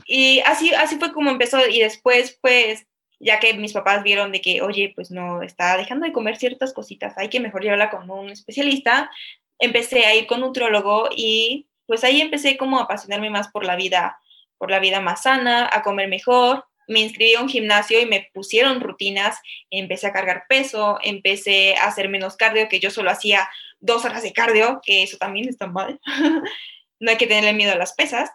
Y 0.06 0.40
así, 0.42 0.74
así 0.74 0.98
fue 0.98 1.14
como 1.14 1.32
empezó 1.32 1.66
y 1.68 1.80
después, 1.80 2.38
pues, 2.42 2.86
ya 3.22 3.40
que 3.40 3.54
mis 3.54 3.74
papás 3.74 4.04
vieron 4.04 4.32
de 4.32 4.42
que, 4.42 4.62
oye, 4.62 4.92
pues 4.96 5.12
no, 5.12 5.42
está 5.42 5.78
dejando 5.78 6.06
de 6.06 6.14
comer 6.14 6.38
ciertas 6.38 6.74
cositas, 6.74 7.18
hay 7.18 7.30
que 7.30 7.40
mejor 7.40 7.64
llevarla 7.64 7.90
con 7.90 8.10
un 8.10 8.30
especialista, 8.30 9.12
empecé 9.60 10.06
a 10.06 10.16
ir 10.16 10.28
con 10.28 10.42
un 10.42 10.48
nutriólogo 10.48 11.10
y 11.16 11.68
pues 11.86 12.04
ahí 12.04 12.22
empecé 12.22 12.58
como 12.58 12.80
a 12.80 12.84
apasionarme 12.84 13.30
más 13.30 13.50
por 13.50 13.66
la 13.66 13.76
vida 13.76 14.18
por 14.62 14.70
la 14.70 14.80
vida 14.80 15.02
más 15.02 15.24
sana, 15.24 15.68
a 15.74 15.82
comer 15.82 16.08
mejor. 16.08 16.66
Me 16.88 17.00
inscribí 17.00 17.34
a 17.34 17.42
un 17.42 17.50
gimnasio 17.50 18.00
y 18.00 18.06
me 18.06 18.30
pusieron 18.32 18.80
rutinas, 18.80 19.40
empecé 19.72 20.06
a 20.06 20.14
cargar 20.14 20.44
peso, 20.48 21.00
empecé 21.02 21.76
a 21.78 21.86
hacer 21.86 22.10
menos 22.10 22.38
cardio, 22.38 22.70
que 22.70 22.80
yo 22.80 22.92
solo 22.92 23.10
hacía 23.10 23.50
dos 23.80 24.06
horas 24.06 24.22
de 24.22 24.34
cardio, 24.34 24.80
que 24.86 25.02
eso 25.02 25.18
también 25.18 25.50
está 25.50 25.66
mal. 25.66 26.00
no 27.00 27.10
hay 27.10 27.18
que 27.18 27.26
tenerle 27.26 27.54
miedo 27.54 27.72
a 27.72 27.76
las 27.76 27.94
pesas. 27.94 28.30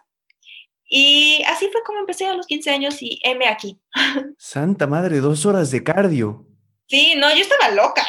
Y 0.89 1.43
así 1.47 1.69
fue 1.71 1.83
como 1.83 1.99
empecé 1.99 2.27
a 2.27 2.33
los 2.33 2.47
15 2.47 2.69
años 2.69 3.01
y 3.01 3.19
M 3.23 3.45
aquí. 3.47 3.79
Santa 4.37 4.87
madre, 4.87 5.19
dos 5.19 5.45
horas 5.45 5.69
de 5.71 5.83
cardio. 5.83 6.45
Sí, 6.87 7.15
no, 7.17 7.29
yo 7.33 7.41
estaba 7.41 7.69
loca. 7.71 8.05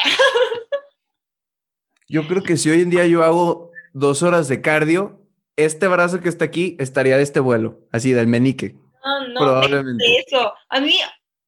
yo 2.07 2.25
creo 2.27 2.41
que 2.41 2.55
si 2.55 2.69
hoy 2.69 2.81
en 2.81 2.89
día 2.89 3.05
yo 3.05 3.23
hago 3.23 3.71
dos 3.93 4.23
horas 4.23 4.47
de 4.47 4.61
cardio, 4.61 5.21
este 5.57 5.87
brazo 5.87 6.21
que 6.21 6.29
está 6.29 6.45
aquí 6.45 6.77
estaría 6.79 7.17
de 7.17 7.23
este 7.23 7.41
vuelo, 7.41 7.81
así 7.91 8.13
del 8.13 8.27
menique. 8.27 8.75
No, 9.03 9.27
no, 9.27 9.39
probablemente. 9.41 10.05
eso. 10.25 10.53
A 10.69 10.79
mí, 10.79 10.97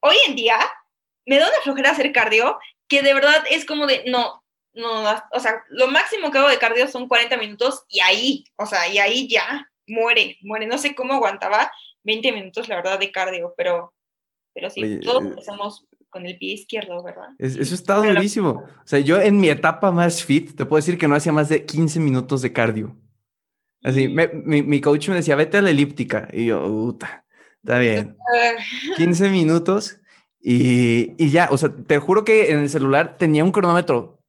hoy 0.01 0.15
en 0.27 0.35
día, 0.35 0.57
me 1.25 1.39
da 1.39 1.47
una 1.47 1.61
flojera 1.63 1.91
hacer 1.91 2.11
cardio 2.11 2.59
que 2.89 3.01
de 3.01 3.13
verdad 3.13 3.41
es 3.49 3.65
como 3.65 3.87
de, 3.87 4.03
no, 4.07 4.43
no, 4.73 5.03
o 5.31 5.39
sea, 5.39 5.63
lo 5.69 5.87
máximo 5.87 6.29
que 6.29 6.39
hago 6.39 6.49
de 6.49 6.59
cardio 6.59 6.87
son 6.89 7.07
40 7.07 7.37
minutos 7.37 7.85
y 7.87 8.01
ahí, 8.01 8.43
o 8.57 8.65
sea, 8.65 8.89
y 8.89 8.97
ahí 8.99 9.29
ya 9.29 9.70
muere, 9.91 10.37
muere. 10.41 10.67
No 10.67 10.77
sé 10.77 10.95
cómo 10.95 11.13
aguantaba 11.13 11.71
20 12.03 12.31
minutos, 12.31 12.67
la 12.67 12.77
verdad, 12.77 12.99
de 12.99 13.11
cardio, 13.11 13.53
pero, 13.57 13.93
pero 14.53 14.69
sí, 14.69 14.99
todos 15.01 15.23
eh, 15.23 15.27
empezamos 15.27 15.85
con 16.09 16.25
el 16.25 16.37
pie 16.37 16.53
izquierdo, 16.53 17.01
¿verdad? 17.03 17.29
eso 17.37 17.73
está 17.73 17.95
durísimo. 17.95 18.49
O 18.49 18.87
sea, 18.87 18.99
yo 18.99 19.21
en 19.21 19.39
mi 19.39 19.49
etapa 19.49 19.91
más 19.91 20.23
fit, 20.23 20.55
te 20.55 20.65
puedo 20.65 20.79
decir 20.79 20.97
que 20.97 21.07
no 21.07 21.15
hacía 21.15 21.31
más 21.31 21.47
de 21.49 21.65
15 21.65 21.99
minutos 21.99 22.41
de 22.41 22.51
cardio. 22.51 22.97
Así, 23.83 24.07
mi, 24.07 24.61
mi, 24.61 24.81
coach 24.81 25.09
me 25.09 25.15
decía, 25.15 25.35
vete 25.35 25.57
a 25.57 25.61
la 25.61 25.71
elíptica. 25.71 26.27
Y 26.31 26.47
yo, 26.47 26.61
puta, 26.63 27.25
está 27.63 27.79
bien. 27.79 28.17
15 28.97 29.29
minutos 29.29 29.99
y, 30.39 31.13
y, 31.23 31.29
ya, 31.29 31.47
o 31.51 31.57
sea, 31.57 31.69
te 31.69 31.99
juro 31.99 32.23
que 32.23 32.51
en 32.51 32.59
el 32.59 32.69
celular 32.69 33.17
tenía 33.17 33.43
un 33.43 33.51
cronómetro 33.51 34.19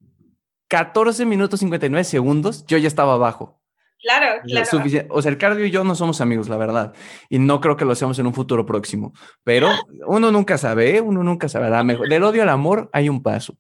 14 0.69 1.27
minutos 1.27 1.61
59 1.61 2.05
segundos, 2.05 2.65
yo 2.67 2.79
ya 2.79 2.89
estaba 2.89 3.15
abajo. 3.15 3.62
Claro, 4.03 4.43
claro. 4.45 4.69
O 5.11 5.23
sea, 5.23 5.31
el 5.31 5.39
cardio 5.39 5.65
y 5.65 5.71
yo 5.71 5.85
no 5.85 5.95
somos 5.95 6.21
amigos, 6.21 6.49
la 6.49 6.57
verdad. 6.57 6.93
Y 7.29 7.39
no 7.39 7.61
creo 7.61 7.77
que 7.77 7.85
lo 7.85 7.95
seamos 7.95 8.19
en 8.19 8.27
un 8.27 8.35
futuro 8.35 8.67
próximo. 8.67 9.15
Pero 9.45 9.71
uno 10.09 10.33
nunca 10.33 10.59
sabe, 10.59 10.97
¿eh? 10.97 11.01
uno 11.01 11.23
nunca 11.23 11.49
sabe. 11.49 11.71
Mejor. 11.85 12.09
Del 12.09 12.25
odio 12.25 12.43
al 12.43 12.49
amor 12.49 12.91
hay 12.93 13.09
un 13.09 13.23
paso. 13.23 13.57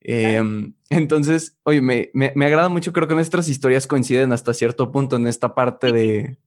Em, 0.00 0.72
entonces, 0.88 1.58
oye, 1.62 1.82
me, 1.82 2.10
me, 2.14 2.46
agrada 2.46 2.70
mucho, 2.70 2.92
creo 2.92 3.06
que 3.06 3.14
nuestras 3.14 3.48
historias 3.48 3.86
coinciden 3.86 4.32
hasta 4.32 4.54
cierto 4.54 4.90
punto 4.90 5.16
en 5.16 5.26
esta 5.26 5.54
parte 5.54 5.92
de, 5.92 6.38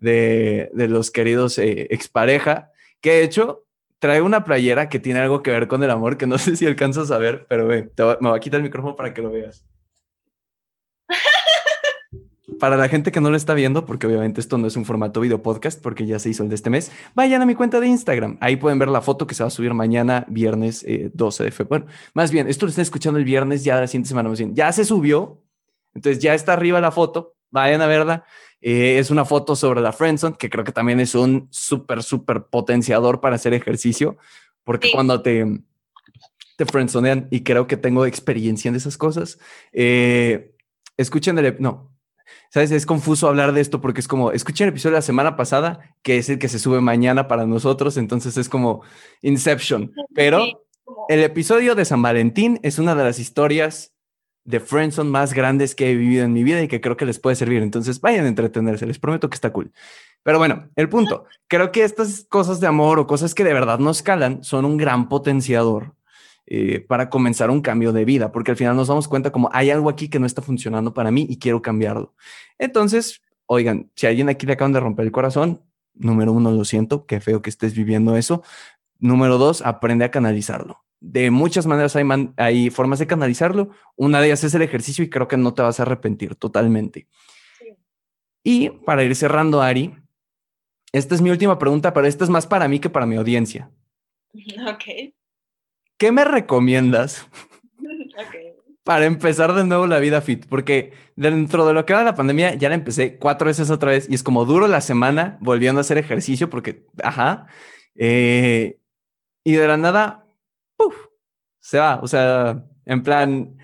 de, 0.00 0.70
de 0.72 0.88
los 0.88 1.10
queridos 1.10 1.58
eh, 1.58 1.88
expareja, 1.90 2.72
que 3.02 3.10
de 3.12 3.22
hecho 3.22 3.66
trae 3.98 4.22
una 4.22 4.44
playera 4.44 4.88
que 4.88 4.98
tiene 4.98 5.20
algo 5.20 5.42
que 5.42 5.50
ver 5.50 5.68
con 5.68 5.82
el 5.82 5.90
amor, 5.90 6.16
que 6.16 6.26
no 6.26 6.38
sé 6.38 6.56
si 6.56 6.66
alcanzas 6.66 7.10
a 7.10 7.18
ver, 7.18 7.46
pero 7.48 7.66
ve, 7.66 7.90
me 8.20 8.30
voy 8.30 8.36
a 8.36 8.40
quitar 8.40 8.58
el 8.58 8.64
micrófono 8.64 8.96
para 8.96 9.12
que 9.12 9.22
lo 9.22 9.30
veas 9.30 9.64
para 12.58 12.76
la 12.76 12.88
gente 12.88 13.12
que 13.12 13.20
no 13.20 13.30
lo 13.30 13.36
está 13.36 13.54
viendo, 13.54 13.84
porque 13.84 14.06
obviamente 14.06 14.40
esto 14.40 14.58
no 14.58 14.66
es 14.66 14.76
un 14.76 14.84
formato 14.84 15.20
video 15.20 15.42
podcast, 15.42 15.80
porque 15.80 16.06
ya 16.06 16.18
se 16.18 16.30
hizo 16.30 16.42
el 16.42 16.48
de 16.48 16.54
este 16.54 16.70
mes, 16.70 16.90
vayan 17.14 17.42
a 17.42 17.46
mi 17.46 17.54
cuenta 17.54 17.80
de 17.80 17.86
Instagram. 17.88 18.38
Ahí 18.40 18.56
pueden 18.56 18.78
ver 18.78 18.88
la 18.88 19.00
foto 19.00 19.26
que 19.26 19.34
se 19.34 19.42
va 19.42 19.48
a 19.48 19.50
subir 19.50 19.74
mañana, 19.74 20.24
viernes 20.28 20.84
12 21.12 21.42
eh, 21.42 21.44
de 21.44 21.50
febrero. 21.52 21.68
Bueno, 21.68 21.86
más 22.14 22.30
bien, 22.30 22.48
esto 22.48 22.66
lo 22.66 22.70
están 22.70 22.82
escuchando 22.82 23.18
el 23.18 23.24
viernes, 23.24 23.64
ya 23.64 23.80
la 23.80 23.86
siguiente 23.86 24.08
semana, 24.08 24.28
más 24.28 24.38
bien, 24.38 24.54
ya 24.54 24.72
se 24.72 24.84
subió. 24.84 25.42
Entonces 25.94 26.22
ya 26.22 26.34
está 26.34 26.52
arriba 26.52 26.80
la 26.80 26.90
foto, 26.90 27.34
vayan 27.50 27.80
a 27.82 27.86
verla. 27.86 28.24
Eh, 28.60 28.98
es 28.98 29.10
una 29.10 29.24
foto 29.24 29.54
sobre 29.54 29.80
la 29.80 29.92
Friendzone, 29.92 30.36
que 30.36 30.50
creo 30.50 30.64
que 30.64 30.72
también 30.72 31.00
es 31.00 31.14
un 31.14 31.48
súper, 31.50 32.02
súper 32.02 32.44
potenciador 32.44 33.20
para 33.20 33.36
hacer 33.36 33.54
ejercicio, 33.54 34.16
porque 34.64 34.90
cuando 34.92 35.22
te, 35.22 35.60
te 36.56 36.66
friendzonean, 36.66 37.28
y 37.30 37.42
creo 37.42 37.66
que 37.66 37.76
tengo 37.76 38.04
experiencia 38.04 38.68
en 38.68 38.74
esas 38.74 38.96
cosas, 38.96 39.38
eh, 39.72 40.54
escuchen 40.96 41.38
el, 41.38 41.56
no, 41.60 41.97
¿Sabes? 42.50 42.70
Es 42.70 42.86
confuso 42.86 43.28
hablar 43.28 43.52
de 43.52 43.60
esto 43.60 43.80
porque 43.80 44.00
es 44.00 44.08
como, 44.08 44.32
escuché 44.32 44.64
el 44.64 44.70
episodio 44.70 44.94
de 44.94 44.98
la 44.98 45.02
semana 45.02 45.36
pasada, 45.36 45.94
que 46.02 46.18
es 46.18 46.28
el 46.28 46.38
que 46.38 46.48
se 46.48 46.58
sube 46.58 46.80
mañana 46.80 47.28
para 47.28 47.46
nosotros, 47.46 47.96
entonces 47.96 48.36
es 48.36 48.48
como 48.48 48.82
Inception. 49.22 49.92
Pero 50.14 50.44
el 51.08 51.22
episodio 51.22 51.74
de 51.74 51.84
San 51.84 52.02
Valentín 52.02 52.60
es 52.62 52.78
una 52.78 52.94
de 52.94 53.04
las 53.04 53.18
historias 53.18 53.92
de 54.44 54.60
Friendzone 54.60 55.10
más 55.10 55.34
grandes 55.34 55.74
que 55.74 55.90
he 55.90 55.94
vivido 55.94 56.24
en 56.24 56.32
mi 56.32 56.42
vida 56.42 56.62
y 56.62 56.68
que 56.68 56.80
creo 56.80 56.96
que 56.96 57.04
les 57.04 57.18
puede 57.18 57.36
servir. 57.36 57.62
Entonces 57.62 58.00
vayan 58.00 58.24
a 58.24 58.28
entretenerse, 58.28 58.86
les 58.86 58.98
prometo 58.98 59.28
que 59.28 59.34
está 59.34 59.52
cool. 59.52 59.72
Pero 60.22 60.38
bueno, 60.38 60.70
el 60.74 60.88
punto, 60.88 61.26
creo 61.48 61.70
que 61.70 61.84
estas 61.84 62.24
cosas 62.28 62.58
de 62.58 62.66
amor 62.66 62.98
o 62.98 63.06
cosas 63.06 63.34
que 63.34 63.44
de 63.44 63.52
verdad 63.52 63.78
nos 63.78 64.02
calan 64.02 64.42
son 64.42 64.64
un 64.64 64.78
gran 64.78 65.10
potenciador 65.10 65.94
eh, 66.50 66.80
para 66.80 67.10
comenzar 67.10 67.50
un 67.50 67.60
cambio 67.60 67.92
de 67.92 68.06
vida, 68.06 68.32
porque 68.32 68.52
al 68.52 68.56
final 68.56 68.74
nos 68.74 68.88
damos 68.88 69.06
cuenta 69.06 69.30
como 69.30 69.50
hay 69.52 69.68
algo 69.68 69.90
aquí 69.90 70.08
que 70.08 70.18
no 70.18 70.24
está 70.24 70.40
funcionando 70.40 70.94
para 70.94 71.10
mí 71.10 71.26
y 71.28 71.38
quiero 71.38 71.60
cambiarlo. 71.60 72.14
Entonces, 72.58 73.20
oigan, 73.44 73.90
si 73.94 74.06
a 74.06 74.08
alguien 74.08 74.30
aquí 74.30 74.46
le 74.46 74.54
acaban 74.54 74.72
de 74.72 74.80
romper 74.80 75.04
el 75.04 75.12
corazón, 75.12 75.60
número 75.92 76.32
uno, 76.32 76.50
lo 76.50 76.64
siento, 76.64 77.04
qué 77.04 77.20
feo 77.20 77.42
que 77.42 77.50
estés 77.50 77.74
viviendo 77.74 78.16
eso. 78.16 78.42
Número 78.98 79.36
dos, 79.36 79.60
aprende 79.60 80.06
a 80.06 80.10
canalizarlo. 80.10 80.82
De 81.00 81.30
muchas 81.30 81.66
maneras 81.66 81.94
hay, 81.96 82.06
hay 82.38 82.70
formas 82.70 82.98
de 82.98 83.06
canalizarlo. 83.06 83.68
Una 83.94 84.18
de 84.22 84.28
ellas 84.28 84.42
es 84.42 84.54
el 84.54 84.62
ejercicio 84.62 85.04
y 85.04 85.10
creo 85.10 85.28
que 85.28 85.36
no 85.36 85.52
te 85.52 85.60
vas 85.60 85.80
a 85.80 85.82
arrepentir 85.82 86.34
totalmente. 86.34 87.08
Y 88.42 88.70
para 88.70 89.04
ir 89.04 89.14
cerrando, 89.14 89.60
Ari, 89.60 89.94
esta 90.92 91.14
es 91.14 91.20
mi 91.20 91.28
última 91.28 91.58
pregunta, 91.58 91.92
pero 91.92 92.06
esta 92.06 92.24
es 92.24 92.30
más 92.30 92.46
para 92.46 92.68
mí 92.68 92.80
que 92.80 92.88
para 92.88 93.04
mi 93.04 93.16
audiencia. 93.16 93.70
Ok. 94.66 95.12
¿Qué 95.98 96.12
me 96.12 96.24
recomiendas 96.24 97.28
para 98.84 99.04
empezar 99.04 99.52
de 99.52 99.64
nuevo 99.64 99.86
la 99.86 99.98
vida 99.98 100.20
fit? 100.20 100.46
Porque 100.48 100.92
dentro 101.16 101.66
de 101.66 101.74
lo 101.74 101.84
que 101.84 101.92
era 101.92 102.04
la 102.04 102.14
pandemia 102.14 102.54
ya 102.54 102.68
la 102.68 102.76
empecé 102.76 103.18
cuatro 103.18 103.48
veces 103.48 103.70
otra 103.70 103.90
vez 103.90 104.08
y 104.08 104.14
es 104.14 104.22
como 104.22 104.44
duro 104.44 104.68
la 104.68 104.80
semana 104.80 105.38
volviendo 105.40 105.80
a 105.80 105.82
hacer 105.82 105.98
ejercicio 105.98 106.48
porque, 106.48 106.86
ajá, 107.02 107.48
eh, 107.96 108.78
y 109.44 109.52
de 109.52 109.66
la 109.66 109.76
nada, 109.76 110.24
se 111.60 111.78
va, 111.78 112.00
o 112.00 112.06
sea, 112.06 112.64
en 112.86 113.02
plan, 113.02 113.57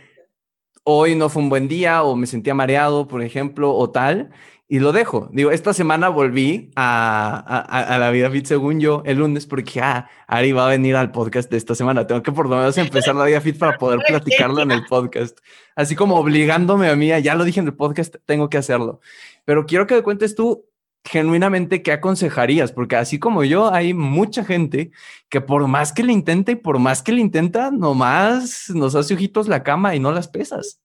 hoy 0.85 1.16
no 1.16 1.28
fue 1.28 1.43
un 1.43 1.48
buen 1.48 1.69
día 1.69 2.02
o 2.02 2.15
me 2.15 2.27
sentía 2.27 2.55
mareado, 2.55 3.09
por 3.09 3.23
ejemplo, 3.23 3.74
o 3.74 3.90
tal, 3.90 4.31
y 4.69 4.78
lo 4.78 4.93
dejo. 4.93 5.28
Digo, 5.32 5.51
esta 5.51 5.74
semana 5.74 6.09
volví 6.09 6.70
a, 6.77 7.97
la 7.98 8.11
vida 8.11 8.31
fit 8.31 8.47
según 8.47 8.81
yo 8.81 9.02
el 9.05 9.19
lunes 9.19 9.47
porque 9.47 9.81
ah, 9.81 10.09
Ari 10.27 10.52
va 10.52 10.66
a 10.66 10.70
venir 10.70 10.97
al 10.97 11.11
podcast 11.11 11.51
de 11.51 11.56
esta 11.56 11.74
semana. 11.74 12.06
Tengo 12.06 12.23
que 12.23 12.32
por 12.32 12.48
lo 12.48 12.56
menos 12.56 12.78
empezar 12.78 13.15
la 13.15 13.24
vida 13.24 13.40
fit 13.40 13.59
para 13.59 13.78
poder 13.78 14.01
platicarlo 14.06 14.62
en 14.62 14.70
el 14.70 14.85
podcast. 14.86 15.39
Así 15.77 15.97
como 15.97 16.16
obligándome 16.16 16.89
a 16.89 16.97
mí, 16.97 17.09
ya 17.23 17.35
lo 17.35 17.44
dije 17.44 17.61
en 17.61 17.66
el 17.66 17.74
podcast, 17.74 18.16
tengo 18.27 18.48
que 18.48 18.59
hacerlo. 18.59 19.01
Pero 19.44 19.66
quiero 19.66 19.86
que 19.86 19.97
me 19.97 20.02
cuentes 20.02 20.35
tú 20.35 20.66
genuinamente 21.05 21.82
qué 21.82 21.93
aconsejarías, 21.93 22.72
porque 22.72 22.97
así 22.97 23.18
como 23.18 23.44
yo, 23.44 23.72
hay 23.72 23.93
mucha 23.93 24.44
gente 24.44 24.90
que 25.28 25.40
por 25.40 25.66
más 25.68 25.93
que 25.93 26.02
le 26.02 26.12
intenta 26.12 26.52
y 26.52 26.56
por 26.56 26.78
más 26.78 27.02
que 27.02 27.12
le 27.12 27.20
intenta, 27.20 27.70
nomás 27.70 28.70
nos 28.70 28.94
hace 28.94 29.14
ojitos 29.14 29.47
la 29.47 29.62
cama 29.62 29.94
y 29.94 30.01
no 30.01 30.12
las 30.12 30.28
pesas. 30.28 30.81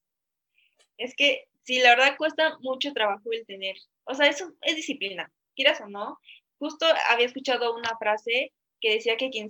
Es 0.98 1.14
que 1.16 1.48
sí, 1.62 1.80
la 1.80 1.90
verdad 1.90 2.16
cuesta 2.18 2.58
mucho 2.60 2.92
trabajo 2.92 3.32
el 3.32 3.46
tener, 3.46 3.76
o 4.04 4.14
sea, 4.14 4.26
eso 4.26 4.52
es 4.60 4.76
disciplina, 4.76 5.32
quieras 5.56 5.80
o 5.80 5.88
no. 5.88 6.18
Justo 6.58 6.84
había 7.08 7.26
escuchado 7.26 7.74
una 7.74 7.96
frase 7.98 8.52
que 8.80 8.94
decía 8.94 9.16
que 9.16 9.30
quien, 9.30 9.48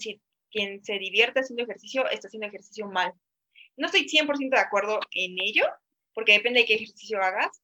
quien 0.51 0.85
se 0.85 0.99
divierte 0.99 1.41
haciendo 1.41 1.65
ejercicio 1.65 2.09
está 2.09 2.29
haciendo 2.29 2.47
ejercicio 2.47 2.87
mal. 2.87 3.13
No 3.77 3.87
estoy 3.87 4.07
100% 4.07 4.51
de 4.51 4.61
acuerdo 4.61 5.01
en 5.11 5.37
ello, 5.41 5.65
porque 6.15 6.33
depende 6.33 6.61
de 6.61 6.67
qué 6.67 6.75
ejercicio 6.75 7.21
hagas, 7.21 7.61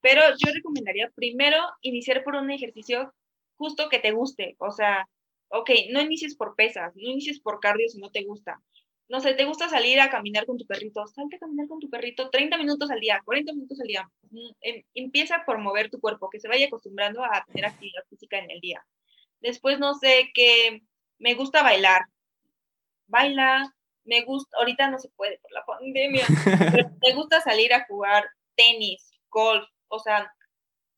pero 0.00 0.22
yo 0.38 0.52
recomendaría 0.52 1.10
primero 1.14 1.58
iniciar 1.80 2.22
por 2.24 2.36
un 2.36 2.50
ejercicio 2.50 3.12
justo 3.56 3.88
que 3.88 3.98
te 3.98 4.12
guste. 4.12 4.56
O 4.58 4.70
sea, 4.70 5.08
ok, 5.48 5.70
no 5.90 6.00
inicies 6.00 6.36
por 6.36 6.54
pesas, 6.54 6.94
no 6.96 7.10
inicies 7.10 7.40
por 7.40 7.60
cardio 7.60 7.88
si 7.88 7.98
no 7.98 8.10
te 8.10 8.24
gusta. 8.24 8.60
No 9.08 9.20
sé, 9.20 9.34
¿te 9.34 9.44
gusta 9.44 9.68
salir 9.68 10.00
a 10.00 10.10
caminar 10.10 10.46
con 10.46 10.58
tu 10.58 10.66
perrito? 10.66 11.06
Salte 11.06 11.36
a 11.36 11.38
caminar 11.38 11.68
con 11.68 11.78
tu 11.78 11.88
perrito 11.88 12.28
30 12.28 12.58
minutos 12.58 12.90
al 12.90 12.98
día, 12.98 13.22
40 13.24 13.52
minutos 13.52 13.80
al 13.80 13.86
día. 13.86 14.10
Mm, 14.30 14.50
em, 14.60 14.82
empieza 14.94 15.44
por 15.46 15.58
mover 15.58 15.90
tu 15.90 16.00
cuerpo, 16.00 16.28
que 16.28 16.40
se 16.40 16.48
vaya 16.48 16.66
acostumbrando 16.66 17.22
a 17.24 17.44
tener 17.46 17.66
actividad 17.66 18.02
física 18.08 18.38
en 18.38 18.50
el 18.50 18.60
día. 18.60 18.84
Después, 19.40 19.78
no 19.78 19.94
sé, 19.94 20.30
que 20.34 20.82
me 21.18 21.34
gusta 21.34 21.62
bailar. 21.62 22.02
Baila, 23.06 23.72
me 24.04 24.22
gusta, 24.22 24.56
ahorita 24.58 24.90
no 24.90 24.98
se 24.98 25.08
puede 25.10 25.38
por 25.38 25.52
la 25.52 25.64
pandemia, 25.64 26.26
pero 26.74 26.90
me 27.00 27.14
gusta 27.14 27.40
salir 27.40 27.72
a 27.74 27.86
jugar 27.86 28.24
tenis, 28.56 29.12
golf, 29.30 29.68
o 29.88 29.98
sea, 29.98 30.32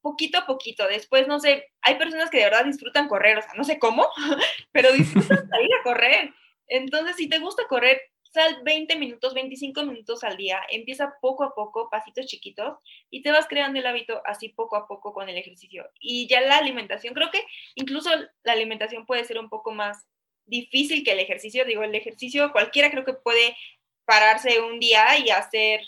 poquito 0.00 0.38
a 0.38 0.46
poquito. 0.46 0.86
Después, 0.86 1.26
no 1.26 1.40
sé, 1.40 1.66
hay 1.82 1.96
personas 1.96 2.30
que 2.30 2.38
de 2.38 2.44
verdad 2.44 2.64
disfrutan 2.64 3.08
correr, 3.08 3.38
o 3.38 3.42
sea, 3.42 3.52
no 3.54 3.64
sé 3.64 3.78
cómo, 3.78 4.06
pero 4.72 4.92
disfrutan 4.92 5.48
salir 5.50 5.70
a 5.74 5.82
correr. 5.82 6.32
Entonces, 6.66 7.16
si 7.16 7.28
te 7.28 7.38
gusta 7.38 7.66
correr, 7.68 8.00
sal 8.30 8.60
20 8.62 8.96
minutos, 8.96 9.34
25 9.34 9.84
minutos 9.84 10.22
al 10.22 10.36
día, 10.36 10.60
empieza 10.70 11.14
poco 11.20 11.44
a 11.44 11.54
poco, 11.54 11.88
pasitos 11.90 12.26
chiquitos, 12.26 12.78
y 13.10 13.22
te 13.22 13.30
vas 13.30 13.46
creando 13.48 13.78
el 13.80 13.86
hábito 13.86 14.20
así 14.26 14.50
poco 14.50 14.76
a 14.76 14.86
poco 14.86 15.12
con 15.12 15.28
el 15.28 15.36
ejercicio. 15.36 15.88
Y 16.00 16.28
ya 16.28 16.40
la 16.42 16.58
alimentación, 16.58 17.14
creo 17.14 17.30
que 17.30 17.44
incluso 17.74 18.10
la 18.42 18.52
alimentación 18.52 19.06
puede 19.06 19.24
ser 19.24 19.38
un 19.38 19.48
poco 19.48 19.72
más 19.72 20.06
difícil 20.46 21.04
que 21.04 21.12
el 21.12 21.20
ejercicio. 21.20 21.64
Digo, 21.64 21.82
el 21.82 21.94
ejercicio 21.94 22.52
cualquiera 22.52 22.90
creo 22.90 23.04
que 23.04 23.14
puede 23.14 23.56
pararse 24.04 24.60
un 24.60 24.80
día 24.80 25.18
y 25.18 25.30
hacer 25.30 25.82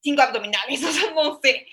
cinco 0.00 0.22
abdominales, 0.22 0.82
o 0.84 0.92
sea, 0.92 1.10
no 1.12 1.38
sé. 1.42 1.66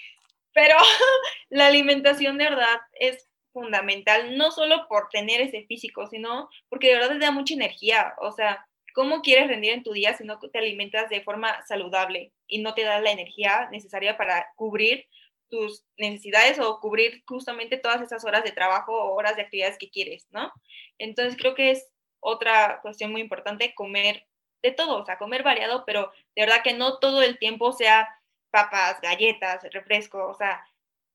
Pero 0.55 0.75
la 1.49 1.67
alimentación 1.67 2.39
de 2.39 2.45
verdad 2.45 2.79
es 2.93 3.29
fundamental, 3.53 4.37
no 4.37 4.51
solo 4.51 4.87
por 4.89 5.09
tener 5.09 5.41
ese 5.41 5.65
físico, 5.67 6.07
sino 6.07 6.49
porque 6.69 6.87
de 6.87 6.95
verdad 6.95 7.09
te 7.11 7.19
da 7.19 7.31
mucha 7.31 7.53
energía. 7.53 8.15
O 8.19 8.31
sea, 8.31 8.65
¿cómo 8.93 9.21
quieres 9.21 9.47
rendir 9.47 9.73
en 9.73 9.83
tu 9.83 9.93
día 9.93 10.15
si 10.15 10.23
no 10.23 10.39
te 10.39 10.57
alimentas 10.57 11.09
de 11.09 11.21
forma 11.21 11.63
saludable 11.67 12.33
y 12.47 12.61
no 12.61 12.73
te 12.73 12.83
da 12.83 12.99
la 12.99 13.11
energía 13.11 13.69
necesaria 13.71 14.17
para 14.17 14.47
cubrir 14.55 15.05
tus 15.49 15.85
necesidades 15.97 16.59
o 16.59 16.79
cubrir 16.79 17.23
justamente 17.27 17.77
todas 17.77 18.01
esas 18.01 18.25
horas 18.25 18.43
de 18.43 18.51
trabajo 18.51 18.93
o 18.93 19.15
horas 19.15 19.35
de 19.35 19.43
actividades 19.43 19.77
que 19.77 19.89
quieres, 19.89 20.27
¿no? 20.31 20.51
Entonces 20.97 21.37
creo 21.37 21.53
que 21.53 21.71
es 21.71 21.87
otra 22.19 22.79
cuestión 22.81 23.11
muy 23.11 23.21
importante 23.21 23.75
comer 23.75 24.25
de 24.63 24.71
todo, 24.71 25.01
o 25.01 25.05
sea, 25.05 25.17
comer 25.17 25.43
variado, 25.43 25.83
pero 25.85 26.11
de 26.35 26.41
verdad 26.41 26.63
que 26.63 26.73
no 26.73 26.97
todo 26.97 27.21
el 27.21 27.37
tiempo 27.37 27.71
sea 27.71 28.09
papas, 28.55 29.01
galletas, 29.01 29.61
refresco, 29.73 30.29
o 30.29 30.33
sea, 30.33 30.65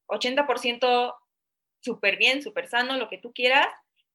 80% 0.08 1.16
súper 1.80 2.18
bien, 2.18 2.42
súper 2.42 2.68
sano, 2.68 2.98
lo 2.98 3.08
que 3.08 3.16
tú 3.16 3.32
quieras, 3.32 3.68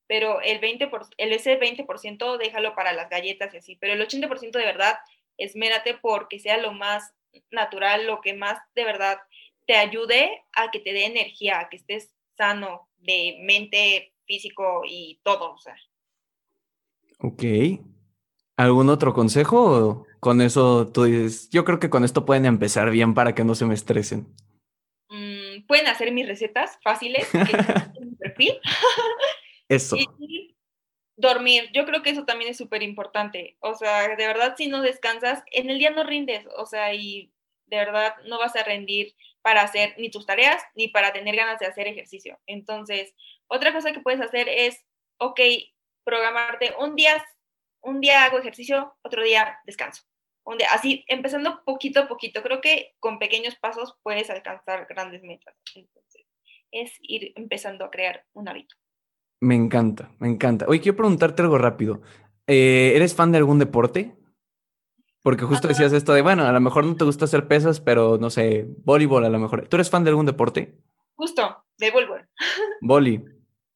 pero 0.06 0.41
el 0.41 0.61
20%, 0.61 1.10
el 1.18 1.34
ese 1.34 1.60
20% 1.60 2.38
déjalo 2.38 2.76
para 2.76 2.93
las 2.93 3.10
galletas 3.10 3.52
y 3.52 3.57
así, 3.57 3.76
pero 3.77 3.93
el 3.93 4.02
80% 4.07 4.52
de 4.52 4.65
verdad, 4.65 4.99
esmérate 5.39 5.95
porque 5.95 6.38
sea 6.38 6.57
lo 6.57 6.72
más 6.72 7.15
natural, 7.49 8.06
lo 8.06 8.22
que 8.22 8.35
más 8.35 8.60
de 8.76 8.84
verdad 8.84 9.18
te 9.65 9.76
ayude 9.76 10.43
a 10.53 10.69
que 10.69 10.80
te 10.80 10.93
dé 10.93 11.06
energía, 11.06 11.60
a 11.60 11.69
que 11.69 11.77
estés 11.77 12.14
sano 12.38 12.88
de 12.97 13.39
mente, 13.41 14.14
físico 14.27 14.84
y 14.85 15.19
todo, 15.23 15.53
o 15.53 15.57
sea. 15.57 15.76
Ok. 17.22 17.41
¿Algún 18.57 18.90
otro 18.90 19.14
consejo? 19.14 20.06
con 20.26 20.41
eso 20.41 20.91
tú 20.91 21.03
dices, 21.03 21.52
yo 21.52 21.64
creo 21.64 21.80
que 21.80 21.91
con 21.91 22.03
esto 22.03 22.26
pueden 22.26 22.48
empezar 22.48 22.90
bien 22.90 23.14
para 23.14 23.36
que 23.36 23.44
no 23.44 23.53
se 23.53 23.68
me 23.68 23.76
estresen. 23.76 24.26
Mm, 25.10 25.68
pueden 25.68 25.86
hacer 25.86 26.11
mis 26.11 26.27
recetas 26.27 26.80
fáciles 26.84 27.30
en 27.36 27.41
mi 28.10 28.15
perfil. 28.15 28.60
Eso. 29.69 29.95
Y 29.95 30.56
dormir, 31.15 31.69
yo 31.73 31.86
creo 31.86 32.02
que 32.02 32.10
eso 32.10 32.26
también 32.26 32.49
es 32.49 32.57
súper 32.57 32.82
importante. 32.82 33.56
O 33.60 33.76
sea, 33.76 34.15
de 34.15 34.27
verdad, 34.27 34.56
si 34.57 34.68
no 34.68 34.82
descansas, 34.82 35.44
en 35.52 35.69
el 35.69 35.77
día 35.77 35.91
no 35.91 36.03
rindes, 36.03 36.48
o 36.57 36.65
sea, 36.65 36.91
y 36.95 37.32
de 37.68 37.77
verdad 37.77 38.15
no 38.27 38.40
vas 38.40 38.56
a 38.56 38.64
rendir 38.64 39.14
para 39.44 39.61
hacer 39.61 39.94
ni 39.99 40.10
tus 40.10 40.26
tareas 40.26 40.64
ni 40.73 40.88
para 40.88 41.14
tener 41.14 41.36
ganas 41.36 41.60
de 41.60 41.68
hacer 41.68 41.88
ejercicio. 41.88 42.40
Entonces, 42.48 43.14
otra 43.45 43.73
cosa 43.73 43.91
que 43.91 44.02
puedes 44.02 44.22
hacer 44.22 44.49
es, 44.49 44.84
ok, 45.19 45.40
programarte 46.03 46.73
un 46.80 46.95
día, 46.95 47.23
un 47.86 48.02
día 48.02 48.26
hago 48.26 48.40
ejercicio, 48.40 48.95
otro 49.02 49.24
día 49.24 49.60
descanso 49.66 50.03
así, 50.72 51.03
empezando 51.07 51.64
poquito 51.66 52.02
a 52.02 52.07
poquito, 52.07 52.41
creo 52.44 52.62
que 52.62 52.94
con 52.99 53.20
pequeños 53.20 53.56
pasos 53.56 53.98
puedes 54.03 54.30
alcanzar 54.30 54.86
grandes 54.88 55.24
metas. 55.24 55.56
Entonces, 55.74 56.26
es 56.72 56.91
ir 57.02 57.34
empezando 57.36 57.86
a 57.86 57.91
crear 57.91 58.26
un 58.34 58.48
hábito. 58.48 58.76
Me 59.41 59.56
encanta, 59.56 60.12
me 60.20 60.28
encanta. 60.28 60.66
Oye, 60.68 60.82
quiero 60.82 60.98
preguntarte 60.98 61.41
algo 61.41 61.57
rápido. 61.57 62.02
Eh, 62.48 62.94
¿Eres 62.95 63.16
fan 63.16 63.32
de 63.32 63.40
algún 63.40 63.60
deporte? 63.60 64.16
Porque 65.22 65.45
justo 65.45 65.68
decías 65.68 65.91
esto 65.91 66.14
de, 66.14 66.22
bueno, 66.22 66.45
a 66.45 66.52
lo 66.52 66.62
mejor 66.62 66.86
no 66.86 66.95
te 66.95 67.06
gusta 67.06 67.26
hacer 67.26 67.48
pesas, 67.48 67.82
pero 67.82 68.18
no 68.20 68.30
sé, 68.30 68.68
voleibol 68.84 69.26
a 69.26 69.30
lo 69.30 69.40
mejor. 69.40 69.68
¿Tú 69.68 69.78
eres 69.78 69.90
fan 69.90 70.03
de 70.03 70.12
algún 70.12 70.28
deporte? 70.28 70.78
Justo, 71.16 71.66
de 71.78 71.91
voleibol. 71.91 72.30
Boli. 72.82 73.26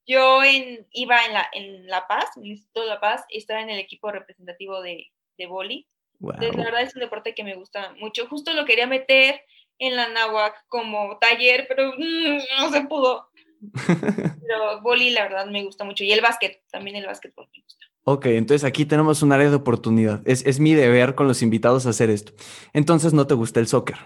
Yo 0.09 0.43
en, 0.43 0.87
iba 0.91 1.23
en 1.25 1.33
La, 1.33 1.47
en 1.53 1.87
la 1.87 2.07
Paz, 2.07 2.25
en 2.35 2.43
el 2.43 2.49
Instituto 2.49 2.81
de 2.81 2.87
La 2.87 2.99
Paz, 2.99 3.23
estaba 3.29 3.61
en 3.61 3.69
el 3.69 3.79
equipo 3.79 4.11
representativo 4.11 4.81
de, 4.81 5.11
de 5.37 5.45
boli 5.45 5.87
la 6.19 6.63
verdad 6.65 6.81
es 6.81 6.95
un 6.95 7.01
deporte 7.01 7.33
que 7.33 7.43
me 7.43 7.55
gusta 7.55 7.93
mucho. 7.99 8.27
Justo 8.27 8.53
lo 8.53 8.65
quería 8.65 8.87
meter 8.87 9.41
en 9.77 9.95
la 9.95 10.09
náhuac 10.09 10.65
como 10.67 11.17
taller, 11.19 11.65
pero 11.67 11.93
mm, 11.97 12.37
no 12.59 12.71
se 12.71 12.81
pudo. 12.81 13.29
pero 14.41 14.81
boli, 14.81 15.11
la 15.11 15.23
verdad, 15.23 15.47
me 15.47 15.63
gusta 15.63 15.85
mucho. 15.85 16.03
Y 16.03 16.11
el 16.11 16.21
básquet, 16.21 16.61
también 16.71 16.97
el 16.97 17.05
básquetbol 17.05 17.47
me 17.55 17.63
gusta. 17.63 17.85
Ok, 18.03 18.25
entonces 18.27 18.65
aquí 18.65 18.85
tenemos 18.85 19.21
un 19.21 19.31
área 19.31 19.49
de 19.49 19.55
oportunidad. 19.55 20.21
Es, 20.25 20.45
es 20.45 20.59
mi 20.59 20.73
deber 20.73 21.15
con 21.15 21.27
los 21.27 21.41
invitados 21.41 21.85
hacer 21.85 22.09
esto. 22.09 22.33
Entonces, 22.73 23.13
¿no 23.13 23.27
te 23.27 23.35
gusta 23.35 23.59
el 23.59 23.67
soccer? 23.67 23.97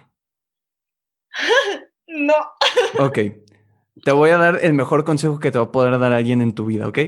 no. 2.07 2.35
ok. 2.99 3.19
Te 4.01 4.11
voy 4.11 4.31
a 4.31 4.37
dar 4.37 4.59
el 4.63 4.73
mejor 4.73 5.03
consejo 5.03 5.39
que 5.39 5.51
te 5.51 5.59
va 5.59 5.65
a 5.65 5.71
poder 5.71 5.99
dar 5.99 6.13
alguien 6.13 6.41
en 6.41 6.53
tu 6.53 6.65
vida, 6.65 6.87
¿ok? 6.87 6.99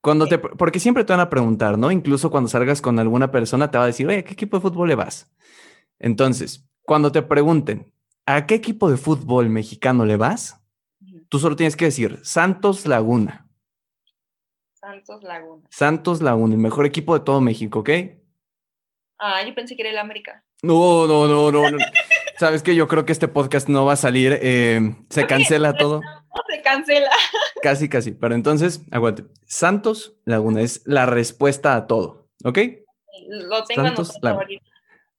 Cuando 0.00 0.26
te, 0.26 0.38
porque 0.38 0.80
siempre 0.80 1.04
te 1.04 1.12
van 1.12 1.20
a 1.20 1.28
preguntar, 1.28 1.76
¿no? 1.76 1.90
Incluso 1.90 2.30
cuando 2.30 2.48
salgas 2.48 2.80
con 2.80 2.98
alguna 2.98 3.30
persona 3.30 3.70
te 3.70 3.76
va 3.76 3.84
a 3.84 3.88
decir, 3.88 4.06
oye, 4.06 4.18
¿a 4.18 4.24
qué 4.24 4.32
equipo 4.32 4.56
de 4.56 4.62
fútbol 4.62 4.88
le 4.88 4.94
vas? 4.94 5.30
Entonces, 5.98 6.66
cuando 6.82 7.12
te 7.12 7.20
pregunten, 7.20 7.92
¿a 8.24 8.46
qué 8.46 8.54
equipo 8.54 8.90
de 8.90 8.96
fútbol 8.96 9.50
mexicano 9.50 10.06
le 10.06 10.16
vas? 10.16 10.60
Tú 11.28 11.38
solo 11.38 11.56
tienes 11.56 11.76
que 11.76 11.84
decir 11.84 12.18
Santos 12.22 12.86
Laguna. 12.86 13.46
Santos 14.72 15.22
Laguna. 15.22 15.68
Santos 15.70 16.22
Laguna, 16.22 16.54
el 16.54 16.60
mejor 16.60 16.86
equipo 16.86 17.18
de 17.18 17.24
todo 17.24 17.42
México, 17.42 17.80
¿ok? 17.80 17.90
Ah, 19.18 19.42
yo 19.46 19.54
pensé 19.54 19.76
que 19.76 19.82
era 19.82 19.90
el 19.90 19.98
América. 19.98 20.42
No, 20.62 21.06
no, 21.06 21.28
no, 21.28 21.52
no. 21.52 21.78
Sabes 22.38 22.62
que 22.62 22.74
yo 22.74 22.88
creo 22.88 23.04
que 23.04 23.12
este 23.12 23.28
podcast 23.28 23.68
no 23.68 23.84
va 23.84 23.92
a 23.92 23.96
salir, 23.96 24.38
eh, 24.40 24.96
se 25.10 25.26
cancela 25.26 25.74
todo. 25.74 26.00
Se 26.48 26.62
cancela. 26.62 27.10
Casi, 27.62 27.88
casi. 27.88 28.12
Pero 28.12 28.34
entonces, 28.34 28.82
aguante. 28.90 29.24
Santos 29.46 30.16
Laguna 30.24 30.62
es 30.62 30.82
la 30.86 31.06
respuesta 31.06 31.76
a 31.76 31.86
todo, 31.86 32.28
¿ok? 32.44 32.58
Lo 33.28 33.64
tengo 33.64 33.82
Santos 33.82 34.18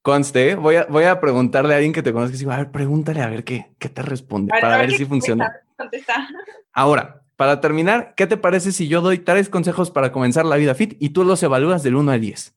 Conste, 0.01 0.55
voy 0.55 0.77
a, 0.77 0.85
voy 0.85 1.03
a 1.03 1.19
preguntarle 1.19 1.73
a 1.75 1.77
alguien 1.77 1.93
que 1.93 2.01
te 2.01 2.11
conozca. 2.11 2.35
a 2.53 2.57
ver, 2.57 2.71
pregúntale 2.71 3.21
a 3.21 3.27
ver 3.27 3.43
qué, 3.43 3.71
qué 3.77 3.87
te 3.87 4.01
responde 4.01 4.49
para 4.49 4.77
ver, 4.77 4.91
si 4.93 5.05
funciona. 5.05 5.61
Ahora, 6.73 7.23
para 7.35 7.61
terminar, 7.61 8.15
¿qué 8.17 8.25
te 8.25 8.35
parece 8.35 8.71
si 8.71 8.87
yo 8.87 9.01
doy 9.01 9.19
tres 9.19 9.47
consejos 9.47 9.91
para 9.91 10.11
comenzar 10.11 10.45
la 10.45 10.55
vida 10.55 10.73
fit 10.73 10.95
y 10.99 11.09
tú 11.09 11.23
los 11.23 11.43
evalúas 11.43 11.83
del 11.83 11.95
1 11.95 12.11
al 12.11 12.19
10? 12.19 12.55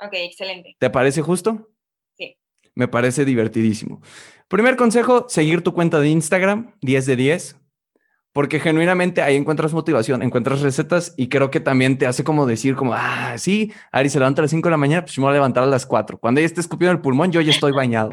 Ok, 0.00 0.12
excelente. 0.12 0.76
¿Te 0.78 0.88
parece 0.88 1.20
justo? 1.20 1.68
Sí. 2.16 2.38
Me 2.74 2.88
parece 2.88 3.26
divertidísimo. 3.26 4.00
Primer 4.48 4.76
consejo, 4.76 5.26
seguir 5.28 5.62
tu 5.62 5.74
cuenta 5.74 6.00
de 6.00 6.08
Instagram, 6.08 6.74
10 6.80 7.04
de 7.04 7.16
10 7.16 7.56
porque 8.32 8.60
genuinamente 8.60 9.22
ahí 9.22 9.36
encuentras 9.36 9.72
motivación, 9.72 10.22
encuentras 10.22 10.60
recetas 10.60 11.14
y 11.16 11.28
creo 11.28 11.50
que 11.50 11.60
también 11.60 11.98
te 11.98 12.06
hace 12.06 12.24
como 12.24 12.46
decir 12.46 12.76
como, 12.76 12.94
ah, 12.94 13.34
sí, 13.38 13.72
Ari 13.90 14.10
se 14.10 14.18
levanta 14.18 14.40
a 14.40 14.44
las 14.44 14.50
5 14.50 14.68
de 14.68 14.70
la 14.70 14.76
mañana, 14.76 15.02
pues 15.02 15.14
yo 15.14 15.22
me 15.22 15.26
voy 15.26 15.32
a 15.32 15.34
levantar 15.34 15.64
a 15.64 15.66
las 15.66 15.86
4. 15.86 16.18
Cuando 16.18 16.40
ella 16.40 16.46
esté 16.46 16.60
escupiendo 16.60 16.92
el 16.92 17.00
pulmón, 17.00 17.32
yo 17.32 17.40
ya 17.40 17.50
estoy 17.50 17.72
bañado. 17.72 18.10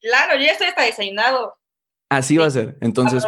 Claro, 0.00 0.36
yo 0.36 0.44
ya 0.44 0.52
estoy 0.52 0.68
hasta 0.68 0.82
desayunado. 0.82 1.56
Así 2.08 2.36
va 2.36 2.46
a 2.46 2.50
ser. 2.50 2.78
Entonces, 2.80 3.24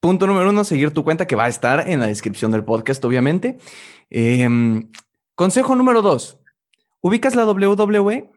punto 0.00 0.26
número 0.26 0.50
uno, 0.50 0.64
seguir 0.64 0.92
tu 0.92 1.04
cuenta 1.04 1.26
que 1.26 1.36
va 1.36 1.44
a 1.44 1.48
estar 1.48 1.88
en 1.88 2.00
la 2.00 2.06
descripción 2.06 2.50
del 2.50 2.64
podcast, 2.64 3.04
obviamente. 3.04 3.58
Em, 4.10 4.90
consejo 5.34 5.74
número 5.74 6.02
dos, 6.02 6.38
¿ubicas 7.00 7.34
la 7.34 7.46
WWE? 7.46 8.30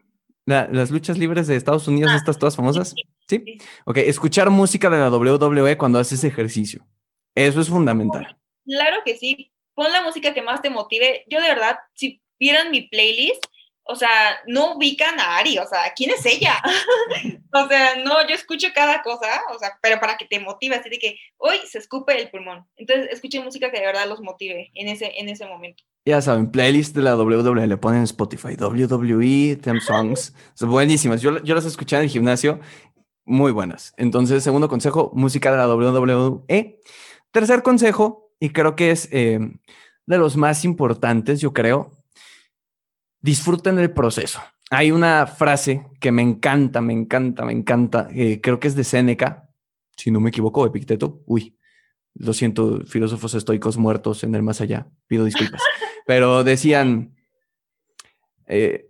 Las 0.46 0.90
luchas 0.90 1.18
libres 1.18 1.46
de 1.46 1.56
Estados 1.56 1.88
Unidos, 1.88 2.12
ah, 2.12 2.16
estas 2.16 2.38
todas 2.38 2.56
famosas. 2.56 2.94
¿Sí? 3.28 3.58
Ok, 3.86 3.98
escuchar 3.98 4.50
música 4.50 4.90
de 4.90 4.98
la 4.98 5.10
WWE 5.10 5.78
cuando 5.78 5.98
haces 5.98 6.24
ejercicio. 6.24 6.86
Eso 7.34 7.60
es 7.60 7.68
fundamental. 7.68 8.36
Claro 8.64 8.98
que 9.04 9.16
sí. 9.16 9.52
Pon 9.74 9.90
la 9.90 10.02
música 10.02 10.34
que 10.34 10.42
más 10.42 10.62
te 10.62 10.70
motive. 10.70 11.24
Yo 11.28 11.40
de 11.40 11.48
verdad, 11.48 11.78
si 11.94 12.22
vieran 12.38 12.70
mi 12.70 12.82
playlist, 12.82 13.44
o 13.86 13.96
sea, 13.96 14.40
no 14.46 14.76
ubican 14.76 15.18
a 15.20 15.36
Ari, 15.38 15.58
o 15.58 15.66
sea, 15.66 15.92
¿quién 15.94 16.10
es 16.10 16.24
ella? 16.24 16.54
o 17.52 17.68
sea, 17.68 17.96
no, 17.96 18.26
yo 18.26 18.34
escucho 18.34 18.68
cada 18.74 19.02
cosa, 19.02 19.42
o 19.54 19.58
sea, 19.58 19.78
pero 19.82 20.00
para 20.00 20.16
que 20.16 20.24
te 20.24 20.40
motive, 20.40 20.76
así 20.76 20.88
de 20.88 20.98
que 20.98 21.18
hoy 21.36 21.58
se 21.66 21.78
escupe 21.78 22.18
el 22.18 22.30
pulmón. 22.30 22.66
Entonces, 22.76 23.08
escuchen 23.10 23.44
música 23.44 23.70
que 23.70 23.80
de 23.80 23.86
verdad 23.86 24.08
los 24.08 24.20
motive 24.20 24.70
en 24.74 24.88
ese, 24.88 25.12
en 25.18 25.28
ese 25.28 25.46
momento. 25.46 25.84
Ya 26.06 26.20
saben, 26.20 26.50
playlist 26.50 26.94
de 26.94 27.00
la 27.00 27.16
WWE, 27.16 27.66
le 27.66 27.76
ponen 27.78 28.02
Spotify, 28.02 28.56
WWE, 28.60 29.56
Them 29.56 29.80
Songs, 29.80 30.34
son 30.52 30.70
buenísimas. 30.70 31.22
Yo, 31.22 31.42
yo 31.42 31.54
las 31.54 31.64
escuché 31.64 31.96
en 31.96 32.02
el 32.02 32.08
gimnasio, 32.10 32.60
muy 33.24 33.52
buenas. 33.52 33.94
Entonces, 33.96 34.44
segundo 34.44 34.68
consejo, 34.68 35.10
música 35.14 35.50
de 35.50 35.56
la 35.56 35.66
WWE. 35.66 36.78
Tercer 37.30 37.62
consejo, 37.62 38.32
y 38.38 38.50
creo 38.50 38.76
que 38.76 38.90
es 38.90 39.08
eh, 39.12 39.38
de 40.04 40.18
los 40.18 40.36
más 40.36 40.66
importantes, 40.66 41.40
yo 41.40 41.54
creo, 41.54 41.92
disfruten 43.22 43.78
el 43.78 43.90
proceso. 43.90 44.40
Hay 44.70 44.90
una 44.90 45.26
frase 45.26 45.86
que 46.00 46.12
me 46.12 46.20
encanta, 46.20 46.82
me 46.82 46.92
encanta, 46.92 47.46
me 47.46 47.52
encanta. 47.52 48.08
Eh, 48.12 48.42
creo 48.42 48.60
que 48.60 48.68
es 48.68 48.76
de 48.76 48.84
Séneca, 48.84 49.48
si 49.96 50.10
no 50.10 50.20
me 50.20 50.28
equivoco, 50.28 50.66
Epicteto. 50.66 51.22
Uy, 51.24 51.56
lo 52.14 52.32
siento, 52.32 52.80
filósofos 52.86 53.34
estoicos 53.34 53.76
muertos 53.76 54.24
en 54.24 54.34
el 54.34 54.42
más 54.42 54.60
allá. 54.60 54.88
Pido 55.06 55.24
disculpas. 55.24 55.60
Pero 56.06 56.44
decían, 56.44 57.16
eh, 58.46 58.86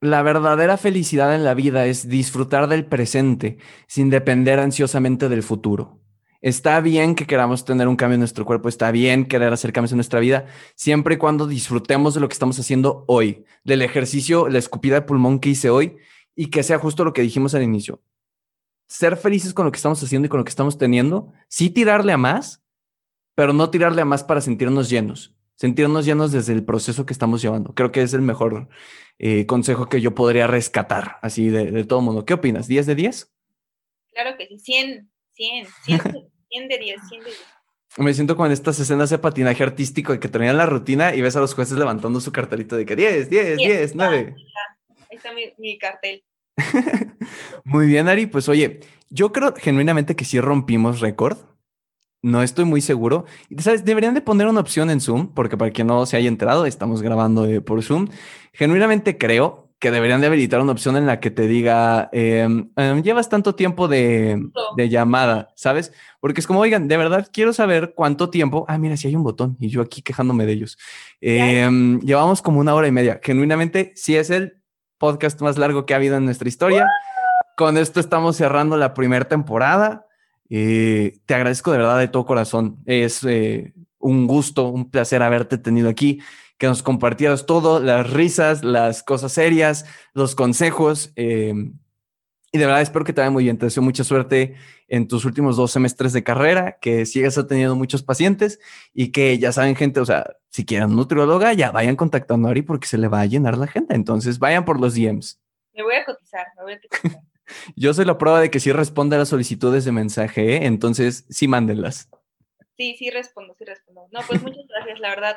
la 0.00 0.22
verdadera 0.22 0.76
felicidad 0.76 1.34
en 1.34 1.44
la 1.44 1.54
vida 1.54 1.86
es 1.86 2.08
disfrutar 2.08 2.68
del 2.68 2.86
presente 2.86 3.58
sin 3.86 4.10
depender 4.10 4.58
ansiosamente 4.58 5.28
del 5.28 5.42
futuro. 5.42 6.00
Está 6.42 6.80
bien 6.80 7.14
que 7.14 7.26
queramos 7.26 7.64
tener 7.64 7.88
un 7.88 7.96
cambio 7.96 8.14
en 8.14 8.20
nuestro 8.20 8.44
cuerpo, 8.44 8.68
está 8.68 8.90
bien 8.90 9.24
querer 9.24 9.52
hacer 9.52 9.72
cambios 9.72 9.92
en 9.92 9.96
nuestra 9.96 10.20
vida, 10.20 10.46
siempre 10.74 11.14
y 11.14 11.18
cuando 11.18 11.46
disfrutemos 11.46 12.14
de 12.14 12.20
lo 12.20 12.28
que 12.28 12.34
estamos 12.34 12.58
haciendo 12.58 13.04
hoy, 13.08 13.44
del 13.64 13.82
ejercicio, 13.82 14.48
la 14.48 14.58
escupida 14.58 14.96
de 14.96 15.02
pulmón 15.02 15.40
que 15.40 15.48
hice 15.48 15.70
hoy 15.70 15.96
y 16.36 16.50
que 16.50 16.62
sea 16.62 16.78
justo 16.78 17.04
lo 17.04 17.12
que 17.12 17.22
dijimos 17.22 17.54
al 17.54 17.62
inicio. 17.62 18.00
Ser 18.86 19.16
felices 19.16 19.52
con 19.52 19.64
lo 19.64 19.72
que 19.72 19.76
estamos 19.76 20.02
haciendo 20.02 20.26
y 20.26 20.28
con 20.28 20.38
lo 20.38 20.44
que 20.44 20.50
estamos 20.50 20.78
teniendo, 20.78 21.32
sí 21.48 21.70
tirarle 21.70 22.12
a 22.12 22.16
más, 22.16 22.62
pero 23.34 23.52
no 23.52 23.70
tirarle 23.70 24.02
a 24.02 24.04
más 24.04 24.24
para 24.24 24.40
sentirnos 24.40 24.88
llenos, 24.88 25.34
sentirnos 25.56 26.04
llenos 26.04 26.32
desde 26.32 26.52
el 26.52 26.64
proceso 26.64 27.04
que 27.04 27.12
estamos 27.12 27.42
llevando. 27.42 27.74
Creo 27.74 27.92
que 27.92 28.02
es 28.02 28.14
el 28.14 28.22
mejor 28.22 28.68
eh, 29.18 29.46
consejo 29.46 29.88
que 29.88 30.00
yo 30.00 30.14
podría 30.14 30.46
rescatar 30.46 31.18
así 31.22 31.48
de, 31.48 31.70
de 31.70 31.84
todo 31.84 32.00
mundo. 32.00 32.24
¿Qué 32.24 32.34
opinas? 32.34 32.68
¿10 32.68 32.84
de 32.84 32.94
10? 32.94 33.32
Claro 34.12 34.36
que 34.38 34.46
sí, 34.46 34.58
100. 34.58 35.10
100, 35.36 35.66
100, 35.84 36.00
100 36.48 36.68
de 36.68 36.78
10, 36.78 37.00
100 37.08 37.20
de 37.20 37.30
10. 37.30 37.44
Me 37.98 38.14
siento 38.14 38.36
como 38.36 38.46
en 38.46 38.52
estas 38.52 38.78
escenas 38.80 39.10
de 39.10 39.18
patinaje 39.18 39.62
artístico 39.62 40.12
de 40.12 40.20
que 40.20 40.28
terminan 40.28 40.56
la 40.56 40.66
rutina 40.66 41.14
y 41.14 41.20
ves 41.20 41.36
a 41.36 41.40
los 41.40 41.54
jueces 41.54 41.78
levantando 41.78 42.20
su 42.20 42.32
cartelito 42.32 42.76
de 42.76 42.84
que 42.84 42.96
10, 42.96 43.30
10, 43.30 43.56
10, 43.58 43.94
9. 43.94 44.34
Ahí 45.10 45.16
está 45.16 45.32
mi, 45.32 45.52
mi 45.58 45.78
cartel. 45.78 46.22
muy 47.64 47.86
bien, 47.86 48.08
Ari. 48.08 48.26
Pues 48.26 48.48
oye, 48.48 48.80
yo 49.10 49.32
creo 49.32 49.54
genuinamente 49.56 50.16
que 50.16 50.24
sí 50.24 50.40
rompimos 50.40 51.00
récord. 51.00 51.38
No 52.22 52.42
estoy 52.42 52.64
muy 52.64 52.80
seguro. 52.80 53.24
¿Sabes? 53.58 53.84
Deberían 53.84 54.14
de 54.14 54.20
poner 54.20 54.46
una 54.46 54.60
opción 54.60 54.90
en 54.90 55.00
Zoom, 55.00 55.32
porque 55.34 55.56
para 55.56 55.70
quien 55.70 55.86
no 55.86 56.06
se 56.06 56.16
haya 56.16 56.28
enterado, 56.28 56.66
estamos 56.66 57.02
grabando 57.02 57.46
eh, 57.46 57.60
por 57.60 57.82
Zoom. 57.82 58.08
Genuinamente 58.52 59.18
creo 59.18 59.66
que 59.78 59.90
deberían 59.90 60.22
de 60.22 60.28
habilitar 60.28 60.60
una 60.60 60.72
opción 60.72 60.96
en 60.96 61.06
la 61.06 61.20
que 61.20 61.30
te 61.30 61.46
diga, 61.46 62.08
em, 62.12 62.70
em, 62.76 63.02
llevas 63.02 63.28
tanto 63.28 63.54
tiempo 63.54 63.88
de, 63.88 64.42
llamada, 64.88 65.52
¿sabes? 65.54 65.92
Porque 66.18 66.40
es 66.40 66.46
como, 66.46 66.60
oigan, 66.60 66.88
de 66.88 66.96
verdad 66.96 67.28
quiero 67.30 67.52
saber 67.52 67.92
cuánto 67.94 68.30
tiempo. 68.30 68.64
Ah, 68.68 68.78
mira, 68.78 68.96
si 68.96 69.08
hay 69.08 69.16
un 69.16 69.22
botón 69.22 69.56
y 69.60 69.68
yo 69.68 69.82
aquí 69.82 70.00
quejándome 70.00 70.46
de 70.46 70.52
ellos. 70.52 70.78
Em, 71.20 72.00
llevamos 72.00 72.40
como 72.40 72.60
una 72.60 72.74
hora 72.74 72.88
y 72.88 72.92
media. 72.92 73.20
Genuinamente, 73.22 73.92
sí 73.96 74.16
es 74.16 74.30
el 74.30 74.62
podcast 74.98 75.40
más 75.40 75.58
largo 75.58 75.86
que 75.86 75.94
ha 75.94 75.96
habido 75.96 76.16
en 76.16 76.24
nuestra 76.24 76.48
historia. 76.48 76.88
Con 77.56 77.76
esto 77.78 78.00
estamos 78.00 78.36
cerrando 78.36 78.76
la 78.76 78.94
primera 78.94 79.26
temporada. 79.26 80.06
Eh, 80.50 81.18
te 81.26 81.34
agradezco 81.34 81.72
de 81.72 81.78
verdad 81.78 81.98
de 81.98 82.08
todo 82.08 82.26
corazón. 82.26 82.78
Es 82.86 83.24
eh, 83.24 83.72
un 83.98 84.26
gusto, 84.26 84.68
un 84.68 84.90
placer 84.90 85.22
haberte 85.22 85.58
tenido 85.58 85.88
aquí 85.88 86.20
que 86.58 86.66
nos 86.66 86.82
compartieras 86.82 87.46
todo, 87.46 87.80
las 87.80 88.10
risas, 88.10 88.64
las 88.64 89.02
cosas 89.02 89.32
serias, 89.32 89.84
los 90.14 90.34
consejos. 90.34 91.12
Eh, 91.16 91.54
y 92.52 92.58
de 92.58 92.66
verdad 92.66 92.82
espero 92.82 93.04
que 93.04 93.12
te 93.12 93.20
vaya 93.20 93.30
muy 93.30 93.44
bien. 93.44 93.58
Te 93.58 93.66
deseo 93.66 93.82
mucha 93.82 94.04
suerte 94.04 94.54
en 94.88 95.08
tus 95.08 95.24
últimos 95.24 95.56
dos 95.56 95.72
semestres 95.72 96.12
de 96.12 96.24
carrera, 96.24 96.78
que 96.80 97.06
sigas 97.06 97.38
teniendo 97.48 97.76
muchos 97.76 98.02
pacientes 98.02 98.60
y 98.94 99.12
que 99.12 99.38
ya 99.38 99.52
saben, 99.52 99.76
gente, 99.76 100.00
o 100.00 100.06
sea, 100.06 100.36
si 100.48 100.64
quieren 100.64 100.94
nutrióloga, 100.94 101.52
ya 101.52 101.70
vayan 101.70 101.96
contactando 101.96 102.48
a 102.48 102.52
Ari 102.52 102.62
porque 102.62 102.86
se 102.86 102.98
le 102.98 103.08
va 103.08 103.20
a 103.20 103.26
llenar 103.26 103.58
la 103.58 103.64
agenda. 103.64 103.94
Entonces 103.94 104.38
vayan 104.38 104.64
por 104.64 104.80
los 104.80 104.94
DMs. 104.94 105.40
Me 105.74 105.82
voy 105.82 105.94
a 105.94 106.04
cotizar, 106.04 106.46
me 106.56 106.62
voy 106.62 106.72
a 106.74 106.80
cotizar. 106.80 107.20
Yo 107.76 107.94
soy 107.94 108.04
la 108.04 108.18
prueba 108.18 108.40
de 108.40 108.50
que 108.50 108.60
sí 108.60 108.72
responde 108.72 109.16
a 109.16 109.20
las 109.20 109.28
solicitudes 109.28 109.84
de 109.84 109.92
mensaje, 109.92 110.56
¿eh? 110.56 110.66
entonces 110.66 111.26
sí 111.30 111.46
mándenlas. 111.46 112.08
Sí, 112.76 112.96
sí 112.98 113.10
respondo, 113.10 113.54
sí 113.56 113.64
respondo. 113.64 114.08
No, 114.10 114.20
pues 114.26 114.42
muchas 114.42 114.66
gracias, 114.66 114.98
la 114.98 115.10
verdad 115.10 115.36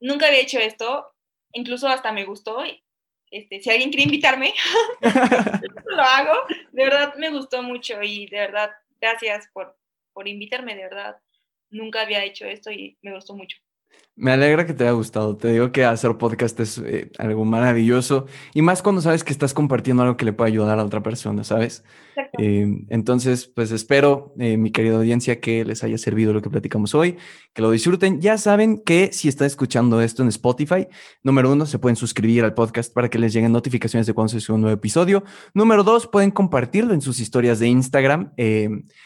nunca 0.00 0.26
había 0.26 0.40
hecho 0.40 0.58
esto, 0.58 1.06
incluso 1.52 1.88
hasta 1.88 2.12
me 2.12 2.24
gustó. 2.24 2.58
Este, 3.30 3.60
si 3.60 3.70
alguien 3.70 3.90
quiere 3.90 4.04
invitarme, 4.04 4.54
lo 5.86 6.02
hago. 6.02 6.34
De 6.72 6.84
verdad 6.84 7.14
me 7.16 7.30
gustó 7.30 7.62
mucho 7.62 8.02
y 8.02 8.26
de 8.26 8.38
verdad, 8.38 8.70
gracias 9.00 9.48
por, 9.52 9.76
por 10.12 10.28
invitarme, 10.28 10.74
de 10.74 10.82
verdad. 10.82 11.16
Nunca 11.70 12.02
había 12.02 12.24
hecho 12.24 12.46
esto 12.46 12.70
y 12.70 12.96
me 13.02 13.14
gustó 13.14 13.34
mucho. 13.34 13.58
Me 14.18 14.32
alegra 14.32 14.64
que 14.64 14.72
te 14.72 14.84
haya 14.84 14.92
gustado. 14.92 15.36
Te 15.36 15.52
digo 15.52 15.72
que 15.72 15.84
hacer 15.84 16.16
podcast 16.16 16.58
es 16.60 16.78
eh, 16.78 17.10
algo 17.18 17.44
maravilloso 17.44 18.24
y 18.54 18.62
más 18.62 18.80
cuando 18.80 19.02
sabes 19.02 19.22
que 19.22 19.30
estás 19.30 19.52
compartiendo 19.52 20.02
algo 20.02 20.16
que 20.16 20.24
le 20.24 20.32
puede 20.32 20.52
ayudar 20.52 20.78
a 20.78 20.84
otra 20.84 21.02
persona, 21.02 21.44
¿sabes? 21.44 21.84
Eh, 22.38 22.66
entonces, 22.88 23.46
pues 23.46 23.72
espero, 23.72 24.32
eh, 24.38 24.56
mi 24.56 24.70
querida 24.70 24.96
audiencia, 24.96 25.38
que 25.38 25.66
les 25.66 25.84
haya 25.84 25.98
servido 25.98 26.32
lo 26.32 26.40
que 26.40 26.48
platicamos 26.48 26.94
hoy, 26.94 27.18
que 27.52 27.60
lo 27.60 27.70
disfruten. 27.70 28.22
Ya 28.22 28.38
saben 28.38 28.82
que 28.82 29.10
si 29.12 29.28
están 29.28 29.48
escuchando 29.48 30.00
esto 30.00 30.22
en 30.22 30.28
Spotify, 30.28 30.86
número 31.22 31.52
uno, 31.52 31.66
se 31.66 31.78
pueden 31.78 31.96
suscribir 31.96 32.42
al 32.42 32.54
podcast 32.54 32.94
para 32.94 33.10
que 33.10 33.18
les 33.18 33.34
lleguen 33.34 33.52
notificaciones 33.52 34.06
de 34.06 34.14
cuando 34.14 34.30
se 34.30 34.40
sube 34.40 34.54
un 34.54 34.62
nuevo 34.62 34.74
episodio. 34.74 35.24
Número 35.52 35.84
dos, 35.84 36.06
pueden 36.06 36.30
compartirlo 36.30 36.94
en 36.94 37.02
sus 37.02 37.20
historias 37.20 37.58
de 37.58 37.68
Instagram. 37.68 38.32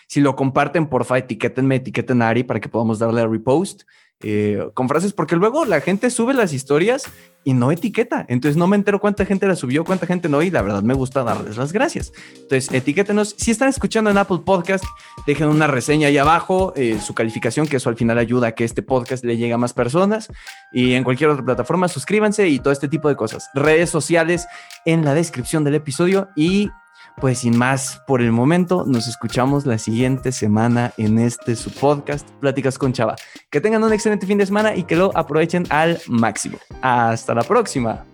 si 0.07 0.21
lo 0.21 0.37
comparten, 0.37 0.87
porfa, 0.87 1.19
etiquétenme, 1.19 1.77
etiqueten 1.77 2.23
a 2.23 2.29
Ari 2.29 2.45
para 2.45 2.61
que 2.61 2.69
podamos 2.69 3.01
darle 3.01 3.23
a 3.23 3.27
repost. 3.27 3.83
Eh, 4.23 4.69
con 4.75 4.87
frases, 4.87 5.15
porque 5.15 5.35
luego 5.35 5.65
la 5.65 5.81
gente 5.81 6.11
sube 6.11 6.35
las 6.35 6.53
historias 6.53 7.05
y 7.43 7.55
no 7.55 7.73
etiqueta. 7.73 8.27
Entonces 8.29 8.59
no 8.59 8.67
me 8.67 8.77
entero 8.77 9.01
cuánta 9.01 9.25
gente 9.25 9.47
la 9.47 9.57
subió, 9.57 9.83
cuánta 9.83 10.07
gente 10.07 10.29
no, 10.29 10.43
y 10.43 10.51
la 10.51 10.61
verdad 10.61 10.83
me 10.83 10.93
gusta 10.93 11.25
darles 11.25 11.57
las 11.57 11.73
gracias. 11.73 12.13
Entonces 12.35 12.71
etiquétenos. 12.71 13.35
Si 13.39 13.51
están 13.51 13.71
escuchando 13.71 14.11
en 14.11 14.19
Apple 14.19 14.41
Podcast, 14.45 14.85
dejen 15.27 15.49
una 15.49 15.67
reseña 15.67 16.09
ahí 16.09 16.19
abajo, 16.19 16.75
eh, 16.77 17.01
su 17.01 17.15
calificación, 17.15 17.67
que 17.67 17.77
eso 17.77 17.89
al 17.89 17.97
final 17.97 18.19
ayuda 18.19 18.49
a 18.49 18.53
que 18.53 18.65
este 18.65 18.83
podcast 18.83 19.25
le 19.25 19.39
llegue 19.39 19.55
a 19.55 19.59
más 19.59 19.73
personas. 19.73 20.29
Y 20.71 20.93
en 20.93 21.03
cualquier 21.03 21.31
otra 21.31 21.45
plataforma, 21.45 21.89
suscríbanse 21.89 22.47
y 22.47 22.59
todo 22.59 22.75
este 22.75 22.89
tipo 22.89 23.09
de 23.09 23.17
cosas. 23.17 23.49
Redes 23.55 23.89
sociales 23.89 24.47
en 24.85 25.03
la 25.03 25.15
descripción 25.15 25.65
del 25.65 25.77
episodio 25.77 26.29
y 26.37 26.71
pues 27.19 27.39
sin 27.39 27.57
más 27.57 28.03
por 28.07 28.21
el 28.21 28.33
momento, 28.33 28.85
nos 28.87 29.09
escuchamos 29.09 29.67
la 29.67 29.79
siguiente 29.79 30.33
semana 30.33 30.93
en 30.97 31.19
este 31.19 31.57
su 31.57 31.71
podcast, 31.71 32.29
Pláticas 32.41 32.79
con 32.79 32.93
Chava. 32.93 33.17
Que 33.51 33.61
tengan 33.61 33.85
un 33.85 33.93
excelente 33.93 34.27
fin 34.27 34.39
de 34.39 34.47
semana 34.47 34.75
y 34.75 34.85
que 34.85 34.97
lo 34.97 35.17
aprovechen 35.17 35.67
al 35.71 36.01
máximo. 36.09 36.59
Hasta 36.83 37.35
la 37.35 37.43
próxima. 37.43 38.10